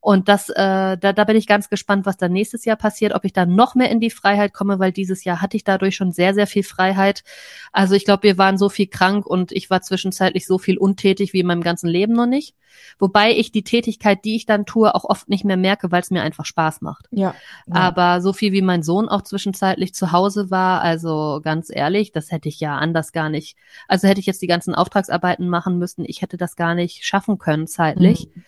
Und 0.00 0.28
das, 0.28 0.48
äh, 0.48 0.96
da, 0.96 1.12
da 1.12 1.24
bin 1.24 1.36
ich 1.36 1.46
ganz 1.46 1.68
gespannt, 1.68 2.06
was 2.06 2.16
dann 2.16 2.32
nächstes 2.32 2.64
Jahr 2.64 2.76
passiert, 2.76 3.14
ob 3.14 3.24
ich 3.24 3.32
da 3.32 3.46
noch 3.46 3.74
mehr 3.74 3.90
in 3.90 4.00
die 4.00 4.10
Freiheit 4.10 4.52
komme, 4.54 4.78
weil 4.78 4.92
dieses 4.92 5.24
Jahr 5.24 5.42
hatte 5.42 5.56
ich 5.56 5.64
dadurch 5.64 5.96
schon 5.96 6.12
sehr, 6.12 6.34
sehr 6.34 6.46
viel 6.46 6.62
Freiheit. 6.62 7.24
Also 7.72 7.94
ich 7.94 8.04
glaube, 8.04 8.22
wir 8.22 8.38
waren 8.38 8.58
so 8.58 8.68
viel 8.68 8.86
krank 8.86 9.26
und 9.26 9.50
ich 9.52 9.70
war 9.70 9.82
zwischenzeitlich 9.82 10.46
so 10.46 10.58
viel 10.58 10.78
untätig 10.78 11.32
wie 11.32 11.40
in 11.40 11.46
meinem 11.46 11.62
ganzen 11.62 11.88
Leben 11.88 12.12
noch 12.12 12.26
nicht. 12.26 12.54
Wobei 12.98 13.32
ich 13.32 13.50
die 13.50 13.64
Tätigkeit, 13.64 14.24
die 14.24 14.36
ich 14.36 14.46
dann 14.46 14.66
tue, 14.66 14.94
auch 14.94 15.04
oft 15.04 15.28
nicht 15.28 15.44
mehr 15.44 15.56
merke, 15.56 15.90
weil 15.90 16.02
es 16.02 16.10
mir 16.10 16.22
einfach 16.22 16.44
Spaß 16.44 16.80
macht. 16.80 17.06
Ja, 17.10 17.34
ja. 17.66 17.74
Aber 17.74 18.20
so 18.20 18.32
viel 18.32 18.52
wie 18.52 18.62
mein 18.62 18.82
Sohn 18.82 19.08
auch 19.08 19.22
zwischenzeitlich 19.22 19.94
zu 19.94 20.12
Hause 20.12 20.50
war, 20.50 20.80
also 20.80 21.40
ganz 21.42 21.70
ehrlich, 21.74 22.12
das 22.12 22.30
hätte 22.30 22.48
ich 22.48 22.60
ja 22.60 22.76
anders 22.76 23.12
gar 23.12 23.30
nicht. 23.30 23.56
Also 23.88 24.06
hätte 24.06 24.20
ich 24.20 24.26
jetzt 24.26 24.42
die 24.42 24.46
ganzen 24.46 24.74
Auftragsarbeiten 24.74 25.48
machen 25.48 25.78
müssen, 25.78 26.04
ich 26.06 26.22
hätte 26.22 26.36
das 26.36 26.56
gar 26.56 26.74
nicht 26.74 27.04
schaffen 27.04 27.38
können 27.38 27.66
zeitlich. 27.66 28.28
Mhm. 28.34 28.44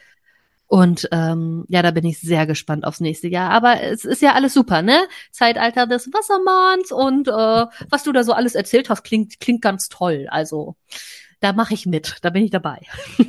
Und 0.70 1.08
ähm, 1.10 1.64
ja, 1.66 1.82
da 1.82 1.90
bin 1.90 2.04
ich 2.04 2.20
sehr 2.20 2.46
gespannt 2.46 2.84
aufs 2.84 3.00
nächste 3.00 3.26
Jahr. 3.26 3.50
Aber 3.50 3.82
es 3.82 4.04
ist 4.04 4.22
ja 4.22 4.34
alles 4.34 4.54
super, 4.54 4.82
ne? 4.82 5.00
Zeitalter 5.32 5.88
des 5.88 6.08
Wassermanns 6.12 6.92
und 6.92 7.26
äh, 7.26 7.66
was 7.90 8.04
du 8.04 8.12
da 8.12 8.22
so 8.22 8.32
alles 8.32 8.54
erzählt 8.54 8.88
hast, 8.88 9.02
klingt, 9.02 9.40
klingt 9.40 9.62
ganz 9.62 9.88
toll. 9.88 10.28
Also 10.30 10.76
da 11.40 11.52
mache 11.52 11.74
ich 11.74 11.86
mit, 11.86 12.18
da 12.22 12.30
bin 12.30 12.44
ich 12.44 12.52
dabei. 12.52 12.78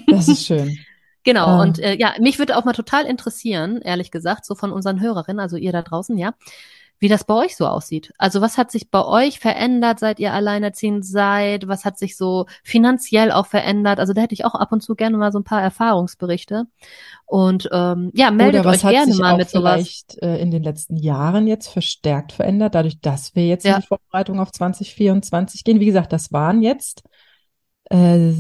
Das 0.06 0.28
ist 0.28 0.46
schön. 0.46 0.78
genau, 1.24 1.48
ah. 1.48 1.64
und 1.64 1.80
äh, 1.80 1.96
ja, 1.96 2.14
mich 2.20 2.38
würde 2.38 2.56
auch 2.56 2.64
mal 2.64 2.74
total 2.74 3.08
interessieren, 3.08 3.82
ehrlich 3.82 4.12
gesagt, 4.12 4.46
so 4.46 4.54
von 4.54 4.72
unseren 4.72 5.02
Hörerinnen, 5.02 5.40
also 5.40 5.58
ihr 5.58 5.72
da 5.72 5.82
draußen, 5.82 6.20
ja, 6.20 6.36
wie 7.02 7.08
das 7.08 7.24
bei 7.24 7.34
euch 7.34 7.56
so 7.56 7.66
aussieht. 7.66 8.14
Also 8.20 8.42
was 8.42 8.60
hat 8.60 8.70
sich 8.70 8.92
bei 8.92 9.04
euch 9.04 9.40
verändert, 9.40 10.00
seit 10.00 10.20
ihr 10.20 10.34
alleinerziehend 10.34 11.04
seid? 11.04 11.68
Was 11.68 11.84
hat 11.84 11.98
sich 11.98 12.16
so 12.16 12.46
finanziell 12.64 13.32
auch 13.32 13.48
verändert? 13.48 14.00
Also 14.00 14.14
da 14.14 14.22
hätte 14.22 14.36
ich 14.36 14.46
auch 14.46 14.54
ab 14.54 14.72
und 14.72 14.82
zu 14.82 14.94
gerne 14.94 15.18
mal 15.18 15.32
so 15.32 15.40
ein 15.40 15.44
paar 15.44 15.64
Erfahrungsberichte. 15.64 16.66
Und 17.26 17.68
ähm, 17.72 18.12
ja, 18.14 18.30
meldet 18.30 18.68
euch 18.68 18.82
gerne 18.82 19.16
mal 19.16 19.36
mit 19.36 19.50
sowas. 19.50 19.74
Vielleicht 19.74 20.22
äh, 20.22 20.38
in 20.40 20.52
den 20.52 20.62
letzten 20.62 20.96
Jahren 20.96 21.48
jetzt 21.48 21.70
verstärkt 21.70 22.34
verändert, 22.34 22.76
dadurch, 22.76 23.02
dass 23.02 23.36
wir 23.36 23.48
jetzt 23.48 23.66
ja. 23.66 23.76
in 23.76 23.82
die 23.82 23.88
Vorbereitung 23.88 24.40
auf 24.40 24.52
2024 24.52 25.64
gehen. 25.64 25.80
Wie 25.80 25.88
gesagt, 25.88 26.14
das 26.14 26.32
waren 26.32 26.62
jetzt 26.62 27.02
äh, 27.90 28.32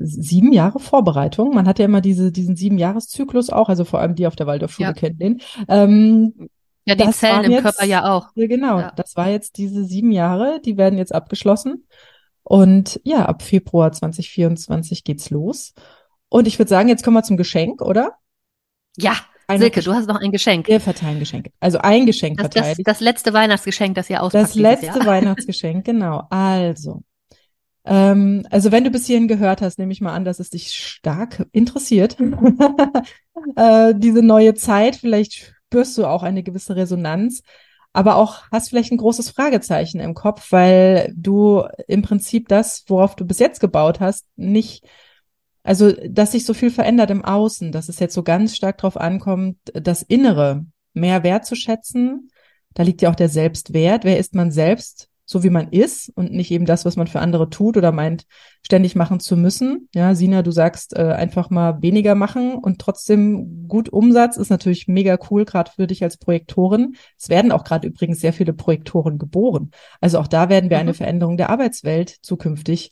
sieben 0.00 0.54
Jahre 0.54 0.78
Vorbereitung. 0.78 1.54
Man 1.54 1.68
hat 1.68 1.78
ja 1.78 1.84
immer 1.84 2.00
diese, 2.00 2.32
diesen 2.32 2.56
sieben 2.56 2.78
Jahreszyklus 2.78 3.50
auch, 3.50 3.68
also 3.68 3.84
vor 3.84 4.00
allem 4.00 4.14
die 4.14 4.26
auf 4.26 4.36
der 4.36 4.46
Waldorfschule 4.46 4.88
ja. 4.88 4.94
kennen 4.94 5.18
den. 5.18 5.40
Ähm, 5.68 6.48
ja, 6.98 7.06
die 7.06 7.12
Zellen 7.12 7.44
im 7.44 7.52
jetzt, 7.52 7.62
Körper 7.62 7.84
ja 7.84 8.12
auch. 8.12 8.28
Ja, 8.34 8.46
genau. 8.46 8.78
Ja. 8.78 8.92
Das 8.96 9.16
war 9.16 9.28
jetzt 9.28 9.56
diese 9.58 9.84
sieben 9.84 10.12
Jahre, 10.12 10.60
die 10.64 10.76
werden 10.76 10.98
jetzt 10.98 11.14
abgeschlossen. 11.14 11.86
Und 12.42 13.00
ja, 13.04 13.26
ab 13.26 13.42
Februar 13.42 13.92
2024 13.92 15.04
geht's 15.04 15.30
los. 15.30 15.74
Und 16.28 16.46
ich 16.46 16.58
würde 16.58 16.68
sagen, 16.68 16.88
jetzt 16.88 17.04
kommen 17.04 17.16
wir 17.16 17.22
zum 17.22 17.36
Geschenk, 17.36 17.82
oder? 17.82 18.14
Ja, 18.96 19.14
ein 19.50 19.58
Silke, 19.58 19.82
du 19.82 19.92
hast 19.92 20.06
noch 20.06 20.20
ein 20.20 20.30
Geschenk. 20.30 20.68
Wir 20.68 20.80
verteilen 20.80 21.18
Geschenke. 21.18 21.50
Also 21.58 21.78
ein 21.78 22.06
Geschenk 22.06 22.38
das, 22.38 22.52
verteilen. 22.52 22.76
Das, 22.78 22.98
das 22.98 23.00
letzte 23.00 23.32
Weihnachtsgeschenk, 23.32 23.96
das 23.96 24.08
ihr 24.08 24.22
auspackt 24.22 24.44
Das 24.44 24.54
letzte 24.54 25.00
Weihnachtsgeschenk, 25.06 25.84
genau. 25.84 26.22
Also, 26.30 27.02
ähm, 27.84 28.46
also 28.50 28.70
wenn 28.70 28.84
du 28.84 28.90
bis 28.90 29.06
hierhin 29.06 29.26
gehört 29.26 29.60
hast, 29.60 29.78
nehme 29.80 29.92
ich 29.92 30.00
mal 30.00 30.14
an, 30.14 30.24
dass 30.24 30.38
es 30.38 30.50
dich 30.50 30.72
stark 30.72 31.46
interessiert. 31.50 32.16
äh, 33.56 33.92
diese 33.96 34.22
neue 34.22 34.54
Zeit, 34.54 34.96
vielleicht 34.96 35.54
spürst 35.70 35.96
du 35.96 36.04
auch 36.06 36.24
eine 36.24 36.42
gewisse 36.42 36.74
Resonanz, 36.74 37.42
aber 37.92 38.16
auch 38.16 38.42
hast 38.50 38.70
vielleicht 38.70 38.90
ein 38.90 38.98
großes 38.98 39.30
Fragezeichen 39.30 40.00
im 40.00 40.14
Kopf, 40.14 40.50
weil 40.50 41.12
du 41.16 41.64
im 41.86 42.02
Prinzip 42.02 42.48
das, 42.48 42.84
worauf 42.88 43.14
du 43.14 43.24
bis 43.24 43.38
jetzt 43.38 43.60
gebaut 43.60 44.00
hast, 44.00 44.26
nicht, 44.34 44.84
also 45.62 45.92
dass 46.08 46.32
sich 46.32 46.44
so 46.44 46.54
viel 46.54 46.72
verändert 46.72 47.10
im 47.10 47.24
Außen, 47.24 47.70
dass 47.70 47.88
es 47.88 48.00
jetzt 48.00 48.14
so 48.14 48.24
ganz 48.24 48.56
stark 48.56 48.78
darauf 48.78 48.96
ankommt, 48.96 49.58
das 49.74 50.02
Innere 50.02 50.66
mehr 50.92 51.22
wertzuschätzen. 51.22 52.30
Da 52.74 52.82
liegt 52.82 53.02
ja 53.02 53.10
auch 53.10 53.16
der 53.16 53.28
Selbstwert. 53.28 54.04
Wer 54.04 54.18
ist 54.18 54.34
man 54.34 54.50
selbst? 54.50 55.09
So 55.30 55.44
wie 55.44 55.50
man 55.50 55.68
ist 55.68 56.10
und 56.16 56.32
nicht 56.32 56.50
eben 56.50 56.66
das, 56.66 56.84
was 56.84 56.96
man 56.96 57.06
für 57.06 57.20
andere 57.20 57.48
tut 57.50 57.76
oder 57.76 57.92
meint, 57.92 58.26
ständig 58.66 58.96
machen 58.96 59.20
zu 59.20 59.36
müssen. 59.36 59.88
Ja, 59.94 60.16
Sina, 60.16 60.42
du 60.42 60.50
sagst 60.50 60.96
äh, 60.96 61.12
einfach 61.12 61.50
mal 61.50 61.80
weniger 61.82 62.16
machen 62.16 62.54
und 62.54 62.80
trotzdem 62.80 63.68
gut 63.68 63.88
Umsatz 63.90 64.36
ist 64.36 64.50
natürlich 64.50 64.88
mega 64.88 65.16
cool, 65.30 65.44
gerade 65.44 65.70
für 65.70 65.86
dich 65.86 66.02
als 66.02 66.16
Projektorin. 66.16 66.96
Es 67.16 67.28
werden 67.28 67.52
auch 67.52 67.62
gerade 67.62 67.86
übrigens 67.86 68.18
sehr 68.18 68.32
viele 68.32 68.52
Projektoren 68.52 69.18
geboren. 69.18 69.70
Also 70.00 70.18
auch 70.18 70.26
da 70.26 70.48
werden 70.48 70.68
wir 70.68 70.78
mhm. 70.78 70.80
eine 70.80 70.94
Veränderung 70.94 71.36
der 71.36 71.50
Arbeitswelt 71.50 72.16
zukünftig, 72.22 72.90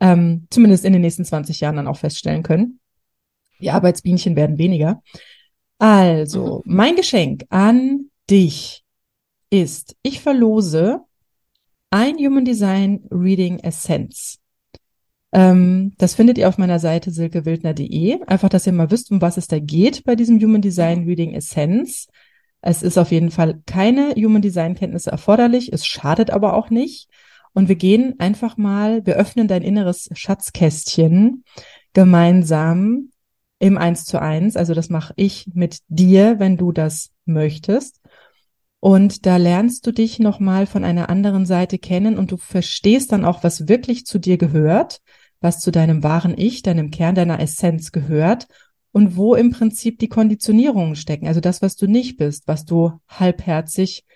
ähm, 0.00 0.48
zumindest 0.50 0.84
in 0.84 0.92
den 0.92 1.02
nächsten 1.02 1.24
20 1.24 1.60
Jahren 1.60 1.76
dann 1.76 1.86
auch 1.86 1.98
feststellen 1.98 2.42
können. 2.42 2.80
Die 3.60 3.70
Arbeitsbienchen 3.70 4.34
werden 4.34 4.58
weniger. 4.58 5.04
Also, 5.78 6.62
mhm. 6.64 6.74
mein 6.74 6.96
Geschenk 6.96 7.44
an 7.48 8.10
dich 8.28 8.82
ist, 9.50 9.94
ich 10.02 10.20
verlose 10.20 11.02
ein 11.96 12.18
Human 12.18 12.44
Design 12.44 13.00
Reading 13.10 13.58
Essence. 13.60 14.38
Ähm, 15.32 15.94
das 15.96 16.14
findet 16.14 16.36
ihr 16.36 16.46
auf 16.46 16.58
meiner 16.58 16.78
Seite 16.78 17.10
silkewildner.de. 17.10 18.20
Einfach, 18.26 18.50
dass 18.50 18.66
ihr 18.66 18.74
mal 18.74 18.90
wisst, 18.90 19.10
um 19.10 19.22
was 19.22 19.38
es 19.38 19.48
da 19.48 19.58
geht 19.58 20.04
bei 20.04 20.14
diesem 20.14 20.38
Human 20.38 20.60
Design 20.60 21.04
Reading 21.04 21.32
Essence. 21.32 22.08
Es 22.60 22.82
ist 22.82 22.98
auf 22.98 23.12
jeden 23.12 23.30
Fall 23.30 23.62
keine 23.64 24.14
Human 24.14 24.42
Design 24.42 24.74
Kenntnisse 24.74 25.10
erforderlich. 25.10 25.72
Es 25.72 25.86
schadet 25.86 26.28
aber 26.30 26.52
auch 26.52 26.68
nicht. 26.68 27.08
Und 27.54 27.70
wir 27.70 27.76
gehen 27.76 28.16
einfach 28.18 28.58
mal, 28.58 29.06
wir 29.06 29.16
öffnen 29.16 29.48
dein 29.48 29.62
inneres 29.62 30.10
Schatzkästchen 30.12 31.44
gemeinsam 31.94 33.08
im 33.58 33.78
Eins 33.78 34.04
zu 34.04 34.20
eins. 34.20 34.54
Also 34.58 34.74
das 34.74 34.90
mache 34.90 35.14
ich 35.16 35.48
mit 35.54 35.78
dir, 35.88 36.38
wenn 36.40 36.58
du 36.58 36.72
das 36.72 37.12
möchtest. 37.24 38.02
Und 38.80 39.26
da 39.26 39.36
lernst 39.36 39.86
du 39.86 39.92
dich 39.92 40.18
nochmal 40.18 40.66
von 40.66 40.84
einer 40.84 41.08
anderen 41.08 41.46
Seite 41.46 41.78
kennen 41.78 42.18
und 42.18 42.30
du 42.30 42.36
verstehst 42.36 43.12
dann 43.12 43.24
auch, 43.24 43.42
was 43.42 43.68
wirklich 43.68 44.06
zu 44.06 44.18
dir 44.18 44.36
gehört, 44.36 45.00
was 45.40 45.60
zu 45.60 45.70
deinem 45.70 46.02
wahren 46.02 46.34
Ich, 46.36 46.62
deinem 46.62 46.90
Kern, 46.90 47.14
deiner 47.14 47.40
Essenz 47.40 47.92
gehört 47.92 48.48
und 48.92 49.16
wo 49.16 49.34
im 49.34 49.50
Prinzip 49.50 49.98
die 49.98 50.08
Konditionierungen 50.08 50.96
stecken. 50.96 51.26
Also 51.26 51.40
das, 51.40 51.60
was 51.62 51.76
du 51.76 51.86
nicht 51.86 52.16
bist, 52.16 52.48
was 52.48 52.64
du 52.64 52.92
halbherzig 53.08 54.06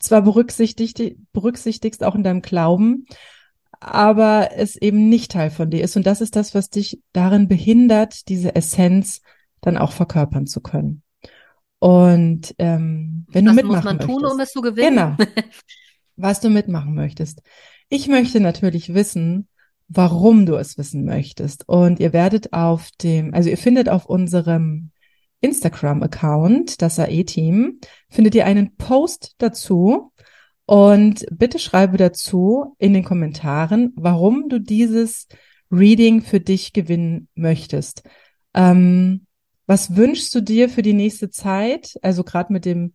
zwar 0.00 0.22
berücksichtigt, 0.22 1.00
berücksichtigst 1.32 2.02
auch 2.02 2.16
in 2.16 2.24
deinem 2.24 2.42
Glauben, 2.42 3.06
aber 3.78 4.50
es 4.56 4.74
eben 4.74 5.08
nicht 5.08 5.30
Teil 5.30 5.50
von 5.50 5.70
dir 5.70 5.84
ist. 5.84 5.96
Und 5.96 6.04
das 6.04 6.20
ist 6.20 6.34
das, 6.34 6.52
was 6.54 6.68
dich 6.68 7.00
darin 7.12 7.46
behindert, 7.46 8.28
diese 8.28 8.56
Essenz 8.56 9.20
dann 9.60 9.78
auch 9.78 9.92
verkörpern 9.92 10.46
zu 10.46 10.60
können. 10.60 11.03
Und 11.84 12.54
ähm, 12.56 13.26
wenn 13.28 13.44
Was 13.44 13.52
du 13.52 13.56
mitmachen 13.56 13.74
muss 13.74 13.84
man 13.84 13.96
möchtest, 13.96 14.10
tun, 14.10 14.24
um 14.24 14.40
es 14.40 14.52
zu 14.52 14.60
gewinnen? 14.62 15.16
Genau. 15.18 15.30
was 16.16 16.40
du 16.40 16.48
mitmachen 16.48 16.94
möchtest. 16.94 17.42
Ich 17.90 18.08
möchte 18.08 18.40
natürlich 18.40 18.94
wissen, 18.94 19.48
warum 19.88 20.46
du 20.46 20.54
es 20.54 20.78
wissen 20.78 21.04
möchtest. 21.04 21.68
Und 21.68 22.00
ihr 22.00 22.14
werdet 22.14 22.54
auf 22.54 22.88
dem, 23.02 23.34
also 23.34 23.50
ihr 23.50 23.58
findet 23.58 23.90
auf 23.90 24.06
unserem 24.06 24.92
Instagram-Account, 25.42 26.80
das 26.80 26.98
AE-Team, 26.98 27.80
findet 28.08 28.34
ihr 28.34 28.46
einen 28.46 28.76
Post 28.76 29.34
dazu. 29.36 30.10
Und 30.64 31.26
bitte 31.30 31.58
schreibe 31.58 31.98
dazu 31.98 32.76
in 32.78 32.94
den 32.94 33.04
Kommentaren, 33.04 33.92
warum 33.94 34.48
du 34.48 34.58
dieses 34.58 35.28
Reading 35.70 36.22
für 36.22 36.40
dich 36.40 36.72
gewinnen 36.72 37.28
möchtest. 37.34 38.04
Ähm, 38.54 39.26
was 39.66 39.96
wünschst 39.96 40.34
du 40.34 40.40
dir 40.40 40.68
für 40.68 40.82
die 40.82 40.92
nächste 40.92 41.30
Zeit? 41.30 41.98
Also 42.02 42.24
gerade 42.24 42.52
mit 42.52 42.64
dem 42.64 42.92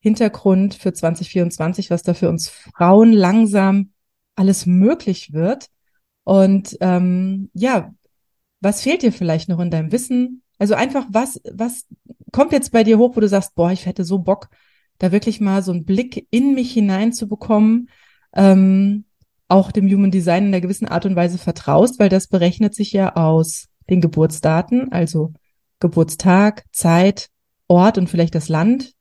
Hintergrund 0.00 0.74
für 0.74 0.92
2024, 0.92 1.90
was 1.90 2.02
da 2.02 2.14
für 2.14 2.28
uns 2.28 2.48
Frauen 2.48 3.12
langsam 3.12 3.92
alles 4.34 4.66
möglich 4.66 5.32
wird. 5.32 5.68
Und 6.24 6.76
ähm, 6.80 7.50
ja, 7.54 7.94
was 8.60 8.82
fehlt 8.82 9.02
dir 9.02 9.12
vielleicht 9.12 9.48
noch 9.48 9.60
in 9.60 9.70
deinem 9.70 9.92
Wissen? 9.92 10.42
Also 10.58 10.74
einfach, 10.74 11.06
was, 11.08 11.40
was 11.52 11.86
kommt 12.30 12.52
jetzt 12.52 12.72
bei 12.72 12.84
dir 12.84 12.98
hoch, 12.98 13.16
wo 13.16 13.20
du 13.20 13.28
sagst, 13.28 13.54
boah, 13.54 13.72
ich 13.72 13.86
hätte 13.86 14.04
so 14.04 14.18
Bock, 14.18 14.48
da 14.98 15.12
wirklich 15.12 15.40
mal 15.40 15.62
so 15.62 15.72
einen 15.72 15.84
Blick 15.84 16.26
in 16.30 16.54
mich 16.54 16.72
hinein 16.72 17.12
zu 17.12 17.28
bekommen, 17.28 17.88
ähm, 18.34 19.04
auch 19.48 19.72
dem 19.72 19.88
Human 19.90 20.10
Design 20.10 20.44
in 20.44 20.48
einer 20.48 20.60
gewissen 20.60 20.86
Art 20.88 21.04
und 21.04 21.16
Weise 21.16 21.38
vertraust, 21.38 21.98
weil 21.98 22.08
das 22.08 22.28
berechnet 22.28 22.74
sich 22.74 22.92
ja 22.92 23.16
aus 23.16 23.68
den 23.90 24.00
Geburtsdaten, 24.00 24.92
also 24.92 25.32
Geburtstag, 25.82 26.64
Zeit, 26.72 27.28
Ort 27.68 27.98
und 27.98 28.08
vielleicht 28.08 28.34
das 28.34 28.48
Land. 28.48 28.94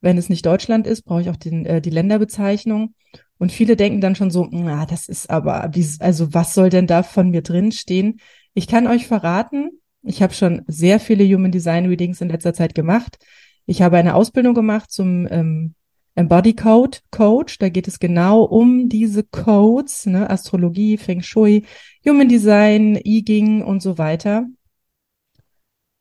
Wenn 0.00 0.16
es 0.16 0.30
nicht 0.30 0.46
Deutschland 0.46 0.86
ist, 0.86 1.02
brauche 1.02 1.20
ich 1.20 1.28
auch 1.30 1.36
den, 1.36 1.66
äh, 1.66 1.82
die 1.82 1.90
Länderbezeichnung. 1.90 2.94
Und 3.36 3.52
viele 3.52 3.76
denken 3.76 4.00
dann 4.00 4.14
schon 4.14 4.30
so, 4.30 4.48
na, 4.50 4.86
das 4.86 5.08
ist 5.08 5.28
aber, 5.28 5.70
also 5.98 6.34
was 6.34 6.54
soll 6.54 6.70
denn 6.70 6.86
da 6.86 7.02
von 7.02 7.30
mir 7.30 7.42
drin 7.42 7.72
stehen? 7.72 8.20
Ich 8.54 8.66
kann 8.66 8.86
euch 8.86 9.06
verraten, 9.06 9.70
ich 10.02 10.22
habe 10.22 10.32
schon 10.32 10.62
sehr 10.66 11.00
viele 11.00 11.24
Human 11.24 11.52
Design 11.52 11.86
Readings 11.86 12.20
in 12.20 12.28
letzter 12.28 12.54
Zeit 12.54 12.74
gemacht. 12.74 13.18
Ich 13.66 13.82
habe 13.82 13.98
eine 13.98 14.14
Ausbildung 14.14 14.54
gemacht 14.54 14.90
zum 14.90 15.26
ähm, 15.30 15.74
Embody 16.14 16.54
Code 16.54 16.98
Coach. 17.10 17.58
Da 17.58 17.68
geht 17.68 17.86
es 17.86 17.98
genau 17.98 18.42
um 18.42 18.88
diese 18.88 19.24
Codes, 19.24 20.06
ne? 20.06 20.28
Astrologie, 20.28 20.96
Feng 20.96 21.22
Shui, 21.22 21.64
Human 22.06 22.28
Design, 22.28 22.98
I 23.04 23.22
Ging 23.22 23.62
und 23.62 23.82
so 23.82 23.98
weiter. 23.98 24.46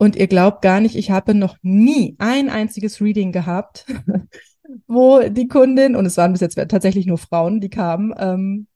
Und 0.02 0.16
ihr 0.16 0.28
glaubt 0.28 0.62
gar 0.62 0.80
nicht, 0.80 0.96
ich 0.96 1.12
habe 1.12 1.36
noch 1.36 1.58
nie 1.62 2.16
ein 2.20 2.50
einziges 2.50 3.02
Reading 3.02 3.34
gehabt, 3.34 3.86
wo 4.88 5.20
die 5.28 5.50
Kundin, 5.50 5.98
und 5.98 6.06
es 6.06 6.16
waren 6.16 6.32
bis 6.32 6.40
jetzt 6.40 6.56
tatsächlich 6.56 7.06
nur 7.06 7.18
Frauen, 7.18 7.60
die 7.60 7.70
kamen, 7.70 8.14
ähm, 8.18 8.68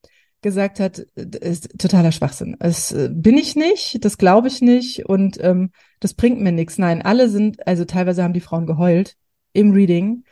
gesagt 0.41 0.81
hat, 0.81 0.99
ist 0.99 1.79
totaler 1.79 2.11
Schwachsinn. 2.11 2.57
Es 2.59 2.91
äh, 2.91 3.09
bin 3.09 3.37
ich 3.37 3.55
nicht, 3.55 4.03
das 4.03 4.17
glaube 4.17 4.49
ich 4.49 4.59
nicht 4.59 5.05
und 5.05 5.41
ähm, 5.41 5.71
das 6.01 6.13
bringt 6.13 6.41
mir 6.41 6.51
nichts. 6.51 6.77
Nein, 6.77 7.01
alle 7.01 7.29
sind, 7.29 7.65
also 7.65 7.85
teilweise 7.85 8.21
haben 8.21 8.33
die 8.33 8.41
Frauen 8.41 8.65
geheult 8.65 9.15
im 9.53 9.71
Reading 9.71 10.25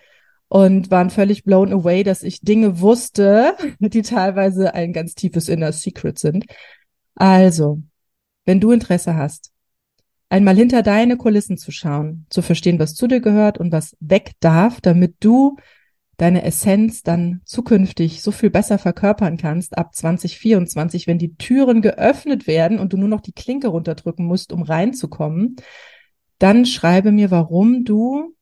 und 0.50 0.92
waren 0.92 1.10
völlig 1.10 1.46
blown 1.46 1.72
away, 1.72 2.04
dass 2.04 2.22
ich 2.24 2.42
Dinge 2.42 2.82
wusste, 2.82 3.56
die 3.80 4.02
teilweise 4.02 4.74
ein 4.74 4.92
ganz 4.92 5.16
tiefes 5.16 5.48
Inner 5.48 5.72
Secret 5.72 6.20
sind. 6.20 6.48
Also, 7.16 7.82
wenn 8.44 8.60
du 8.60 8.72
Interesse 8.72 9.16
hast, 9.16 9.54
einmal 10.32 10.56
hinter 10.56 10.82
deine 10.82 11.18
Kulissen 11.18 11.58
zu 11.58 11.72
schauen, 11.72 12.26
zu 12.30 12.42
verstehen, 12.42 12.80
was 12.80 12.96
zu 12.96 13.08
dir 13.08 13.20
gehört 13.20 13.58
und 13.58 13.72
was 13.72 13.98
weg 14.00 14.32
darf, 14.40 14.80
damit 14.80 15.16
du 15.20 15.58
deine 16.18 16.44
Essenz 16.44 17.04
dann 17.04 17.42
zukünftig 17.46 18.22
so 18.22 18.32
viel 18.32 18.50
besser 18.50 18.78
verkörpern 18.78 19.38
kannst 19.38 19.78
ab 19.78 19.94
2024, 19.94 21.08
wenn 21.08 21.18
die 21.18 21.36
Türen 21.36 21.82
geöffnet 21.82 22.48
werden 22.48 22.80
und 22.80 22.94
du 22.94 22.98
nur 22.98 23.10
noch 23.10 23.22
die 23.22 23.34
Klinke 23.34 23.68
runterdrücken 23.68 24.26
musst, 24.26 24.54
um 24.54 24.62
reinzukommen, 24.62 25.58
dann 26.40 26.66
schreibe 26.66 27.12
mir, 27.12 27.30
warum 27.32 27.84
du 27.84 28.36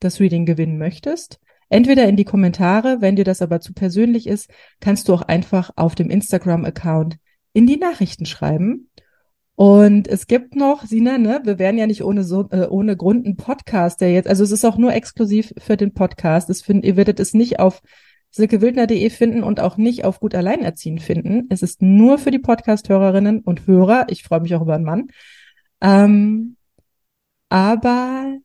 das 0.00 0.20
Reading 0.20 0.46
gewinnen 0.46 0.78
möchtest. 0.78 1.40
Entweder 1.68 2.06
in 2.06 2.16
die 2.16 2.24
Kommentare, 2.24 3.00
wenn 3.00 3.16
dir 3.16 3.24
das 3.24 3.42
aber 3.42 3.60
zu 3.60 3.72
persönlich 3.72 4.26
ist, 4.26 4.50
kannst 4.80 5.08
du 5.08 5.14
auch 5.14 5.22
einfach 5.22 5.70
auf 5.76 5.94
dem 5.94 6.10
Instagram-Account 6.10 7.16
in 7.54 7.66
die 7.66 7.78
Nachrichten 7.78 8.26
schreiben. 8.26 8.90
Und 9.56 10.08
es 10.08 10.26
gibt 10.26 10.56
noch, 10.56 10.84
Sina, 10.84 11.16
ne, 11.16 11.40
wir 11.44 11.58
werden 11.58 11.78
ja 11.78 11.86
nicht 11.86 12.02
ohne 12.02 12.24
so, 12.24 12.48
äh, 12.50 12.66
ohne 12.66 12.96
Grund 12.96 13.24
ein 13.24 13.36
Podcast, 13.36 14.00
der 14.00 14.12
jetzt, 14.12 14.28
also 14.28 14.42
es 14.42 14.50
ist 14.50 14.64
auch 14.64 14.78
nur 14.78 14.92
exklusiv 14.92 15.54
für 15.58 15.76
den 15.76 15.94
Podcast. 15.94 16.50
Es 16.50 16.62
find, 16.62 16.84
ihr 16.84 16.96
werdet 16.96 17.20
es 17.20 17.34
nicht 17.34 17.60
auf 17.60 17.80
silkewildner.de 18.30 19.10
finden 19.10 19.44
und 19.44 19.60
auch 19.60 19.76
nicht 19.76 20.04
auf 20.04 20.18
gut 20.18 20.34
alleinerziehen 20.34 20.98
finden. 20.98 21.46
Es 21.50 21.62
ist 21.62 21.82
nur 21.82 22.18
für 22.18 22.32
die 22.32 22.40
Podcast-Hörerinnen 22.40 23.40
und 23.40 23.66
Hörer. 23.68 24.06
Ich 24.08 24.24
freue 24.24 24.40
mich 24.40 24.54
auch 24.56 24.62
über 24.62 24.74
einen 24.74 24.84
Mann. 24.84 25.08
Ähm, 25.80 26.56
aber 27.48 28.38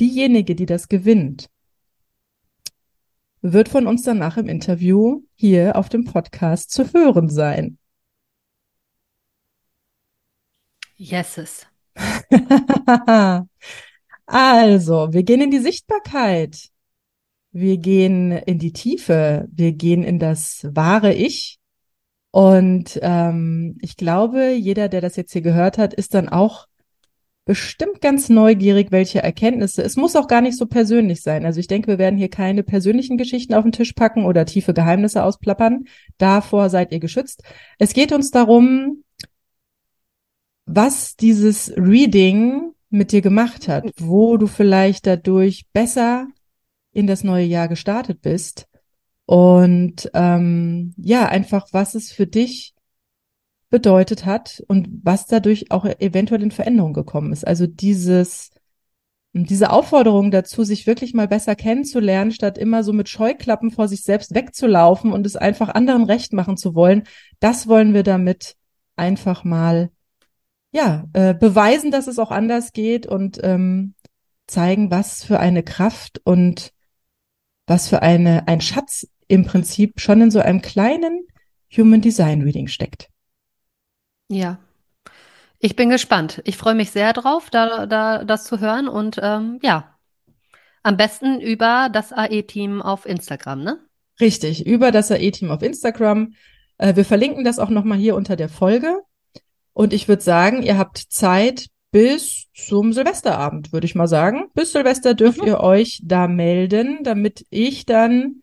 diejenige, 0.00 0.54
die 0.54 0.64
das 0.64 0.88
gewinnt, 0.88 1.50
wird 3.42 3.68
von 3.68 3.86
uns 3.86 4.02
danach 4.02 4.38
im 4.38 4.48
Interview 4.48 5.22
hier 5.34 5.76
auf 5.76 5.90
dem 5.90 6.04
Podcast 6.04 6.70
zu 6.70 6.92
hören 6.94 7.28
sein. 7.28 7.77
Yeses. 10.98 11.66
also, 14.26 15.12
wir 15.12 15.22
gehen 15.22 15.40
in 15.40 15.50
die 15.50 15.60
Sichtbarkeit. 15.60 16.68
Wir 17.52 17.78
gehen 17.78 18.32
in 18.32 18.58
die 18.58 18.72
Tiefe. 18.72 19.48
Wir 19.50 19.72
gehen 19.72 20.02
in 20.02 20.18
das 20.18 20.66
wahre 20.70 21.14
Ich. 21.14 21.58
Und 22.30 22.98
ähm, 23.02 23.78
ich 23.80 23.96
glaube, 23.96 24.52
jeder, 24.52 24.88
der 24.88 25.00
das 25.00 25.16
jetzt 25.16 25.32
hier 25.32 25.42
gehört 25.42 25.78
hat, 25.78 25.94
ist 25.94 26.14
dann 26.14 26.28
auch 26.28 26.66
bestimmt 27.46 28.02
ganz 28.02 28.28
neugierig, 28.28 28.88
welche 28.90 29.22
Erkenntnisse. 29.22 29.82
Es 29.82 29.96
muss 29.96 30.14
auch 30.16 30.28
gar 30.28 30.42
nicht 30.42 30.58
so 30.58 30.66
persönlich 30.66 31.22
sein. 31.22 31.46
Also 31.46 31.60
ich 31.60 31.66
denke, 31.66 31.88
wir 31.88 31.98
werden 31.98 32.18
hier 32.18 32.28
keine 32.28 32.62
persönlichen 32.62 33.16
Geschichten 33.16 33.54
auf 33.54 33.62
den 33.62 33.72
Tisch 33.72 33.94
packen 33.94 34.26
oder 34.26 34.44
tiefe 34.44 34.74
Geheimnisse 34.74 35.24
ausplappern. 35.24 35.86
Davor 36.18 36.68
seid 36.68 36.92
ihr 36.92 37.00
geschützt. 37.00 37.42
Es 37.78 37.94
geht 37.94 38.12
uns 38.12 38.30
darum, 38.30 39.02
was 40.68 41.16
dieses 41.16 41.72
Reading 41.76 42.72
mit 42.90 43.12
dir 43.12 43.22
gemacht 43.22 43.68
hat, 43.68 43.90
wo 43.98 44.36
du 44.36 44.46
vielleicht 44.46 45.06
dadurch 45.06 45.66
besser 45.72 46.28
in 46.92 47.06
das 47.06 47.24
neue 47.24 47.44
Jahr 47.44 47.68
gestartet 47.68 48.22
bist 48.22 48.66
und 49.26 50.10
ähm, 50.14 50.94
ja, 50.96 51.26
einfach 51.26 51.68
was 51.72 51.94
es 51.94 52.12
für 52.12 52.26
dich 52.26 52.74
bedeutet 53.70 54.24
hat 54.24 54.62
und 54.68 54.88
was 55.02 55.26
dadurch 55.26 55.70
auch 55.70 55.84
eventuell 55.84 56.42
in 56.42 56.50
Veränderung 56.50 56.94
gekommen 56.94 57.32
ist. 57.32 57.46
Also 57.46 57.66
dieses 57.66 58.50
diese 59.34 59.70
Aufforderung 59.70 60.30
dazu, 60.30 60.64
sich 60.64 60.86
wirklich 60.86 61.12
mal 61.12 61.28
besser 61.28 61.54
kennenzulernen, 61.54 62.32
statt 62.32 62.56
immer 62.56 62.82
so 62.82 62.92
mit 62.92 63.08
Scheuklappen 63.08 63.70
vor 63.70 63.86
sich 63.86 64.02
selbst 64.02 64.34
wegzulaufen 64.34 65.12
und 65.12 65.26
es 65.26 65.36
einfach 65.36 65.68
anderen 65.68 66.04
recht 66.04 66.32
machen 66.32 66.56
zu 66.56 66.74
wollen, 66.74 67.04
das 67.38 67.68
wollen 67.68 67.92
wir 67.94 68.02
damit 68.02 68.56
einfach 68.96 69.44
mal 69.44 69.90
ja, 70.70 71.04
äh, 71.12 71.34
beweisen, 71.34 71.90
dass 71.90 72.06
es 72.06 72.18
auch 72.18 72.30
anders 72.30 72.72
geht 72.72 73.06
und 73.06 73.40
ähm, 73.42 73.94
zeigen, 74.46 74.90
was 74.90 75.24
für 75.24 75.40
eine 75.40 75.62
Kraft 75.62 76.20
und 76.24 76.72
was 77.66 77.88
für 77.88 78.02
eine, 78.02 78.48
ein 78.48 78.60
Schatz 78.60 79.06
im 79.28 79.44
Prinzip 79.44 80.00
schon 80.00 80.20
in 80.22 80.30
so 80.30 80.40
einem 80.40 80.62
kleinen 80.62 81.26
Human 81.76 82.00
Design 82.00 82.42
Reading 82.42 82.66
steckt. 82.66 83.08
Ja. 84.28 84.58
Ich 85.58 85.74
bin 85.74 85.90
gespannt. 85.90 86.40
Ich 86.44 86.56
freue 86.56 86.74
mich 86.74 86.90
sehr 86.90 87.12
drauf, 87.12 87.50
da, 87.50 87.86
da 87.86 88.24
das 88.24 88.44
zu 88.44 88.60
hören 88.60 88.88
und 88.88 89.18
ähm, 89.20 89.58
ja, 89.62 89.98
am 90.82 90.96
besten 90.96 91.40
über 91.40 91.88
das 91.92 92.12
AE-Team 92.12 92.80
auf 92.80 93.06
Instagram, 93.06 93.62
ne? 93.62 93.78
Richtig, 94.20 94.66
über 94.66 94.92
das 94.92 95.10
AE-Team 95.10 95.50
auf 95.50 95.62
Instagram. 95.62 96.34
Äh, 96.78 96.94
wir 96.96 97.04
verlinken 97.04 97.44
das 97.44 97.58
auch 97.58 97.70
nochmal 97.70 97.98
hier 97.98 98.14
unter 98.14 98.36
der 98.36 98.48
Folge. 98.48 99.02
Und 99.78 99.92
ich 99.92 100.08
würde 100.08 100.22
sagen, 100.22 100.64
ihr 100.64 100.76
habt 100.76 100.98
Zeit 100.98 101.68
bis 101.92 102.46
zum 102.52 102.92
Silvesterabend, 102.92 103.72
würde 103.72 103.84
ich 103.84 103.94
mal 103.94 104.08
sagen. 104.08 104.46
Bis 104.52 104.72
Silvester 104.72 105.14
dürft 105.14 105.40
mhm. 105.40 105.46
ihr 105.46 105.60
euch 105.60 106.00
da 106.02 106.26
melden, 106.26 107.04
damit 107.04 107.46
ich 107.50 107.86
dann 107.86 108.42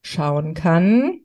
schauen 0.00 0.54
kann. 0.54 1.20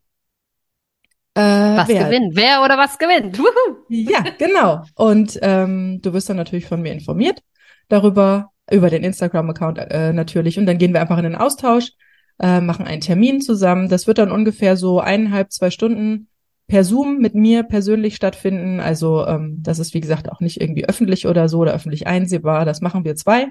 Äh, 1.36 1.44
was 1.44 1.88
wer, 1.88 2.04
gewinnt? 2.04 2.36
Wer 2.36 2.62
oder 2.62 2.78
was 2.78 3.00
gewinnt? 3.00 3.40
Wuhu. 3.40 3.78
Ja, 3.88 4.22
genau. 4.38 4.84
Und 4.96 5.40
ähm, 5.42 6.02
du 6.02 6.12
wirst 6.12 6.28
dann 6.28 6.36
natürlich 6.36 6.66
von 6.66 6.82
mir 6.82 6.92
informiert 6.92 7.42
darüber, 7.88 8.52
über 8.70 8.90
den 8.90 9.06
Instagram-Account 9.06 9.78
äh, 9.78 10.12
natürlich. 10.12 10.60
Und 10.60 10.66
dann 10.66 10.78
gehen 10.78 10.92
wir 10.92 11.00
einfach 11.00 11.18
in 11.18 11.24
den 11.24 11.36
Austausch, 11.36 11.94
äh, 12.38 12.60
machen 12.60 12.86
einen 12.86 13.00
Termin 13.00 13.40
zusammen. 13.40 13.88
Das 13.88 14.08
wird 14.08 14.18
dann 14.18 14.30
ungefähr 14.30 14.76
so 14.76 15.00
eineinhalb, 15.00 15.54
zwei 15.54 15.70
Stunden 15.70 16.28
per 16.72 16.86
Zoom 16.86 17.18
mit 17.18 17.36
mir 17.36 17.64
persönlich 17.64 18.16
stattfinden. 18.16 18.80
Also 18.80 19.28
ähm, 19.28 19.58
das 19.60 19.78
ist, 19.78 19.94
wie 19.94 20.00
gesagt, 20.00 20.32
auch 20.32 20.40
nicht 20.40 20.62
irgendwie 20.62 20.88
öffentlich 20.88 21.28
oder 21.28 21.50
so 21.50 21.60
oder 21.60 21.74
öffentlich 21.74 22.08
einsehbar. 22.08 22.64
Das 22.64 22.80
machen 22.80 23.04
wir 23.04 23.18
zwei. 23.18 23.48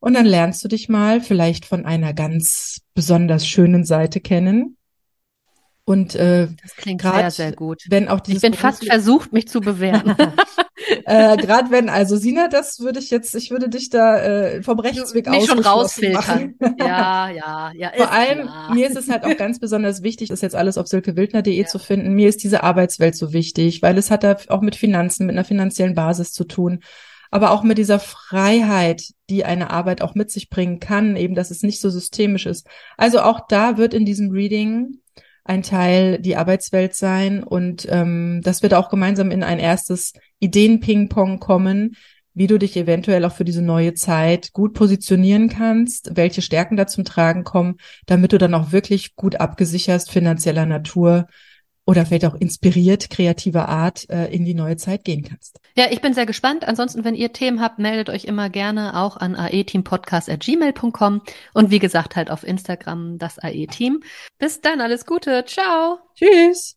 Und 0.00 0.12
dann 0.12 0.26
lernst 0.26 0.62
du 0.62 0.68
dich 0.68 0.90
mal 0.90 1.22
vielleicht 1.22 1.64
von 1.64 1.86
einer 1.86 2.12
ganz 2.12 2.82
besonders 2.92 3.46
schönen 3.46 3.86
Seite 3.86 4.20
kennen. 4.20 4.76
Und 5.86 6.14
äh, 6.14 6.48
das 6.62 6.76
klingt 6.76 7.00
grad, 7.00 7.20
sehr, 7.20 7.30
sehr 7.30 7.52
gut. 7.52 7.84
Wenn 7.88 8.06
auch 8.06 8.20
ich 8.26 8.42
bin 8.42 8.52
fast 8.52 8.84
versucht, 8.84 9.32
mich 9.32 9.48
zu 9.48 9.62
bewerten. 9.62 10.14
äh, 11.04 11.36
Gerade 11.36 11.70
wenn, 11.70 11.88
also 11.88 12.16
Sina, 12.16 12.48
das 12.48 12.80
würde 12.80 12.98
ich 12.98 13.10
jetzt, 13.10 13.34
ich 13.34 13.50
würde 13.50 13.68
dich 13.68 13.90
da 13.90 14.18
äh, 14.18 14.62
vom 14.62 14.78
Rechtsweg 14.78 15.28
aus 15.28 15.46
schon 15.46 15.58
rausfiltern. 15.58 16.54
ja, 16.78 17.30
ja, 17.30 17.72
ja. 17.74 17.92
Vor 17.96 18.12
allem, 18.12 18.42
klar. 18.42 18.74
mir 18.74 18.86
ist 18.86 18.96
es 18.96 19.08
halt 19.08 19.24
auch 19.24 19.36
ganz 19.36 19.58
besonders 19.58 20.02
wichtig, 20.02 20.28
das 20.28 20.40
jetzt 20.40 20.54
alles 20.54 20.78
auf 20.78 20.86
silkewildner.de 20.86 21.52
ja. 21.52 21.66
zu 21.66 21.78
finden. 21.78 22.14
Mir 22.14 22.28
ist 22.28 22.42
diese 22.42 22.62
Arbeitswelt 22.62 23.16
so 23.16 23.32
wichtig, 23.32 23.82
weil 23.82 23.98
es 23.98 24.10
hat 24.10 24.24
da 24.24 24.36
auch 24.48 24.60
mit 24.60 24.76
Finanzen, 24.76 25.26
mit 25.26 25.34
einer 25.34 25.44
finanziellen 25.44 25.94
Basis 25.94 26.32
zu 26.32 26.44
tun. 26.44 26.80
Aber 27.30 27.50
auch 27.50 27.62
mit 27.62 27.78
dieser 27.78 27.98
Freiheit, 27.98 29.02
die 29.28 29.44
eine 29.44 29.70
Arbeit 29.70 30.00
auch 30.00 30.14
mit 30.14 30.30
sich 30.30 30.48
bringen 30.48 30.78
kann, 30.78 31.16
eben, 31.16 31.34
dass 31.34 31.50
es 31.50 31.62
nicht 31.62 31.80
so 31.80 31.90
systemisch 31.90 32.46
ist. 32.46 32.66
Also 32.96 33.20
auch 33.20 33.40
da 33.48 33.76
wird 33.76 33.94
in 33.94 34.04
diesem 34.04 34.30
Reading 34.30 35.00
ein 35.46 35.62
Teil 35.62 36.18
die 36.18 36.36
Arbeitswelt 36.36 36.94
sein 36.94 37.42
und 37.42 37.86
ähm, 37.90 38.40
das 38.42 38.62
wird 38.62 38.74
auch 38.74 38.88
gemeinsam 38.88 39.30
in 39.30 39.42
ein 39.42 39.58
erstes 39.58 40.12
Ideen-Ping-Pong 40.40 41.40
kommen, 41.40 41.96
wie 42.34 42.46
du 42.46 42.58
dich 42.58 42.76
eventuell 42.76 43.24
auch 43.24 43.32
für 43.32 43.44
diese 43.44 43.62
neue 43.62 43.94
Zeit 43.94 44.52
gut 44.52 44.74
positionieren 44.74 45.48
kannst, 45.48 46.16
welche 46.16 46.42
Stärken 46.42 46.76
da 46.76 46.86
zum 46.86 47.04
Tragen 47.04 47.44
kommen, 47.44 47.76
damit 48.04 48.32
du 48.32 48.38
dann 48.38 48.54
auch 48.54 48.72
wirklich 48.72 49.16
gut 49.16 49.40
abgesicherst 49.40 50.10
finanzieller 50.10 50.66
Natur 50.66 51.26
oder 51.86 52.04
vielleicht 52.04 52.26
auch 52.26 52.34
inspiriert, 52.34 53.08
kreativer 53.10 53.68
Art 53.68 54.10
äh, 54.10 54.26
in 54.26 54.44
die 54.44 54.54
neue 54.54 54.76
Zeit 54.76 55.04
gehen 55.04 55.22
kannst. 55.22 55.60
Ja, 55.76 55.86
ich 55.90 56.00
bin 56.02 56.14
sehr 56.14 56.26
gespannt. 56.26 56.66
Ansonsten, 56.66 57.04
wenn 57.04 57.14
ihr 57.14 57.32
Themen 57.32 57.60
habt, 57.60 57.78
meldet 57.78 58.10
euch 58.10 58.24
immer 58.24 58.50
gerne 58.50 59.00
auch 59.00 59.16
an 59.16 59.36
aeteampodcast.gmail.com 59.36 61.22
und 61.54 61.70
wie 61.70 61.78
gesagt 61.78 62.16
halt 62.16 62.30
auf 62.30 62.42
Instagram 62.42 63.18
das 63.18 63.38
AE-Team. 63.38 64.00
Bis 64.38 64.60
dann, 64.60 64.80
alles 64.80 65.06
Gute. 65.06 65.44
Ciao. 65.46 66.00
Tschüss. 66.14 66.76